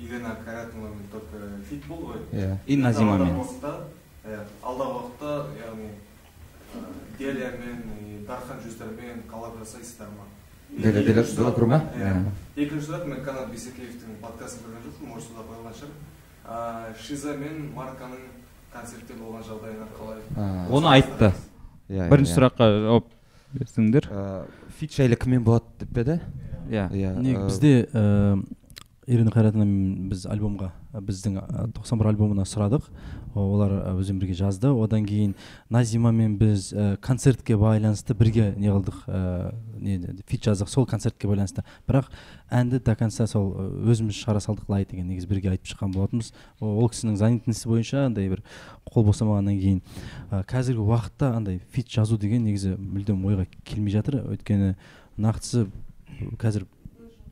елена 0.00 0.36
қайратовнамен 0.44 1.06
только 1.12 1.36
фит 1.68 1.84
болды 1.86 2.04
ғой. 2.12 2.20
Иә 2.32 2.56
и 2.66 2.76
назимамен 2.76 3.36
алдағы 3.36 3.40
уақытта 3.44 3.72
иә 4.24 4.40
алдағы 4.62 4.94
уақытта 4.96 5.32
яғни 5.60 5.90
делиямен 7.18 7.82
и 8.00 8.24
дархан 8.26 8.60
жүздермен 8.64 9.22
коллаб 9.30 9.58
жасайсыздар 9.60 10.08
ма? 10.08 10.24
Крума? 11.54 11.82
иә. 11.96 12.14
Иә. 12.56 12.64
екінші 12.64 12.86
сұрақ 12.86 13.06
мен 13.10 13.24
канат 13.24 13.50
бисекеевтің 13.50 14.20
подкастын 14.22 14.66
көрген 14.66 14.84
жоқпын 14.86 15.08
может 15.08 15.28
сюда 15.28 15.42
қойылған 15.48 15.74
шығар 15.80 16.94
шиза 17.02 17.34
мен 17.36 17.72
марканың 17.74 18.20
концертте 18.72 19.14
болған 19.18 19.42
жағдайына 19.42 19.88
қалай? 19.98 20.20
Оны 20.70 20.92
айтты. 20.94 21.32
иә, 21.88 22.08
бірінші 22.08 22.32
иә. 22.32 22.36
сұраққа 22.36 22.70
жауап 22.86 23.10
берсеңдер. 23.52 24.06
Фит 24.78 24.94
жайлы 24.94 25.16
кіммен 25.16 25.42
болады 25.44 25.64
деп 25.80 25.90
пе 25.94 26.00
еді? 26.00 26.20
Иә. 26.70 26.88
Иә 26.92 27.14
не 27.18 27.34
бізде 27.34 27.88
ирина 29.10 29.32
қайратовнамен 29.34 30.08
біз 30.10 30.22
альбомға 30.30 30.70
біздің 30.94 31.38
ә, 31.40 31.64
91 31.74 32.10
альбомына 32.12 32.44
сұрадық. 32.46 32.86
Олар 33.34 33.72
бізбен 33.98 34.20
бірге 34.22 34.34
жазды. 34.38 34.70
Одан 34.70 35.04
кейін 35.06 35.34
назимамен 35.70 36.36
біз 36.38 36.70
концертке 37.02 37.56
байланысты 37.58 38.14
бірге 38.18 38.54
не 38.58 38.70
қылдық 38.70 39.02
не 39.82 39.98
фит 40.30 40.46
жаздық 40.46 40.70
сол 40.70 40.86
концертке 40.86 41.28
байланысты. 41.30 41.64
Бірақ 41.88 42.10
әнді 42.50 42.80
до 42.82 42.94
конца 42.98 43.26
сол 43.30 43.52
өзіміз 43.90 44.18
шығара 44.18 44.42
салдық 44.42 44.70
лай 44.70 44.86
деген 44.86 45.10
негізі 45.10 45.30
бірге 45.30 45.54
айтып 45.54 45.74
шыққан 45.74 45.94
болатынбыз. 45.94 46.32
Ол 46.60 46.90
кісінің 46.90 47.18
занятності 47.18 47.70
бойынша 47.70 48.06
андай 48.06 48.30
бір 48.30 48.42
қол 48.90 49.06
босамағаннан 49.10 49.58
кейін 49.58 49.80
қазіргі 50.50 50.86
уақытта 50.86 51.34
андай 51.36 51.60
фит 51.70 51.90
жазу 51.90 52.18
деген 52.18 52.46
негізі 52.46 52.76
мүлдем 52.78 53.22
ойға 53.26 53.46
келмей 53.64 53.94
жатыр. 53.94 54.22
Өйткені 54.26 54.74
нақтысы 55.18 55.68
қазір 56.38 56.66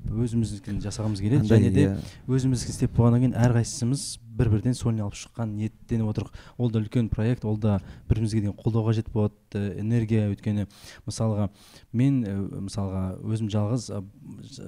өзіміздікін 0.08 0.80
жасағымыз 0.84 1.20
келеді 1.22 1.48
және 1.48 1.70
де 1.74 1.84
иә. 1.88 1.98
өзіміздікін 2.28 2.74
істеп 2.74 2.96
болғаннан 2.96 3.26
кейін 3.26 3.36
әрқайсымыз 3.36 4.18
бір 4.38 4.50
бірден 4.52 4.74
сольный 4.74 5.02
алып 5.02 5.16
шыққан 5.18 5.50
ниеттеніп 5.58 6.12
отырық. 6.12 6.30
Ол 6.58 6.70
да 6.70 6.78
үлкен 6.78 7.08
проект 7.10 7.44
ол 7.44 7.56
да 7.58 7.80
бірімізге 8.08 8.44
деген 8.44 8.54
қолдау 8.54 8.86
қажет 8.86 9.10
болады 9.10 9.74
энергия 9.80 10.28
өйткені 10.30 10.68
мысалға 11.08 11.48
мен 11.92 12.20
мысалға 12.68 13.18
өзім 13.18 13.50
жалғыз 13.50 13.88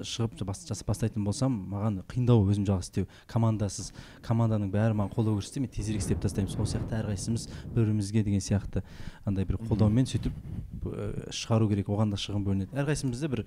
шығып 0.03 0.43
бас- 0.43 0.83
бастайтын 0.83 1.23
болсам 1.23 1.55
маған 1.71 2.01
қиындау 2.11 2.43
өзім 2.51 2.67
жалғыз 2.67 2.89
істеу. 2.89 3.07
Командасыз. 3.31 3.93
Команданың 4.27 4.73
бәрі 4.73 4.97
маған 4.99 5.13
қолдау 5.15 5.39
көрсетсе 5.39 5.63
мен 5.63 5.71
тезірек 5.71 6.03
істеп 6.03 6.19
тастаймын. 6.19 6.51
Сол 6.51 6.67
сияқты 6.67 6.99
әрқайсымыз 6.99 7.47
бір 7.71 7.85
бірімізге 7.85 8.25
деген 8.27 8.43
сияқты 8.43 8.83
андай 9.25 9.45
бір 9.45 9.61
қолдаумен 9.69 10.09
сөйтіп 10.09 10.35
шығару 11.31 11.69
керек 11.71 11.87
оған 11.87 12.11
да 12.11 12.19
шығын 12.19 12.43
бөлінеді. 12.43 12.75
Әрқайсымызда 12.75 13.31
бір 13.31 13.45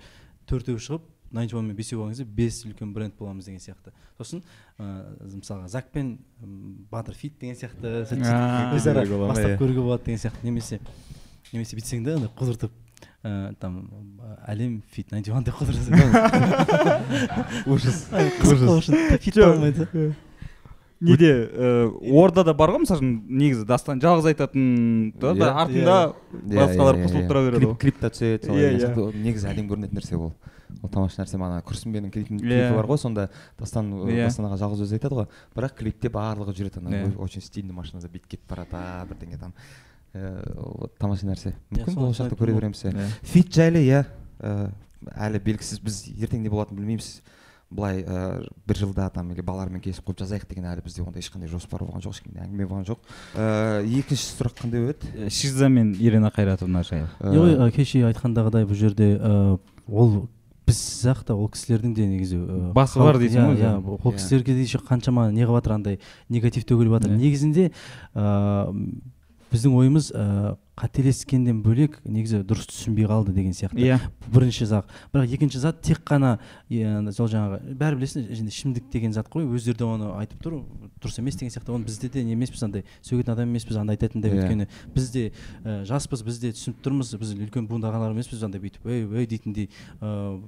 төртеу 0.48 0.78
шығып 0.78 1.04
найнти 1.34 1.54
мен 1.56 1.74
бесеу 1.76 1.98
болған 2.00 2.14
кезде 2.14 2.24
бес 2.24 2.62
үлкен 2.64 2.92
бренд 2.94 3.14
боламыз 3.18 3.44
деген 3.48 3.60
сияқты. 3.60 3.92
Сосын 4.18 4.42
ыыы 4.78 5.40
мысалға 5.40 5.68
зак 5.68 5.90
пен 5.92 6.18
батыр 6.90 7.14
фит 7.14 7.38
деген 7.40 7.56
сияқты 7.58 8.04
өзара 8.76 9.04
бастап 9.04 9.50
иә. 9.50 9.58
көруге 9.58 9.82
болады 9.82 10.04
деген 10.06 10.20
сияқты. 10.22 10.44
Немесе 10.46 10.80
немесе 11.52 11.76
бүйтсең 11.76 12.04
да 12.04 12.14
андай 12.16 12.30
қыдыртып 12.38 12.70
ыыы 13.24 13.54
там 13.60 13.90
әлем 14.46 14.82
фит 14.92 15.10
найнти 15.12 15.30
ван 15.32 15.44
деп 15.44 15.54
қыдырасың 15.58 15.92
ужас. 17.66 18.08
Ужас. 18.12 19.20
Фит 19.20 19.34
болмайды. 19.36 20.14
Неде 21.00 21.30
ә, 21.50 21.68
ордада 22.14 22.54
бар 22.54 22.70
ғой 22.74 22.84
мысалы 22.84 23.00
үшін 23.00 23.14
негізі 23.28 23.66
дастан 23.68 24.00
жалғыз 24.00 24.28
айтатын 24.32 25.12
да 25.20 25.34
да 25.34 25.48
Иә, 25.48 25.54
артында 25.64 25.96
Иә, 26.32 26.58
басқалар 26.60 26.98
иә, 26.98 27.04
қосылып 27.06 27.28
тұра 27.30 27.42
береді 27.48 27.60
клип 27.64 27.70
ғой. 27.72 27.78
клипта 27.82 28.10
түседі 28.14 28.46
солай. 28.46 28.76
Иә, 28.78 29.12
негізі 29.24 29.48
әдемі 29.50 29.68
көрінетін 29.74 29.98
нәрсе 30.00 30.16
ол 30.16 30.32
ол 30.82 30.90
тамаша 30.90 31.22
нәрсе 31.22 31.38
мана 31.38 31.60
күрсінбенің 31.66 32.10
клипі 32.14 32.74
бар 32.74 32.86
ғой 32.88 32.98
сонда 32.98 33.28
дастан 33.58 33.90
Иә. 34.08 34.24
дастан 34.26 34.46
аға 34.48 34.58
жалғыз 34.62 34.84
өзі 34.86 34.96
айтады 34.98 35.18
ғой. 35.20 35.26
Бірақ 35.54 35.76
клипте 35.78 36.08
барлығы 36.10 36.54
жүреді 36.56 36.80
ана 36.82 37.12
очень 37.18 37.42
стильный 37.42 37.74
машинада 37.76 38.08
бүйтіп 38.08 38.26
кетіп 38.36 38.48
бара 38.50 38.64
жатады 38.64 39.12
бірдеңе 39.12 39.38
там. 39.38 39.52
Э, 40.14 40.42
вот 40.56 40.96
тамаша 40.98 41.26
нәрсе. 41.26 41.54
Мүмкін 41.70 41.94
болашақта 41.94 42.36
көре 42.38 42.54
береміз 42.54 42.82
иә. 42.84 43.06
Фит 43.22 43.52
жайлы 43.54 43.84
иә. 43.86 44.04
Э, 44.40 44.68
әлі 45.14 45.38
белгісіз 45.42 45.80
біз 45.84 46.02
ертең 46.18 46.42
не 46.42 46.48
болатынын 46.50 46.80
білмейміз. 46.80 47.20
Былай 47.74 48.02
ә, 48.06 48.46
бір 48.68 48.76
жылда 48.78 49.08
там 49.14 49.32
или 49.34 49.42
балалармен 49.42 49.82
келісіп 49.82 50.06
қойып 50.06 50.20
жазайық 50.22 50.46
деген 50.50 50.68
әлі 50.70 50.84
бізде 50.86 51.02
ондай 51.02 51.22
ешқандай 51.24 51.50
жоспар 51.50 51.82
болған 51.82 52.04
жоқ 52.04 52.14
ешкімде 52.18 52.44
әңгіме 52.44 52.68
болған 52.70 52.86
жоқ 52.86 53.02
ә, 53.34 53.82
екінші 53.82 54.28
сұрақ 54.36 54.54
қандай 54.62 54.86
еді 54.92 55.30
шиза 55.34 55.68
мен 55.68 55.94
ирина 55.98 56.30
қайратовна 56.34 56.84
жайлы 56.86 57.08
не 57.20 57.42
ғой 57.58 57.74
кеше 57.74 58.04
айтқандағыдай 58.12 58.68
бұл 58.70 58.78
жерде 58.78 59.10
ол 59.88 60.28
біз 60.64 60.78
сияқты 60.80 61.34
ол 61.36 61.50
кісілердің 61.52 61.92
де 61.92 62.06
негізі 62.08 62.38
Басы 62.72 62.96
бар 63.02 63.18
дейсің 63.20 63.36
иә, 63.36 63.48
ғой 63.50 63.58
иә 63.58 63.64
жаңағы. 63.66 63.98
ол 63.98 64.12
Иә. 64.12 64.14
кісілерге 64.16 64.54
де 64.56 64.62
еще 64.64 64.78
қаншама 64.80 65.26
не 65.30 65.44
қылып 65.44 65.58
жатыр 65.60 65.74
андай 65.76 65.98
негатив 66.32 66.64
төгіліп 66.64 66.94
жатыр 66.96 67.10
Иә. 67.12 67.18
негізінде 67.20 67.66
ыыы 68.14 69.02
біздің 69.54 69.74
ойымыз 69.78 70.10
ыыы 70.10 70.54
қателескенден 70.74 71.60
бөлек 71.62 72.00
негізі 72.02 72.40
дұрыс 72.42 72.66
түсінбей 72.66 73.06
қалды 73.06 73.30
деген 73.30 73.54
сияқты. 73.54 73.78
Иә. 73.78 74.00
Бірінші 74.26 74.66
зат 74.66 74.88
бірақ 75.14 75.30
екінші 75.36 75.60
зат 75.62 75.78
тек 75.86 76.00
қана 76.02 76.40
иә, 76.66 77.12
сол 77.14 77.28
жаңағы 77.30 77.76
бәрі 77.78 78.00
білесің 78.00 78.48
ішімдік 78.50 78.90
деген 78.90 79.14
зат 79.14 79.30
қой 79.30 79.46
өздері 79.46 79.78
де 79.78 79.86
оны 79.86 80.10
айтып 80.18 80.42
тұр 80.42 80.58
дұрыс 80.98 81.20
емес 81.22 81.38
деген 81.38 81.54
сияқты. 81.54 81.70
Оны 81.70 81.86
бізде 81.86 82.10
де 82.10 82.24
не 82.26 82.34
емеспіз 82.34 82.66
андай 82.66 82.84
сөгетін 83.06 83.36
адам 83.36 83.54
емеспіз 83.54 83.78
андай 83.78 83.94
айтатындай 83.94 84.34
Иә. 84.34 84.42
өйткені 84.42 84.68
біз 84.98 85.10
де 85.14 85.30
ә, 85.62 85.84
жаспыз 85.86 86.26
біз 86.26 86.42
де 86.42 86.50
түсініп 86.58 86.82
тұрмыз 86.82 87.14
біз 87.14 87.36
үлкен 87.38 87.70
буынды 87.70 87.86
ағалар 87.86 88.16
емеспіз 88.18 88.42
андай 88.42 88.58
бүйтіп 88.66 88.90
ей 88.90 89.06
ей 89.06 89.30
дейтіндей. 89.30 89.70
Ыыы 90.02 90.42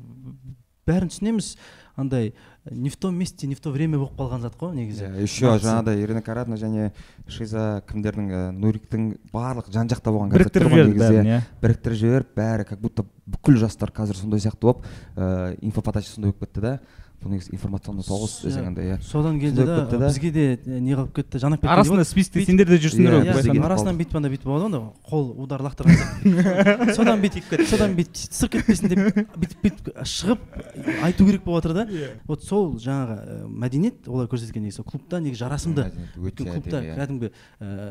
бәрін 0.87 1.11
түсінеміз. 1.11 1.57
Андай 1.97 2.35
не 2.71 2.91
в 2.91 2.97
том 2.97 3.15
месте 3.17 3.47
не 3.47 3.55
в 3.55 3.61
то 3.61 3.71
время 3.71 3.99
болып 3.99 4.17
қалған 4.19 4.43
зат 4.45 4.57
қой 4.61 4.75
негізі. 4.77 5.09
Иә, 5.09 5.23
еще 5.25 5.55
жаңағыдай 5.57 6.03
ирина 6.03 6.23
карадна 6.23 6.59
және 6.61 6.91
шиза 7.27 7.83
кімдердің 7.89 8.29
ә, 8.31 8.43
нуриктің 8.53 9.09
барлық 9.33 9.71
жан 9.73 9.89
жақта 9.89 10.13
болған 10.13 10.35
біріктіріп 10.35 10.75
жіберді 10.75 10.99
бәрін 11.01 11.23
негізі, 11.23 11.25
иә. 11.25 11.41
Біріктіріп 11.63 12.01
жіберіп 12.03 12.37
бәрі 12.37 12.69
как 12.69 12.81
будто 12.81 13.07
бүкіл 13.27 13.57
жастар 13.65 13.91
қазір 13.97 14.21
сондай 14.21 14.45
сияқты 14.45 14.61
болып 14.69 14.85
ә, 15.17 15.57
инфоподача 15.63 16.11
сондай 16.11 16.33
болып 16.33 16.45
кетті 16.45 16.61
да. 16.61 16.79
Бұл 17.23 17.33
негізі 17.33 17.53
информационный 17.57 18.05
соғыс 18.07 18.35
Иә. 18.43 18.49
десең 18.51 18.67
андай 18.71 18.85
иә. 18.93 18.97
содан 19.03 19.39
келді 19.41 19.65
да 19.65 19.77
кетті 19.87 19.99
бізге 20.03 20.31
де 20.31 20.45
не 20.81 20.95
қылып 20.95 21.13
кетті 21.17 21.39
жанап 21.43 21.61
кетті 21.63 21.73
арасында 21.73 22.05
списокте 22.05 22.45
сендер 22.45 22.69
де 22.69 22.77
жүрсіңдер 22.79 23.17
Иә, 23.23 23.33
ғой 23.35 23.49
иә, 23.57 23.65
арасынан 23.65 23.97
бүйтіп 23.99 24.17
анда 24.21 24.31
бүйтіп 24.31 24.45
болады 24.51 24.63
ғой 24.63 24.69
анда 24.69 24.81
қол 25.09 25.33
удар 25.43 25.61
лақтырған 25.65 25.97
сияқты. 25.97 26.95
Содан 26.99 27.23
бүйтіп 27.25 27.65
содан 27.71 27.97
бүйтіп 27.97 28.17
сырт 28.37 28.53
кетпесін 28.53 28.93
деп 28.93 29.01
бүйтіп 29.37 29.65
бүйтіп 29.65 29.91
шығып 30.05 31.03
айту 31.03 31.27
керек 31.27 31.45
болып 31.45 31.65
жатыр 31.65 31.75
да. 31.75 31.87
Вот 32.29 32.45
сол 32.45 32.77
жаңағы 32.77 33.47
мәдениет 33.49 34.07
олар 34.09 34.29
көрсеткен 34.31 34.63
негізі 34.69 34.85
клубта 34.87 35.21
негізі 35.21 35.41
жарасымды. 35.45 35.89
Өйткені 36.21 36.53
клубта 36.61 36.83
иә. 36.85 36.97
кәдімгі 37.01 37.33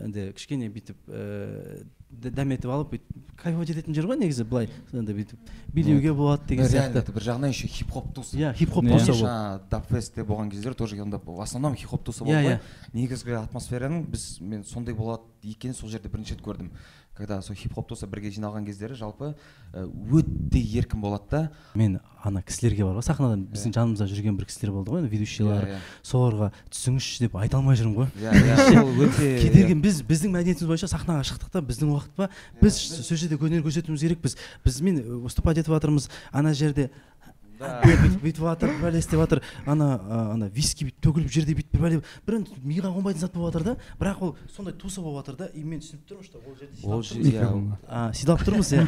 енді 0.06 0.32
кішкене 0.38 0.70
бүйтіп 0.70 0.98
д- 1.08 1.86
дәметіп 2.10 2.72
алып 2.72 2.94
бүйтіп 2.94 3.40
кайфовать 3.42 3.72
ететін 3.74 3.96
жер 3.98 4.08
ғой 4.08 4.20
негізі 4.22 4.46
былай 4.48 4.70
андай 4.94 5.16
бүйтіп 5.18 5.50
билеуге 5.74 6.14
болады 6.16 6.48
деген 6.48 6.70
сияқты 6.70 7.02
это 7.02 7.12
бір 7.16 7.26
жағынан 7.28 7.52
еще 7.52 7.68
хип 7.68 7.92
хоп 7.92 8.14
тусы 8.16 8.38
иә 8.40 8.54
хип 8.56 8.72
хоп 8.72 8.86
жаңағы 8.88 9.66
дабфестте 9.72 10.24
болған 10.24 10.52
кездер 10.54 10.74
тоже 10.76 11.02
онда 11.02 11.20
в 11.20 11.42
основном 11.42 11.76
хип 11.76 11.90
хоп 11.90 12.06
тусы 12.06 12.24
болды 12.24 12.56
ғой 12.56 12.60
негізгі 12.94 13.36
атмосфераның 13.42 14.06
біз 14.14 14.28
мен 14.40 14.64
сондай 14.64 14.96
болады 14.96 15.24
екенін 15.44 15.76
сол 15.76 15.90
жерде 15.90 16.10
бірінші 16.10 16.36
рет 16.36 16.44
көрдім. 16.46 16.72
Когда 17.16 17.42
сол 17.42 17.56
хип 17.56 17.74
хоп 17.74 17.88
тусы 17.88 18.08
бірге 18.12 18.28
жиналған 18.36 18.66
кездері 18.68 18.96
жалпы 19.00 19.30
ә, 19.74 19.86
өте 20.12 20.60
еркін 20.60 21.00
болады 21.02 21.24
да. 21.32 21.42
Мен 21.74 22.00
ана 22.26 22.42
кісілерге 22.44 22.84
бар 22.84 22.98
ғой 23.00 23.06
сахнадан 23.08 23.46
біздің 23.54 23.72
жанымызда 23.78 24.08
жүрген 24.12 24.36
бір 24.36 24.50
кісілер 24.50 24.74
болды 24.76 24.92
ғой 24.92 25.04
енді 25.04 25.12
ведущийлар 25.14 25.64
Иә, 25.70 25.78
иә. 25.78 25.80
соларға 26.04 26.50
түсіңізші 26.74 27.26
деп 27.28 27.38
айта 27.40 27.58
алмай 27.62 27.78
жүрмін 27.80 27.96
ғой. 28.02 28.10
Иә 28.20 28.36
иә 28.36 28.84
өте 29.06 29.32
кедергі 29.46 29.78
біз 29.80 30.02
біздің 30.04 30.36
мәдениетіміз 30.36 30.68
бойынша 30.74 30.90
сахнаға 30.92 31.24
шықтық 31.30 31.54
та 31.56 31.62
біздің 31.64 31.94
уақыт 31.96 32.16
па? 32.20 32.30
Біз 32.62 32.80
сол 33.06 33.16
жерде 33.18 33.38
өнер 33.40 33.64
көрсетуіміз 33.64 34.04
керекпіз. 34.10 34.36
Біз 34.66 34.82
мен 34.82 35.00
выступать 35.24 35.62
етіп 35.62 35.72
жатырмыз 35.78 36.10
ана 36.34 36.54
жерде 36.54 36.90
бүйтіп 37.60 38.22
бүйтіп 38.24 38.44
жатыр 38.44 38.70
бәле 38.82 39.00
істеп 39.00 39.20
жатыр 39.22 39.42
ана 39.66 39.88
ана 40.34 40.50
виски 40.54 40.86
бүйтіп 40.88 41.02
төгіліп 41.06 41.32
жерде 41.32 41.56
бүйтіп 41.58 41.82
бәле 41.82 42.02
бір 42.28 42.34
миға 42.64 42.90
қонбайтын 42.96 43.22
зат 43.22 43.34
болып 43.36 43.54
жатыр 43.54 43.64
да 43.70 43.74
бірақ 44.00 44.18
ол 44.22 44.36
сондай 44.56 44.74
туса 44.74 45.02
болып 45.02 45.24
жатыр 45.24 45.36
да 45.40 45.46
и 45.54 45.64
мен 45.64 45.80
түсініп 45.80 46.04
тұрмын 46.10 46.26
что 46.26 46.38
ол 46.40 46.54
жерде 46.60 46.76
ол 46.84 47.04
сыйлап 47.04 47.06
же 47.06 47.16
тұрмыз. 47.16 47.30
иә 47.32 47.78
а, 47.88 48.14
сыйлап 48.14 48.42
тұрмыз 48.46 48.68
иә. 48.76 48.82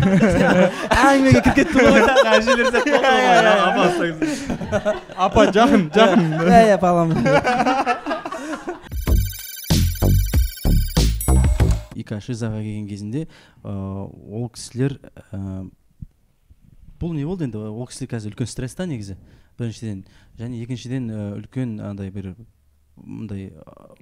Әңгімеге 0.97 1.41
кіріп 1.41 1.55
кетті 1.61 1.77
ғой. 1.85 2.01
Әжелер 2.35 2.67
апа 5.15 5.41
жақын 5.51 5.89
жақын. 5.95 6.21
Иә 6.47 6.61
иә 6.73 6.77
балам 6.81 7.09
ика 11.97 12.21
шизаға 12.23 12.61
келген 12.61 12.87
кезінде 12.87 13.25
ол 13.63 14.47
кісілер 14.53 14.97
ыыы, 15.31 15.69
бұл 17.01 17.15
не 17.15 17.25
болды 17.25 17.47
енді? 17.47 17.57
Ол 17.57 17.87
кісілер 17.87 18.15
қазір 18.15 18.33
үлкен 18.35 18.49
стресста 18.49 18.85
негізі. 18.89 19.17
Біріншіден. 19.57 20.05
Және 20.37 20.61
екіншіден 20.63 21.09
ыыы, 21.09 21.41
үлкен 21.41 21.79
андай 21.81 22.11
бір 22.13 22.35
мындай 22.97 23.51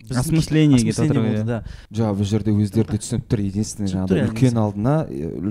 осмысление 0.10 1.44
да. 1.44 1.64
жоқ 1.92 2.16
бұл 2.16 2.28
жерде 2.28 2.54
өздері 2.56 2.94
де 2.94 3.00
түсініп 3.04 3.26
тұр 3.28 3.42
единственный 3.44 3.92
жаңағыдай 3.92 4.30
үлкен 4.30 4.60
алдына 4.62 4.94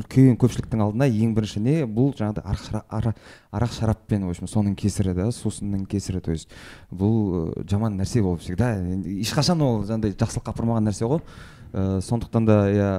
үлкен 0.00 0.38
көпшіліктің 0.40 0.84
алдына 0.84 1.08
ең 1.10 1.34
бірінші 1.36 1.60
не? 1.64 1.74
Бұл 1.84 2.14
жаңағыдай 2.16 2.44
арақ 2.44 2.64
шара- 2.64 2.84
ара- 2.88 3.14
арақ 3.52 3.74
шараппен 3.76 4.24
в 4.24 4.32
общем 4.32 4.48
соның 4.48 4.76
кесірі 4.80 5.14
да 5.14 5.28
сусынның 5.28 5.86
кесірі 5.86 6.22
то 6.24 6.32
есть 6.32 6.48
бұл 6.90 7.52
жаман 7.68 8.00
нәрсе 8.00 8.22
ол 8.22 8.38
всегда 8.38 8.78
ешқашан 9.04 9.60
ол 9.60 9.84
жаңағыдай 9.84 10.16
жақсылыққа 10.16 10.54
апармаған 10.54 10.88
нәрсе 10.88 11.04
ғой. 11.04 11.20
Э, 11.74 12.00
сондықтан 12.00 12.46
да 12.46 12.58
иә 12.70 12.90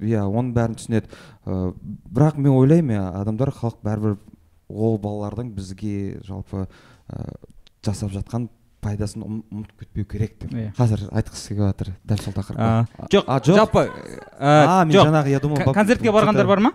иә 0.00 0.24
оның 0.26 0.52
бәрін 0.56 0.76
түсінеді. 0.78 1.08
Э, 1.46 1.72
бірақ 2.12 2.38
мен 2.38 2.52
ойлаймын 2.54 2.96
иә 2.96 3.04
адамдар 3.20 3.52
халық 3.54 3.80
бәрібір 3.84 4.16
ол 4.68 4.98
балалардың 5.02 5.52
бізге 5.56 6.20
жалпы 6.26 6.66
э, 6.66 7.24
жасап 7.84 8.12
жатқан 8.12 8.48
пайдасын 8.84 9.24
ұм- 9.24 9.42
ұмытып 9.50 9.82
кетпеу 9.82 10.06
керек 10.06 10.36
деп. 10.38 10.52
Иә. 10.54 10.72
қазір 10.78 11.08
айтқысы 11.10 11.54
келіп 11.54 11.64
жатыр 11.66 11.92
дәл 12.06 12.20
сол 12.22 12.34
тақырыпқа. 12.36 12.68
А, 12.98 13.08
жоқ 13.10 13.24
а, 13.26 13.38
жоқ? 13.40 13.56
жалпы 13.56 13.84
а 14.38 14.82
ә, 14.82 14.86
мен 14.86 14.96
жаңағы 14.96 15.28
я 15.32 15.40
думал 15.40 15.62
Кон- 15.64 15.74
концертке 15.74 16.12
барғандар 16.12 16.46
бар 16.46 16.60
ма? 16.60 16.72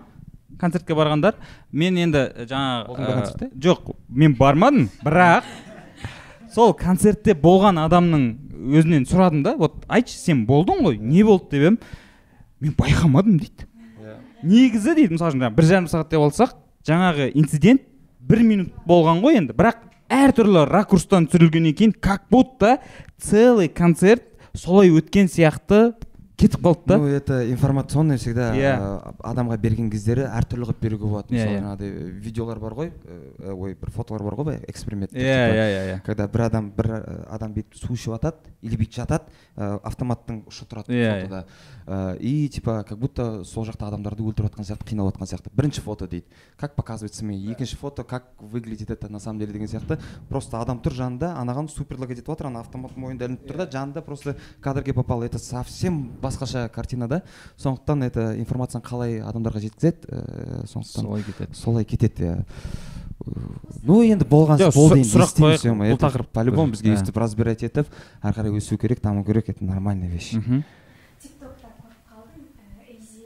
Концертке 0.58 0.94
барғандар. 0.94 1.34
Мен 1.72 1.96
енді 1.96 2.26
жаңағы 2.44 2.98
ә, 2.98 3.50
жоқ 3.56 3.94
мен 4.08 4.36
бармадым 4.36 4.90
бірақ 5.02 5.44
сол 6.54 6.74
концертте 6.74 7.34
болған 7.34 7.80
адамның 7.86 8.26
өзінен 8.74 9.08
сұрадым 9.08 9.42
да. 9.42 9.56
Вот 9.56 9.84
айтшы 9.88 10.18
сен 10.18 10.44
болдың 10.46 10.84
ғой 10.84 10.98
не 10.98 11.24
болды 11.24 11.56
деп 11.56 11.62
едім. 11.62 11.78
Мен 12.60 12.74
байқамадым 12.78 13.38
дейді. 13.40 13.66
Негізі 14.44 14.94
дейді 14.94 15.16
мысалы 15.16 15.32
үшін 15.34 15.54
бір 15.56 15.64
жарым 15.70 15.88
сағат 15.88 16.10
деп 16.12 16.20
алсақ 16.26 16.54
жаңағы 16.86 17.30
инцидент 17.34 17.82
бір 18.20 18.42
минут 18.44 18.72
болған 18.86 19.22
ғой 19.24 19.38
енді. 19.40 19.56
Бірақ 19.56 19.82
әртүрлі 20.12 20.66
ракурстан 20.68 21.26
түсірілгеннен 21.30 21.74
кейін 21.74 21.94
как 22.00 22.26
будто 22.30 22.78
целый 23.18 23.68
концерт 23.72 24.24
солай 24.54 24.92
өткен 24.92 25.26
сияқты 25.32 25.94
кетіп 26.36 26.64
қалды 26.66 26.82
да. 26.90 26.96
Ну 26.98 27.06
это 27.06 27.36
информационный 27.50 28.16
всегда 28.18 28.48
Иә. 28.58 28.74
э, 28.74 29.12
адамға 29.22 29.56
берген 29.62 29.86
кездері 29.90 30.24
әртүрлі 30.26 30.66
қылып 30.66 30.80
беруге 30.82 31.06
болады. 31.06 31.28
Иә, 31.30 31.38
мысалы 31.38 31.54
иә. 31.54 31.60
жаңағыдай 31.60 32.20
видеолар 32.24 32.58
бар 32.58 32.74
ғой 32.74 32.90
э, 33.06 33.52
ой 33.54 33.74
бір 33.78 33.90
фотолар 33.94 34.22
бар 34.26 34.34
ғой 34.34 34.44
былай 34.48 34.64
эксперимент 34.66 35.12
иә 35.14 35.22
иә 35.22 35.54
иә 35.54 35.84
иә. 35.94 36.00
Когда 36.04 36.26
бір 36.26 36.42
адам 36.48 36.72
бір 36.74 36.90
э, 36.90 37.24
адам 37.30 37.54
бүйтіп 37.54 37.78
су 37.78 37.94
ішіп 37.94 38.16
жатады 38.18 38.50
или 38.62 38.76
бүйтіп 38.76 38.98
жатады 38.98 39.30
э, 39.56 39.78
автоматтың 39.84 40.42
ұшы 40.50 40.66
тұрады 40.66 40.90
Иә, 40.90 41.22
фотода. 41.22 41.46
Э, 41.86 42.16
и 42.18 42.48
типа 42.48 42.84
как 42.88 42.98
будто 42.98 43.44
сол 43.44 43.64
жақта 43.64 43.88
адамдарды 43.88 44.24
өлтіріп 44.24 44.48
жатқан 44.48 44.64
сияқты 44.64 44.88
қинап 44.88 45.10
жатқан 45.10 45.28
сияқты. 45.28 45.50
Бірінші 45.52 45.80
фото 45.80 46.06
дейді. 46.06 46.24
Как 46.56 46.76
показывает 46.76 47.14
СМИ 47.14 47.36
екінші 47.52 47.76
фото 47.76 48.04
как 48.04 48.32
выглядит 48.40 48.90
это 48.90 49.08
на 49.10 49.20
самом 49.20 49.38
деле 49.38 49.52
деген 49.52 49.68
сияқты. 49.68 49.98
Просто 50.28 50.60
адам 50.60 50.80
тұр 50.80 50.94
жанында 50.94 51.34
анаған 51.36 51.68
суперлік 51.68 52.10
етіп 52.10 52.28
жатыр 52.28 52.46
ана 52.46 52.60
автомат 52.60 52.96
мойнында 52.96 53.26
ілініп 53.26 53.44
тұр 53.44 53.56
да 53.56 53.70
жанында 53.70 54.02
просто 54.02 54.36
кадрге 54.60 54.94
попал. 54.94 55.22
Это 55.22 55.38
совсем 55.38 56.10
басқаша 56.22 56.68
картина 56.68 57.08
да. 57.08 57.22
Сондықтан 57.56 58.02
это 58.02 58.38
информацияны 58.38 58.84
қалай 58.84 59.20
адамдарға 59.20 59.60
жеткізеді 59.60 60.08
э, 60.08 60.64
сондықтан 60.66 61.04
солай 61.04 61.22
кетеді. 61.22 61.54
солай 61.54 61.84
кетеді 61.84 62.24
иә. 62.24 62.44
Ну 63.84 64.02
енді 64.02 64.24
болған 64.28 64.58
болды 64.74 64.98
енді 65.00 65.08
сұрақ 65.08 65.36
қояйық, 65.38 65.76
бұл 65.80 66.00
тақырып 66.00 66.28
по-любому 66.34 66.68
бір, 66.68 66.76
бізге 66.76 66.88
иә. 66.90 66.96
өйстіп 66.98 67.16
разбирать 67.16 67.62
етіп 67.64 67.88
ары 68.20 68.34
қарай 68.36 68.52
өсу 68.58 68.76
керек 68.76 69.00
даму 69.00 69.24
керек 69.24 69.48
это 69.48 69.64
нормальная 69.64 70.08
вещь 70.10 70.34
мхм 70.34 70.64
тиктокта 71.22 71.68
көріп 71.78 72.02
қалдым 72.10 72.44
ә, 72.58 72.84
эйзи 72.84 73.24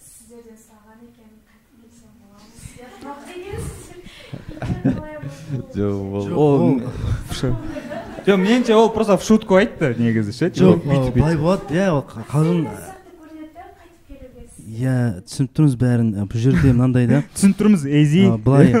сіздерден 0.00 0.58
сұраған 0.58 0.98
екен 1.06 1.30
қайтып 1.46 1.74
келсем 1.84 2.12
боламыз 2.18 2.54
сіздер 2.64 2.90
жоқ 3.04 3.18
дегенсіздер 3.28 3.98
қалай 4.32 4.42
болды 4.42 4.47
жоқ 5.76 6.32
ол 6.34 6.80
жоқ 8.26 8.38
меніңше 8.42 8.76
ол 8.76 8.90
просто 8.92 9.16
в 9.16 9.24
шутку 9.24 9.56
айтты 9.56 9.94
негізі 9.98 10.32
ше. 10.36 10.50
Жоқ 10.52 10.84
былай 11.14 11.36
болады 11.40 11.74
иә 11.74 11.88
қалжың 12.28 12.66
иә 14.68 14.94
түсініп 15.24 15.54
тұрмыз 15.56 15.76
бәрін 15.80 16.10
бұл 16.28 16.42
жерде 16.42 16.72
мынандай 16.74 17.08
да. 17.08 17.22
Түсініп 17.34 17.58
тұрмыз 17.62 17.86
эйзи 17.88 18.26
былай. 18.44 18.74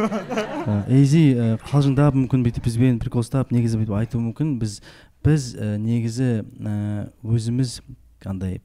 Эйзи 0.98 1.56
қалжыңдап 1.64 2.16
мүмкін 2.18 2.44
бүйтіп 2.44 2.68
бізбен 2.68 3.00
прикол 3.02 3.24
ұстап 3.24 3.54
негізі 3.54 3.80
бүйтіп 3.80 3.96
айтуы 4.02 4.22
мүмкін. 4.28 4.58
Біз 4.60 4.80
біз 5.24 5.50
негізі 5.58 6.44
өзіміз 7.24 7.80
андай 8.28 8.60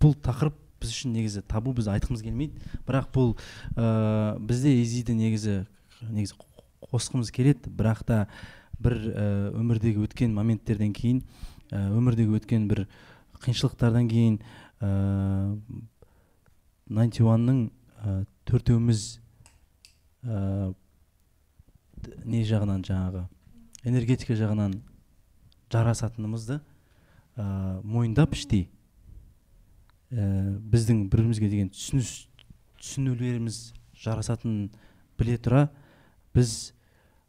бұл 0.00 0.14
тақырып 0.24 0.56
біз 0.80 0.94
үшін 0.94 1.14
негізі 1.14 1.42
табу 1.48 1.74
біз 1.76 1.90
айтқымыз 1.92 2.22
келмейді. 2.24 2.60
Бірақ 2.88 3.10
бұл 3.14 3.34
ә, 3.76 4.38
бізде 4.38 4.72
эйзиді 4.80 5.14
негізі 5.18 5.54
негізі 6.08 6.38
қо- 6.40 6.64
қосқымыз 6.90 7.30
келеді. 7.34 7.70
Бірақ 7.70 8.04
та 8.08 8.26
бір 8.80 8.96
ә, 8.96 9.26
өмірдегі 9.60 10.04
өткен 10.06 10.34
моменттерден 10.34 10.92
кейін 10.96 11.22
ә, 11.70 11.88
өмірдегі 11.92 12.40
өткен 12.40 12.68
бір 12.70 12.86
қиыншылықтардан 13.44 14.08
кейін 14.10 14.38
ә, 14.80 15.56
91-ның 16.90 17.66
ә, 18.00 18.24
төртеуміз 18.48 19.20
ә, 20.24 20.72
не 22.24 22.42
жағынан 22.48 22.82
жаңағы 22.86 23.26
энергетика 23.84 24.36
жағынан 24.36 24.80
жарасатынымызды 25.72 26.60
ә, 27.36 27.80
мойындап 27.84 28.34
іштей. 28.34 28.68
Ә, 30.10 30.58
біздің 30.58 31.06
бір 31.08 31.22
бірімізге 31.22 31.50
деген 31.52 31.70
түсініс 31.74 32.26
түсінулеріміз 32.80 33.60
жарасатынын 34.00 34.70
біле 35.20 35.38
тұра 35.38 35.68
біз 36.34 36.72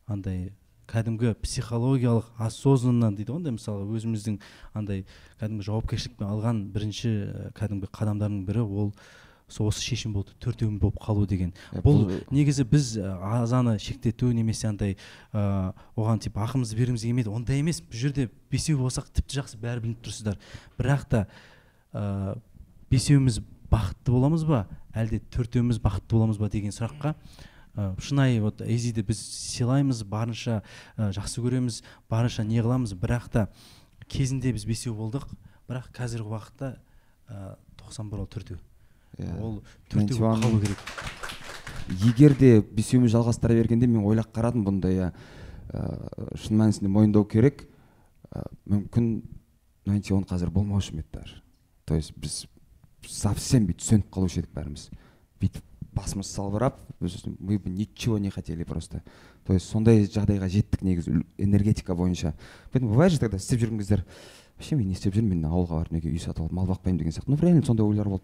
андай 0.08 0.52
кәдімгі 0.92 1.36
психологиялық 1.40 2.32
осознанно 2.42 3.12
дейді 3.16 3.36
ғой 3.38 3.56
мысалы 3.56 3.88
өзіміздің 3.96 4.40
андай 4.76 5.06
кәдімгі 5.40 5.68
жауапкершілікпен 5.70 6.28
алған 6.28 6.64
бірінші 6.74 7.12
ә, 7.12 7.52
кәдімгі 7.58 7.92
қадамдардың 7.96 8.46
бірі 8.48 8.66
ол 8.66 8.94
сол 9.52 9.68
осы 9.68 9.84
шешім 9.84 10.14
болды 10.16 10.36
төртеуіміз 10.40 10.80
болып 10.80 11.00
қалу 11.04 11.26
деген. 11.28 11.52
Бұл 11.84 12.24
негізі 12.32 12.66
біз 12.72 12.94
ә, 13.00 13.16
азаны 13.44 13.78
шектету 13.84 14.32
немесе 14.32 14.70
андай 14.70 14.96
ә, 15.32 15.74
оған 15.96 16.24
типа 16.24 16.46
ақымызды 16.46 16.80
бергіміз 16.80 17.04
келмейді 17.04 17.34
ондай 17.36 17.60
емес. 17.60 17.82
Бұл 17.84 18.00
жерде 18.06 18.30
бесеу 18.52 18.80
болсақ 18.80 19.12
тіпті 19.12 19.42
жақсы 19.42 19.60
бәрі 19.60 19.84
біліп 19.84 20.06
тұрсыздар. 20.08 20.40
Бірақ 20.80 21.04
та 21.12 21.26
ә, 21.92 22.38
бесеуіміз 22.92 23.40
бақытты 23.72 24.12
боламыз 24.12 24.44
ба? 24.46 24.66
Әлде 24.94 25.22
төртеуміз 25.32 25.80
бақытты 25.82 26.18
боламыз 26.18 26.40
ба 26.42 26.50
деген 26.52 26.74
сұраққа 26.76 27.16
ә, 27.76 27.96
шынайы 28.02 28.42
вот 28.44 28.62
эйзиді 28.62 29.06
біз 29.08 29.22
сыйлаймыз 29.22 30.04
барынша 30.04 30.62
ә, 30.98 31.12
жақсы 31.16 31.44
көреміз 31.44 31.82
барынша 32.12 32.44
не 32.44 32.60
қыламыз. 32.60 32.96
Бірақ 33.00 33.30
та 33.32 33.48
кезінде 34.12 34.52
біз 34.52 34.66
бесеу 34.68 34.96
болдық. 34.98 35.30
Бірақ 35.70 35.92
қазіргі 35.96 36.36
уақытта 36.36 36.74
ә, 37.30 37.56
тоқсан 37.80 38.12
бір 38.12 38.26
ол 38.26 38.28
төртеу. 38.28 38.60
Иә. 39.18 39.40
ол 39.40 39.62
төртеу 39.90 40.20
қалу 40.20 40.60
керек. 40.60 40.78
Егер 42.04 42.36
де 42.36 42.60
бесеуіміз 42.62 43.16
жалғастыра 43.16 43.56
бергенде 43.56 43.88
мен 43.88 44.04
ойлап 44.04 44.34
қарадым 44.36 44.66
бұндай 44.68 45.00
иә. 45.00 45.12
Ә, 45.72 46.36
шын 46.44 46.60
мәнісінде 46.60 46.92
мойындау 46.92 47.24
керек. 47.24 47.70
Ә, 48.32 48.44
мүмкін 48.68 49.22
91 49.88 50.28
қазір 50.28 50.52
болмаушы 50.52 50.94
ма 50.94 51.02
еді 51.02 51.10
даже? 51.14 51.42
То 51.86 51.96
есть 51.96 52.14
біз 52.16 52.48
совсем 53.08 53.68
бүйтіп 53.68 53.86
сөніп 53.86 54.10
қалушы 54.14 54.42
едік 54.42 54.54
бәріміз. 54.56 54.90
Бүйтіп 55.42 55.64
басымыз 55.94 56.30
салбырап 56.32 56.80
мы 57.00 57.58
бы 57.58 57.70
ничего 57.70 58.18
не 58.18 58.30
хотели 58.30 58.64
просто. 58.64 59.04
То 59.46 59.54
есть 59.54 59.68
сондай 59.68 60.06
жағдайға 60.06 60.48
жеттік 60.48 60.82
негізі 60.82 61.24
энергетика 61.38 61.96
бойынша. 61.96 62.36
Поэтому 62.72 62.94
бывает 62.94 63.12
же 63.12 63.20
тогда 63.20 63.38
істеп 63.38 63.60
жүрген 63.60 63.80
кездер 63.80 64.06
вообще 64.62 64.76
мен 64.78 64.88
не 64.88 64.94
істеп 64.94 65.16
жүрмін 65.18 65.34
мен 65.42 65.50
ауылға 65.50 65.82
барып 65.82 65.92
неге 65.98 66.12
үй 66.14 66.22
сатып 66.22 66.46
алып 66.46 66.54
мал 66.54 66.68
бақпаймын 66.70 67.02
деген 67.02 67.12
сияқты. 67.12 67.34
Ну 67.34 67.38
реально 67.42 67.66
сондай 67.66 67.86
ойлар 67.88 68.08
болды 68.08 68.24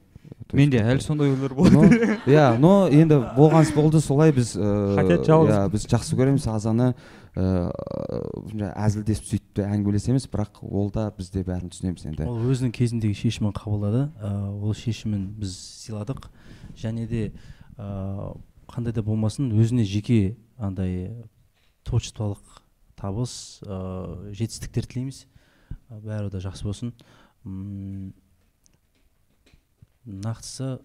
менде 0.53 0.80
әлі 0.84 1.01
сондай 1.01 1.30
ойлар 1.34 1.53
болды 1.55 2.18
иә 2.27 2.57
но 2.59 2.88
енді 2.91 3.18
болған 3.35 3.64
іс 3.65 3.72
болды 3.76 4.01
солай 4.03 4.31
біз 4.35 4.55
ыыы, 4.55 4.95
Хотя 4.95 5.18
жалғыз- 5.23 5.53
иә 5.55 5.69
біз 5.72 5.85
жақсы 5.88 6.18
көреміз 6.19 6.47
азаны 6.51 6.93
ыыы 7.35 8.72
әзілдесіп 8.76 9.30
сөйтіп 9.31 9.61
әңгімелесеміз 9.65 10.27
бірақ 10.31 10.61
ол 10.68 10.89
да 10.91 11.09
біз 11.18 11.30
де 11.31 11.43
бәрін 11.47 11.72
түсінеміз 11.72 12.05
енді 12.11 12.27
ол 12.27 12.39
өзінің 12.51 12.73
кезіндегі 12.76 13.15
шешімін 13.15 13.53
қабылдады. 13.55 14.07
Ә, 14.19 14.31
ол 14.51 14.73
шешімін 14.73 15.30
біз 15.39 15.53
сыйладық. 15.85 16.27
Және 16.77 17.07
де 17.07 17.31
қандай 17.77 18.91
да 18.93 19.03
болмасын 19.05 19.51
өзіне 19.53 19.85
жеке 19.88 20.35
андай 20.57 21.11
творчестволық 21.85 22.41
табыс 22.97 23.61
жетістіктер 24.34 24.88
тілейміз. 24.89 25.26
Бәрі 25.89 26.31
де 26.34 26.41
жақсы 26.44 26.68
болсын. 26.68 26.94
М, 27.45 28.14
нақтысы 30.06 30.80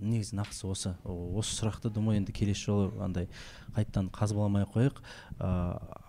негізі 0.00 0.36
нақтысы 0.38 0.66
осы. 0.68 0.94
Осы 1.04 1.54
сұрақты 1.58 1.90
думаю 1.94 2.18
енді 2.18 2.34
келесі 2.34 2.66
жолы 2.66 2.90
андай 3.04 3.28
қайтадан 3.76 4.10
қазбаламай 4.14 4.66
ақ 4.66 4.74
қояйық 4.74 5.02
ә, 5.38 5.50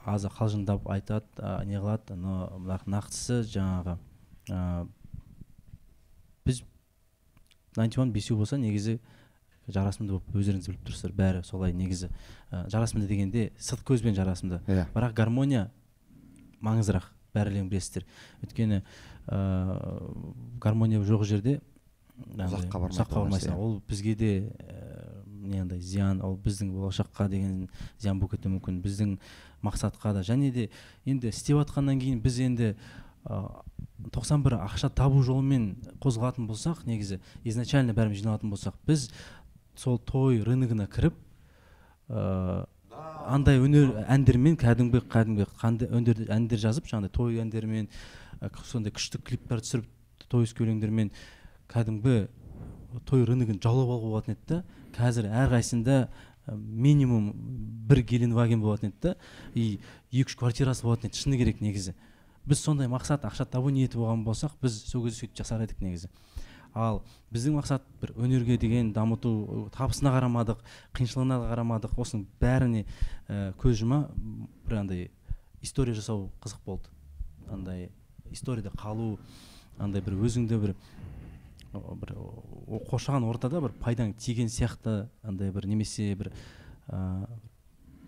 азы 0.09 0.31
қалжыңдап 0.33 0.87
айтады 0.89 1.25
ә, 1.37 1.65
не 1.65 1.77
қылады 1.77 2.17
но 2.17 2.49
бірақ 2.57 2.87
нақтысы 2.89 3.43
жаңағы 3.51 3.97
ә, 4.49 4.87
біз 6.45 6.63
91 7.77 8.11
бесеу 8.15 8.37
болса 8.37 8.57
негізі 8.57 8.99
жарасымды 9.67 10.13
болып 10.13 10.35
өздеріңіз 10.37 10.69
біліп 10.69 10.85
тұрсыздар 10.85 11.13
бәрі 11.17 11.43
солай 11.45 11.73
негізі. 11.73 12.11
Ә, 12.51 12.65
жарасымды 12.69 13.07
дегенде 13.09 13.47
сырт 13.57 13.81
көзбен 13.87 14.15
жарасымды. 14.17 14.61
Иә. 14.69 14.85
Бірақ 14.93 15.15
гармония 15.17 15.71
маңыздырақ. 16.61 17.09
Бәрілерің 17.35 17.69
білесіздер. 17.69 18.05
Өйткені 18.45 18.81
ә, 19.27 19.39
гармония 20.63 21.03
жоқ 21.03 21.25
жерде 21.27 21.59
Ұзаққа 22.15 22.79
бармайсың. 22.79 23.55
Ол 23.59 23.81
бізге 23.89 24.15
де 24.15 24.29
не 25.45 25.59
андай 25.61 25.81
зиян 25.83 26.21
ол 26.23 26.37
біздің 26.41 26.71
болашаққа 26.73 27.27
деген 27.29 27.67
зиян 27.99 28.19
болып 28.19 28.37
кетуі 28.37 28.55
мүмкін. 28.55 28.79
Біздің 28.83 29.17
мақсатқа 29.65 30.13
да. 30.15 30.23
Және 30.23 30.51
де 30.55 30.69
енді 31.05 31.29
істеп 31.33 31.59
жатқаннан 31.59 31.99
кейін 31.99 32.21
біз 32.23 32.39
енді 32.39 32.71
тоқсан 33.25 34.43
бір 34.45 34.59
ақша 34.61 34.89
табу 34.93 35.21
жолымен 35.25 35.73
қозғалатын 36.03 36.47
болсақ 36.47 36.85
негізі 36.87 37.19
изначально 37.43 37.95
бәріміз 37.97 38.21
жиналатын 38.21 38.51
болсақ 38.53 38.77
біз 38.87 39.09
сол 39.75 39.97
той 39.97 40.43
рыногына 40.45 40.87
кіріп 40.87 41.15
ә, 42.09 42.65
андай 43.25 43.59
өнер 43.59 44.05
әндермен 44.11 44.57
кәдімгі 44.61 45.01
кәдімгі 45.11 45.47
қандай 45.61 45.89
өнер 45.89 46.21
әндер 46.35 46.61
жазып 46.61 46.87
жаңағыдай 46.91 47.13
той 47.15 47.41
әндерімен 47.41 47.89
сондай 48.69 48.93
күшті 48.93 49.21
клиптер 49.25 49.63
түсіріп 49.65 49.89
той 50.29 50.45
өлеңдермен 50.45 51.11
кәдімгі 51.71 52.17
той 53.09 53.25
рыногын 53.27 53.59
жаулап 53.63 53.91
алуға 53.95 54.11
болатын 54.11 54.35
еді 54.35 54.47
да 54.53 54.61
қазір 54.95 55.27
әрқайсысында 55.31 56.07
минимум 56.53 57.31
бір 57.89 58.03
геленваген 58.05 58.61
болатын 58.61 58.93
еді 58.93 59.01
да 59.01 59.15
и 59.53 59.79
екі 60.11 60.29
үш 60.29 60.37
квартирасы 60.39 60.85
болатын 60.85 61.09
еді 61.09 61.21
шыны 61.23 61.39
керек 61.41 61.61
негізі. 61.61 61.95
Біз 62.45 62.61
сондай 62.61 62.87
мақсат 62.87 63.25
ақша 63.25 63.47
табу 63.49 63.71
ниеті 63.73 63.97
болған 63.97 64.23
болсақ 64.25 64.53
біз 64.61 64.77
сол 64.85 65.05
кезде 65.05 65.25
сөйтіп 65.25 65.41
жасар 65.41 65.65
едік 65.65 65.81
негізі. 65.81 66.09
Ал 66.75 67.01
біздің 67.33 67.55
мақсат 67.55 67.85
бір 68.01 68.11
өнерге 68.19 68.57
деген 68.59 68.91
дамыту 68.93 69.69
табысына 69.75 70.11
қарамадық 70.15 70.61
қиыншылығына 70.97 71.39
қарамадық 71.49 71.95
осының 72.03 72.25
бәріне 72.41 72.83
ә, 73.27 73.53
көз 73.61 73.79
жұма. 73.81 74.01
Бір 74.67 74.81
андай 74.81 75.09
история 75.63 75.95
жасау 75.95 76.29
қызық 76.43 76.65
болды. 76.65 76.91
Андай 77.49 77.89
историяда 78.31 78.75
қалу 78.75 79.15
андай 79.79 80.03
бір 80.03 80.19
өзіңді 80.27 80.59
бір 80.61 80.75
бір 81.75 82.13
қоршаған 82.89 83.25
ортада 83.27 83.61
бір 83.63 83.73
пайдаң 83.81 84.13
тиген 84.19 84.51
сияқты 84.51 85.05
андай 85.23 85.51
бір 85.51 85.67
немесе 85.67 86.13
бір 86.15 86.31
ә, 86.87 87.27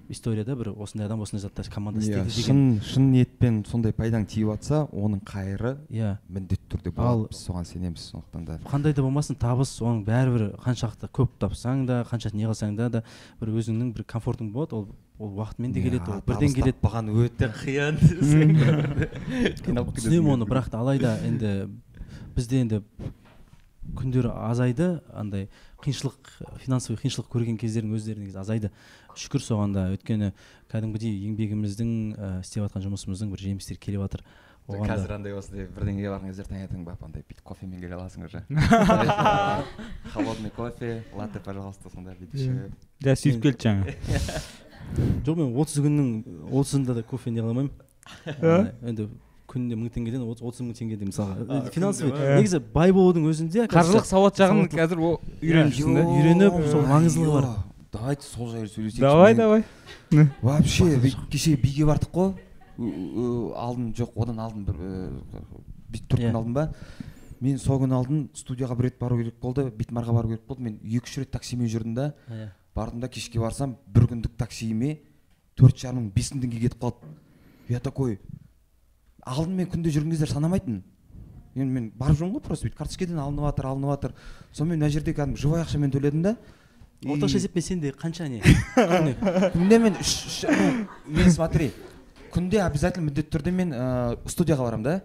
историяда 0.09 0.55
бір 0.55 0.71
осындай 0.75 1.07
адам 1.07 1.21
осындай 1.21 1.41
заттар 1.41 1.67
команда 1.73 2.01
иә 2.01 2.23
істеді 2.23 2.35
деген 2.35 2.57
шын 2.81 2.81
шын 2.87 3.09
ниетпен 3.11 3.63
сондай 3.67 3.93
пайдаң 3.95 4.27
тиіп 4.29 4.51
жатса 4.53 4.85
оның 4.91 5.21
қайыры 5.27 5.77
иә. 5.89 6.17
міндетті 6.29 6.69
түрде 6.75 6.91
болады. 6.91 7.27
Біз 7.31 7.41
соған 7.47 7.65
сенеміз 7.65 8.05
сондықтан 8.11 8.45
да. 8.45 8.59
қандай 8.69 8.93
да 8.93 9.01
болмасын 9.03 9.35
табыс 9.35 9.75
оның 9.81 10.05
бәрібір 10.07 10.55
қаншалықты 10.63 11.11
көп 11.11 11.35
тапсаң 11.39 11.85
да 11.87 12.03
қанша 12.09 12.33
не 12.33 12.47
қылсаң 12.47 12.75
да 12.77 12.89
да 12.89 13.03
бір 13.41 13.53
өзіңнің 13.59 13.93
бір 13.93 14.03
комфортың 14.07 14.51
болады. 14.51 14.75
Ол 14.75 14.87
ол 15.19 15.33
уақытымен 15.39 15.73
де 15.73 15.81
келеді 15.81 16.11
ол 16.11 16.21
бірден 16.25 16.53
келеді. 16.53 16.77
таппаған 16.77 17.09
өте 17.09 17.49
қиын. 17.63 17.97
Түсінемін 19.65 20.33
оны 20.35 20.45
бірақ 20.45 20.69
та 20.69 20.79
алайда 20.79 21.17
енді 21.25 21.69
бізде 22.35 22.61
енді 22.61 22.83
күндер 23.97 24.29
азайды. 24.29 24.99
Андай 25.13 25.49
қиыншылық 25.81 26.29
финансовый 26.61 26.99
қиыншылық 27.01 27.31
көрген 27.33 27.57
кездердің 27.57 27.97
өздері 27.97 28.21
негізі 28.21 28.41
азайды. 28.41 28.71
Шүкір 29.17 29.43
соған 29.43 29.73
да. 29.75 29.87
Өйткені 29.93 30.31
кәдімгідей 30.71 31.15
еңбегіміздің 31.29 31.93
ә, 32.17 32.31
істеп 32.43 32.67
жатқан 32.67 32.85
жұмысымыздың 32.87 33.31
бір 33.33 33.43
жемістері 33.47 33.81
келіп 33.81 34.05
жатыр 34.05 34.23
оған 34.67 34.89
қазір 34.91 35.07
да 35.07 35.15
андай 35.15 35.35
осындай 35.37 35.67
бірдеңеге 35.71 36.09
барған 36.11 36.31
кезде 36.31 36.43
таңертең 36.49 36.83
барып 36.83 37.03
андай 37.07 37.23
бүйтіп 37.23 37.45
кофемен 37.47 37.79
келе 37.79 37.95
аласың 37.95 38.25
уже 38.27 38.41
холодный 40.13 40.51
кофе 40.51 41.03
латте 41.15 41.39
пожалуйста 41.39 41.89
сондай 41.93 42.17
бүйтіп 42.19 42.35
ішіп 42.35 43.05
жә 43.05 43.15
сөйтіп 43.21 43.45
келді 43.47 43.63
жаңа. 43.63 43.85
Жоқ 45.27 45.39
мен 45.39 45.55
отыз 45.59 45.79
күннің 45.83 46.11
отызында 46.51 46.93
да 46.95 47.03
кофе 47.03 47.31
не 47.31 47.41
қыла 47.41 47.51
алмаймын. 47.51 47.71
Андай, 48.27 48.69
енді 48.87 49.07
күніне 49.51 49.79
мың 49.79 49.91
теңгеден 49.95 50.23
отыз 50.27 50.61
мың 50.63 50.75
теңгеден 50.77 51.11
мысалға. 51.11 51.61
Финансовый 51.75 52.13
негізі 52.37 52.61
бай 52.73 52.93
болудың 52.95 53.27
өзінде 53.31 53.67
қаржылық 53.71 54.07
сауат 54.07 54.39
жағын 54.39 54.69
қазір 54.71 55.03
о 55.03 55.11
үйреніп 55.41 55.75
жүрсің 55.75 55.97
да. 55.97 56.05
Үйреніп 56.13 56.61
сол 56.71 56.87
маңыздылығы 56.87 57.35
бар. 57.35 57.49
Давайте 57.91 58.23
сол 58.27 58.49
жайлы 58.51 58.67
сөйлесейікші 58.71 59.01
давай 59.01 59.35
давай. 59.35 59.63
Вообще 60.41 60.87
бүйтіп 60.99 61.27
кеше 61.31 61.55
биге 61.61 61.85
бардық 61.89 62.11
қой. 62.13 62.33
Алдын 63.57 63.91
жоқ 63.97 64.17
одан 64.21 64.39
алдын 64.43 64.65
бір 64.67 64.81
ы, 64.81 64.89
бүйтіп 65.91 66.09
төрт 66.11 66.21
Иә. 66.21 66.31
күн 66.31 66.39
алдын 66.41 66.53
ба. 66.57 66.65
Мен 67.41 67.57
сол 67.61 67.79
күні 67.81 67.93
алдын 67.97 68.23
студияға 68.37 68.77
бір 68.77 68.89
рет 68.89 68.99
бару 68.99 69.17
керек 69.19 69.39
болды 69.41 69.67
битмарға 69.71 70.13
бару 70.13 70.31
керек 70.33 70.45
болды. 70.47 70.63
Мен 70.67 70.79
екі 70.83 71.05
үш 71.05 71.17
рет 71.23 71.31
таксимен 71.31 71.69
жүрдім 71.69 71.95
да. 71.95 72.11
Иә. 72.29 72.49
бардым 72.75 72.99
да 73.01 73.07
кешке 73.09 73.39
барсам 73.39 73.77
бір 73.87 74.07
күндік 74.11 74.35
таксиіме 74.37 74.99
төрт 75.57 75.77
жарым 75.81 76.03
мың 76.07 76.11
бес 76.13 76.29
мың 76.33 76.43
теңге 76.43 76.59
кетіп 76.67 76.81
қалды. 76.83 77.07
Я 77.69 77.79
такой 77.79 78.19
алдын 79.25 79.55
мен 79.57 79.67
күнде 79.67 79.89
жүрген 79.89 80.11
кездер 80.13 80.29
санамайтынмын 80.29 80.83
енді 81.57 81.73
мен 81.73 81.87
барып 81.97 82.19
жүрмін 82.19 82.35
ғой 82.37 82.43
просто 82.45 82.67
бүйтіп 82.67 82.77
карточкадан 82.77 83.17
алынып 83.19 83.47
жатыр 83.49 83.65
алынып 83.71 83.89
жатыр 83.95 84.13
сонымен 84.53 84.77
мына 84.77 84.89
жерде 84.93 85.13
кәдімгі 85.17 85.41
живой 85.41 85.63
ақшамен 85.63 85.91
төледім 85.91 86.21
да. 86.21 86.35
Орташа 87.05 87.37
есеппен 87.37 87.61
сенде 87.61 87.91
қанша 87.91 88.27
не? 88.29 88.39
Күніне? 88.75 89.15
күнде 89.53 89.79
мен 89.83 89.99
үш 90.01 90.45
мен 91.07 91.29
смотри 91.31 91.71
күнде 92.33 92.59
обязательно 92.65 93.05
міндетті 93.11 93.31
түрде 93.37 93.51
мен 93.53 93.71
ә, 93.73 94.17
студияға 94.29 94.65
барамын 94.71 94.83
да. 94.83 94.95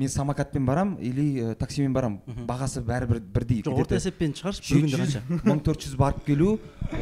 Мен 0.00 0.08
самокатпен 0.08 0.64
барам 0.64 0.94
или 1.02 1.24
ә, 1.42 1.54
таксимен 1.58 1.92
барам. 1.92 2.20
Бағасы 2.48 2.80
бәрібір 2.86 3.18
бірдей 3.34 3.62
жоқ 3.66 3.80
орта 3.82 3.98
есеппен 3.98 4.32
шығаршы 4.38 4.62
бір 4.74 4.84
күнде 4.86 5.00
қанша? 5.02 5.22
мың 5.44 5.62
төрт 5.66 5.82
жүз 5.86 5.96
барып 6.00 6.22
келу 6.26 6.54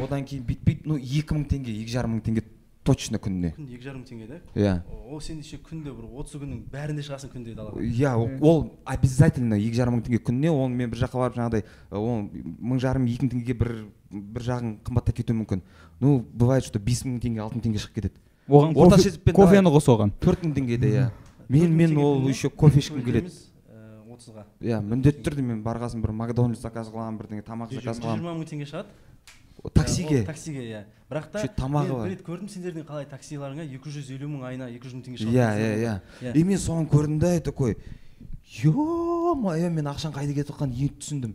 одан 0.03 0.25
кейін 0.27 0.43
бүйтіп 0.47 0.65
бүйтіп 0.67 0.87
ну 0.89 0.97
екі 0.99 1.37
мың 1.37 1.45
теңге 1.53 1.75
екі 1.83 1.93
жарым 1.93 2.17
мың 2.17 2.23
теңге 2.25 2.43
точно 2.89 3.19
күніне. 3.21 3.51
Күнде 3.55 3.75
екі 3.77 3.85
жарым 3.85 4.01
мың 4.01 4.07
теңге 4.09 4.27
да 4.31 4.39
иә. 4.57 4.73
Ол 5.05 5.21
сен 5.21 5.37
еще 5.43 5.59
күнде 5.61 5.93
бір 5.93 6.07
отыз 6.17 6.39
күннің 6.41 6.63
бәрінде 6.73 7.05
шығасың 7.05 7.31
күнде 7.35 7.53
далаға 7.55 7.83
иә 7.85 8.15
ол- 8.17 8.41
ол 8.41 8.59
обязательно 8.89 9.59
екі 9.59 9.77
жарым 9.77 9.99
мың 9.99 10.05
теңге 10.07 10.19
күніне 10.25 10.49
оны 10.51 10.75
мен 10.81 10.89
бір 10.89 11.03
жаққа 11.05 11.21
барып 11.23 11.37
жаңағыдай 11.37 11.63
ы, 11.63 11.99
ол 11.99 12.25
мың 12.33 12.81
жарым 12.81 13.05
екі 13.11 13.27
мың 13.27 13.33
теңгеге 13.35 13.57
бір 13.61 13.73
бір 14.09 14.45
жағың 14.45 14.71
қымбаттап 14.85 15.15
кетуі 15.19 15.37
мүмкін. 15.41 15.61
Ну 15.99 16.19
бывает 16.33 16.65
что 16.65 16.79
бес 16.79 17.03
мың 17.05 17.19
теңге 17.21 17.43
алты 17.43 17.59
мың 17.59 17.65
теңге 17.67 17.81
шығып 17.83 17.95
кетеді. 17.99 18.15
Оған 18.47 18.73
Орташа 18.75 19.09
есеппен 19.09 19.35
кофені 19.35 19.69
қос 19.69 19.89
оған. 19.93 20.13
Төрт 20.19 20.45
мың 20.45 20.55
теңгеде 20.57 20.89
иә. 20.89 21.09
Мен 21.49 21.75
мен 21.75 21.97
ол 21.97 22.27
еще 22.29 22.49
кофе 22.49 22.79
ішкім 22.79 23.03
келеді. 23.05 23.29
ә, 23.69 24.01
отызға. 24.09 24.45
Иә 24.61 24.81
міндетті 24.81 25.21
түрде 25.27 25.41
мен 25.41 25.61
барған 25.63 25.93
соң 25.93 26.01
бір 26.01 26.11
макдональдс 26.11 26.61
заказ 26.61 26.89
қыламын 26.89 27.19
бірдеңе 27.21 27.45
тамақ 27.45 27.73
заказ 27.73 27.97
жүз 27.97 28.03
қыламын. 28.03 28.17
жиырма 28.17 28.33
мың 28.39 28.49
теңге 28.49 28.65
шығады? 28.65 28.87
Таксиге. 29.73 30.25
Таксиге 30.25 30.63
иә. 30.63 30.83
Бірақ 31.11 31.31
та 31.31 31.43
тамағы 31.57 31.97
бар. 31.97 32.09
рет 32.09 32.21
көрдім 32.23 32.47
сендердің 32.49 32.85
қалай 32.87 33.05
таксиларыңа 33.09 33.65
екі 33.67 33.91
жүз 33.91 34.11
елу 34.15 34.29
мың 34.29 34.45
айына 34.47 34.69
екі 34.71 34.87
жүз 34.87 34.93
мың 34.95 35.03
теңге 35.03 35.17
шығады. 35.19 35.35
иә 35.35 35.49
иә. 35.57 35.73
Иә. 35.83 36.01
Иә. 36.21 36.37
и 36.37 36.43
мен 36.43 36.57
соны 36.57 36.87
көрдім 36.87 37.19
да 37.19 37.35
и 37.35 37.39
такой 37.41 37.75
е 38.63 38.71
мое 38.71 39.69
мен 39.69 39.85
ақшаның 39.85 40.15
қайда 40.15 40.33
кетіп 40.33 40.53
жатқанын 40.53 40.73
енді 40.73 40.95
түсіндім 41.01 41.33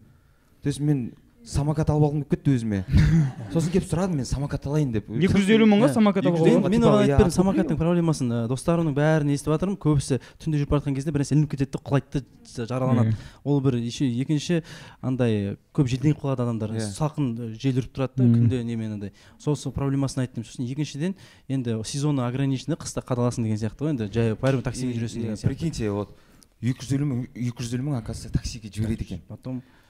то 0.62 0.68
есть 0.68 0.80
мен 0.80 1.12
самокат 1.45 1.91
алып 1.93 2.07
алғым 2.09 2.23
келіп 2.25 2.31
кетті 2.33 2.53
өзіме. 2.57 2.79
Сосын 3.53 3.73
келіп 3.75 3.85
сұрадым 3.85 4.16
мен 4.16 4.27
самокат 4.29 4.65
алайын 4.66 4.95
деп. 4.95 5.11
Екі 5.12 5.37
жүз 5.43 5.51
елу 5.53 5.66
мыңға 5.69 5.91
Иә. 5.91 5.95
самокат 5.95 6.25
алуға 6.25 6.47
мен, 6.49 6.62
болады 6.62 6.73
мен 6.73 6.87
оған 6.89 6.95
иә, 6.95 7.03
айтып 7.05 7.12
бердім 7.12 7.29
откупили 7.29 7.37
самокаттың 7.37 7.79
проблемасын 7.81 8.33
ә, 8.33 8.39
достарымның 8.49 8.95
бәрін 8.97 9.33
естіп 9.35 9.53
жатырмын. 9.53 9.77
Көбісі 9.85 10.19
түнде 10.41 10.62
жүріп 10.62 10.73
бара 10.73 10.81
жатқан 10.81 10.97
кезде 10.97 11.12
бір 11.12 11.25
нәрсе 11.25 11.37
ілініп 11.37 11.53
кетеді 11.53 11.71
да 11.77 11.83
құлайды 11.85 12.25
да 12.25 12.66
жараланады. 12.71 13.15
Ол 13.45 13.61
бір 13.61 13.77
еще 13.77 14.09
екінші 14.09 14.62
андай 15.05 15.59
көп 15.77 15.93
желденіп 15.93 16.25
қалады 16.25 16.47
адамдар. 16.49 16.75
Иә. 16.81 16.89
салқын 16.97 17.31
ә, 17.37 17.53
жел 17.61 17.77
үріп 17.77 17.93
тұрады 17.93 18.25
да 18.25 18.25
күнде 18.25 18.65
немен 18.65 18.97
андай. 18.97 19.12
Сол 19.39 19.57
сол 19.57 19.73
проблемасын 19.77 20.25
айттым. 20.25 20.49
Сосын 20.49 20.65
екіншіден 20.65 21.15
енді 21.49 21.77
сезоны 21.85 22.25
ограниченный 22.25 22.81
қыста 22.81 23.05
қадаласың 23.05 23.45
деген 23.45 23.61
сияқты 23.61 23.85
ғой 23.85 23.93
енді. 23.93 24.09
Жай 24.09 24.33
бәрібір 24.33 24.65
таксимен 24.65 24.97
жүресің 24.97 25.21
деген 25.29 25.37
сияқты. 25.37 25.53
прикиньте 25.53 25.91
вот 25.91 26.16
екі 26.62 26.81
жүз 26.81 26.95
елу 26.97 27.07
мың 27.11 27.25
екі 27.35 27.61
жүз 27.61 27.75
елу 27.77 27.91
мың 27.91 27.99
оказывается 28.01 28.33
таксиге 28.33 28.71
жібереді 28.73 29.05
екен. 29.05 29.21
Потом 29.29 29.61
Э, 29.61 29.84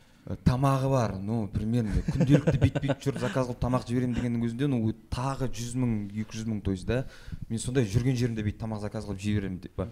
тамағы 0.45 0.89
бар 0.89 1.17
ну 1.21 1.45
примерно 1.53 2.01
күнделікті 2.15 2.61
бүйтіп 2.63 2.81
бүйтіп 2.81 3.03
жүріп 3.05 3.21
заказ 3.21 3.51
қылып 3.51 3.61
тамақ 3.61 3.85
жіберемін 3.89 4.17
дегеннің 4.17 4.47
өзінде 4.49 4.69
ну 4.73 4.81
тағы 5.13 5.51
жүз 5.53 5.75
мың 5.77 5.93
екі 6.15 6.39
жүз 6.39 6.49
мың 6.49 6.63
то 6.65 6.73
есть 6.73 6.89
да 6.89 7.03
мен 7.51 7.61
сондай 7.61 7.85
жүрген 7.85 8.17
жерімде 8.17 8.47
бүйтіп 8.47 8.63
тамақ 8.65 8.81
заказ 8.87 9.05
қылып 9.05 9.21
жіберемін 9.21 9.61
типа 9.67 9.91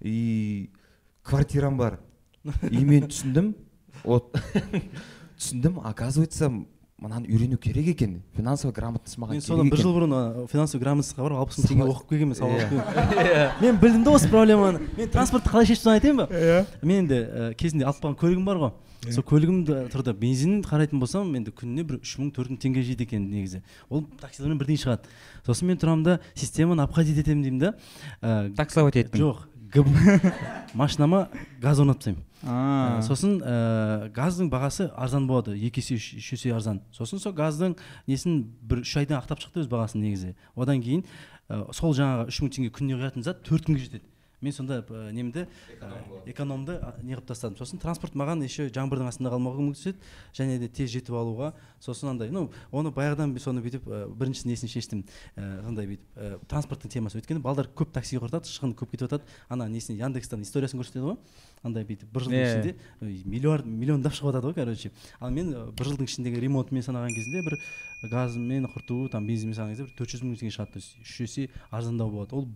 и 0.00 0.70
квартирам 1.24 1.76
бар. 1.76 1.98
И 2.70 2.84
мен 2.84 3.08
түсіндім 3.10 3.54
вот 4.04 4.36
түсіндім 5.38 5.80
оказывается 5.84 6.50
мынаны 7.00 7.26
үйрену 7.28 7.58
керек 7.58 7.88
екен. 7.90 8.22
Финансовый 8.36 8.72
грамотность 8.72 9.18
маған 9.18 9.34
мен 9.36 9.42
содан 9.42 9.68
бір 9.70 9.80
жыл 9.82 9.94
бұрын 9.96 10.46
финансовый 10.48 10.82
грамотностьқа 10.84 11.24
барып 11.26 11.40
алпыс 11.42 11.58
мың 11.58 11.68
теңге 11.72 11.88
оқып 11.90 12.08
келгенмін 12.12 12.38
сабақ 12.38 12.54
Иә. 12.54 12.68
оқып 12.68 13.10
келгенмін 13.18 13.50
мен 13.66 13.80
білдім 13.82 14.04
да 14.06 14.14
осы 14.14 14.30
проблеманы. 14.30 14.80
Мен 14.96 15.10
транспортты 15.10 15.50
қалай 15.50 15.66
шешіп 15.68 15.90
айтайын 15.90 16.22
ба? 16.22 16.28
Мен 16.82 17.02
енді 17.04 17.54
кезінде 17.58 17.84
алып 17.90 17.98
қалған 18.04 18.18
көлігім 18.22 18.46
бар 18.46 18.62
ғой. 18.62 18.72
Сол 19.12 19.24
көлігімді 19.28 19.80
тұрды. 19.92 20.14
Бензин 20.16 20.62
қарайтын 20.64 21.02
болсам 21.02 21.34
енді 21.36 21.52
күніне 21.52 21.82
бір 21.84 21.98
үш 22.00 22.14
мың 22.16 22.30
төрт 22.32 22.54
мың 22.54 22.60
теңге 22.62 22.80
жейді 22.86 23.04
екен 23.04 23.26
негізі. 23.28 23.60
Ол 23.90 24.06
таксилармен 24.22 24.56
бірдей 24.62 24.78
шығады. 24.80 25.10
Сосын 25.44 25.68
мен 25.68 25.76
тұрамын 25.76 26.04
да 26.06 26.14
системаны 26.32 26.80
обходить 26.86 27.18
етемін 27.20 27.42
деймін 27.44 27.58
да. 27.66 27.74
Таксовать 28.56 28.96
еттің 28.96 29.20
жоқ. 29.20 29.42
машинама 30.74 31.28
газ 31.60 31.80
орнатып 31.82 32.04
тастаймын. 32.04 32.22
Ә, 32.44 33.02
сосын 33.06 33.38
ә, 33.40 33.54
газдың 34.14 34.50
бағасы 34.52 34.88
арзан 34.94 35.26
болады. 35.26 35.56
Екі 35.58 35.82
есе 35.82 35.96
үш 35.98 36.10
үш 36.20 36.32
есе 36.36 36.52
арзан. 36.54 36.82
Сосын 36.94 37.22
сол 37.22 37.34
газдың 37.34 37.76
несін 38.06 38.42
бір 38.62 38.84
үш 38.84 38.94
айдан 39.00 39.18
ақтап 39.18 39.42
шықты 39.42 39.64
өз 39.64 39.70
бағасын 39.72 40.04
негізі. 40.04 40.34
Одан 40.54 40.82
кейін 40.84 41.04
ә, 41.48 41.64
сол 41.74 41.94
жаңағы 41.96 42.28
үш 42.30 42.42
мың 42.44 42.52
теңге 42.54 42.74
күніне 42.76 43.00
құятын 43.00 43.26
зат 43.26 43.42
төрт 43.46 43.66
күнге 43.66 43.86
жетеді. 43.86 44.06
Мен 44.44 44.52
сонда 44.54 44.82
ә, 44.84 45.10
немді 45.16 45.46
ә, 45.80 45.90
экономды 46.30 46.76
ә, 46.76 46.92
не 47.02 47.16
қылып 47.16 47.26
тастадым. 47.30 47.56
Сосын 47.58 47.80
транспорт 47.82 48.14
маған 48.14 48.44
еще 48.44 48.68
жаңбырдың 48.68 49.08
астында 49.08 49.32
қалмауға 49.32 49.62
көмектеседі 49.62 49.98
және 50.36 50.58
де 50.60 50.68
тез 50.68 50.92
жетіп 50.92 51.16
алуға. 51.16 51.52
Сосын 51.80 52.12
андай 52.12 52.30
ну 52.30 52.50
оны 52.70 52.92
баяғыдан 52.94 53.32
соны 53.40 53.64
бүйтіп 53.64 53.88
ә, 53.88 54.04
бірінші 54.12 54.48
несін 54.50 54.70
шештім 54.70 55.04
ә, 55.36 55.64
сондай 55.64 55.88
бүйтіп 55.90 56.20
ә, 56.20 56.38
транспорттың 56.52 56.92
темасы 56.92 57.20
өйткені 57.20 57.42
балдар 57.44 57.70
көп 57.72 57.92
таксиге 57.96 58.22
құртады 58.24 58.52
шығын 58.52 58.76
көп 58.76 58.94
кетіп 58.94 59.08
жатады. 59.08 59.24
Ана 59.48 59.68
несін 59.68 59.98
яндекстан 59.98 60.44
историясын 60.44 60.80
көрсетеді 60.80 61.08
ғой. 61.08 61.18
Андай 61.64 61.86
бүйтіп 61.88 62.10
бір 62.12 62.26
жылдың 62.26 62.44
ішінде 62.44 63.24
миллиард 63.24 63.66
миллиондап 63.66 64.12
шығып 64.12 64.34
жатады 64.34 64.50
ғой 64.50 64.56
короче. 64.58 64.90
Ал 65.20 65.32
мен 65.32 65.52
бір 65.72 65.88
жылдың 65.88 66.08
ішіндегі 66.10 66.42
ремонтымен 66.44 66.84
санаған 66.84 67.14
кезінде 67.16 67.40
бір 67.46 67.56
газмен 68.12 68.68
құрту 68.68 69.08
там 69.08 69.24
бензинмен 69.24 69.56
санаған 69.56 69.72
кезде 69.72 69.86
бір 69.88 69.94
төрт 69.96 70.12
жүз 70.12 70.24
мың 70.26 70.36
теңге 70.42 70.52
шығады. 70.52 70.74
То 70.74 70.82
есть 70.82 70.98
үш 71.00 71.20
есе 71.24 71.48
арзандау 71.70 72.12
болады. 72.12 72.36
Ол 72.36 72.48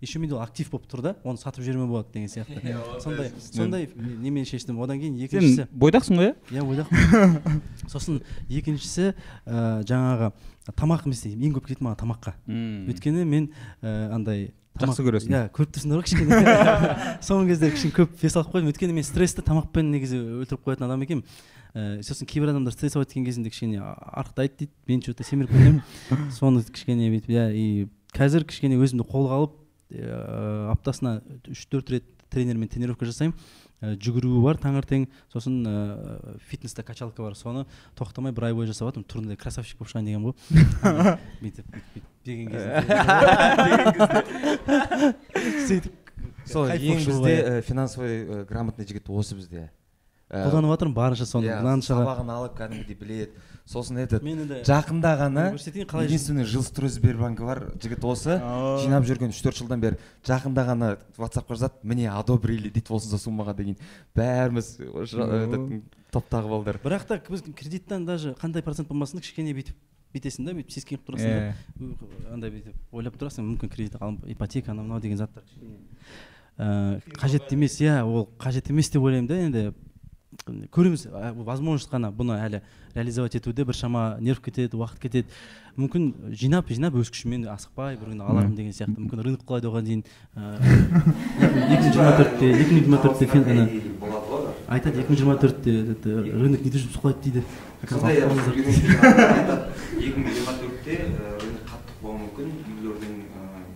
еще 0.00 0.18
менде 0.18 0.34
ол 0.36 0.42
актив 0.42 0.70
болып 0.70 0.86
тұр 0.90 1.02
да? 1.02 1.14
Оны 1.24 1.38
сатып 1.40 1.64
жіберме 1.64 1.86
болады 1.86 2.12
деген 2.12 2.28
сияқты. 2.28 2.74
Сондай 3.04 3.30
сондай 3.40 3.88
немен 3.96 4.44
шештім? 4.44 4.78
Одан 4.80 5.00
кейін 5.00 5.16
екіншісі 5.24 5.62
сен 5.62 5.72
бойдақсың 5.72 6.20
ғой 6.20 6.32
иә 6.52 6.60
иә 6.60 6.66
ойдақпын 6.66 7.62
сосын 7.92 8.20
екіншісі 8.48 9.12
ә, 9.46 9.82
жаңағы 9.88 10.32
тамақ 10.76 11.06
емес 11.08 11.24
ең 11.30 11.56
көп 11.56 11.68
кетеді 11.70 11.86
маған 11.86 12.00
тамаққа. 12.04 12.36
М. 12.46 12.86
өйткені 12.92 13.24
мен 13.24 13.50
ә, 13.82 14.12
андай 14.14 14.50
Жақсы 14.76 15.04
көресің. 15.06 15.32
иә 15.32 15.42
көріп 15.56 15.70
тұрсыңдар 15.72 16.02
ғой 16.02 16.04
кішкене. 16.04 16.40
Соңғы 17.24 17.54
кезде 17.54 17.70
кішкене 17.72 17.94
көп 17.96 18.16
вес 18.20 18.34
алып 18.36 18.50
қойдым. 18.52 18.68
Өйткені 18.74 18.96
мен 18.98 19.06
стрессті 19.08 19.40
тамақпен 19.46 19.88
негізі 19.94 20.18
өлтіріп 20.42 20.66
қоятын 20.68 20.84
адам 20.84 21.00
екенмін. 21.06 21.24
Ә, 21.72 22.02
сосын 22.04 22.28
кейбір 22.28 22.52
адамдар 22.52 22.74
стресс 22.76 22.96
алып 22.96 23.08
кеткен 23.08 23.24
кезінде 23.24 23.48
кішкене 23.54 23.80
арықтайды 23.80 24.66
дейді. 24.66 24.72
Мен 24.88 25.00
че 25.00 25.14
то 25.16 25.24
семіріп 25.24 25.54
кетемін 25.56 25.80
соны 26.36 26.60
кішкене 26.68 27.08
бүйтіп 27.14 27.32
иә 27.32 27.46
и 27.56 27.64
қазір 28.12 28.44
кішкене 28.48 28.76
өзімді 28.76 29.08
қолға 29.08 29.40
алып 29.40 29.56
ә, 29.90 30.70
аптасына 30.72 31.22
үш 31.50 31.66
төрт 31.70 31.90
рет 31.94 32.04
тренермен 32.32 32.68
тренировка 32.68 33.06
жасаймын. 33.08 33.36
Ә, 33.80 33.94
жүгіру 34.00 34.40
бар 34.44 34.56
таңертең. 34.60 35.06
Сосын 35.32 35.60
ә, 35.68 36.36
фитнеста 36.48 36.82
качалка 36.86 37.22
бар. 37.22 37.34
Соны 37.38 37.66
тоқтамай 37.98 38.32
бір 38.32 38.48
ай 38.48 38.56
бойы 38.56 38.66
жасап 38.70 38.88
жатырмын. 38.90 39.08
Турнирде 39.10 39.36
красавчик 39.40 39.78
болып 39.78 39.92
шығайын 39.92 40.08
дегенмін 40.10 40.32
ғой. 40.32 40.36
Бүйтіп 41.42 41.66
бүйтіп 41.76 42.04
деген 42.26 42.46
кезде. 42.54 42.72
Сөйтіп 45.68 45.94
сол 46.46 46.70
ең 46.70 47.02
бізде 47.02 47.34
э, 47.36 47.62
финансовый 47.66 48.22
э, 48.22 48.44
грамотный 48.48 48.86
жігіт 48.86 49.10
осы 49.10 49.34
бізде. 49.38 49.66
Э, 49.66 49.70
қолданып 50.30 50.72
жатырмын 50.74 50.94
барынша 50.96 51.26
соны. 51.26 51.46
иә, 51.46 51.60
мынаншаға 51.62 52.02
сабағын 52.02 52.32
алып 52.34 52.56
кәдімгідей 52.58 52.96
біледі 52.98 53.30
сосын 53.66 53.98
этот 53.98 54.22
мен 54.22 54.40
енді 54.42 54.60
жақында 54.66 55.12
ғана 55.18 55.44
единственный 56.02 56.44
жилстройсбербанкі 56.46 57.46
бар. 57.46 57.62
Жігіт 57.82 58.04
осы 58.06 58.38
жинап 58.82 59.06
жүрген 59.06 59.30
үш 59.34 59.40
төрт 59.42 59.58
жылдан 59.58 59.82
бері. 59.82 59.98
Жақында 60.26 60.66
ғана 60.66 60.90
ватсапқа 61.18 61.54
жазады 61.58 61.82
міне 61.82 62.10
одобрили 62.10 62.70
дейді 62.70 62.94
осынша 62.94 63.18
суммаға 63.22 63.54
деген 63.58 63.78
бәріміз 64.14 64.76
топтағы 66.14 66.50
балдар. 66.50 66.78
Бірақ 66.82 67.06
та 67.06 67.18
біз 67.26 67.42
кредиттен 67.54 68.06
даже 68.06 68.34
қандай 68.38 68.62
процент 68.62 68.88
болмасын 68.88 69.22
кішкене 69.22 69.54
бүйтіп 69.54 69.74
бүйтесің 70.14 70.46
да 70.46 70.54
бүйтіп 70.54 70.70
сескеніп 70.72 71.02
тұрасың 71.06 71.34
да. 71.34 71.54
Ы, 71.80 71.90
андай 72.32 72.54
бүйтіп 72.54 72.94
ойлап 72.94 73.18
тұрасың 73.18 73.44
мүмкін 73.50 73.72
кредит 73.72 73.98
алып 74.00 74.24
ипотека 74.30 74.70
анау 74.72 74.86
мынау 74.86 75.02
деген 75.02 75.18
заттар 75.18 75.42
кішкене. 75.42 75.82
Ә, 76.56 77.02
қажет 77.18 77.50
емес 77.52 77.80
иә 77.82 77.98
ол 78.06 78.30
қажет 78.38 78.70
емес 78.70 78.88
деп 78.94 79.02
ойлаймын 79.02 79.28
да 79.28 79.40
енді. 79.42 79.74
Көреміз. 80.44 81.06
Возможность 81.46 81.90
қана 81.92 82.10
бұны 82.12 82.36
әлі 82.36 82.60
реализовать 82.94 83.34
етуде 83.38 83.64
біршама 83.64 84.16
нерв 84.20 84.40
кетеді 84.44 84.76
уақыт 84.76 84.98
кетеді. 85.00 85.26
Мүмкін 85.76 86.32
жинап 86.32 86.68
жинап 86.72 86.94
өз 86.96 87.10
күшіммен 87.12 87.46
асықпай 87.52 87.96
бір 88.00 88.08
күні 88.14 88.22
алармын 88.24 88.56
деген 88.56 88.72
сияқты. 88.72 88.96
Мүмкін 88.96 89.20
рынок 89.26 89.42
құлайды 89.44 89.68
оған 89.68 89.84
дейін. 89.84 90.02
Екі 91.36 91.82
мың 91.82 91.92
жиырма 91.92 92.12
төртте 92.16 92.46
екі 92.56 92.72
мың 92.72 92.80
жиырма 92.84 92.98
төртте 93.04 93.24
айтады 94.66 94.98
екі 95.02 95.08
мың 95.12 95.18
жиырма 95.20 95.36
төртте 95.42 95.70
рынок 96.32 96.60
недвижимости 96.64 96.98
құлайды 96.98 97.20
дейді. 97.26 97.40
Екі 100.00 100.16
мың 100.16 100.30
жиырма 100.32 100.52
төртте 100.58 100.94
рынок 101.44 101.62
қатты 101.68 101.90
құлауы 102.00 102.18
мүмкін 102.24 102.48
үйлердің 102.72 103.12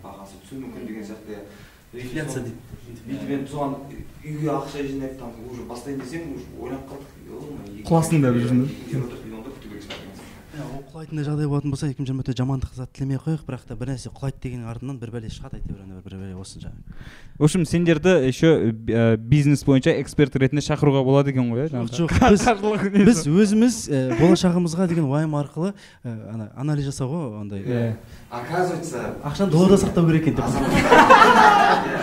бағасы 0.03 0.35
түсуі 0.41 0.65
мүмкін 0.65 0.83
деген 0.89 1.05
сияқты. 1.11 1.35
Инфляция 1.91 2.41
дейді. 2.47 2.59
Бүйтіп 3.07 3.31
енді 3.37 3.49
соған 3.51 3.73
үйге 4.25 4.49
ақша 4.53 4.83
жинап 4.85 5.17
там 5.19 5.31
уже 5.51 5.63
бастайын 5.69 6.01
десең 6.03 6.35
уже 6.35 6.45
ойланып 6.61 6.91
қалдық. 6.91 7.09
Құласын 7.89 8.21
да 8.21 8.33
бір 8.35 8.45
құлайтындай 10.91 11.25
жағдай 11.27 11.47
болатын 11.51 11.71
болса 11.73 11.89
екі 11.91 12.03
мың 12.03 12.09
жиырма 12.11 12.25
төрт 12.27 12.39
жамандық 12.41 12.75
зат 12.77 12.91
тілемей 12.97 13.19
ақ 13.19 13.25
қояйық 13.27 13.45
бірақ 13.49 13.63
та 13.69 13.77
бір 13.79 13.91
нәрсе 13.93 14.11
құлайды 14.15 14.41
дегеннің 14.45 14.69
артынан 14.71 14.99
бір 15.01 15.13
бәле 15.15 15.31
шығады 15.33 15.61
әйтеуір 15.61 15.81
ана 15.85 16.01
бір 16.05 16.17
бәле 16.21 16.35
осы 16.41 16.61
жаңағы. 16.61 16.97
В 17.39 17.45
общем 17.45 17.65
сендерді 17.65 18.13
еще 18.27 18.75
э, 18.89 19.17
бизнес 19.17 19.65
бойынша 19.65 19.95
эксперт 20.01 20.37
ретінде 20.37 20.63
шақыруға 20.67 21.05
болады 21.05 21.31
екен 21.33 21.51
ғой 21.53 21.69
иә 21.69 21.87
жоқ 21.89 22.11
біз 23.07 23.25
өзіміз 23.27 23.79
болашағымызға 24.21 24.89
деген 24.91 25.09
уайым 25.09 25.35
арқылы 25.41 25.73
ана 26.05 26.51
анализ 26.57 26.85
жасау 26.91 27.09
ғой 27.09 27.41
андай 27.41 27.61
Иә. 27.65 27.95
оказывается 28.31 29.15
ақшаны 29.25 29.51
долларда 29.51 29.77
сақтау 29.81 30.07
керек 30.07 30.23
екен 30.27 30.35
деп. 30.37 30.45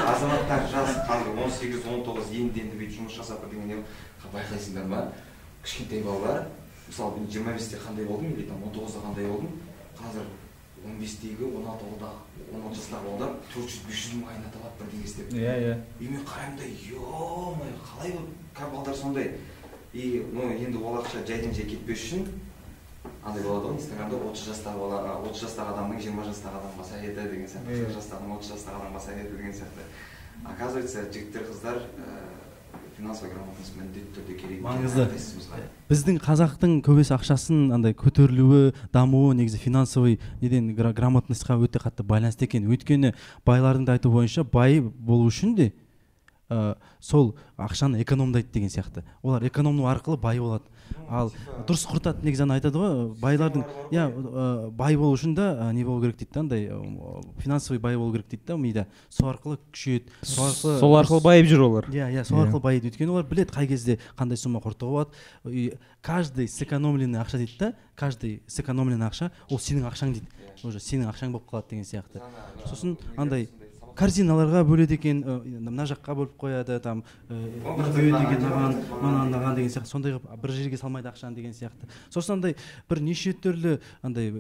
Азаматтар 0.08 0.62
жас 0.72 0.96
қазір 1.08 1.44
он 1.44 1.52
сегіз 1.52 1.86
он 1.92 2.02
тоғыз 2.06 2.32
енді 2.34 2.62
енді 2.66 2.78
бүйтіп 2.80 2.98
жұмыс 3.02 3.18
жасап 3.20 3.44
бірдеңе 3.46 3.84
байқайсыңдар 4.34 4.88
ма? 4.90 5.04
Кішкентай 5.64 6.02
балалар 6.04 6.48
мысалы 6.88 7.20
мен 7.20 7.30
жиырма 7.32 7.54
бесте 7.54 7.78
қандай 7.78 8.06
болдым 8.06 8.34
или 8.34 8.46
там 8.48 8.64
он 8.64 8.72
тоғызда 8.74 9.04
қандай 9.06 9.28
болдым 9.28 9.52
қазір 9.98 10.24
он 10.86 11.00
бестегі 11.00 11.44
он 11.44 11.68
алты 11.68 11.86
балда 11.86 12.12
он 12.54 12.64
алты 12.64 12.80
жастағы 12.80 13.10
балдар 13.10 13.36
төрт 13.54 13.70
жүз 13.70 13.86
бес 13.88 14.02
жүз 14.06 14.18
мың 14.22 14.32
айына 14.32 14.52
табады 14.54 14.80
бірдеңе 14.82 15.06
істеп. 15.06 15.34
Иә 15.34 15.56
иә. 15.64 15.78
И 16.00 16.08
мен 16.08 16.22
қараймын 16.24 16.58
да 16.58 16.64
е 16.64 17.00
мое 17.58 17.72
қалай 17.84 18.12
ол 18.16 18.28
как 18.54 18.72
балдар 18.72 18.96
сондай. 18.96 19.32
И 19.94 20.26
ну 20.32 20.52
енді 20.52 20.78
ол 20.78 21.00
ақша 21.02 21.26
жайдан 21.26 21.54
жай 21.54 21.66
кетпес 21.66 22.06
үшін 22.06 22.28
андай 23.24 23.44
болады 23.44 23.68
ғой 23.68 23.76
инстаграмда 23.80 24.18
отыз 24.30 24.48
жастағы 24.48 24.80
бала 24.80 25.18
отыз 25.26 25.42
жастағы 25.42 25.74
адамның 25.74 26.02
жиырма 26.04 26.24
жастағы 26.28 26.62
адамға 26.62 26.86
советі 26.88 27.28
деген 27.32 27.48
сияқты 27.48 27.74
Иә. 27.74 27.82
қырық 27.82 27.96
жастағының 27.98 28.38
отыз 28.38 28.52
жастағы 28.54 28.80
адамға 28.82 29.02
советі 29.02 29.36
деген 29.36 29.54
сияқты. 29.58 29.82
Оказывается 30.46 31.12
жігіттер 31.12 31.48
қыздар 31.50 31.82
ә, 31.98 32.08
финансовый 32.98 33.30
грамотность 33.34 33.76
міндетті 33.78 34.14
түрде 34.16 34.36
керек 34.40 34.62
Маңызды. 34.66 35.06
біздің 35.90 36.18
қазақтың 36.24 36.82
көбесі 36.86 37.14
ақшасын 37.16 37.72
андай 37.74 37.94
көтерілуі 37.94 38.74
дамуы 38.92 39.36
негізі 39.38 39.58
финансовый 39.62 40.20
неден 40.42 40.74
гра- 40.76 40.94
грамотностьқа 40.94 41.58
өте 41.62 41.80
қатты 41.80 42.04
байланысты 42.04 42.46
екен. 42.46 42.66
Өйткені 42.68 43.14
байлардың 43.46 43.86
да 43.86 43.94
айтуы 43.98 44.12
бойынша 44.12 44.44
бай 44.44 44.80
болу 44.82 45.28
үшін 45.30 45.56
де 45.56 45.74
ә, 46.50 46.76
сол 47.00 47.36
ақшаны 47.58 48.02
экономдайды 48.02 48.48
деген 48.52 48.70
сияқты. 48.70 49.04
Олар 49.22 49.46
экономну 49.46 49.84
арқылы 49.86 50.18
бай 50.18 50.40
болады. 50.40 50.64
Ал 51.10 51.32
дұрыс 51.68 51.86
құртады 51.88 52.26
негізі 52.26 52.44
ана 52.44 52.58
айтады 52.58 52.80
ғой 52.82 52.96
байлардың 53.22 53.64
иә 53.92 54.06
ә, 54.12 54.70
бай 54.72 54.98
болу 54.98 55.16
үшін 55.16 55.36
да 55.38 55.70
ә, 55.70 55.72
не 55.74 55.84
болу 55.88 56.02
керек 56.02 56.18
дейді 56.18 56.34
да 56.34 56.40
андай 56.40 56.66
ә, 56.68 57.24
финансовый 57.40 57.80
бай 57.80 57.98
болу 57.98 58.12
керек 58.14 58.28
дейді 58.30 58.44
да 58.48 58.58
мида. 58.58 58.88
Сол 59.10 59.30
арқылы 59.32 59.60
күшейеді 59.72 60.12
сол 60.24 60.48
арқылы 60.50 60.80
сол 60.80 60.98
арқылы 61.00 61.22
байып 61.24 61.48
жүр 61.48 61.66
олар. 61.68 61.90
Иә 61.92 62.10
иә 62.12 62.24
сол 62.26 62.40
Иә. 62.40 62.48
арқылы 62.48 62.62
байиды 62.62 62.92
өйткені 62.92 63.12
олар 63.12 63.26
біледі 63.26 63.54
қай 63.56 63.68
кезде 63.68 64.00
қандай 64.18 64.38
сумма 64.38 64.60
құртуға 64.60 64.90
болады. 64.90 65.12
И 65.46 65.74
каждый 66.02 66.48
сэкономленный 66.48 67.20
ақша 67.20 67.38
дейді 67.38 67.58
да 67.60 67.74
каждый 67.96 68.42
сэкономленный 68.48 69.08
ақша 69.08 69.32
ол 69.50 69.60
сенің 69.60 69.88
ақшаң 69.92 70.14
дейді. 70.14 70.28
Уже 70.64 70.80
сенің 70.80 71.12
ақшаң 71.12 71.32
болып 71.32 71.50
қалады 71.50 71.70
деген 71.70 71.86
сияқты. 71.86 72.22
Сосын 72.66 72.98
андай 73.18 73.50
корзиналарға 73.98 74.64
бөледі 74.68 74.98
екен 74.98 75.24
мына 75.66 75.88
жаққа 75.90 76.16
бөліп 76.18 76.36
қояды 76.42 76.80
там 76.84 77.04
маған 77.30 78.76
мынаған 79.02 79.32
мынаған 79.32 79.56
деген 79.58 79.72
сияқты 79.74 79.90
сондай 79.90 80.14
қылып 80.16 80.42
бір 80.44 80.52
жерге 80.54 80.78
салмайды 80.78 81.10
ақшаны 81.10 81.36
деген 81.36 81.54
сияқты. 81.54 81.90
Сосын 82.14 82.38
андай 82.38 82.56
бір 82.90 83.02
неше 83.02 83.34
түрлі 83.34 83.80
андай 84.06 84.32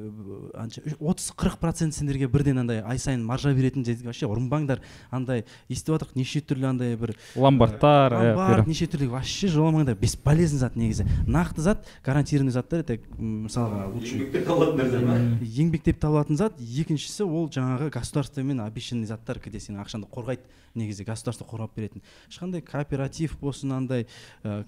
анша 0.53 0.81
отыз 0.99 1.31
қырық 1.37 1.57
процент 1.61 1.95
сендерге 1.95 2.27
бірден 2.27 2.61
андай 2.61 2.81
ай 2.85 2.99
сайын 2.99 3.23
маржа 3.25 3.53
беретін 3.53 3.85
вообще 4.05 4.27
ұрынбаңдар. 4.27 4.81
Андай 5.11 5.45
естіп 5.69 5.95
жатырмық 5.95 6.15
неше 6.19 6.41
түрлі 6.41 6.69
андай 6.69 6.95
бір 6.95 7.15
ломбардтар 7.35 8.13
бар 8.37 8.61
бері. 8.61 8.67
неше 8.69 8.85
түрлі 8.87 9.09
вообще 9.15 9.47
жоламаңдар 9.47 9.97
бесполезный 9.97 10.59
зат 10.59 10.75
негізі. 10.75 11.07
Нақты 11.27 11.61
зат 11.61 11.87
гарантированный 12.05 12.51
заттар 12.51 12.85
это 12.85 12.99
мысалға 13.17 13.87
лучше. 13.93 14.17
Еңбекпен 14.17 14.45
табылатын 14.45 14.77
нәрсе 14.81 15.01
ма? 15.05 15.17
Еңбектеп 15.41 15.99
табылатын 16.01 16.37
зат 16.37 16.59
екіншісі 16.59 17.23
ол 17.25 17.49
жаңағы 17.49 17.89
государствомен 17.93 18.61
обещанный 18.61 19.07
заттар 19.07 19.39
где 19.47 19.59
сенің 19.63 19.83
ақшаңды 19.83 20.09
қорғайды 20.11 20.45
негізі 20.77 21.05
государство 21.07 21.45
қорғап 21.47 21.75
беретін. 21.75 22.03
Ешқандай 22.29 22.61
кооператив 22.61 23.37
болсын 23.41 23.71
андай 23.73 24.05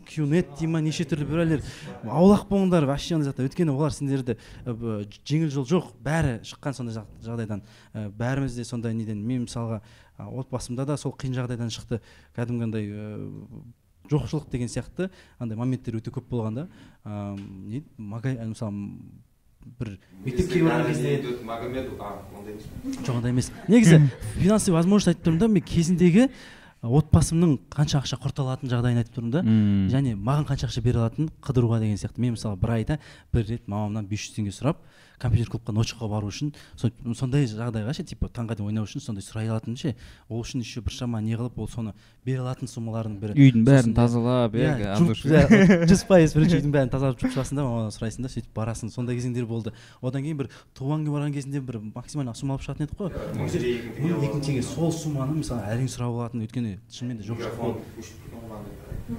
кюнет 0.10 0.56
дей 0.60 0.68
ма 0.68 0.82
неше 0.82 1.06
түрлі 1.06 1.28
біреулер. 1.30 1.64
Аулақ 2.04 2.48
болыңдар 2.50 2.88
вообще 2.90 3.16
андай 3.16 3.30
заттар 3.30 3.50
өйткені 3.50 3.76
олар 3.76 3.94
сендерді 3.94 4.38
жеңіл 4.66 5.52
жол 5.54 5.68
жоқ 5.70 5.92
бәрі 6.04 6.40
шыққан 6.48 6.78
сондай 6.80 7.04
жағдайдан. 7.26 7.64
Ә, 7.94 8.10
бәріміз 8.10 8.58
де 8.58 8.66
сондай 8.66 8.96
неден. 8.98 9.22
Мен 9.22 9.46
мысалға 9.46 9.82
отбасымда 10.18 10.88
да 10.90 10.98
сол 10.98 11.14
қиын 11.14 11.38
жағдайдан 11.38 11.70
шықты. 11.74 12.02
Кәдімгі 12.36 12.70
андай 12.70 12.90
ә, 12.90 13.20
жоқшылық 14.10 14.50
деген 14.50 14.72
сияқты 14.72 15.12
андай 15.38 15.58
моменттер 15.60 16.00
өте 16.00 16.14
көп 16.16 16.30
болған 16.32 16.64
да. 16.64 16.68
Ә, 17.06 17.38
мысалы 18.00 18.74
бір 19.80 19.98
мектепке 20.26 20.62
барған 20.66 20.88
кезде 20.92 21.18
жоқ 23.06 23.16
ондай 23.16 23.32
емес. 23.32 23.52
Негізі 23.68 24.02
финансовый 24.38 24.76
возможность 24.78 25.14
айтып 25.14 25.28
тұрмын 25.28 25.40
да 25.40 25.48
мен 25.48 25.64
кезіндегі 25.64 26.30
отбасымның 26.84 27.58
қанша 27.74 28.00
ақша 28.00 28.20
құрта 28.24 28.46
алатын 28.46 28.72
жағдайын 28.72 29.02
айтып 29.02 29.18
тұрмын 29.18 29.32
да. 29.34 29.42
М. 29.44 29.88
және 29.92 30.16
маған 30.16 30.48
қанша 30.48 30.70
ақша 30.70 30.84
бере 30.84 31.02
алатынын 31.02 31.32
қыдыруға 31.44 31.80
деген 31.82 31.98
сияқты. 32.00 32.20
Мен 32.24 32.36
мысалы 32.38 32.56
бір 32.60 32.76
айда 32.78 33.00
бір 33.34 33.48
рет 33.50 33.68
мамамнан 33.68 34.08
бес 34.08 34.28
жүз 34.28 34.38
теңге 34.38 34.54
сұрап 34.56 34.78
компьютер 35.20 35.50
клубқа 35.52 35.74
ночикқа 35.76 36.08
бару 36.10 36.28
үшін 36.32 36.54
со- 36.80 36.90
сондай 37.16 37.46
жағдайға 37.46 37.94
ше 37.94 38.04
типа 38.08 38.28
таңға 38.32 38.56
дейін 38.58 38.70
ойнау 38.72 38.88
үшін 38.88 39.04
сондай 39.04 39.22
сұрай 39.26 39.50
алатын 39.52 39.76
ше. 39.78 39.96
Ол 40.30 40.42
үшін 40.44 40.64
еще 40.64 40.82
біршама 40.82 41.20
не 41.22 41.36
қылып 41.36 41.58
ол 41.60 41.68
соны 41.68 41.94
бере 42.26 42.40
алатын 42.40 42.68
суммалардың 42.72 43.18
бірі 43.20 43.36
үйдің 43.36 43.66
бәрін 43.68 43.94
тазалап 43.98 44.56
иә 44.56 44.96
жүз 45.92 46.04
пайыз 46.10 46.34
бірінші 46.38 46.60
үйдің 46.62 46.74
бәрін 46.76 46.92
тазалап 46.94 47.20
жуып 47.20 47.34
шығасың 47.36 47.60
да 47.60 47.66
мамадан 47.68 47.92
сұрайсың 47.96 48.24
да 48.26 48.32
сөйтіп 48.32 48.54
барасың. 48.56 48.92
Сондай 48.94 49.16
кезеңдер 49.20 49.46
болды. 49.50 49.74
Одан 50.02 50.24
кейін 50.24 50.38
бір 50.40 50.50
туған 50.78 51.04
күнге 51.04 51.16
барған 51.18 51.34
кезінде 51.36 51.62
бір 51.62 51.80
максимально 51.96 52.34
сумма 52.36 52.56
алып 52.56 52.64
шығатын 52.68 52.88
едік 52.88 52.96
қой. 53.00 53.12
Мың 53.36 53.52
теңге, 53.52 54.30
екі 54.30 54.56
мың 54.60 54.64
сол 54.70 54.92
сумманы 54.96 55.40
мысалы 55.42 55.62
әрең 55.74 55.90
сұрап 55.92 56.16
алатын 56.16 56.46
өйткені 56.46 56.78
шынымен 56.92 57.18
де 57.20 57.28
жоқ 57.28 57.44
жоқ 57.44 57.60
болды 57.60 57.80
Микрофон, 58.00 58.64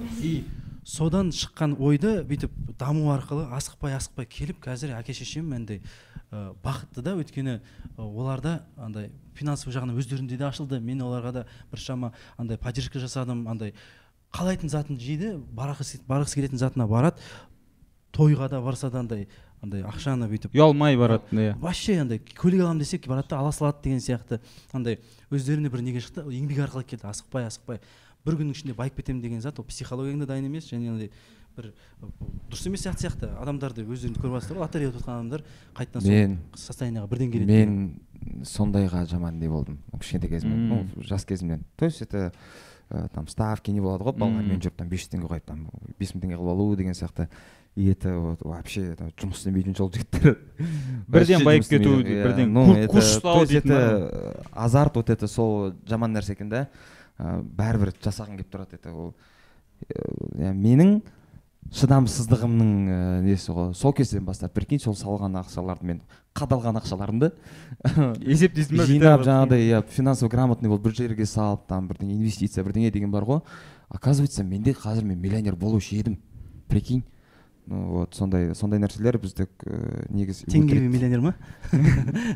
үш- 0.01 0.23
и 0.23 0.43
содан 0.83 1.29
шыққан 1.29 1.75
ойды 1.79 2.21
бүйтіп 2.27 2.53
даму 2.79 3.11
арқылы 3.13 3.45
асықпай 3.53 3.93
асықпай 3.97 4.25
келіп 4.25 4.61
қазір 4.63 4.95
әке 4.97 5.13
шешем 5.13 5.51
андай 5.53 5.81
ә, 6.31 6.55
бақытты 6.63 7.03
да. 7.05 7.13
Өйткені 7.19 7.59
ә, 7.59 7.61
оларда 7.97 8.63
андай 8.77 9.11
финансовый 9.35 9.75
жағынан 9.75 9.99
өздерінде 9.99 10.37
де 10.37 10.47
ашылды. 10.47 10.79
Мен 10.79 11.03
оларға 11.05 11.31
да 11.31 11.45
біршама 11.71 12.13
андай 12.37 12.57
поддержка 12.57 12.99
жасадым 12.99 13.47
андай 13.47 13.75
қалайтын 14.33 14.69
затын 14.71 14.97
жейді 14.97 15.37
барғысы 15.53 16.01
келетін 16.35 16.57
затына 16.57 16.87
барады. 16.87 17.21
Тойға 18.11 18.49
да 18.49 18.61
барса 18.61 18.89
да 18.89 18.99
андай 19.05 19.27
андай 19.61 19.83
ақшаны 19.85 20.27
бүйтіп 20.31 20.55
ұялмай 20.57 20.97
баратын 20.97 21.37
иә. 21.37 21.57
вообще 21.59 21.99
андай 22.01 22.19
көлік 22.19 22.63
аламын 22.63 22.79
десе 22.79 22.97
барады 23.05 23.29
да 23.29 23.39
ала 23.39 23.51
салады 23.51 23.83
деген 23.83 23.99
сияқты. 23.99 24.41
Андай 24.73 24.99
өздеріне 25.29 25.69
бір 25.69 25.83
неге 25.85 26.01
шықты? 26.01 26.25
Еңбек 26.25 26.65
арқылы 26.65 26.83
келді. 26.83 27.05
Асықпай 27.07 27.45
асықпай. 27.45 27.79
Бір 28.25 28.37
күннің 28.39 28.55
ішінде 28.55 28.75
байып 28.77 28.95
кетемін 28.99 29.21
деген 29.23 29.41
зат 29.41 29.59
ол 29.59 29.65
психологияң 29.65 30.19
да 30.23 30.27
дайын 30.33 30.45
емес 30.49 30.67
және 30.71 30.91
андай 30.91 31.11
бір 31.57 31.71
дұрыс 32.51 32.67
емес 32.69 32.85
сияқты 32.85 33.07
сияқты. 33.07 33.29
Адамдарды 33.41 33.83
өздеріңіз 33.83 34.21
көріп 34.21 34.37
жатсыздар 34.37 34.57
ғой 34.57 34.65
лотерея 34.65 34.91
ұтып 34.91 35.01
жатқан 35.01 35.17
адамдар 35.19 35.43
қайтадан 35.75 36.07
Мен- 36.07 36.37
состояниеға 36.55 37.09
бірден 37.11 37.31
келеді 37.33 37.51
мен 37.51 37.99
сондайға 38.47 39.05
жаман 39.09 39.39
не 39.39 39.49
болдым. 39.49 39.79
Кішкентай 39.99 40.29
кезімнен. 40.29 40.67
Ну 40.69 41.03
жас 41.03 41.25
кезімнен. 41.25 41.63
То 41.75 41.85
есть 41.85 42.01
это 42.01 42.31
э, 42.89 43.07
там 43.13 43.27
ставки 43.27 43.71
не 43.71 43.81
болады 43.81 44.03
ғой 44.05 44.13
балалармен 44.17 44.61
жүріп 44.61 44.77
там 44.77 44.87
бес 44.87 45.01
жүз 45.03 45.11
теңге 45.15 45.27
қойып 45.27 45.45
там 45.45 45.67
бес 45.99 46.13
мың 46.15 46.21
теңге 46.21 46.37
қылып 46.37 46.51
алу 46.55 46.75
деген 46.75 46.93
сияқты. 46.93 47.27
И 47.75 47.87
это 47.87 48.17
вот 48.19 48.41
вообще 48.43 48.93
это 48.93 49.09
жұмыс 49.15 49.39
істемейтін 49.39 49.75
жол 49.75 49.91
жігіттер 49.91 50.37
Бірден 51.07 51.43
байып 51.45 51.67
кету, 51.69 52.03
бірден 52.03 52.51
Ну, 52.53 52.75
это- 52.75 54.43
азарт 54.51 54.95
вот 54.95 55.09
это 55.09 55.27
сол 55.27 55.73
жаман 55.87 56.11
нәрсе 56.13 56.33
екен 56.33 56.49
да. 56.49 56.67
Э, 57.21 57.39
бәрібір 57.45 57.93
жасағың 58.01 58.39
келіп 58.39 58.53
тұрады 58.53 58.77
это 58.79 58.91
ол. 58.97 59.11
Иә, 59.85 60.53
менің 60.53 61.01
шыдамсыздығымның 61.71 62.71
э, 62.89 62.95
несі 63.25 63.53
ғой 63.53 63.75
сол 63.77 63.93
кезден 63.95 64.25
бастап 64.25 64.53
прикинь 64.57 64.81
сол 64.81 64.95
салған 64.97 65.37
ақшаларды 65.39 65.87
мен 65.87 66.01
қадалған 66.37 66.79
ақшаларымды 66.81 67.29
есептейсің 68.33 68.81
ба 68.81 68.87
жинап 68.89 69.25
жаңағыдай 69.27 69.67
иә 69.69 69.83
финансово 69.93 70.31
грамотный 70.33 70.71
болып 70.71 70.87
бір 70.87 70.97
жерге 70.97 71.27
салып 71.29 71.67
там 71.69 71.87
бірдеңе 71.91 72.17
инвестиция 72.17 72.65
бірдеңе 72.65 72.91
деген 72.91 73.13
бар 73.13 73.27
ғой. 73.29 73.41
Оказывается 73.89 74.43
менде 74.43 74.73
қазір 74.73 75.03
мен 75.03 75.19
миллионер 75.19 75.55
болушы 75.55 75.95
едім. 75.95 76.17
Прикинь. 76.67 77.03
Вот 77.67 78.15
сондай 78.15 78.53
сондай 78.55 78.79
нәрселер 78.81 79.17
бізді 79.21 79.45
ә, 79.65 80.05
негізі 80.09 80.45
теңгеге 80.49 80.81
өтірік- 80.81 80.91
миллионер 80.91 81.21
ма? 81.21 81.33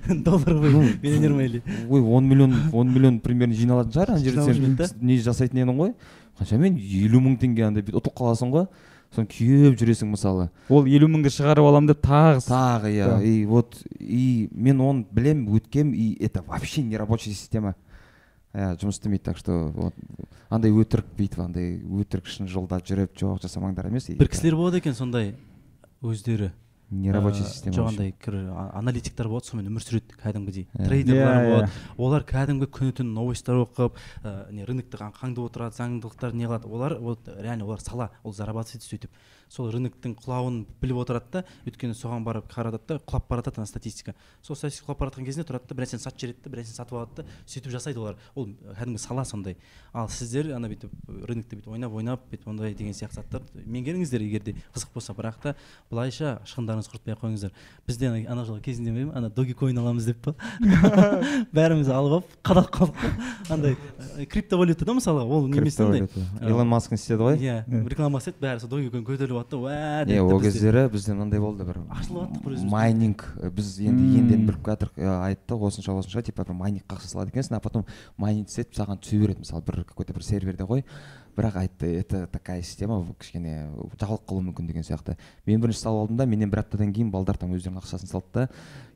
Долларовый 0.07 0.71
миллионер 1.01 1.33
ма 1.33 1.43
или? 1.43 1.63
ой 1.89 2.01
он 2.01 2.27
миллион 2.29 2.55
он 2.73 2.93
миллион 2.93 3.19
примерно 3.19 3.53
жиналатын 3.53 3.91
шығар 3.91 4.11
ана 4.15 4.23
жерде 4.23 4.87
сен 4.87 4.99
не 5.01 5.17
жасайтын 5.19 5.63
едің 5.65 5.79
ғой? 5.79 5.93
Қаншамен 6.39 6.75
елу 6.77 7.21
мың 7.23 7.37
теңге 7.41 7.65
андай 7.67 7.83
бүйтіп 7.83 8.01
ұтылып 8.01 8.17
қаласың 8.19 8.51
ғой. 8.53 8.67
Соны 9.15 9.29
күйеп 9.31 9.77
жүресің 9.79 10.09
мысалы. 10.11 10.49
Ол 10.67 10.87
елу 10.91 11.07
мыңды 11.07 11.29
шығарып 11.31 11.63
аламын 11.69 11.87
деп 11.93 12.01
тағы 12.03 12.41
тағы 12.43 12.89
иә. 12.91 13.21
И 13.23 13.45
вот 13.45 13.77
и 13.99 14.49
мен 14.51 14.81
оны 14.81 15.05
білем 15.11 15.45
өткем 15.55 15.93
и 15.93 16.17
это 16.19 16.43
вообще 16.45 16.81
не 16.83 16.97
рабочая 16.97 17.31
система. 17.31 17.75
Иә 18.55 18.73
жұмыс 18.79 18.99
істемейді 18.99 19.23
так 19.27 19.37
что 19.37 19.71
вот 19.75 19.95
андай 20.49 20.71
өтірік 20.71 21.07
бүйтіп 21.17 21.41
андай 21.43 21.79
өтірік 21.83 22.29
шын 22.31 22.47
жолда 22.47 22.79
жүріп 22.79 23.17
жоқ 23.19 23.41
жасамаңдар 23.43 23.89
емес. 23.91 24.07
Бір 24.15 24.31
кісілер 24.31 24.55
болады 24.55 24.79
екен 24.79 24.95
сондай 24.95 25.35
өздері. 26.01 26.53
Не 26.91 27.11
рабочая 27.11 27.43
Ә, 27.43 27.49
система 27.49 27.75
жоқ 27.75 27.87
андай 27.89 28.13
аналитиктер 28.77 29.27
болады 29.27 29.49
сонымен 29.49 29.71
өмір 29.73 29.81
сүреді 29.81 30.19
кәдімгідей. 30.21 30.67
Иә. 30.69 30.85
трейдерлар 30.85 31.37
Иә, 31.37 31.47
болады 31.49 31.69
олар 31.97 32.25
кәдімгі 32.29 32.67
күні 32.69 32.93
түні 32.99 33.09
новостьтар 33.09 33.57
оқып 33.63 33.97
ә, 34.21 34.51
не 34.53 34.67
рынокты 34.69 34.99
қаңдып 35.01 35.49
отырады 35.49 35.75
заңдылықтар 35.79 36.35
не 36.37 36.45
қылады. 36.45 36.69
Олар 36.69 36.99
вот 36.99 37.25
реально 37.39 37.65
олар 37.65 37.81
сала 37.81 38.11
ол 38.23 38.33
зарабатывать 38.33 38.85
етеді 38.85 39.09
сөйтіп 39.09 39.09
сол 39.49 39.69
рыноктың 39.73 40.15
құлауын 40.19 40.65
біліп 40.81 41.01
отырады 41.03 41.31
да. 41.31 41.43
Өйткені 41.67 41.95
соған 41.95 42.25
барып 42.25 42.49
қаратады 42.51 42.87
да 42.87 42.99
құлап 43.05 43.27
бара 43.29 43.43
жатады 43.43 43.61
ана 43.61 43.69
статистика. 43.69 44.15
Сол 44.41 44.55
статистика 44.55 44.91
құлап 44.91 44.99
бара 45.03 45.11
жатқан 45.11 45.27
кезінде 45.29 45.47
тұрады 45.47 45.69
да 45.69 45.75
бір 45.75 45.85
нәрсені 45.85 46.03
сатып 46.03 46.19
жібереді 46.19 46.43
да 46.43 46.49
бір 46.49 46.61
нәрсені 46.63 46.79
сатып 46.79 46.97
алады 46.97 47.21
да 47.21 47.25
сөйтіп 47.45 47.71
жасайды 47.75 47.99
олар. 48.01 48.17
Ол 48.35 48.49
кәдімгі 48.79 49.01
сала 49.01 49.25
сондай. 49.25 49.57
Ал 49.93 50.09
сіздер 50.09 50.51
ана 50.55 50.69
бүйтіп 50.71 50.91
рынокты 51.29 51.59
бүйтіп 51.59 51.71
ойнап 51.71 51.93
ойнап 51.93 52.25
бүйтіп 52.31 52.49
ондай 52.51 52.73
деген 52.73 52.97
сияқты 52.97 53.21
заттарды 53.21 53.63
меңгеріңіздер 53.63 54.25
егер 54.25 54.43
де 54.43 54.55
қызық 54.73 54.93
болса. 54.95 55.13
Бірақ 55.15 55.39
та 55.41 55.55
былайша 55.91 56.39
шығындарыңызды 56.49 56.95
құртпай 56.95 57.15
ақ 57.15 57.23
қойыңыздар. 57.23 57.53
Біз 57.87 57.97
де 58.01 58.09
ана 58.09 58.23
ана 58.31 58.45
жылы 58.45 58.61
кезінде 58.65 58.91
ме 58.91 59.11
ана 59.13 59.29
доги 59.29 59.53
койн 59.53 59.77
аламыз 59.79 60.09
деп 60.09 60.21
па? 60.25 60.35
Бәріміз 61.55 61.89
алып 61.93 62.15
алып 62.15 62.35
қадап 62.45 62.69
қалдық 62.73 63.51
андай 63.53 63.75
криптовалюта 64.31 64.85
да 64.87 64.95
мысалға 64.97 65.25
ол 65.25 65.47
немесе 65.47 65.83
андай. 65.85 66.07
Илон 66.41 66.69
маск 66.69 66.93
істеді 66.95 67.19
ғой. 67.21 67.39
Иә 67.39 67.63
реклама 67.89 68.19
істеді 68.21 68.41
бәрі 68.41 68.63
сол 68.63 68.71
доги 68.71 68.89
койн 68.93 69.05
көтеріліп 69.07 69.34
алды 69.41 69.51
да 69.51 69.57
уә 69.57 70.21
ол 70.21 70.39
бізде. 70.39 70.51
кездері 70.51 70.83
бізде 70.93 71.13
мынандай 71.13 71.39
болды 71.39 71.65
бір 71.67 71.81
ашылып 71.89 72.29
жаттық 72.29 72.43
бір 72.45 72.55
өзіміз. 72.55 72.71
майнинг 72.71 73.25
біз 73.55 73.69
енді 73.79 74.19
енден 74.19 74.45
біліп 74.47 74.65
жатырмық 74.65 74.97
э, 74.97 75.09
айтты 75.29 75.55
осынша 75.55 75.93
осынша 75.93 76.21
типа 76.21 76.45
бір 76.45 76.57
майнингқа 76.59 76.97
ақша 76.97 77.11
салады 77.11 77.31
екенсің 77.33 77.57
а 77.57 77.59
потом 77.59 77.85
майнинг 78.17 78.49
істетіп 78.49 78.75
саған 78.77 79.01
түсе 79.03 79.19
береді 79.19 79.45
мысалы 79.45 79.63
бір 79.65 79.83
какой 79.83 80.05
то 80.05 80.13
бір 80.13 80.23
серверде 80.23 80.63
ғой 80.63 80.85
бірақ 81.35 81.57
айтты 81.59 81.91
это 81.99 82.27
такая 82.27 82.61
система 82.63 83.01
бұл 83.03 83.15
кішкене 83.19 83.67
жабылып 83.99 84.27
қалуы 84.29 84.45
мүмкін 84.49 84.67
деген 84.67 84.87
сияқты 84.87 85.17
мен 85.45 85.61
бірінші 85.61 85.81
салып 85.81 86.05
алдым 86.05 86.17
да 86.17 86.25
менен 86.25 86.49
бір 86.49 86.63
аптадан 86.63 86.93
кейін 86.95 87.11
балдар 87.11 87.37
там 87.37 87.51
өздерінің 87.55 87.83
ақшасын 87.83 88.07
салды 88.07 88.31
да 88.33 88.49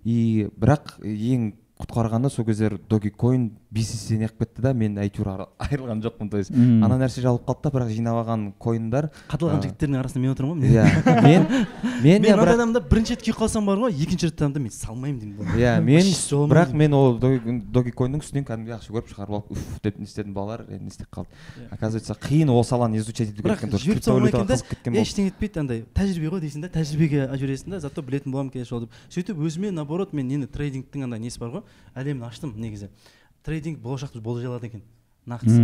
и 0.03 0.47
бірақ 0.55 0.95
ең 1.03 1.51
құтқарғаны 1.79 2.29
сол 2.31 2.45
кездері 2.45 2.79
доги 2.89 3.09
койн 3.09 3.51
бисесе 3.71 4.17
неғып 4.17 4.43
кетті 4.43 4.63
да 4.65 4.73
мен 4.73 4.97
әйтеуір 5.01 5.45
айырылған 5.65 6.03
жоқпын 6.05 6.31
то 6.31 6.41
есть 6.41 6.51
ана 6.51 6.97
нәрсе 6.97 7.21
жабылып 7.21 7.45
қалды 7.47 7.67
да 7.67 7.73
бірақ 7.75 7.91
жинап 7.93 8.21
алған 8.23 8.47
койындар 8.57 9.09
қатылған 9.29 9.59
а, 9.59 9.63
жігіттердің 9.65 9.99
арасында 9.99 10.23
мен 10.23 10.33
отырмын 10.33 10.63
ғой 10.63 10.73
иә 10.73 10.85
мен 11.21 11.45
мен 12.03 12.23
мен 12.23 12.23
мынандай 12.23 12.33
бірақ 12.33 12.53
адамда 12.55 12.81
бірінші 12.89 13.15
рет 13.15 13.25
күйіп 13.27 13.39
қалсам 13.43 13.69
бар 13.69 13.83
ғой 13.83 13.93
екінші 13.93 14.31
рет 14.31 14.41
адамда 14.41 14.63
мен 14.63 14.73
салмаймын 14.73 15.19
деймін 15.21 15.53
иә 15.59 15.75
мен 15.89 16.09
бірақ 16.49 16.73
мен 16.81 16.97
ол 16.97 17.19
доги 17.19 17.93
койнның 17.93 18.23
үстінен 18.25 18.47
кәдімгідей 18.49 18.79
ақша 18.79 18.95
көріп 18.95 19.13
шығарып 19.13 19.37
алып 19.37 19.51
уф 19.53 19.79
деп 19.83 19.99
не 19.99 20.09
істедім 20.09 20.33
балалар? 20.33 20.65
Енді 20.69 20.83
не 20.83 20.93
істеп 20.93 21.09
қалды. 21.13 21.29
Иә. 21.57 21.67
оказывается 21.71 22.13
қиын 22.13 22.49
ол 22.49 22.63
саланы 22.63 22.97
изучать 22.97 23.29
ету 23.29 23.43
керек 23.43 23.63
екен 23.63 23.77
жіберіп 23.77 24.05
да 24.05 24.47
болды. 24.47 25.01
ештеңе 25.01 25.29
етпейді 25.29 25.59
андай 25.59 25.85
тәжірибе 25.93 26.31
ғой 26.33 26.43
дейсің 26.43 26.65
да 26.65 26.71
тәжірибеге 26.73 27.29
жібересің 27.35 27.75
да 27.75 27.79
зато 27.79 28.01
білетін 28.01 28.31
боламын 28.31 28.51
келесі 28.51 28.73
жолы 28.73 28.87
деп. 28.87 28.97
Сөйтіп 29.09 29.39
өзіме 29.39 29.71
наоборот 29.71 30.13
мен 30.13 30.27
нені 30.27 30.47
трейдингтің 30.47 31.05
андай 31.05 31.19
несі 31.19 31.39
бар 31.39 31.59
ғой 31.59 31.63
әлемін 31.95 32.27
аштым 32.29 32.53
негізі. 32.57 32.89
Трейдинг 33.43 33.79
болашақты 33.83 34.21
болжай 34.21 34.49
алады 34.49 34.69
екен. 34.69 34.83
Нақтысы 35.29 35.59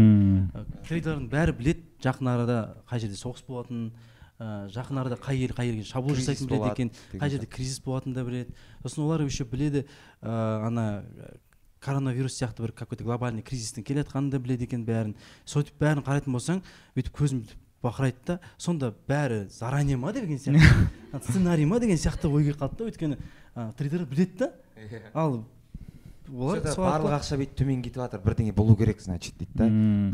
трейдерлардың 0.85 1.29
бәрі 1.31 1.55
білет 1.57 1.85
жақын 2.03 2.29
арада 2.29 2.59
қай 2.89 3.01
жерде 3.01 3.17
соғыс 3.17 3.45
болатынын 3.47 3.91
ә, 4.37 4.67
жақын 4.75 4.99
арада 5.01 5.17
қай 5.21 5.41
ел 5.41 5.55
қай 5.55 5.71
жерге 5.71 5.87
шабуыл 5.87 6.19
жасайтынын 6.19 6.51
біледі 6.51 6.71
екен 6.71 6.91
деген 6.91 7.21
қай 7.23 7.33
жерде 7.33 7.47
кризис 7.47 7.81
болатынын 7.81 8.15
да 8.15 8.25
біледі. 8.27 8.55
Сосын 8.83 9.03
олар 9.05 9.25
еще 9.25 9.45
біледі 9.45 9.85
ә, 10.21 10.67
ана 10.67 11.05
коронавирус 11.79 12.37
сияқты 12.37 12.65
бір 12.65 12.73
какой 12.73 12.97
то 12.97 13.03
глобальный 13.03 13.43
кризистің 13.45 13.85
келе 13.85 14.03
жатқанын 14.03 14.31
да 14.31 14.39
біледі 14.39 14.67
екен 14.67 14.85
бәрін. 14.85 15.15
Сөйтіп 15.45 15.79
бәрін 15.81 16.03
қарайтын 16.05 16.35
болсаң 16.35 16.61
бүйтіп 16.97 17.15
көзім 17.15 17.43
бүйтіп 17.45 17.61
бақырайды 17.85 18.25
да 18.25 18.39
сонда 18.57 18.91
бәрі 19.07 19.45
заранее 19.49 19.97
ма 19.97 20.13
деген 20.13 20.39
сияқты. 20.39 21.21
Сценарий 21.29 21.65
ма 21.65 21.79
деген 21.79 21.97
сияқты 21.97 22.29
ойға 22.29 22.57
қалды 22.59 22.81
да 22.81 22.89
өйткені 22.89 23.19
ә, 23.55 23.71
трейдер 23.77 24.05
біледі 24.09 24.37
да. 24.39 24.51
Ал 25.13 25.43
олар 26.31 26.61
барлық 26.63 27.15
ақша 27.19 27.37
бүйтіп 27.39 27.57
төмен 27.59 27.81
кетіп 27.85 28.01
жатыр. 28.01 28.21
Бірдеңе 28.25 28.53
болу 28.55 28.75
керек 28.75 29.01
значит 29.01 29.37
дейді 29.37 29.51
да. 29.53 29.67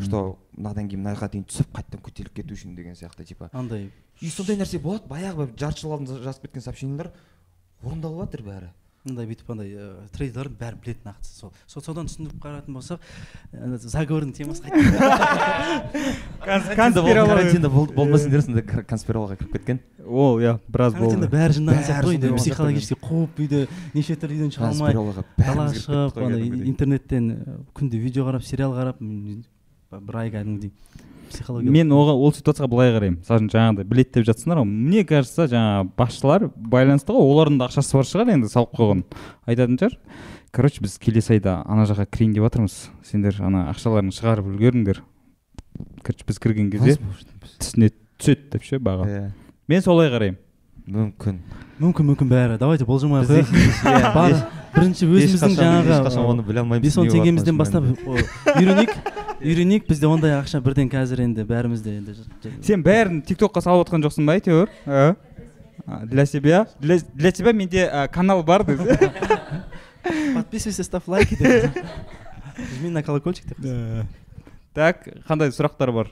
Что 0.04 0.38
мынадан 0.56 0.88
кейін 0.88 1.02
мына 1.04 1.14
жаққа 1.16 1.30
дейін 1.32 1.46
түсіп 1.48 1.72
қайтадан 1.72 2.02
көтеріліп 2.04 2.34
кету 2.40 2.54
үшін 2.54 2.76
деген 2.76 2.94
сияқты 2.98 3.24
типа. 3.24 3.50
Андай. 3.52 3.90
И 4.20 4.28
сондай 4.28 4.56
нәрсе 4.60 4.78
болады 4.78 5.08
баяғы 5.08 5.46
бір 5.46 5.58
жарты 5.58 5.80
жыл 5.84 5.96
алдын 5.96 6.22
жазып 6.22 6.48
кеткен 6.48 6.62
сообщениелер 6.62 7.12
орындалып 7.82 8.26
жатыр 8.26 8.44
бәрі. 8.46 8.70
Мындай 9.02 9.26
бүйтіп 9.26 9.48
андай 9.50 9.72
ә, 9.74 9.86
трейдерлардың 10.14 10.58
бәрі 10.60 10.76
біледі 10.84 11.02
нақты 11.08 11.26
сол. 11.26 11.50
Сол 11.66 11.82
содан 11.82 12.06
түсініп 12.06 12.36
қарайтын 12.42 12.76
болсақ 12.76 13.00
ана 13.58 13.76
заговордың 13.82 14.30
темасы 14.36 14.62
карантинде 16.46 17.68
бол- 17.68 17.90
болмасын 17.96 18.30
дер 18.30 18.42
сондай 18.44 18.62
конспирологияға 18.86 19.38
кіріп 19.40 19.52
кеткен. 19.58 19.80
Ол 20.06 20.38
иә 20.42 20.58
біраз 20.68 20.94
карантинде 20.94 21.26
болды. 21.26 21.36
бәрі 21.36 21.56
жинаған 21.58 21.78
Бәрі 21.78 21.86
сияқты 21.88 22.06
ғой 22.06 22.16
үйде 22.18 22.32
психологически 22.38 22.98
қуып 23.02 23.42
үйде 23.42 23.60
неше 23.94 24.14
түрлі 24.22 24.38
үйден 24.38 24.54
шыға 24.54 24.70
алмай 24.70 24.94
далаға 24.94 25.66
шығып 25.82 26.22
андай 26.22 26.46
интернеттен 26.70 27.24
күнде 27.74 27.98
видео 28.02 28.26
қарап 28.30 28.42
сериал 28.46 28.72
қарап 28.76 29.02
бір 29.02 30.16
ай 30.22 30.30
кәдімгідей 30.32 30.72
психология 31.32 31.72
мен 31.72 31.92
оған 31.92 32.20
ол 32.20 32.32
ситуацияға 32.36 32.68
былай 32.70 32.92
қараймын. 32.94 33.18
Мысалы 33.22 33.40
үшін 33.40 33.50
жаңағыдай 33.52 33.88
біледі 33.88 34.12
деп 34.18 34.28
жатсыңдар 34.28 34.60
ғой. 34.60 34.68
Мне 34.68 35.04
кажется 35.08 35.48
жаңағы 35.50 35.88
басшылар 35.96 36.46
байланысты 36.56 37.16
ғой. 37.16 37.26
Олардың 37.32 37.58
да 37.58 37.68
ақшасы 37.70 37.96
бар 37.96 38.08
шығар 38.08 38.32
енді 38.36 38.52
салып 38.52 38.76
қойған. 38.78 39.02
Айтатын 39.48 39.80
шығар. 39.80 39.98
Короче 40.52 40.84
біз 40.84 40.98
келесі 41.00 41.38
айда 41.38 41.58
ана 41.64 41.88
жаққа 41.88 42.06
кірейін 42.12 42.36
деп 42.36 42.44
жатырмыз. 42.46 42.78
Сендер 43.08 43.40
ана 43.40 43.66
ақшаларыңды 43.72 44.16
шығарып 44.18 44.52
үлгеріңдер. 44.52 45.02
Короче 46.04 46.28
біз 46.28 46.40
кірген 46.42 46.70
кезде 46.74 46.98
түсіне 47.58 47.92
түседі 48.20 48.50
деп 48.52 48.66
ше 48.68 48.76
баға. 48.82 49.08
Иә, 49.08 49.30
мен 49.72 49.84
солай 49.84 50.12
қараймын. 50.12 50.40
Мүмкін. 50.82 51.38
Мүмкін 51.80 52.08
мүмкін 52.10 52.28
бәрі. 52.28 52.58
Давайте 52.60 52.84
болжамай 52.84 53.22
ақ 53.22 53.48
қояйық. 54.12 54.61
Бірінші 54.74 55.06
өзіміздің 55.06 55.56
ешқашан- 55.56 55.88
ешқашан 55.88 56.22
жаңағы 56.22 56.30
оны 56.32 56.44
біле 56.46 56.62
алмаймыз 56.62 56.84
бес 56.86 56.96
он 56.98 57.08
теңгемізден 57.12 57.58
бастап 57.58 57.84
үйренейік 58.56 58.94
үйренейік 59.42 59.86
бізде 59.88 60.06
ондай 60.08 60.34
ақша 60.38 60.60
бірден 60.64 60.88
қазір 60.92 61.22
енді 61.26 61.44
бәрімізде 61.48 61.96
енді 61.98 62.16
сен 62.62 62.82
бәрін 62.86 63.20
тик 63.26 63.38
токқа 63.42 63.62
салып 63.64 63.86
отқан 63.88 64.04
жоқсың 64.06 64.26
ба 64.26 64.36
әйтеуір? 64.38 64.70
А, 65.84 66.06
для 66.06 66.26
себя? 66.26 66.66
Для, 66.80 67.32
тебя 67.32 67.52
менде 67.52 67.88
канал 68.12 68.42
бар 68.44 68.64
десе 68.64 69.10
подписывайся 70.34 70.84
ставь 70.84 71.08
лайки 71.08 71.34
деп 71.36 71.70
жми 72.78 72.90
на 72.90 73.02
колокольчик 73.02 73.46
деп 73.48 74.06
так 74.74 75.06
қандай 75.28 75.50
сұрақтар 75.50 75.92
бар? 75.92 76.10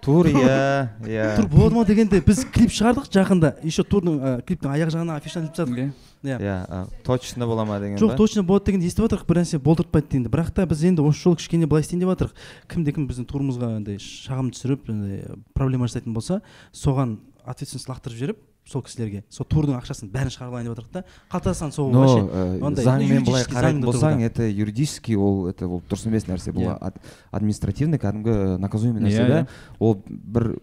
Тур 0.00 0.26
иә 0.32 0.88
иә. 1.04 1.36
Тур 1.36 1.46
болады 1.48 1.74
ма 1.74 1.84
дегенде 1.84 2.20
біз 2.24 2.44
клип 2.48 2.70
шығардық 2.72 3.10
жақында. 3.12 3.50
Еще 3.62 3.82
турдың 3.84 4.14
ә, 4.16 4.30
клиптің 4.48 4.72
аяқ 4.72 4.92
жағына 4.94 5.18
афишаны 5.20 5.50
іліп 5.50 5.56
тастадық 5.58 5.90
иә. 6.22 6.36
Иә 6.40 6.86
точно 7.04 7.46
бола 7.46 7.64
ма 7.64 7.78
деген 7.80 7.98
жоқ 7.98 8.16
точно 8.16 8.42
болады 8.42 8.66
дегенді 8.70 8.86
естіп 8.90 9.06
отырмық 9.08 9.26
бір 9.30 9.40
нәрсе 9.40 9.58
болдыртпайды 9.58 10.08
дегенді. 10.10 10.28
Бірақ 10.32 10.50
та 10.52 10.66
біз 10.66 10.84
енді 10.84 11.02
осы 11.06 11.22
жолы 11.24 11.36
кішкене 11.40 11.66
былай 11.66 11.82
істейін 11.86 12.04
деп 12.04 12.12
жатырмық 12.12 12.34
кімде 12.68 12.92
кім 12.92 13.08
біздің 13.08 13.26
турымызға 13.30 13.72
андай 13.80 13.96
шағым 13.98 14.52
түсіріп 14.52 14.90
андай 14.92 15.24
проблема 15.54 15.88
жасайтын 15.88 16.12
болса 16.14 16.42
соған 16.72 17.18
ответственность 17.44 17.88
лақтырып 17.88 18.18
жіберіп 18.20 18.46
сол 18.70 18.82
кісілерге 18.84 19.24
сол 19.32 19.46
турдың 19.50 19.78
ақшасын 19.80 20.10
бәрін 20.12 20.30
шығарып 20.30 20.52
алайын 20.52 20.68
деп 20.68 20.76
жатырмық 20.76 20.92
та. 20.92 21.04
Қалтасынан 21.32 21.72
э, 21.72 22.60
андай, 22.62 22.84
заңмен 22.84 23.24
былай 23.26 23.44
қарайтын 23.48 23.80
болсаң 23.88 24.20
это 24.22 24.46
юридически 24.46 25.16
ол 25.16 25.48
это 25.50 25.66
ол 25.66 25.82
дұрыс 25.88 26.06
емес 26.06 26.28
нәрсе. 26.28 26.52
Бұл 26.54 26.68
Иә. 26.68 26.76
ад- 26.78 27.00
административный 27.32 27.98
кәдімгі 27.98 28.58
наказуемый 28.60 29.02
нәрсе 29.02 29.24
Иә, 29.24 29.28
да? 29.28 29.40
иә. 29.40 29.48
ол 29.80 29.96
бір 30.06 30.58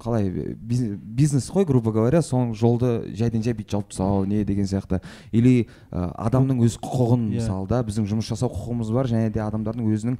қалай 0.00 0.28
биз- 0.56 0.96
бизнес 0.98 1.50
қой 1.52 1.64
грубо 1.68 1.92
говоря 1.92 2.18
соның 2.24 2.54
жолды 2.56 3.12
жайдан 3.14 3.42
жай 3.42 3.54
бүйтіп 3.54 3.70
жауып 3.76 3.88
тастау 3.90 4.24
не 4.26 4.44
деген 4.44 4.64
сияқты 4.66 5.00
или 5.32 5.66
ә, 5.92 6.10
адамның 6.16 6.62
өз 6.64 6.78
құқығын 6.80 7.28
Иә. 7.30 7.40
мысалы 7.40 7.68
да 7.68 7.82
біздің 7.84 8.08
жұмыс 8.10 8.30
жасау 8.32 8.50
құқығымыз 8.50 8.92
бар 8.96 9.06
және 9.12 9.30
де 9.30 9.40
адамдардың 9.44 9.86
өзінің 9.94 10.18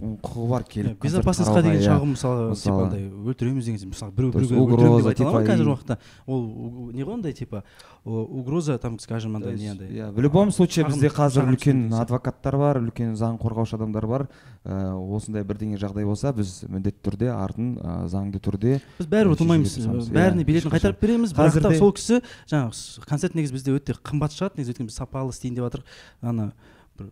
құқығы 0.00 0.48
бар 0.48 0.64
келіп 0.64 1.02
безопасностьқа 1.04 1.62
деген 1.62 1.80
иә. 1.80 1.86
шағым 1.86 2.14
мысалы 2.14 2.56
типа 2.56 2.84
андай 2.86 3.06
өлтіреміз 3.10 3.64
деген 3.64 3.90
мысалы 3.90 4.12
біреу 4.16 4.32
біреуге 4.32 4.56
өлтіремін 4.56 4.96
деп 4.96 5.10
айтады. 5.10 5.10
Ғой 5.10 5.14
типа, 5.14 5.42
қазіргі 5.50 5.70
уақытта 5.70 5.98
ол 6.26 6.90
не 6.92 7.04
ғой 7.04 7.14
андай 7.14 7.32
типа 7.32 7.64
угроза 8.04 8.78
там 8.78 8.98
скажем 8.98 9.36
андай 9.36 9.56
не 9.56 9.68
андай 9.68 9.88
иә, 9.88 10.10
в 10.10 10.20
любом 10.20 10.50
случае 10.50 10.86
бізде 10.86 11.08
қазір 11.08 11.50
үлкен 11.52 11.92
адвокаттар 12.00 12.56
бар 12.56 12.80
үлкен 12.80 13.14
заң 13.14 13.36
қорғаушы 13.40 13.76
адамдар 13.76 14.06
бар. 14.06 14.28
Осындай 14.64 15.44
бірдеңе 15.44 15.78
жағдай 15.80 16.04
болса 16.04 16.32
біз 16.32 16.64
міндетті 16.68 17.00
түрде 17.04 17.30
артын 17.32 17.76
заңды 18.08 18.40
түрде 18.40 18.80
біз 18.98 19.08
бәрібір 19.08 19.36
ұтылмаймыз 19.36 19.76
тырысамыз. 19.76 20.10
Иә, 20.10 20.16
бәріне 20.16 20.44
билетін 20.44 20.72
қайтарып 20.72 21.00
береміз. 21.00 21.32
Бірақ 21.32 21.60
та 21.60 21.68
Қазірде- 21.68 21.78
сол 21.78 21.92
кісі 21.92 22.20
жаңағы 22.50 23.06
концерт 23.08 23.34
негізі 23.34 23.56
бізде 23.56 23.76
өте 23.76 23.96
қымбат 24.00 24.36
шығады. 24.36 24.60
Негізі 24.60 24.74
өйткені 24.74 24.88
біз 24.90 24.96
сапалы 25.00 25.32
істейін 25.32 25.56
деп 25.56 25.64
жатырмық 25.64 25.84
ана 26.22 26.52
бір 26.98 27.08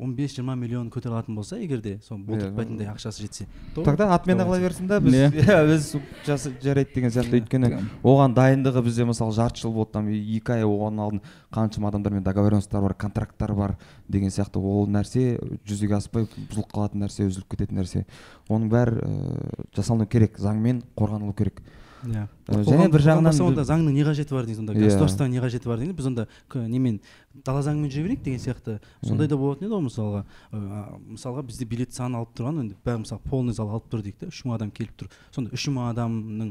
он 0.00 0.14
бес 0.14 0.34
жиырма 0.34 0.54
миллион 0.56 0.88
көтере 0.90 1.12
алатын 1.12 1.36
болса 1.36 1.58
егер 1.60 1.80
де 1.84 1.98
сол 2.06 2.18
болдыртпайтындай 2.18 2.88
ақшасы 2.88 3.22
жетсе 3.22 3.46
то 3.74 3.84
тогда 3.84 4.08
ала 4.08 4.20
давайте. 4.26 4.64
берсін 4.64 4.86
да 4.86 5.00
біз 5.00 5.12
біз 5.12 5.96
жасы 6.26 6.52
жарайды 6.62 6.94
деген 6.94 7.10
сияқты 7.10 7.40
өйткені 7.40 7.72
оған 8.02 8.34
дайындығы 8.34 8.82
бізде 8.82 9.04
мысалы 9.04 9.32
жарты 9.36 9.60
жыл 9.60 9.72
болды 9.72 9.92
там 9.92 10.08
екі 10.08 10.56
ай 10.56 10.64
оған 10.64 11.00
алдын 11.04 11.20
қаншама 11.52 11.88
адамдармен 11.88 12.24
договоренностьтар 12.24 12.82
бар 12.82 12.94
контракттар 12.94 13.54
бар 13.54 13.76
деген 14.08 14.30
сияқты. 14.30 14.58
Ол 14.58 14.88
нәрсе 14.88 15.38
жүзеге 15.68 15.98
аспай 15.98 16.24
бұзылып 16.24 16.72
қалатын 16.72 17.04
нәрсе 17.04 17.26
үзіліп 17.28 17.50
кететін 17.54 17.80
нәрсе 17.82 18.06
оның 18.48 18.70
бәрі 18.72 19.04
ә, 19.04 19.68
жасалыну 19.76 20.06
керек 20.06 20.38
заңмен 20.40 20.82
қорғанылу 20.96 21.34
керек 21.36 21.60
иә 22.06 22.26
және 22.48 22.88
бір 22.90 23.02
жағынан 23.04 23.40
онда 23.44 23.64
заңның 23.68 23.94
не 23.94 24.04
қажеті 24.06 24.34
бар 24.34 24.46
дейсіз 24.48 24.62
онда 24.62 24.74
государствоның 24.78 25.34
не 25.36 25.42
қажеті 25.42 25.68
бар 25.68 25.80
деймін 25.82 25.96
біз 25.96 26.06
онда 26.08 26.26
немен 26.54 27.00
дала 27.34 27.60
заңымен 27.62 27.90
жүре 27.92 28.02
берейік 28.08 28.22
деген 28.24 28.40
сияқты. 28.42 28.80
Сондай 29.06 29.28
да 29.30 29.36
болатын 29.38 29.68
еді 29.68 29.74
ғой 29.76 29.84
мысалға. 29.86 30.24
Ә, 30.52 30.98
мысалға 31.14 31.44
бізде 31.46 31.64
билет 31.64 31.94
саны 31.94 32.18
алып 32.18 32.32
тұрған 32.36 32.58
енді 32.64 32.74
бәрі 32.84 33.04
мысалы 33.04 33.20
полный 33.30 33.54
зал 33.54 33.70
алып 33.70 33.86
тұр 33.92 34.02
дейік 34.02 34.18
та 34.18 34.26
үш 34.32 34.42
мың 34.44 34.56
адам 34.56 34.70
келіп 34.74 34.96
тұр. 34.98 35.08
Сонда 35.30 35.54
үш 35.54 35.68
мың 35.70 35.86
адамның 35.94 36.50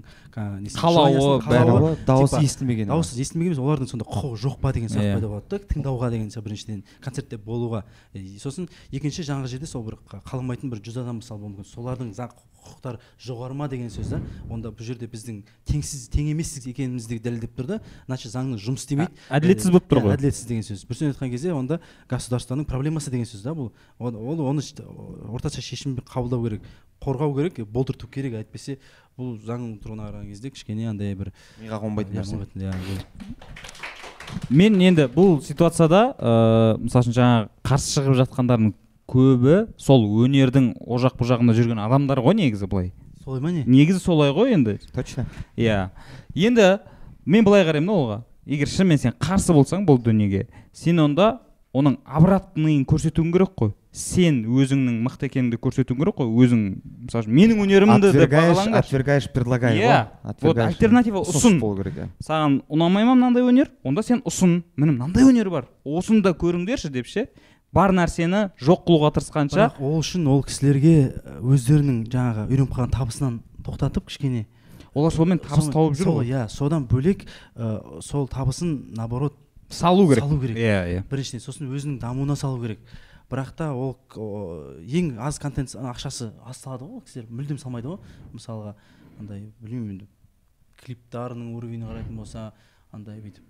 Қалауы, 0.80 1.40
бәрі. 1.46 1.96
дауысы 2.08 2.40
естілмеген 2.44 2.88
дауысы 2.90 3.20
естілмеген 3.22 3.54
емес 3.54 3.62
олардың 3.64 3.90
сонда 3.92 4.06
құқығы 4.08 4.40
жоқ 4.44 4.58
па 4.62 4.72
деген 4.76 4.90
сұрақ 4.90 5.04
Иә. 5.04 5.14
пайда 5.20 5.28
болады 5.28 5.50
да. 5.50 5.60
Тыңдауға 5.74 6.10
деген 6.12 6.30
сияқты 6.30 6.48
біріншіден 6.48 6.84
концертте 7.04 7.38
болуға. 7.38 7.84
Сосын 8.40 8.70
екінші 8.92 9.24
жаңағы 9.28 9.48
жерде 9.52 9.68
сол 9.68 9.84
бір 9.84 9.98
қа- 10.08 10.22
қаламайтын 10.24 10.70
бір 10.72 10.80
жүз 10.80 11.02
адам 11.04 11.20
мысалы 11.22 11.40
болуы 11.42 11.58
мүмкін. 11.60 11.70
Солардың 11.74 12.14
заң 12.16 12.32
құқықтары 12.60 13.00
жоғары 13.24 13.54
ма 13.56 13.68
деген 13.70 13.90
сөз 13.90 14.10
да. 14.12 14.22
Онда 14.50 14.70
бұл 14.70 14.84
жерде 14.84 15.08
біздің 15.08 15.44
теңсіз 15.66 16.10
тең 16.12 16.32
емес 16.34 16.56
екенімізді 16.60 17.20
дәлелдеп 17.24 17.56
тұр 17.56 17.68
да. 17.68 17.80
Значит 18.06 18.32
заңның 18.34 18.60
жұмыс 18.60 18.84
істемейді. 18.84 19.12
Ә- 19.30 19.40
әділетсіз 19.40 19.72
болып 19.72 19.88
тұр 19.90 20.04
ғой. 20.04 20.18
әділетсіз 20.18 20.46
деген 20.48 20.64
сөз. 20.70 20.86
Бір 20.88 21.00
сөзбен 21.00 21.14
айтқан 21.14 21.34
кезде 21.34 21.54
онда 21.54 21.80
государствоның 22.10 22.68
проблемасы 22.70 23.12
деген 23.12 23.28
сөз 23.28 23.44
да 23.44 23.56
бұл. 23.58 23.72
Ол, 24.00 24.14
оны 24.50 24.64
орташа 25.34 25.62
шешім 25.62 25.98
қабылдау 26.00 26.46
керек 26.46 26.66
қорғау 27.04 27.36
керек 27.36 27.62
болдырту 27.68 28.08
керек. 28.08 28.38
Әйтпесе 28.40 28.78
бұл 29.18 29.38
заң 29.44 29.80
тұрғысынан 29.84 30.10
қараған 30.10 30.28
кезде 30.30 30.52
кішкене 30.54 30.90
андай 30.92 31.16
бір 31.16 31.32
миға 31.62 31.82
қонбайтын 31.84 32.20
нәрсе. 32.20 32.46
иә, 32.56 32.74
мен 34.50 34.80
енді 34.82 35.08
бұл 35.12 35.40
ситуацияда 35.44 36.14
ыыы 36.20 36.78
мысалы 36.86 37.08
үшін 37.08 37.16
жаңағы 37.18 37.50
қарсы 37.66 37.94
шығып 37.96 38.20
жатқандардың 38.22 38.74
көбі 39.10 39.56
сол 39.82 40.06
өнердің 40.24 40.74
о 40.86 41.00
жақ 41.02 41.18
бұл 41.20 41.30
жағында 41.32 41.56
жүрген 41.58 41.82
адамдар 41.82 42.22
ғой 42.22 42.38
негізі 42.38 42.70
былай. 42.70 42.92
Солай 43.24 43.42
ма 43.42 43.52
не? 43.52 43.64
Негізі 43.66 44.04
солай 44.04 44.32
ғой 44.36 44.54
енді. 44.54 44.78
Точно. 44.94 45.26
Иә. 45.58 45.90
Енді 46.36 46.80
мен 47.26 47.46
былай 47.46 47.66
қараймын 47.66 47.90
да 47.90 47.98
олға. 47.98 48.20
Егер 48.50 48.68
шынымен 48.72 48.98
сен 49.02 49.14
қарсы 49.22 49.54
болсаң 49.54 49.86
бұл 49.88 50.02
дүниеге 50.02 50.48
сен 50.74 51.00
онда 51.06 51.40
оның 51.76 52.00
обратныйын 52.06 52.82
көрсетуің 52.90 53.30
керек 53.36 53.52
қой. 53.60 53.76
Сен 53.94 54.40
өзіңнің 54.46 54.96
мықты 55.06 55.28
екеніңді 55.30 55.58
көрсетуің 55.62 56.00
керек 56.02 56.16
қой. 56.18 56.30
Өзің 56.46 56.64
мысалы 57.06 57.26
үшін 57.28 57.36
менің 57.38 57.62
өнерімді 57.66 58.10
деп 58.10 58.16
отвергаешь 58.24 58.58
бағалаңдар. 58.58 58.80
отвергаешь 58.86 59.28
предлагай 59.34 59.78
Иә, 59.78 60.00
вот 60.42 60.58
альтернатива 60.58 61.22
ұсын. 61.22 61.60
болу 61.60 61.78
керек 61.78 61.94
иә. 61.98 62.08
Саған 62.26 62.60
ұнамай 62.70 63.06
ма 63.06 63.14
мынандай 63.14 63.46
өнер? 63.46 63.70
Онда 63.84 64.02
сен 64.02 64.22
ұсын. 64.26 64.64
Міне 64.78 64.94
мынандай 64.98 65.24
өнер 65.30 65.50
бар. 65.50 65.68
Осыны 65.86 66.22
да 66.22 66.34
көріңдерші 66.34 66.90
деп 66.90 67.06
ше. 67.06 67.28
Бар 67.72 67.92
нәрсені 67.94 68.50
жоқ 68.58 68.86
қылуға 68.90 69.14
тырысқанша. 69.14 69.70
Бірақ 69.70 69.82
ол 69.82 70.00
үшін 70.02 70.26
ол 70.28 70.42
кісілерге 70.42 71.14
өздерінің 71.42 72.00
жаңағы 72.10 72.48
үйреніп 72.50 72.74
қалған 72.74 72.94
табысынан 72.98 73.42
тоқтатып 73.62 74.08
кішкене 74.10 74.48
олар 74.94 75.14
сонымен 75.14 75.40
табыс 75.44 75.70
тауып 75.74 75.98
жүр 76.00 76.12
ғой. 76.20 76.30
иә 76.30 76.48
содан 76.50 76.88
бөлек 76.88 77.26
ә, 77.56 78.02
сол 78.02 78.28
табысын 78.28 78.94
наоборот 78.96 79.36
салу 79.70 80.08
керек. 80.10 80.24
салу 80.24 80.40
керек. 80.42 80.58
иә 80.58 80.80
иә. 80.96 81.04
Біріншіден 81.10 81.44
сосын 81.44 81.70
өзінің 81.70 82.00
дамуына 82.02 82.36
салу 82.36 82.62
керек. 82.62 82.80
Бірақ 83.30 83.52
та 83.56 83.74
ол 83.74 83.98
ең 84.82 85.20
аз 85.22 85.38
контент 85.40 85.76
ақшасы 85.76 86.32
аз 86.46 86.58
салады 86.58 86.86
ғой 86.86 86.98
ол 86.98 87.04
кісілер. 87.06 87.30
Мүлдем 87.30 87.60
салмайды 87.62 87.92
ғой. 87.92 88.00
Мысалға 88.34 88.74
андай 89.20 89.52
білмеймін 89.62 90.00
енді 90.00 90.08
клиптарының 90.82 91.54
уровеніне 91.58 91.86
қарайтын 91.92 92.18
болса 92.18 92.52
андай 92.92 93.22
бүйтіп. 93.22 93.46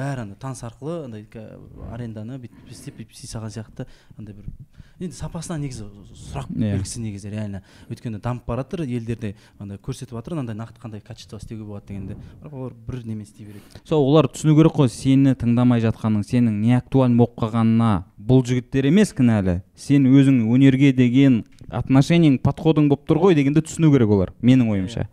Бәрі 0.00 0.24
андай 0.24 0.40
таныс 0.40 0.64
арқылы 0.64 0.96
андай 1.04 1.26
аренданы 1.92 2.40
бүйтіп 2.42 2.72
істеп 2.72 2.96
бүйтіп 2.98 3.12
істей 3.16 3.30
салған 3.36 3.52
сияқты 3.54 3.86
андай 4.18 4.34
бір 4.34 4.48
енді 5.00 5.16
сапасына 5.16 5.56
негізі 5.62 5.86
сұрақ 6.12 6.50
Иә. 6.52 6.74
белгісі 6.74 7.00
негізі 7.00 7.30
реально. 7.32 7.62
Өйткені 7.88 8.18
дамып 8.20 8.44
бара 8.44 8.60
жатыр 8.66 8.82
елдерде 8.84 9.30
андай 9.58 9.78
көрсетіп 9.80 10.12
жатыр 10.12 10.34
мынандай 10.36 10.56
нақты 10.58 10.76
қандай 10.82 11.00
качество 11.00 11.38
істеуге 11.40 11.64
болады 11.64 11.86
дегенді 11.88 12.16
бірақ 12.42 12.52
олар 12.52 12.74
бір 12.86 12.98
немен 13.06 13.22
істей 13.24 13.46
береді. 13.46 13.80
Сол 13.88 14.04
олар 14.04 14.28
түсіну 14.28 14.52
керек 14.58 14.76
қой 14.76 14.92
сені 14.92 15.32
тыңдамай 15.40 15.80
жатқаның 15.86 16.20
сенің 16.28 16.58
не 16.60 16.76
актуаль 16.76 17.16
болып 17.16 17.32
қалғанына 17.40 18.04
бұл 18.20 18.44
жігіттер 18.44 18.90
емес 18.92 19.14
кінәлі 19.16 19.62
сен 19.74 20.04
өзің 20.04 20.42
өнерге 20.52 20.92
деген 20.92 21.46
отношениең 21.70 22.36
подходың 22.44 22.90
болып 22.92 23.08
тұр 23.08 23.22
ғой 23.24 23.38
дегенді 23.40 23.64
түсіну 23.64 23.88
керек 23.96 24.12
олар 24.12 24.34
менің 24.44 24.68
ойымша. 24.74 25.08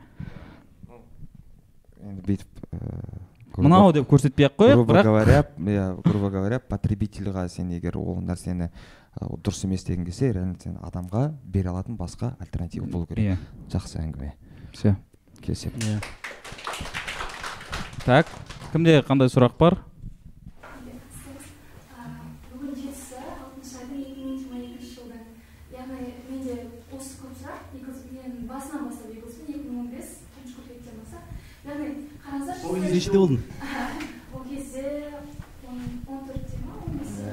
Енді 2.04 2.22
бүйтіп 2.28 2.48
ыыы, 2.74 2.82
грубо- 2.82 3.27
мынау 3.58 3.92
деп 3.94 4.08
көрсетпей 4.10 4.46
ақ 4.48 4.56
қояйық 4.62 4.76
грубо 4.78 4.94
бірақ 4.94 5.04
говоря 5.04 5.40
иә 5.58 5.86
грубо 6.06 6.30
говоря 6.30 6.60
потребительға 6.60 7.48
сен 7.50 7.72
егер 7.74 7.98
ол 7.98 8.20
нәрсені 8.22 8.70
дұрыс 9.18 9.64
емес 9.66 9.84
деген 9.84 10.06
кезде 10.06 10.32
реально 10.32 10.56
сен 10.62 10.78
адамға 10.78 11.32
бере 11.44 11.70
алатын 11.70 11.98
басқа 11.98 12.36
альтернатива 12.40 12.86
болу 12.86 13.06
керек. 13.08 13.26
Иә. 13.26 13.38
Жақсы 13.74 13.98
әңгіме. 14.04 14.34
Все. 14.74 14.96
Келісемін. 15.42 15.82
Иә. 15.82 16.00
Так 18.06 18.26
кімде 18.72 19.02
қандай 19.02 19.28
сұрақ 19.34 19.58
бар 19.58 19.80
бүгін 22.52 22.76
жетісі 22.78 23.18
алтыншы 23.26 23.76
айдың 23.82 24.00
екі 24.06 24.22
мың 24.22 24.38
жиырма 24.38 24.58
екінші 24.62 24.90
жылдан 24.94 25.24
яғни 25.74 26.00
менде 26.30 26.54
осы 26.94 27.12
көп 27.22 27.34
сұрақ 27.42 27.60
екі 27.74 27.90
мен 28.14 28.48
басынан 28.48 28.82
бастап 28.88 29.10
егілспін 29.12 29.46
екі 29.50 29.66
мың 29.66 29.80
он 29.82 29.88
бес 29.92 30.08
бірінші 30.36 30.54
қыркүйектен 30.58 30.96
бастап 31.02 31.24
яғни 31.68 31.88
қараңыздаршы 32.24 32.62
ол 32.62 32.64
сіздер- 32.64 32.64
кезде 32.64 32.76
нешеде 32.94 33.18
болдың? 33.18 33.40
Ол 34.34 34.42
кезде 34.50 34.84
он 35.68 35.78
он 36.08 36.20
төртте 36.28 36.56
ма 36.66 36.74
он 36.86 36.92
бесте. 36.98 37.26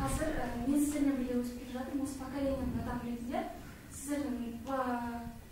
Қазір 0.00 0.26
ә, 0.26 0.28
мен 0.68 0.78
сіздермен 0.84 1.14
бірге 1.20 1.34
өсіп 1.40 1.56
келе 1.60 1.72
жатырмын. 1.78 2.04
Осы 2.06 2.16
поколениенің 2.20 2.70
адамы 2.82 3.02
ретінде. 3.10 3.38
Сіздердің 3.96 4.34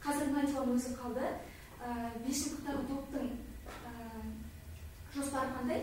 қазір 0.05 0.27
мантиланың 0.37 0.75
өзі 0.79 0.91
қалды. 1.01 1.27
Бес 2.27 2.37
жылдықтағы 2.45 2.83
топтың 2.89 3.25
жоспары 5.15 5.49
қандай? 5.59 5.81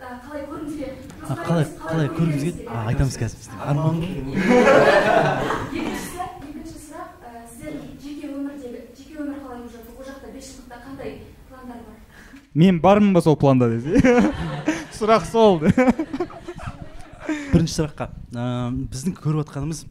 Қалай 0.00 0.42
көргіңіз 0.48 0.74
келеді 0.78 1.00
А, 1.20 1.22
Жоспары 1.28 1.44
қалай 1.44 1.64
қалай 1.80 2.08
көргіңіз 2.14 2.42
келеді 2.44 2.60
а, 2.70 2.72
айтамыз 2.88 3.16
қазір 3.20 3.36
біздің 3.40 3.56
арман 3.68 3.96
екіншісі 4.00 6.18
екінші 6.48 6.76
сұрақ 6.86 7.10
ә, 7.20 7.22
сіздердің 7.50 7.88
жеке 8.04 8.24
өмірдегі 8.30 8.78
жеке 8.96 9.14
өмір 9.20 9.36
қалай 9.42 9.58
болып 9.60 9.72
жатыр? 9.74 9.92
Ол 9.98 10.04
жақта 10.08 10.26
бес 10.32 10.46
жылдықта 10.54 10.76
қандай 10.86 11.10
мен 12.54 12.80
бармын 12.80 13.14
ба 13.14 13.22
сол 13.22 13.36
планда 13.36 13.68
десе. 13.70 14.00
Сұрақ 14.98 15.24
сол. 15.28 15.60
Бірінші 17.52 17.76
сұраққа. 17.76 18.10
Ыыы, 18.34 18.86
біздің 18.90 19.16
көріп 19.18 19.44
жатқанымыз 19.44 19.84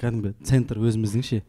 кәдімгі 0.00 0.34
центр 0.44 0.80
өзіміздің 0.82 1.24
ше. 1.26 1.40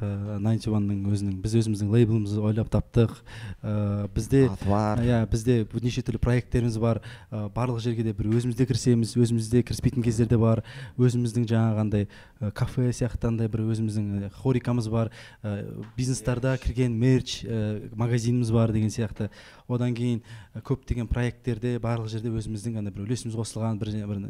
Найнти 0.00 0.70
уанның 0.70 1.02
өзінің 1.12 1.36
біз 1.42 1.54
өзіміздің 1.60 1.90
лейблімізді 1.92 2.40
ойлап 2.44 2.70
таптық. 2.72 3.16
Ыыы, 3.60 4.08
бізде 4.14 4.42
аты 4.48 4.68
бар 4.68 5.02
иә 5.04 5.18
бізде 5.30 5.56
неше 5.82 6.02
түрлі 6.06 6.20
проекттеріміз 6.22 6.78
бар. 6.80 7.02
Ә, 7.30 7.48
барлық 7.52 7.80
жерге 7.84 8.04
де 8.06 8.14
бір 8.16 8.30
өзімізде 8.32 8.66
кірісеміз 8.70 9.16
өзімізде 9.16 9.62
кіріспейтін 9.62 10.04
кездер 10.06 10.30
де 10.30 10.38
бар. 10.40 10.64
Өзіміздің 10.96 11.48
жаңағындай 11.50 12.08
ә, 12.40 12.50
кафе 12.52 12.90
сияқты 12.96 13.28
андай 13.28 13.50
бір 13.52 13.66
өзіміздің 13.68 14.28
ә, 14.28 14.32
хорикамыз 14.40 14.88
бар. 14.88 15.12
Ә, 15.42 15.66
бизнестарда 15.96 16.56
кірген 16.60 16.96
мерч 16.96 17.42
ә, 17.44 17.90
магазиніміз 17.94 18.52
бар 18.56 18.72
деген 18.72 18.90
сияқты. 18.92 19.30
Одан 19.68 19.94
кейін 19.94 20.22
ә, 20.54 20.64
көптеген 20.64 21.10
проекттерде 21.10 21.76
барлық 21.82 22.08
жерде 22.08 22.32
өзіміздің 22.32 22.80
андай 22.80 22.94
бір 22.94 23.04
үлесіміз 23.08 23.36
қосылған 23.36 23.78
бір, 23.80 23.92
бір, 24.08 24.24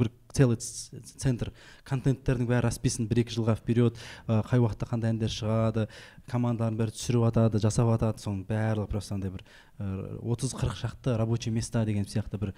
бір 0.00 0.10
целый 0.34 0.58
центр 0.60 1.52
контенттердің 1.88 2.48
бәрі 2.48 2.64
расписан 2.66 3.08
бір 3.10 3.22
екі 3.24 3.36
жылға 3.36 3.56
вперед 3.60 3.98
ә, 4.26 4.40
қай 4.48 4.62
уақытта 4.62 4.88
қандай 4.90 5.14
әндер 5.14 5.32
шығады 5.34 5.86
командалардың 6.30 6.80
бәрі 6.80 6.96
түсіріп 6.96 7.26
жатады 7.28 7.62
жасап 7.62 7.90
жатады 7.94 8.24
соның 8.24 8.44
барлығы 8.48 8.90
просто 8.90 9.16
андай 9.18 9.34
бір 9.34 9.44
отыз 10.22 10.54
қырық 10.56 10.78
шақты 10.80 11.16
рабочий 11.18 11.52
места 11.52 11.84
деген 11.84 12.06
сияқты 12.08 12.40
бір 12.40 12.54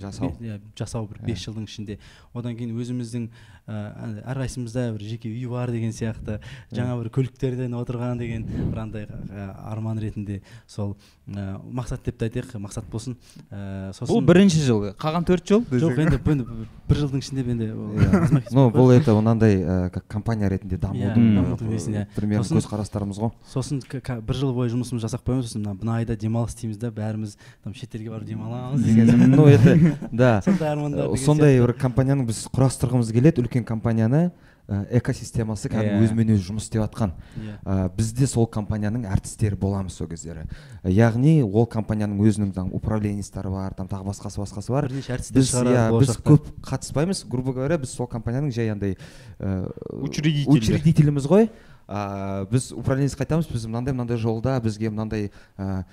Жасау. 0.00 0.32
иә, 0.40 0.60
жасау 0.78 1.06
бір 1.06 1.20
бес 1.26 1.38
жылдың 1.44 1.64
ішінде. 1.68 1.98
Одан 2.34 2.56
кейін 2.58 2.74
өзіміздің 2.76 3.28
ә, 3.68 4.22
әрқайсымызда 4.34 4.92
бір 4.96 5.04
жеке 5.08 5.30
үй 5.30 5.46
бар 5.48 5.70
деген 5.72 5.92
сияқты 5.94 6.40
жаңа 6.74 6.98
бір 7.00 7.10
көліктерден 7.14 7.74
отырған 7.78 8.18
деген 8.18 8.44
бір 8.70 8.78
андай 8.82 9.06
ә, 9.06 9.46
арман 9.70 9.98
ретінде 10.02 10.42
сол 10.66 10.96
ә, 11.28 11.56
мақсат 11.64 12.04
деп 12.04 12.18
те 12.18 12.28
айтайық 12.28 12.58
мақсат 12.60 12.88
болсын. 12.90 13.16
Ә, 13.50 13.92
сосын 13.96 14.12
бұл 14.12 14.24
бірінші 14.26 14.60
жыл. 14.66 14.84
Қалған 15.00 15.24
төрт 15.28 15.48
жыл 15.48 15.64
жоқ 15.70 16.00
енді 16.04 16.46
бір 16.88 17.00
жылдың 17.00 17.22
ішінде 17.24 17.44
енді 17.54 17.70
Иә. 17.74 18.42
ну 18.52 18.68
бұл 18.74 18.90
это 18.92 19.14
мынандай 19.16 19.56
ә, 19.62 19.90
как 19.90 20.06
компания 20.06 20.48
ретінде 20.50 20.76
дамудың 20.76 21.14
Иә, 21.14 21.36
дамудың 21.38 22.06
примерно 22.16 22.44
көзқарастарымыз 22.58 23.20
ғой. 23.22 23.32
сосын 23.48 23.80
бір 23.88 24.34
жыл 24.36 24.52
бойы 24.52 24.70
жұмысымызды 24.74 25.06
жасап 25.06 25.24
қоямыз 25.26 25.48
сосын 25.48 25.62
мына 25.64 25.74
мына 25.80 25.96
айда 26.02 26.16
демалыс 26.16 26.52
істейміз 26.54 26.78
да 26.78 26.90
бәріміз 26.94 27.36
там 27.64 27.74
шетелге 27.74 28.10
барып 28.10 28.28
демаламыз. 28.28 28.84
Деген 28.84 29.06
ну 29.44 29.50
это 29.52 29.98
да. 30.12 30.42
Сондай 30.42 30.68
армандар 30.72 31.06
деген 31.12 31.24
сондай 31.24 31.54
сияқты. 31.58 31.66
бір 31.66 31.72
компанияны 31.78 32.24
біз 32.26 32.46
құрастырғымыз 32.54 33.12
келеді. 33.12 33.42
Үлкен 33.44 33.64
компанияны 33.64 34.30
ә, 34.68 34.78
экосистемасы 34.96 35.68
кәдімгі 35.68 36.00
Иә. 36.00 36.04
өзімен 36.06 36.30
өзі 36.34 36.46
жұмыс 36.48 36.64
істеп 36.68 36.80
жатқан 36.86 37.12
Иә. 37.36 37.56
ә, 37.64 37.90
біз 37.96 38.12
де 38.16 38.26
сол 38.26 38.46
компанияның 38.48 39.04
әртістері 39.12 39.58
боламыз 39.60 39.92
сол 39.98 40.08
кездері. 40.08 40.46
Яғни 40.84 41.42
ол 41.44 41.66
компанияның 41.66 42.16
өзінің 42.24 42.54
там 42.56 42.72
управленецтары 42.72 43.50
бар 43.52 43.74
там 43.76 43.86
тағы 43.88 44.08
басқасы 44.08 44.40
басқасы 44.40 44.72
бар. 44.72 44.88
Бірнеше 44.88 45.12
әртістер 45.18 45.36
біз 45.42 45.52
иә 45.54 45.84
біз 46.00 46.16
көп 46.24 46.48
қатыспаймыз. 46.64 47.26
Грубо 47.28 47.52
говоря 47.52 47.76
біз 47.78 47.92
сол 47.92 48.06
компанияның 48.08 48.50
жай 48.56 48.72
андай 48.72 48.96
ә, 49.38 49.68
Учредитель. 50.00 50.48
учредителіміз 50.50 51.26
ғой. 51.28 51.50
Ә, 51.86 52.48
біз 52.48 52.72
управленецке 52.72 53.26
айтамыз 53.26 53.44
біз 53.52 53.66
мынандай 53.68 53.92
мынандай 53.92 54.16
жолда 54.16 54.56
бізге 54.64 54.88
мынандай 54.88 55.30
ә, 55.58 55.84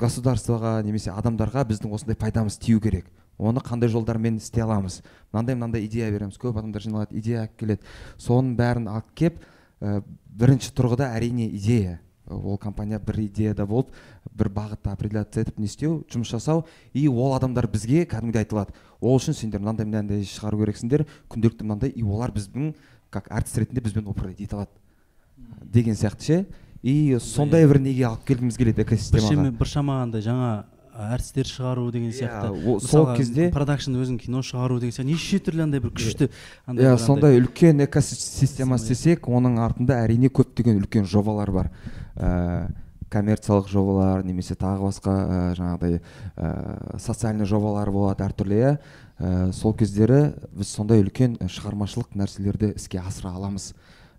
государствоға 0.00 0.78
немесе 0.86 1.12
адамдарға 1.12 1.66
біздің 1.68 1.92
осындай 1.92 2.16
пайдамыз 2.16 2.56
тию 2.60 2.80
керек. 2.80 3.06
Оны 3.38 3.60
қандай 3.64 3.90
жолдармен 3.92 4.38
істей 4.38 4.62
аламыз? 4.64 5.00
Мынандай 5.32 5.56
мынандай 5.56 5.84
идея 5.86 6.10
береміз. 6.12 6.38
Көп 6.40 6.58
адамдар 6.58 6.82
жиналады 6.84 7.18
идея 7.18 7.42
алып 7.42 7.56
келеді. 7.60 7.92
Соның 8.20 8.54
бәрін 8.56 8.88
алып 8.92 9.12
келіп 9.18 9.42
ә, 9.80 10.02
бірінші 10.38 10.72
тұрғыда 10.76 11.10
әрине 11.16 11.48
идея. 11.50 11.98
Ол 12.26 12.56
компания 12.56 13.00
бір 13.02 13.18
идеяда 13.26 13.66
болып 13.66 13.90
бір 14.32 14.48
бағытта 14.54 14.92
определяться 14.94 15.42
етіп 15.42 15.58
не 15.58 15.66
істеу 15.66 16.04
жұмыс 16.12 16.30
жасау. 16.32 16.64
И 16.94 17.08
ол 17.08 17.34
адамдар 17.34 17.66
бізге 17.68 18.06
кәдімгідей 18.06 18.46
айтылады. 18.46 18.72
Ол 19.00 19.18
үшін 19.18 19.36
сендер 19.36 19.60
мынандай 19.60 19.88
мынандай 19.88 20.24
шығару 20.24 20.62
керексіңдер. 20.62 21.04
Күнделікті 21.28 21.66
мынандай 21.66 21.90
и 21.90 22.04
олар 22.04 22.32
біздің 22.32 22.74
как 23.10 23.26
артист 23.28 23.58
ретінде 23.58 23.80
бізбен 23.80 24.06
управлять 24.06 24.40
ете 24.40 24.56
алады 24.56 24.70
деген 25.62 25.94
сияқты 25.94 26.22
ше. 26.22 26.46
И 26.82 27.18
сондай 27.20 27.66
бір 27.66 27.78
неге 27.80 28.04
алып 28.08 28.24
келгіміз 28.26 28.56
келеді 28.58 28.82
экосистемаға 28.84 29.44
бір 29.50 29.58
біршама 29.60 30.02
андай 30.02 30.22
жаңа 30.24 30.64
әртістер 30.92 31.46
шығару 31.48 31.86
деген 31.92 32.10
Иә, 32.10 32.18
сияқты. 32.18 32.80
сол 32.84 33.06
кезде- 33.16 33.50
продакшн 33.52 33.94
өзің 33.96 34.18
кино 34.20 34.42
шығару 34.44 34.78
деген 34.80 34.92
сияқты. 34.92 35.08
Неше 35.08 35.38
түрлі 35.38 35.62
андай 35.62 35.80
бір 35.80 35.90
күшті 35.96 36.28
андай 36.66 36.84
иә 36.84 36.98
сондай 36.98 37.38
үлкен 37.40 37.80
экосистема 37.86 38.76
Система, 38.76 38.76
істесек 38.76 39.24
оның 39.28 39.56
артында 39.58 39.96
әрине 40.04 40.28
көптеген 40.28 40.82
үлкен 40.82 41.06
жобалар 41.08 41.50
бар. 41.50 41.70
Ә, 42.16 42.68
коммерциялық 43.08 43.68
жобалар 43.68 44.22
немесе 44.24 44.54
тағы 44.54 44.84
басқа 44.90 45.12
ә, 45.16 45.54
жаңағыдай 45.56 46.00
ә, 46.36 46.98
социальный 46.98 47.46
жобалар 47.46 47.90
болады 47.90 48.24
әртүрлі 48.24 48.60
иә. 48.60 48.78
Ә, 49.18 49.52
сол 49.52 49.72
кездері 49.72 50.34
біз 50.52 50.68
сондай 50.68 51.00
үлкен 51.02 51.38
ә, 51.38 51.48
шығармашылық 51.48 52.12
нәрселерді 52.16 52.74
іске 52.76 53.00
асыра 53.00 53.32
аламыз 53.32 53.72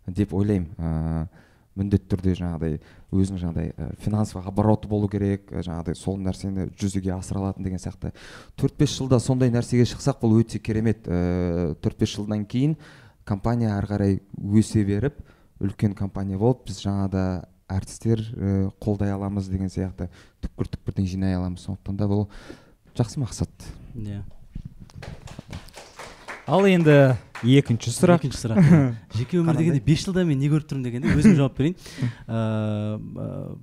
деп 0.07 0.33
ойлаймын. 0.33 0.69
Ә, 0.77 1.27
міндетті 1.75 2.09
түрде 2.11 2.35
жаңағыдай 2.37 2.79
өзінің 3.13 3.41
жаңағыдай 3.41 3.71
ә, 3.73 3.87
финансовый 4.03 4.45
обороты 4.45 4.87
болу 4.87 5.09
керек 5.09 5.51
ә, 5.51 5.63
жаңағыдай 5.65 5.95
сол 5.97 6.19
нәрсені 6.21 6.67
жүзеге 6.79 7.13
асыра 7.15 7.41
алатын 7.41 7.65
деген 7.65 7.81
сияқты. 7.81 8.13
Төрт 8.59 8.77
бес 8.77 8.97
жылда 8.97 9.19
сондай 9.19 9.49
нәрсеге 9.53 9.87
шықсақ 9.89 10.21
бұл 10.21 10.37
өте 10.41 10.59
керемет 10.59 11.05
төрт 11.05 11.97
бес 11.99 12.13
жылдан 12.13 12.45
кейін 12.45 12.77
компания 13.25 13.73
ары 13.77 13.89
қарай 13.89 14.19
өсе 14.37 14.83
беріп 14.85 15.17
үлкен 15.63 15.95
компания 15.95 16.37
болып 16.37 16.65
біз 16.67 16.83
жаңағыда 16.83 17.25
әртістер 17.73 18.21
қолдай 18.83 19.13
аламыз 19.13 19.47
деген 19.49 19.71
сияқты. 19.71 20.09
Түкпір 20.43 20.67
түкпірден 20.75 21.07
жинай 21.07 21.37
аламыз. 21.37 21.63
Сондықтан 21.63 21.97
да 21.97 22.09
бұл 22.11 22.27
жақсы 22.93 23.21
мақсат. 23.23 23.49
Иә. 23.95 24.21
Ал 26.45 26.67
енді 26.67 27.15
екінші 27.43 27.91
сұрақ. 27.93 28.21
екінші 28.23 28.39
сұрақ 28.39 28.61
жеке 29.17 29.39
өмір 29.41 29.57
дегенде 29.59 29.81
бес 29.85 30.03
жылда 30.05 30.23
мен 30.27 30.39
не 30.39 30.49
көріп 30.51 30.67
тұрмын 30.69 30.83
дегенде 30.87 31.13
өзім 31.17 31.35
жауап 31.39 31.57
берейін. 31.57 31.75
Ыыы, 32.27 33.57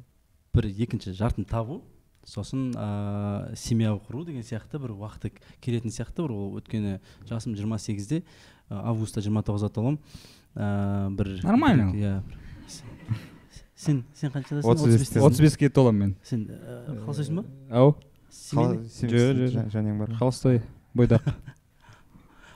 бір 0.55 0.69
екінші 0.85 1.15
жартын 1.17 1.45
табу 1.49 1.81
сосын 2.27 2.71
ә, 2.77 3.55
семья 3.57 3.95
құру 3.97 4.25
деген 4.29 4.45
сияқты 4.45 4.79
бір 4.83 4.93
уақыты 4.99 5.33
келетін 5.65 5.91
сияқты 5.95 6.23
бір 6.27 6.35
ол 6.37 6.59
өйткені 6.61 6.99
жасым 7.29 7.55
28-де 7.57 8.21
ә, 8.21 8.23
августта 8.85 9.23
29-ға 9.25 9.71
толамын 9.73 9.99
ә, 10.55 11.09
бір 11.17 11.33
Нормально. 11.47 11.89
иә 11.97 12.21
бір- 12.21 13.25
сен 13.81 14.03
сен 14.15 14.31
қаншадасың 14.35 14.69
Отыз 14.69 14.85
бесте. 14.93 15.17
35-тесің? 15.19 15.27
отыз 15.31 15.41
беске 15.41 15.71
толамын 15.73 16.01
мен. 16.11 16.17
Сен 16.23 16.45
ә, 16.53 17.01
қалысасың 17.07 17.41
ба? 17.41 17.45
Ау? 17.71 17.95
Жö, 18.31 19.49
жö. 19.49 19.65
жаның 19.73 19.97
бар. 20.05 20.13
Холостой 20.21 20.61
бойдақ. 20.95 21.25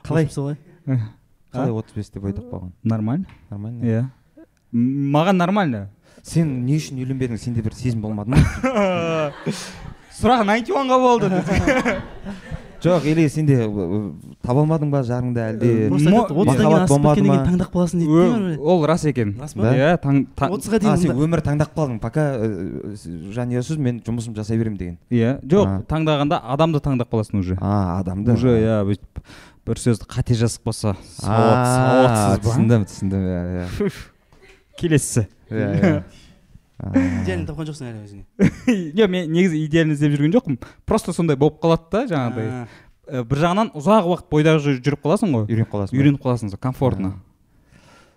Қалай 0.04 0.28
солай. 0.30 0.58
Қалай 0.86 1.70
отыз 1.72 1.94
бесте 1.96 2.20
бойдақ 2.20 2.50
болған 2.50 2.72
нормально? 2.84 3.26
Нормально? 3.50 3.84
Иә 3.84 4.04
М, 4.74 5.12
маған 5.14 5.36
нормально. 5.38 5.88
Сен 6.22 6.64
не 6.66 6.76
үшін 6.80 6.98
үйленбедің 7.04 7.38
сенде 7.38 7.62
бір 7.62 7.74
сезім 7.78 8.00
болмады 8.02 8.30
ма 8.34 8.40
сұрақ 10.14 10.44
найнти 10.46 10.72
ға 10.72 10.98
болды 10.98 11.30
жоқ 12.84 13.06
или 13.08 13.24
сенде 13.32 13.56
таба 14.44 14.60
алмадың 14.60 14.90
ба 14.92 15.00
жарыңды 15.06 15.40
әлде 15.40 15.68
махаббат 15.88 16.88
болмады 16.90 17.22
ма? 17.24 17.38
таңдап 17.46 17.70
қаласың 17.72 18.02
дейді 18.02 18.12
бір- 18.12 18.58
ол 18.60 18.84
рас 18.86 19.04
екен. 19.08 19.32
Рас 19.40 19.54
па 19.54 19.62
Да? 19.62 19.72
иә 19.72 19.94
отызға 20.50 20.76
а 20.76 20.82
дейін 20.84 20.98
сен 21.00 21.16
өмір 21.16 21.40
таңдап 21.46 21.72
қалдың 21.74 21.98
пока 22.00 22.26
ы, 22.36 22.92
жанұясыз 23.32 23.78
мен 23.78 24.02
жұмысымды 24.04 24.36
жасай 24.42 24.58
беремін 24.60 24.76
деген. 24.78 24.98
Иә 25.10 25.38
жоқ 25.48 25.86
таңдағанда 25.88 26.42
адамды 26.44 26.80
таңдап 26.84 27.08
қаласың 27.08 27.38
уже. 27.40 27.56
А 27.60 28.00
адамды? 28.02 28.32
Уже 28.36 28.52
иә 28.60 28.82
бүйтіп 28.84 29.24
бір 29.66 29.80
сөзді 29.80 30.06
қате 30.10 30.36
жазып 30.38 30.66
қалса 30.68 30.94
сауатсыз 31.18 32.42
түсіндім 32.44 32.84
түсіндім 32.90 33.26
иә 33.30 33.40
иә. 33.64 33.90
Келесісі 34.80 35.26
иә 35.50 35.68
иә. 35.80 35.98
Тапқан 37.46 37.68
жоқсың 37.68 37.86
әлі 37.88 38.00
өзіңе. 38.04 38.24
Жоқ 38.98 39.12
мен 39.14 39.30
негізі 39.32 39.60
идеально 39.64 39.94
іздеп 39.96 40.16
жүрген 40.18 40.34
жоқпын. 40.34 40.58
Просто 40.84 41.14
сондай 41.16 41.36
болып 41.40 41.60
қалады 41.62 41.86
да 41.92 42.02
жаңағыдай. 42.10 42.66
Э, 43.06 43.22
бір 43.24 43.40
жағынан 43.44 43.70
ұзақ 43.78 44.08
уақыт 44.10 44.28
бойда 44.32 44.56
жүр- 44.64 44.80
жүріп 44.84 45.02
қаласың 45.06 45.32
ғой. 45.36 45.46
Үйреніп 45.48 45.70
қаласың 45.72 45.96
үйреніп 46.00 46.22
қаласың 46.24 46.50
сол 46.52 46.60
комфортно. 46.60 47.14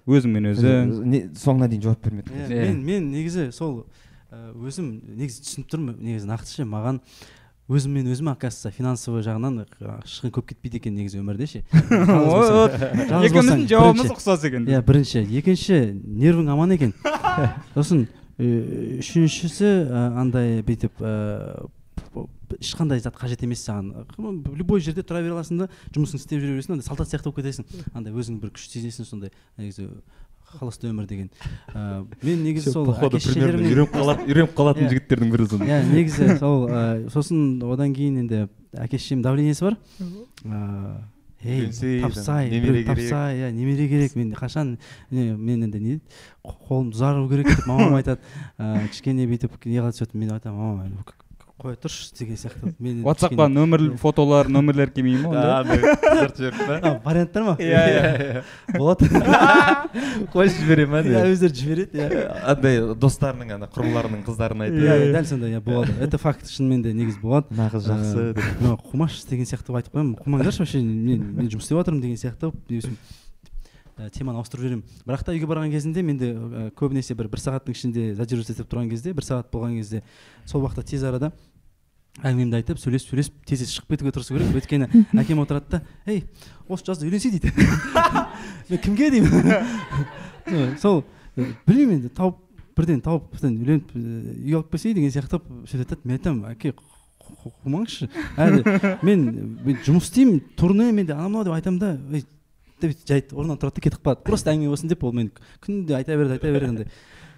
Өзіңмен 0.08 0.50
өзің 0.54 0.92
соңына 1.38 1.68
дейін 1.68 1.84
жауап 1.84 2.04
бермедің 2.08 2.32
иә, 2.32 2.48
Иә. 2.48 2.68
мен 2.70 2.78
мен 2.88 3.10
негізі 3.12 3.50
сол 3.52 3.82
ә, 4.32 4.54
өзім 4.56 4.94
негізі 5.20 5.44
түсініп 5.44 5.68
тұрмын 5.74 5.98
негізі 6.00 6.30
нақты 6.32 6.48
ше 6.56 6.64
маған 6.68 7.02
өзіммен 7.68 8.08
өзім 8.08 8.30
оказывается 8.32 8.72
финансовый 8.72 9.24
жағынан 9.26 9.62
ы, 9.64 9.96
шығын 10.08 10.34
көп 10.38 10.52
кетпейді 10.54 10.80
екен 10.80 10.96
негізі 10.96 11.20
өмірде 11.20 11.48
ше. 11.52 11.64
Екеуміздің 13.28 13.66
жауабымыз 13.68 14.14
ұқсас 14.16 14.46
екен. 14.48 14.68
Иә 14.72 14.80
бірінші. 14.88 15.26
Екінші 15.40 15.80
нервің 16.00 16.52
аман 16.54 16.76
екен. 16.78 16.94
Сосын 17.76 18.06
ә, 18.40 18.52
үшіншісі 19.04 19.68
ә, 19.68 20.06
андай 20.24 20.62
бүйтіп 20.68 21.04
ешқандай 22.58 23.02
зат 23.04 23.18
қажет 23.20 23.44
емес 23.44 23.66
саған. 23.68 24.06
Любой 24.56 24.80
жерде 24.80 25.04
тұра 25.04 25.20
бере 25.20 25.36
аласың 25.36 25.60
да 25.66 25.68
жұмысыңды 25.92 26.24
істеп 26.24 26.40
жүре 26.40 26.56
бересің 26.56 26.78
андай 26.78 26.88
солдат 26.88 27.12
сияқты 27.12 27.28
болып 27.28 27.42
кетесің. 27.42 27.68
Андай 27.94 28.16
өзің 28.16 28.40
бір 28.40 28.54
күш 28.56 28.70
сезесің 28.72 29.08
сондай 29.10 29.34
негізі 29.60 29.90
холостой 30.56 30.92
өмір 30.94 31.08
деген. 31.10 31.28
Ә, 31.74 32.06
мен 32.24 32.44
негізі 32.46 32.72
сол 32.72 32.90
әке 32.94 33.20
шешелерімнен 33.20 33.68
үйреніп 33.72 33.92
қалатын 33.96 34.32
үйреніп 34.32 34.56
қалатын 34.58 34.88
Иә. 34.88 34.94
жігіттердің 34.94 35.34
бірі 35.34 35.48
сонда. 35.52 35.68
Иә 35.68 35.82
негізі 35.92 36.30
сол 36.42 36.66
ә, 36.72 36.86
сосын 37.14 37.60
одан 37.68 37.94
кейін 37.98 38.24
енді 38.24 38.48
әке 38.74 39.00
шешем 39.02 39.22
давлениесі 39.26 39.68
бар. 39.68 39.78
Ыыы 40.00 40.96
ей 41.44 41.60
Үйленсей, 41.68 42.02
тапсай 42.02 42.50
тапсай 42.88 43.38
иә 43.44 43.52
немере 43.52 43.88
керек. 43.92 44.16
Мен 44.16 44.34
қашан 44.34 44.78
не, 45.12 45.34
мен 45.36 45.68
енді 45.68 45.80
не 45.80 45.98
дейді, 45.98 46.02
қолымды 46.44 46.98
ұзару 46.98 47.28
керек 47.30 47.52
деп 47.52 47.68
мамам 47.68 48.00
айтады. 48.00 48.24
Ә, 48.58 48.88
кішкене 48.90 49.28
бүйтіп 49.30 49.60
не 49.66 49.78
қылады 49.78 50.00
сөйтіп 50.00 50.16
мен 50.18 50.34
айтамын 50.34 50.88
мама 50.88 51.04
қоя 51.58 51.74
тұршы 51.82 52.12
деген 52.14 52.38
сияқты 52.38 52.70
мен 52.78 53.00
ватсапқа 53.02 53.48
нөмір 53.50 53.84
фотолар 53.98 54.46
нөмірлер 54.52 54.92
келмей 54.94 55.18
ма 55.24 55.32
онда? 55.32 55.56
А, 56.78 56.92
варианттар 57.04 57.44
ма? 57.48 57.56
Иә, 57.58 57.82
иә. 57.90 58.44
болады 58.78 59.10
қойшы 60.36 60.62
жібере 60.62 60.86
ма 60.86 61.02
иә 61.02 61.24
өздері 61.32 61.58
жібереді 61.58 62.04
иә 62.04 62.28
андай 62.54 62.78
достарының 62.94 63.56
ана 63.58 63.70
құрбыларының 63.74 64.22
қыздарына 64.28 64.68
айтып. 64.68 64.86
Иә, 64.86 65.12
дәл 65.16 65.30
сондай 65.32 65.56
иә 65.58 65.62
болады. 65.66 65.98
Это 66.06 66.22
факт 66.22 66.46
шынымен 66.46 66.86
де 66.86 66.94
негізі 66.94 67.24
болады 67.26 67.50
мына 67.50 67.72
қыз 67.74 67.90
жақсы 67.90 68.28
деп. 68.38 68.52
мына 68.62 68.78
қумашы 68.92 69.26
деген 69.30 69.50
сияқты 69.50 69.72
қылып 69.72 69.82
айтып 69.82 69.98
қоямын. 69.98 70.14
Қумаңдаршы 70.28 70.62
вообще 70.62 70.84
мен 70.86 71.26
мен 71.42 71.50
жұмыс 71.50 71.66
істеп 71.66 71.82
жатырмын 71.82 72.06
деген 72.06 72.22
сияқты 72.22 72.54
ә, 73.98 74.10
теманы 74.14 74.38
ауыстырып 74.40 74.64
жіберемін. 74.64 74.84
Бірақ 75.08 75.24
та 75.26 75.34
үйге 75.36 75.48
барған 75.50 75.72
кезінде 75.74 76.04
менде 76.06 76.32
ә, 76.34 76.70
көбінесе 76.78 77.16
бір 77.18 77.28
бір 77.34 77.42
сағаттың 77.44 77.74
ішінде 77.78 78.08
задерживаться 78.16 78.54
етіп 78.54 78.70
тұрған 78.72 78.90
кезде 78.92 79.14
бір 79.18 79.26
сағат 79.28 79.50
болған 79.54 79.78
кезде 79.80 80.04
сол 80.46 80.64
уақытта 80.66 80.86
тез 80.94 81.04
арада 81.04 81.32
әңгімемді 82.24 82.58
айтып 82.58 82.80
сөйлесіп 82.82 83.12
сөйлесіп 83.12 83.34
тез 83.46 83.60
тез 83.62 83.74
шығып 83.76 83.92
кетуге 83.94 84.12
тырысу 84.16 84.34
керек. 84.38 84.56
Өйткені 84.58 84.88
әкем 85.22 85.42
отырады 85.44 85.70
да 85.70 85.82
ей 86.10 86.24
осы 86.68 86.86
жазда 86.88 87.06
үйленсей 87.06 87.32
дейді 87.36 87.52
мен 88.70 88.80
кімге 88.82 89.12
деймін? 89.14 90.78
Сол 90.82 91.04
ә, 91.38 91.46
білмеймін 91.68 92.00
енді 92.02 92.10
тауып 92.18 92.40
бірден 92.78 93.02
тауып 93.06 93.30
бірден 93.36 93.58
үйленіп 93.62 93.94
үй 93.98 94.54
алып 94.58 94.72
келсей 94.74 94.94
деген 94.98 95.14
сияқты 95.14 95.40
айтады. 95.42 96.02
Мен 96.06 96.18
айтамын 96.18 96.52
әке 96.56 96.74
қу- 96.74 97.38
қу- 97.44 97.54
қумаңызшы 97.66 98.10
әлі. 98.38 98.64
Мен 99.06 99.24
мен 99.66 99.80
жұмыс 99.86 100.10
істеймін 100.10 100.42
турне 100.58 100.90
менде 100.94 101.14
анау 101.14 101.30
мынау 101.30 101.48
деп 101.50 101.58
айтамын 101.58 101.80
да 101.82 101.94
деп 102.82 102.98
жайт 103.08 103.34
орнынан 103.34 103.62
тұрады 103.62 103.80
да 103.80 103.86
кетіп 103.88 104.04
қалады 104.04 104.26
просто 104.28 104.52
әңгіме 104.54 104.74
болсын 104.74 104.92
деп 104.92 105.04
ол 105.04 105.16
мен 105.18 105.32
күнде 105.64 105.96
айта 105.98 106.18
береді 106.18 106.38
айта 106.38 106.52
береді 106.52 106.74
андай 106.74 106.92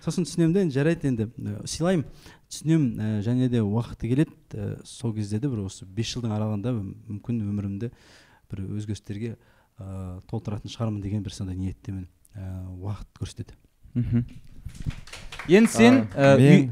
сосын 0.04 0.26
түсінемін 0.28 0.56
да 0.56 0.64
енді 0.64 0.76
жарайды 0.76 1.10
енді. 1.10 1.28
Ә, 1.40 1.62
сыйлаймын. 1.68 2.06
Түсінемін 2.50 2.90
ә, 3.04 3.10
және 3.26 3.50
де 3.52 3.62
уақыты 3.64 4.10
келеді 4.10 4.36
ә, 4.54 4.70
сол 4.88 5.14
кезде 5.16 5.40
де 5.40 5.50
бір 5.52 5.66
осы 5.68 5.86
бес 5.86 6.10
жылдың 6.14 6.34
аралығында 6.36 6.74
мүмкін 6.74 7.42
өмірімді 7.46 7.92
бір 8.50 8.64
өзгерістерге 8.80 9.36
ә, 9.36 10.20
толтыратын 10.32 10.72
шығармын 10.72 11.04
деген 11.04 11.24
бір 11.26 11.36
сондай 11.36 11.60
ниеттемін 11.60 12.08
ә, 12.34 12.64
уақыт 12.80 13.12
көрсетеді. 13.20 13.58
Мхм. 13.94 14.24
Енді 15.50 15.72
сен 15.74 16.02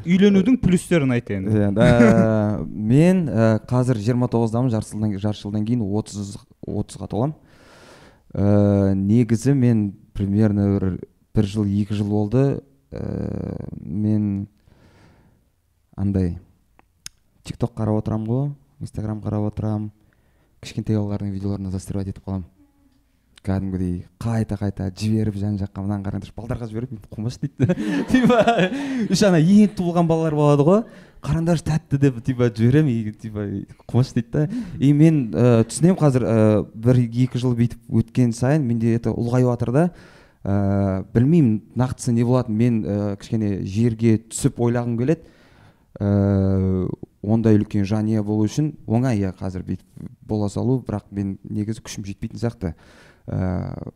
үйленудің 0.06 0.60
плюстерін 0.62 1.14
айт 1.16 1.30
енді. 1.34 1.54
Иә, 1.66 2.64
мен 2.68 3.26
ә, 3.28 3.58
қазір 3.68 4.00
29-дамын 4.00 4.74
жарты 4.74 4.96
жылдан 4.96 5.18
жарты 5.22 5.44
жылдан 5.44 5.66
кейін 5.68 5.86
30 5.88 6.36
30-ға 6.68 7.08
толамын 7.10 7.36
ә, 8.34 8.94
негізі 8.96 9.54
мен 9.54 9.92
примерно 10.14 10.68
бір, 10.74 11.00
бір 11.36 11.46
жыл 11.46 11.68
екі 11.68 11.98
жыл 11.98 12.10
болды. 12.12 12.46
Ә, 12.92 13.68
мен 13.80 14.48
андай 15.96 16.38
тик 17.44 17.58
ток 17.58 17.74
карап 17.76 18.02
отырам 18.02 18.28
ғой 18.28 18.52
инстаграм 18.80 19.22
қарап 19.24 19.50
отырамын 19.52 19.90
кішкентай 20.62 20.98
балалардың 20.98 21.34
видеоларына 21.34 21.72
застривать 21.74 22.12
етіп 22.12 22.28
қаламын 22.28 22.46
кәдімгідей 23.48 24.06
қайта 24.22 24.58
қайта 24.60 24.90
жіберіп 24.92 25.38
жан 25.40 25.58
жаққа 25.62 25.84
мынаны 25.84 26.06
қараңдаршы 26.06 26.36
балдарға 26.36 26.68
жіберіп 26.68 27.08
қумашы 27.14 27.46
дейді. 27.46 27.76
Типа 28.12 28.42
еще 29.08 29.30
ана 29.30 29.40
енді 29.40 29.70
туылған 29.78 30.10
балалар 30.10 30.36
болады 30.36 30.66
ғой. 30.68 30.82
Қараңдаршы 31.24 31.66
тәтті 31.68 32.00
деп 32.02 32.20
типа 32.26 32.50
жіберемін 32.52 32.92
и 32.92 33.12
типа 33.12 33.46
қумашы 33.88 34.18
дейді 34.18 34.30
да. 34.34 34.44
И 34.80 34.92
мен 34.94 35.32
ә, 35.34 35.64
түсінемін 35.68 35.98
қазір 36.00 36.26
ә, 36.28 36.38
бір 36.74 37.02
екі 37.06 37.42
жыл 37.42 37.56
бүйтіп 37.58 37.90
өткен 38.02 38.34
сайын 38.36 38.66
менде 38.68 38.94
это 38.98 39.14
ұлғайып 39.14 39.50
жатыр 39.52 39.74
да. 39.76 39.86
Ә, 40.44 41.04
білмеймін 41.14 41.62
нақтысы 41.78 42.14
не 42.16 42.26
болатынын 42.28 42.58
мен 42.58 42.80
ә, 42.84 43.16
кішкене 43.20 43.64
жерге 43.66 44.18
түсіп 44.30 44.62
ойлағым 44.68 44.98
келеді. 45.00 45.26
Ә, 46.00 46.88
ондай 47.24 47.58
үлкен 47.58 47.88
жанұя 47.88 48.24
болу 48.24 48.46
үшін 48.48 48.76
оңай 48.86 49.24
иә 49.24 49.34
қазір 49.40 49.66
бүйтіп 49.68 50.12
бола 50.28 50.50
салу 50.54 50.80
бірақ 50.86 51.10
мен 51.12 51.38
негізі 51.44 51.84
күшім 51.84 52.06
жетпейтін 52.08 52.40
сияқты. 52.40 52.76
Ә, 53.28 53.92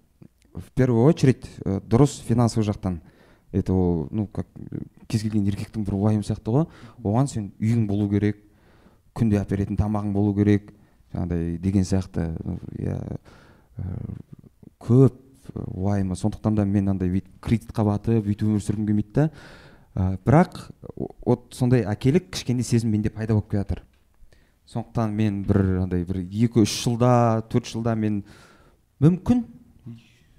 в 0.51 0.71
первую 0.75 1.05
очередь 1.05 1.45
дұрыс 1.63 2.19
финансовый 2.27 2.65
жақтан. 2.67 2.99
Это 3.51 3.73
ол 3.73 4.07
ну 4.11 4.27
как 4.27 4.47
кез 5.07 5.23
келген 5.23 5.45
еркектің 5.47 5.85
бір 5.85 5.97
уайымы 5.97 6.23
сияқты 6.23 6.53
ғой. 6.53 6.67
Оған 7.03 7.27
сен 7.27 7.51
үйің 7.59 7.87
болу 7.87 8.09
керек 8.09 8.39
күнде 9.15 9.39
алып 9.39 9.51
беретін 9.55 9.79
тамағың 9.79 10.13
болу 10.13 10.33
керек 10.35 10.71
жаңағыдай 11.13 11.57
деген 11.59 11.83
сияқты. 11.83 12.31
Иә 12.79 12.97
көп 14.79 15.19
уайымы. 15.55 16.15
Сондықтан 16.15 16.55
да 16.55 16.65
мен 16.65 16.89
андай 16.89 17.09
бүйтіп 17.11 17.39
кредитқа 17.41 17.85
батып 17.85 18.25
бүйтіп 18.25 18.47
өмір 18.47 18.63
сүргім 18.63 18.87
келмейді 18.87 19.13
да. 19.15 19.29
Ә, 19.91 20.17
бірақ 20.23 20.69
вот 21.25 21.49
сондай 21.51 21.83
әкелік 21.83 22.29
кішкене 22.31 22.63
сезім 22.63 22.93
менде 22.93 23.09
пайда 23.11 23.33
болып 23.33 23.49
келе 23.51 23.65
жатыр 23.65 23.81
сондықтан 24.71 25.11
мен 25.11 25.41
бір 25.43 25.81
андай 25.81 26.05
бір 26.07 26.21
екі 26.23 26.63
үш 26.63 26.71
жылда 26.85 27.41
төрт 27.51 27.67
жылда 27.67 27.95
мен 27.99 28.21
мүмкін 29.03 29.43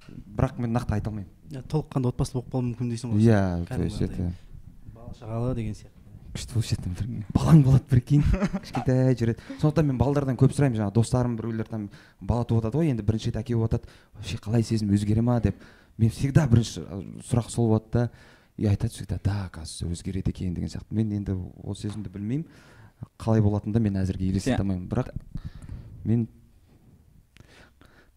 бірақ 0.08 0.56
мен 0.62 0.72
нақты 0.72 0.96
айта 0.96 1.10
алмаймын. 1.10 1.28
Толыққанды 1.60 2.08
отбасылы 2.08 2.40
болып 2.40 2.52
қалуы 2.52 2.66
мүмкін 2.70 2.92
дейсің 2.92 3.12
ғой. 3.12 3.20
Иә 3.26 3.66
то 3.68 3.82
есть 3.82 4.00
это 4.02 4.32
бала 4.94 5.12
шағалы 5.18 5.54
деген 5.54 5.74
сияқты. 5.74 5.98
Күшті 6.32 6.54
болушы 6.54 6.76
еді 6.78 6.88
бір 6.96 7.24
балаң 7.36 7.62
болады 7.62 7.84
прикинь. 7.90 8.24
Кішкентай 8.24 9.12
жүреді. 9.20 9.42
Сондықтан 9.60 9.84
мен 9.90 9.98
балдардан 10.00 10.38
көп 10.40 10.54
сұраймын 10.56 10.80
жаңағы 10.80 10.94
достарым 10.96 11.36
біреулер 11.36 11.68
там 11.68 11.90
бала 12.20 12.46
туып 12.48 12.62
жатады 12.62 12.80
ғой 12.80 12.88
енді 12.88 13.04
бірінші 13.04 13.28
рет 13.28 13.36
әке 13.42 13.52
болып 13.54 13.74
жатады. 13.74 13.92
Вообще 14.16 14.38
қалай 14.40 14.64
сезім 14.64 14.94
өзгере 14.96 15.20
ма 15.20 15.40
деп. 15.44 15.60
Мен 15.98 16.08
всегда 16.08 16.46
бірінші 16.48 16.86
сұрақ 17.28 17.50
сол 17.52 17.68
болады 17.68 17.92
да. 17.92 18.10
И 18.56 18.64
айтады 18.64 18.94
всегда 18.94 19.20
да 19.22 19.50
оказывается 19.52 19.86
өзгереді 19.92 20.30
екен 20.32 20.54
деген 20.54 20.72
сияқты. 20.72 20.88
Мен 20.88 21.12
енді 21.12 21.36
ол 21.36 21.76
сезімді 21.76 22.08
білмеймін. 22.08 22.46
Қалай 23.18 23.42
болатынын 23.44 23.74
да 23.76 23.80
мен 23.80 24.00
әзірге 24.00 24.30
елестете 24.30 24.56
алмаймын. 24.56 24.88
Бірақ 24.88 25.12
мен 26.04 26.28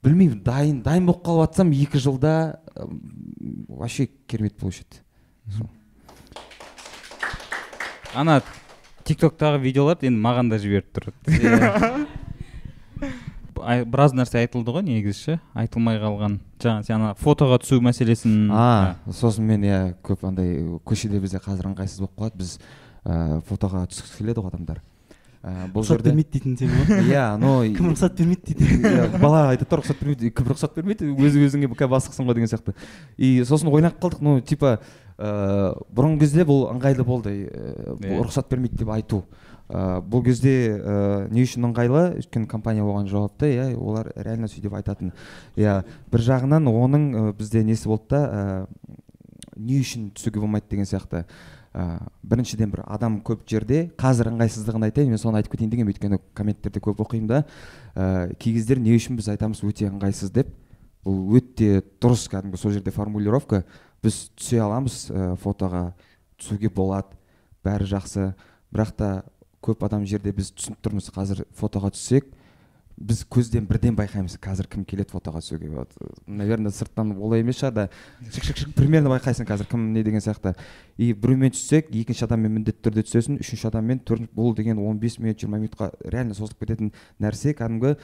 білмеймін 0.06 0.42
дайын 0.46 0.82
дайын 0.86 1.10
болып 1.10 1.26
қалып 1.26 1.50
жатсам 1.50 1.74
екі 1.76 2.02
жылда 2.02 2.34
вообще 3.68 4.08
керемет 4.28 4.58
болушы 4.62 4.86
еді. 4.86 5.02
Ана 8.16 8.42
тик 9.04 9.20
токтағы 9.20 9.60
видеоларды 9.66 10.08
енді 10.08 10.22
маған 10.22 10.54
да 10.54 10.62
жіберіп 10.62 10.94
тұрады 10.96 12.06
біраз 13.90 14.14
нәрсе 14.14 14.44
айтылды 14.44 14.74
ғой 14.76 14.84
негізі 14.86 15.18
ше 15.18 15.36
айтылмай 15.58 15.98
қалған. 16.02 16.40
Жаңа 16.62 16.84
сен 16.86 16.96
ана 17.00 17.14
фотоға 17.18 17.58
түсу 17.64 17.80
мәселесін. 17.84 18.50
А 18.54 18.96
сосын 19.10 19.48
мен 19.48 19.64
иә 19.66 19.80
көп 20.06 20.26
андай 20.28 20.60
көшеде 20.86 21.22
бізде 21.24 21.42
қазір 21.42 21.72
ыңғайсыз 21.72 22.04
болып 22.04 22.20
қалады. 22.20 22.38
Біз 22.44 22.60
фотоға 23.50 23.86
түскісі 23.90 24.20
келеді 24.20 24.44
ғой 24.44 24.54
адамдар. 24.54 24.82
Ә, 25.46 25.68
бұл 25.70 25.84
рұқсат 25.84 26.02
бермейді 26.02 26.40
дейтін 26.40 26.58
сен 26.58 26.72
ғой 26.74 27.10
иә 27.12 27.26
но 27.42 27.54
кім 27.78 27.92
рұқсат 27.92 28.18
бермейді 28.18 28.56
дейді 28.58 28.94
бала 29.22 29.44
айтады 29.52 29.70
да 29.70 29.80
рұқсат 29.80 30.00
бермейді 30.02 30.32
кім 30.34 30.50
рұқсат 30.50 30.76
бермейді? 30.76 31.12
өз 31.14 31.38
өзіңе 31.38 31.70
бастықсың 31.70 32.26
ғой 32.26 32.40
деген 32.40 32.50
сияқты. 32.50 32.74
И 33.18 33.44
сосын 33.46 33.70
ойланып 33.70 34.00
қалдық 34.02 34.24
ну 34.26 34.40
типа 34.42 34.80
ыыы 35.18 35.74
бұрынғы 35.96 36.26
кезде 36.26 36.46
бұл 36.48 36.66
ыңғайлы 36.74 37.06
болды 37.06 37.36
ә, 37.46 37.98
рұқсат 38.24 38.50
бермейді 38.50 38.82
деп 38.82 38.94
айту. 38.96 39.22
Ә, 39.70 40.02
бұл 40.02 40.26
кезде 40.26 40.56
ә, 40.80 40.98
не 41.30 41.46
үшін 41.46 41.70
ыңғайлы? 41.70 42.06
Өйткені 42.24 42.50
компания 42.50 42.86
оған 42.86 43.10
жауапты 43.12 43.54
иә 43.54 43.70
олар 43.78 44.12
реально 44.16 44.50
сөйтіп 44.50 44.76
айтатын. 44.82 45.14
Иә 45.58 45.84
бір 46.12 46.26
жағынан 46.26 46.70
оның 46.70 47.34
бізде 47.38 47.64
несі 47.66 47.90
болды 47.90 48.18
да 48.18 48.68
не 49.56 49.80
үшін 49.80 50.10
түсуге 50.16 50.42
болмайды 50.42 50.68
деген 50.70 50.90
сияқты. 50.90 51.26
Ә, 51.76 52.00
біріншіден 52.24 52.72
бір 52.72 52.84
адам 52.88 53.18
көп 53.26 53.44
жерде 53.50 53.90
қазір 54.00 54.32
ыңғайсыздығын 54.32 54.88
айтайын 54.88 55.12
мен 55.12 55.20
соны 55.20 55.42
айтып 55.42 55.56
кетейін 55.56 55.74
дегенмін 55.74 55.92
өйткені 55.92 56.20
комменттерде 56.38 56.82
көп 56.84 57.02
оқимын 57.04 57.28
да. 57.28 57.42
Ә, 57.94 58.32
кей 58.40 58.56
кездері 58.56 58.86
не 58.86 58.96
үшін 58.96 59.20
біз 59.20 59.28
айтамыз 59.34 59.64
өте 59.68 59.90
ыңғайсыз 59.90 60.32
деп. 60.36 60.54
Бұл 61.06 61.36
өте 61.38 61.84
дұрыс 62.02 62.26
кәдімгі 62.32 62.62
сол 62.62 62.74
жерде 62.78 62.96
формулировка. 62.96 63.66
Біз 64.04 64.30
түсе 64.40 64.62
аламыз 64.64 65.10
ә, 65.12 65.28
фотоға 65.44 65.90
түсуге 66.40 66.72
болады 66.72 67.20
бәрі 67.66 67.92
жақсы. 67.92 68.32
Бірақ 68.72 68.96
та 68.96 69.12
көп 69.66 69.84
адам 69.86 70.08
жерде 70.08 70.32
біз 70.36 70.54
түсініп 70.56 70.82
тұрмыз 70.86 71.12
қазір 71.14 71.44
фотоға 71.58 71.92
түссек 71.94 72.32
біз 72.96 73.26
көзден 73.28 73.66
бірден 73.68 73.96
байқаймыз 73.98 74.38
қазір 74.40 74.70
кім 74.72 74.86
келеді 74.88 75.12
фотоға 75.12 75.42
түсуге 75.44 75.68
вот 75.74 75.92
наверное 76.28 76.72
сырттан 76.72 77.12
олай 77.18 77.44
емес 77.44 77.60
шығар 77.60 77.74
да. 77.76 77.86
Шық 78.32 78.48
шық 78.48 78.62
шық 78.62 78.72
примерно 78.78 79.12
байқайсың 79.12 79.48
қазір 79.50 79.68
кім 79.68 79.92
не 79.94 80.04
деген 80.04 80.24
сияқты. 80.24 80.56
И 80.96 81.12
біреумен 81.12 81.52
түссек 81.52 81.92
екінші 81.92 82.24
адаммен 82.30 82.56
міндетті 82.56 82.88
түрде 82.88 83.04
түсесің 83.04 83.42
үшінші 83.44 83.68
адаммен 83.68 84.00
төртінші 84.00 84.32
бұл 84.36 84.56
деген 84.56 84.80
15 84.80 85.20
минут 85.20 85.44
жиырма 85.44 85.60
минутқа 85.60 85.92
реально 86.06 86.38
созылып 86.40 86.64
кететін 86.64 86.94
нәрсе 87.20 87.52
кәдімгі 87.58 87.98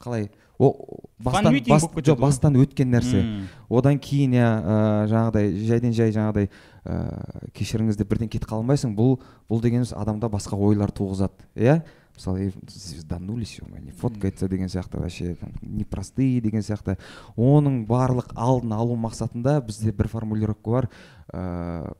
қалай 0.00 0.30
о 0.58 0.72
бастан 1.18 1.58
бас, 1.68 1.84
жоқ 1.84 2.18
бастан 2.20 2.56
өткен 2.56 2.88
нәрсе. 2.88 3.20
Одан 3.68 4.00
кейін 4.00 4.38
иә 4.38 4.46
ә, 4.48 4.78
жаңағыдай 5.12 5.52
жайдан 5.68 5.92
жай 5.92 6.14
жаңағыдай 6.16 6.48
ә, 6.48 7.50
кешіріңіз 7.52 8.00
деп 8.00 8.08
бірден 8.08 8.32
кетіп 8.32 8.48
қала 8.48 8.64
алмайсың 8.64 8.96
бұл 8.96 9.18
бұл 9.50 9.60
дегеніміз 9.60 9.92
адамда 9.92 10.30
басқа 10.32 10.56
ойлар 10.56 10.94
туғызады 10.96 11.44
иә? 11.54 11.82
Мысалы 12.16 12.52
звезданулись 12.68 13.60
не 13.82 13.92
фоткается 13.92 14.48
деген 14.48 14.68
сияқты 14.68 14.98
вообще 14.98 15.36
непростые 15.62 16.40
деген 16.40 16.60
сияқты. 16.60 16.96
Оның 17.36 17.84
барлық 17.86 18.32
алдын 18.34 18.72
алу 18.72 18.96
мақсатында 18.96 19.60
бізде 19.64 19.92
бір 19.92 20.08
формулировка 20.08 20.70
бар. 20.70 20.90
Ә, 21.32 21.92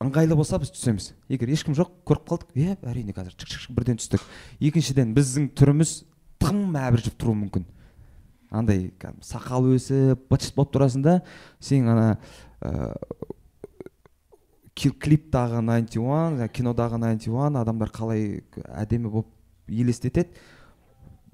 ыңғайлы 0.00 0.36
болса 0.36 0.60
біз 0.60 0.70
түсеміз. 0.76 1.12
Егер 1.28 1.50
ешкім 1.50 1.74
жоқ 1.76 1.92
көріп 2.08 2.28
қалдық. 2.28 2.54
Иә 2.54 2.76
әрине 2.84 3.16
қазір 3.16 3.34
шық 3.36 3.66
шық 3.66 3.76
бірден 3.76 4.00
түстік. 4.00 4.24
Екіншіден 4.60 5.14
біздің 5.16 5.50
түріміз 5.58 6.02
тым 6.40 6.76
әбіржіп 6.76 7.18
тұруы 7.20 7.36
мүмкін. 7.44 7.66
Андай 8.50 8.90
сақал 9.22 9.68
өсіп 9.74 10.24
быт 10.30 10.46
шыт 10.46 10.56
болып 10.56 10.72
тұрасың 10.74 11.04
да 11.04 11.20
сен 11.62 11.88
ана 11.88 12.16
ә, 12.60 12.96
клиптағы 14.88 15.60
найнти 15.60 16.00
уан 16.00 16.40
кинодағы 16.48 16.96
найнти 16.96 17.28
уан 17.30 17.58
адамдар 17.60 17.92
қалай 17.92 18.40
әдемі 18.64 19.10
болып 19.12 19.28
елестетеді. 19.68 20.30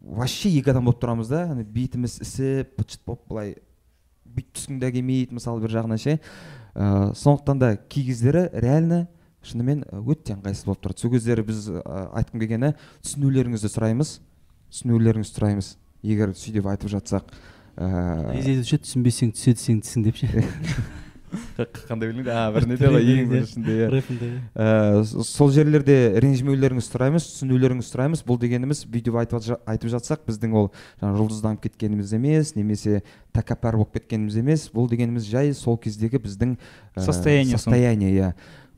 Вообще 0.03 0.51
екі 0.51 0.71
адам 0.71 0.89
болып 0.89 0.99
тұрамыз 1.03 1.31
да. 1.31 1.45
Бетіміз 1.55 2.19
ісіп 2.25 2.75
быт 2.79 2.97
шыт 2.97 3.05
болып 3.07 3.23
былай 3.31 3.55
бүйтіп 4.27 4.59
түскің 4.59 4.81
де 4.83 4.91
келмейді 4.93 5.39
мысалы 5.39 5.63
бір 5.63 5.77
жағынан 5.79 6.03
ше. 6.03 6.19
Ә, 6.75 7.15
сондықтан 7.15 7.63
да 7.63 7.77
кей 7.77 8.05
кездері 8.11 8.49
реально 8.53 9.07
шынымен 9.47 9.85
өте 10.03 10.35
ыңғайсыз 10.35 10.67
болып 10.67 10.83
тұрады. 10.83 11.01
Сол 11.01 11.15
кездері 11.15 11.47
біз 11.47 11.69
ә, 11.71 11.83
айтқым 12.21 12.43
келгені 12.43 12.75
түсінулеріңізді 13.07 13.73
сұраймыз. 13.73 14.19
Түсінулеріңізді 14.75 15.39
сұраймыз. 15.39 15.73
Егер 16.03 16.35
сөйтіп 16.37 16.69
айтып 16.75 16.93
жатсақ 16.93 17.33
ыыы 17.77 18.63
ше 18.67 18.79
түсінбесең 18.83 19.35
түсе 19.37 19.57
десең 19.57 19.83
түсін 19.85 20.07
деп 20.07 20.21
ше. 20.21 20.31
қандай 21.89 22.11
білмейді 22.11 22.31
а 22.33 22.51
бір 22.55 22.67
неде 22.71 22.91
ғой 22.93 23.07
ең 23.13 23.31
біріншінде 23.31 23.77
иә. 23.91 25.23
сол 25.27 25.51
жерлерде 25.55 25.97
ренжімеулеріңізді 26.23 26.93
сұраймыз 26.93 27.27
түсінулеріңізді 27.33 27.93
сұраймыз. 27.93 28.23
Бұл 28.27 28.39
дегеніміз 28.41 28.85
бүйтіп 28.91 29.19
айтып, 29.23 29.49
айтып 29.67 29.93
жатсақ 29.97 30.27
біздің 30.29 30.55
ол 30.57 30.71
жаңағы 31.01 31.23
жұлдызданып 31.23 31.65
кеткеніміз 31.67 32.15
емес 32.19 32.55
немесе 32.57 33.03
тәкаппар 33.37 33.81
болып 33.81 33.97
кеткеніміз 33.99 34.39
емес. 34.43 34.69
Бұл 34.73 34.89
дегеніміз 34.93 35.27
жай 35.29 35.53
сол 35.57 35.81
кездегі 35.81 36.23
біздің 36.23 36.57
состояние 36.97 37.59
состояние 37.59 38.15
иә. 38.15 38.33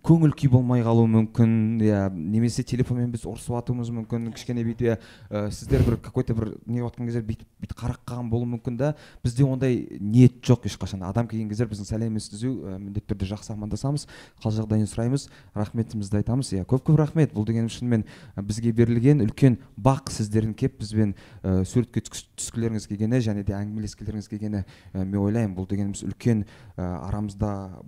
Көңіл 0.04 0.32
күй 0.38 0.50
болмай 0.52 0.82
қалуы 0.86 1.08
мүмкін 1.10 1.82
иә 1.82 2.08
немесе 2.14 2.62
телефонмен 2.62 3.10
біз 3.12 3.26
ұрысып 3.28 3.56
жатуымыз 3.58 3.90
мүмкін 3.92 4.30
кішкене 4.36 4.64
бүйтіп 4.66 4.86
иә 4.88 5.48
сіздер 5.52 5.82
бір 5.86 5.98
какой 6.02 6.24
то 6.24 6.34
бір 6.38 6.54
не 6.66 6.80
жатқан 6.80 7.08
кезде 7.08 7.22
бүйтіп 7.26 7.48
бүйтіп 7.58 7.78
қарап 7.78 8.02
қалған 8.06 8.30
болуы 8.30 8.48
мүмкін 8.54 8.78
да 8.78 8.94
бізде 9.24 9.44
ондай 9.44 9.98
ниет 10.00 10.38
жоқ 10.44 10.68
ешқашан. 10.70 11.02
Адам 11.02 11.28
келген 11.28 11.48
кезде 11.50 11.66
біздің 11.66 11.88
сәлемімізді 11.88 12.38
ә, 12.48 12.78
міндетті 12.78 13.12
түрде 13.12 13.28
жақсы 13.32 13.52
амандасамыз 13.52 14.06
қал 14.42 14.54
жағдайын 14.54 14.88
сұраймыз 14.88 15.28
рахметімізді 15.58 16.20
айтамыз. 16.22 16.52
Иә 16.54 16.66
көп 16.68 16.86
көп 16.88 17.00
рахмет. 17.02 17.34
Бұл 17.34 17.46
дегеніміз 17.48 17.78
шынымен 17.78 18.06
бізге 18.36 18.72
берілген 18.72 19.24
үлкен 19.26 19.58
бақ 19.76 20.12
сіздердің 20.14 20.54
келіп 20.54 20.78
бізбен 20.82 21.14
ә, 21.42 21.64
суретке 21.64 22.04
түскілеріңіз 22.04 22.88
келгені 22.88 23.20
және 23.24 23.44
де 23.44 23.56
әңгімелескілеріңіз 23.58 24.30
келгені 24.30 24.62
ә, 24.62 25.04
мен 25.04 25.18
ойлаймын. 25.18 25.56
Бұл 25.58 25.68
дегеніміз 25.68 26.04
үлкен 26.06 26.44
ә, 26.76 26.86
арамызда 27.08 27.82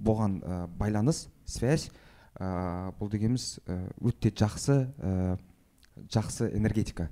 болған 0.00 0.40
ә, 0.40 0.60
байланыс 0.80 1.28
связь 1.44 1.90
ә, 2.38 2.92
бұл 2.98 3.10
дегеніміз 3.12 3.60
ә, 3.66 3.78
өте 4.00 4.32
жақсы 4.32 4.78
ә, 4.98 5.36
жақсы 6.10 6.50
энергетика. 6.56 7.10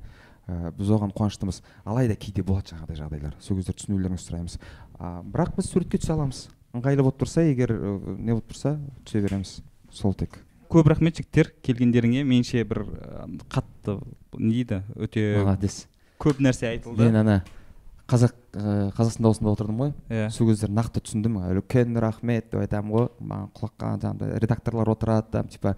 Ә, 0.48 0.72
біз 0.72 0.90
оған 0.96 1.12
қуаныштымыз. 1.12 1.60
Алайда 1.84 2.16
кейде 2.16 2.42
болады 2.42 2.72
жаңағыдай 2.72 3.02
жағдайлар. 3.02 3.34
Сол 3.44 3.58
кезде 3.58 3.74
түсінулеріңізді 3.76 4.30
сұраймыз. 4.30 4.58
А, 4.96 5.18
бірақ 5.20 5.58
біз 5.58 5.68
суретке 5.68 6.00
түсе 6.00 6.14
аламыз. 6.14 6.46
Ыңғайлы 6.72 7.04
болып 7.04 7.20
тұрса 7.20 7.44
егер 7.44 7.74
ә, 7.74 7.92
не 8.16 8.32
болып 8.32 8.48
тұрса 8.54 8.78
түсе 9.04 9.20
береміз. 9.26 9.58
Сол 9.92 10.16
тек. 10.16 10.40
Көп 10.72 10.88
рахмет 10.88 11.20
жігіттер. 11.20 11.52
Келгендеріңе 11.64 12.24
меніңше 12.24 12.64
бір 12.68 12.82
ә, 12.88 13.28
қатты 13.52 13.98
не 14.38 14.54
дейді 14.62 14.82
өте 14.96 15.28
молодец. 15.42 15.86
көп 16.18 16.40
нәрсе 16.40 16.72
айтылды. 16.72 17.04
Мен 17.04 17.16
ана 17.20 17.42
қазақ 18.08 18.34
ә, 18.56 18.74
қазақстан 18.96 19.26
дауысында 19.26 19.52
отырдым 19.52 19.82
ғой. 19.82 19.92
Иә. 20.08 20.28
Сол 20.32 20.48
кездері 20.48 20.74
нақты 20.76 21.02
түсіндім. 21.04 21.36
Үлкен 21.52 21.98
рахмет 22.00 22.50
деп 22.50 22.62
айтамын 22.62 22.94
ғой. 22.94 23.08
Маған 23.20 23.50
құлаққа 23.58 23.92
жаңағыдай 24.04 24.40
редакторлар 24.44 24.92
отырады 24.94 25.32
там 25.34 25.50
типа 25.52 25.74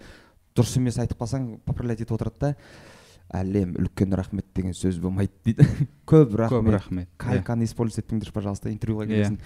дұрыс 0.55 0.77
емес 0.79 0.99
айтып 1.01 1.19
қалсаң 1.21 1.57
поправлять 1.67 2.03
етіп 2.03 2.15
отырады 2.15 2.39
да. 2.39 2.53
Әлем 3.31 3.69
үлкен 3.79 4.11
рахмет 4.17 4.45
деген 4.53 4.73
сөз 4.75 4.97
болмайды 4.99 5.31
дейді. 5.45 5.63
Көп 6.11 6.33
рахмет 6.35 6.59
көп 6.65 6.71
рахмет. 6.73 7.07
иә. 7.07 7.17
кальканы 7.17 7.63
использовать 7.63 8.03
етпеңдер 8.03 8.31
пожалуйста 8.35 8.67
интервьюға 8.73 9.05
Иә. 9.05 9.11
келесің. 9.11 9.37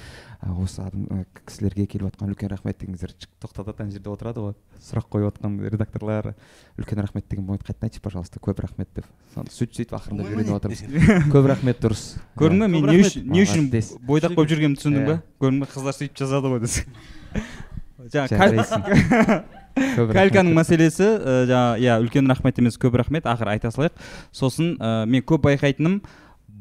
«А, 0.42 0.54
осы 0.58 0.82
адам 0.82 1.26
кісілерге 1.46 1.86
келіп 1.86 2.08
жатқан 2.10 2.32
үлкен 2.34 2.50
рахмет 2.50 2.80
деңіздер 2.82 3.14
тоқтатады 3.44 3.84
ана 3.86 3.92
жерде 3.94 4.10
отырады 4.10 4.42
ғой. 4.42 4.56
Сұрақ 4.82 5.06
қойып 5.14 5.30
жатқан 5.30 5.60
редакторлар. 5.70 6.32
Үлкен 6.82 7.00
рахмет 7.06 7.28
деген 7.30 7.46
болмайды. 7.46 7.66
Қайтадан 7.70 7.90
айтшы 7.92 8.02
пожалуйста. 8.02 8.40
Көп 8.42 8.64
рахмет 8.66 8.90
деп. 8.96 9.06
Сөйтіп 9.36 9.78
сөйтіп 9.78 9.94
ақырындап 10.00 10.32
үйреніп 10.34 10.50
жатырмыз 10.56 11.30
көп 11.36 11.46
рахмет 11.54 11.82
дұрыс. 11.86 12.04
Көрдің 12.40 12.66
ба 12.66 12.68
мен 12.74 12.90
не 12.90 13.04
үшін 13.06 13.30
не 13.30 13.44
үшін 13.46 13.70
бойдақ 14.08 14.34
болып 14.34 14.50
жүргенімді 14.50 14.82
түсіндің 14.82 15.06
ба 15.06 15.20
Иә. 15.20 15.22
көрдің 15.44 15.60
ба 15.62 15.70
қыздар 15.70 15.98
сөйтіп 16.00 16.18
жазады 16.24 16.50
ғой 16.56 16.64
десең 16.66 16.90
жаңа 18.10 18.28
жарайсың. 18.34 18.82
Көп 18.86 19.22
рахмет. 19.22 19.65
Кальканың 19.76 20.54
мәселесі 20.58 21.08
ә, 21.20 21.34
жаңа 21.50 21.80
иә 21.84 21.98
үлкен 22.04 22.30
рахмет 22.32 22.60
емес 22.60 22.78
көп 22.82 22.96
рахмет. 23.02 23.26
Ақыры 23.28 23.56
айта 23.56 23.72
салайық. 23.76 23.98
Сосын 24.32 24.76
ә, 24.80 25.06
мен 25.06 25.22
көп 25.26 25.44
байқайтыным 25.50 26.02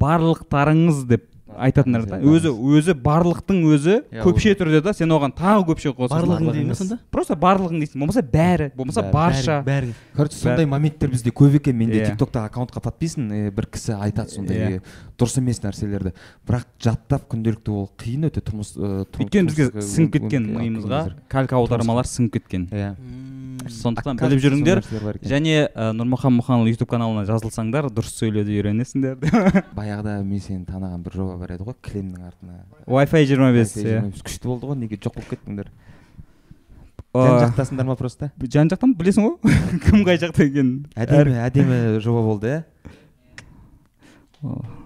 барлықтарыңыз 0.00 1.04
деп 1.08 1.30
айтатындар 1.54 2.02
да 2.08 2.16
өзі 2.18 2.50
өзі 2.50 2.94
барлықтың 2.98 3.60
өзі 3.68 3.92
Иә, 4.10 4.22
көпше 4.24 4.54
түрде 4.58 4.80
да 4.82 4.90
сен 4.96 5.12
оған 5.14 5.30
тағы 5.38 5.62
көпше 5.68 5.92
қосасың. 5.94 6.24
Барлығың 6.24 6.56
деймін 6.56 6.72
ба 6.72 6.78
сонда? 6.80 6.98
Просто 7.14 7.36
барлығың 7.38 7.82
дейсің. 7.84 8.00
Болмаса 8.02 8.22
бәрі 8.32 8.70
болмаса 8.74 9.04
барша. 9.12 9.60
бәрі. 9.66 9.92
Короче 10.16 10.34
сондай 10.40 10.66
моменттер 10.66 11.12
бізде 11.12 11.30
көп 11.30 11.54
екен. 11.60 11.76
Менде 11.78 12.00
Иә. 12.00 12.06
тик 12.10 12.18
токта 12.18 12.42
аккаунтқа 12.48 12.80
подписан 12.82 13.30
э, 13.30 13.50
бір 13.54 13.68
кісі 13.70 13.94
айтады 14.00 14.34
сондай 14.34 14.56
Иә. 14.56 14.80
э, 14.80 14.80
дұрыс 15.18 15.36
емес 15.38 15.60
нәрселерді. 15.62 16.12
бірақ 16.46 16.64
жаттап 16.82 17.28
күнделікті 17.30 17.70
ол 17.70 17.88
қиын 17.98 18.26
өте 18.28 18.42
тұрмыс 18.42 18.72
тұрм- 18.74 19.22
өйткені 19.24 19.50
бізге 19.50 19.68
сіңіп 19.86 20.12
кеткен 20.18 20.48
миымызға 20.50 21.00
калька 21.30 21.56
аудармалар 21.60 22.04
сіңіп 22.10 22.32
кеткен. 22.38 22.66
Иә. 22.74 22.94
Сондықтан 23.70 24.18
біліп 24.18 24.42
жүріңдер 24.42 24.82
және 25.24 25.70
нұрмұхан 25.72 26.34
мұханұлы 26.40 26.74
ютуб 26.74 26.90
каналына 26.90 27.22
жазылсаңдар 27.24 27.86
дұрыс 27.94 28.12
сөйлеуді 28.18 28.58
үйренесіңдер 28.58 29.16
баяғыда 29.78 30.18
мен 30.26 30.40
сені 30.42 30.66
таныған 30.68 31.00
бір 31.06 31.16
жоба 31.16 31.38
бар 31.40 31.54
еді 31.54 31.64
ғой 31.70 31.78
кілемнің 31.80 32.26
артына. 32.28 32.58
Wi-fi 32.84 33.22
25 33.24 33.72
Wi-Fi 33.72 33.86
иә. 33.86 34.02
25. 34.10 34.22
күшті 34.26 34.50
болды 34.50 34.66
ғой 34.68 34.76
неге 34.82 34.98
жоқ 34.98 35.14
болып 35.16 35.30
кеттіңдер? 35.32 35.70
Жан 37.14 37.40
жақтасыңдар 37.46 37.86
ма 37.86 37.94
просто? 37.96 38.32
жан 38.50 38.68
жақтан 38.68 38.92
білесің 38.98 39.22
ғой. 39.30 39.58
Кім 39.86 40.04
қай 40.04 40.18
жақта 40.18 40.44
екенін. 40.48 40.86
Әдемі 40.98 41.38
әдемі 41.46 42.00
жоба 42.02 42.24
болды 42.26 42.56
иә. 42.58 42.64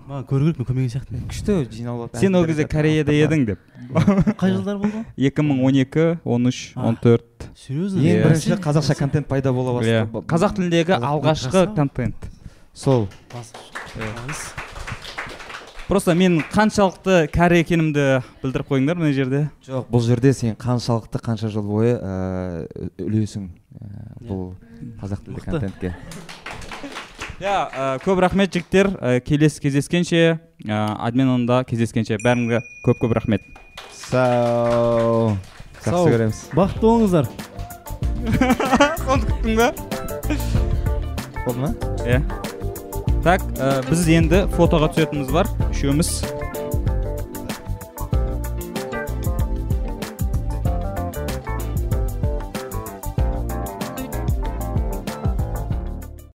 Маған 0.08 0.24
көру 0.28 0.46
керек 0.48 0.58
мен 0.60 0.68
көрмеген 0.68 0.92
сияқтымын 0.94 1.24
күшті 1.28 1.56
жиналып 1.74 2.16
сен 2.16 2.36
ол 2.38 2.46
кезде 2.48 2.64
кореяда 2.68 3.12
едің 3.12 3.44
деп. 3.50 3.60
Қай 4.40 4.54
жылдар 4.54 4.78
болды 4.80 5.04
2012 5.16 6.06
13 6.24 6.72
А. 6.76 6.86
14 6.94 7.48
серьезно? 7.54 8.00
Ең 8.00 8.22
бірінші 8.24 8.56
қазақша 8.64 8.96
контент 8.98 9.28
пайда 9.28 9.52
бола 9.52 9.76
бастады. 9.76 10.24
Қазақ 10.32 10.56
тіліндегі 10.56 10.96
алғашқы 10.96 11.66
контент. 11.76 12.28
Сол. 12.72 13.08
Просто 15.88 16.12
мен 16.12 16.42
қаншалықты 16.52 17.30
кәрі 17.32 17.62
екенімді 17.62 18.02
білдіріп 18.42 18.68
қойыңдар 18.68 18.98
мына 19.00 19.12
жерде. 19.16 19.46
Жоқ 19.64 19.88
бұл 19.88 20.04
жерде 20.04 20.34
сен 20.36 20.56
қаншалықты 20.60 21.20
қанша 21.24 21.48
жыл 21.52 21.64
бойы 21.64 21.94
үлесің 23.00 23.48
ә, 23.48 23.88
бұл 24.20 24.50
қазақ 25.00 25.24
тілді 25.24 25.46
контентке. 25.46 25.94
Иә 27.38 27.98
көп 28.02 28.18
рахмет 28.24 28.50
жігіттер 28.54 28.88
келесі 29.26 29.60
кездескенше 29.62 30.22
адменонда 30.66 31.60
кездескенше 31.68 32.18
бәріңізге 32.24 32.64
көп 32.86 32.98
көп 33.04 33.14
рахмет 33.14 33.44
сау 33.94 35.36
Сау. 35.78 36.08
жақсы 36.08 36.14
көреміз 36.16 36.40
бақытты 36.58 36.82
болыңыздар 36.82 37.30
соны 39.04 39.28
күттің 39.28 39.54
ба 39.60 39.68
болды 41.44 41.60
ма 41.62 41.70
иә 42.02 42.18
так 43.22 43.46
біз 43.86 44.02
енді 44.18 44.42
фотоға 44.56 44.90
түсетініміз 44.96 45.30
бар 45.38 45.46
үшеуміз 45.70 46.10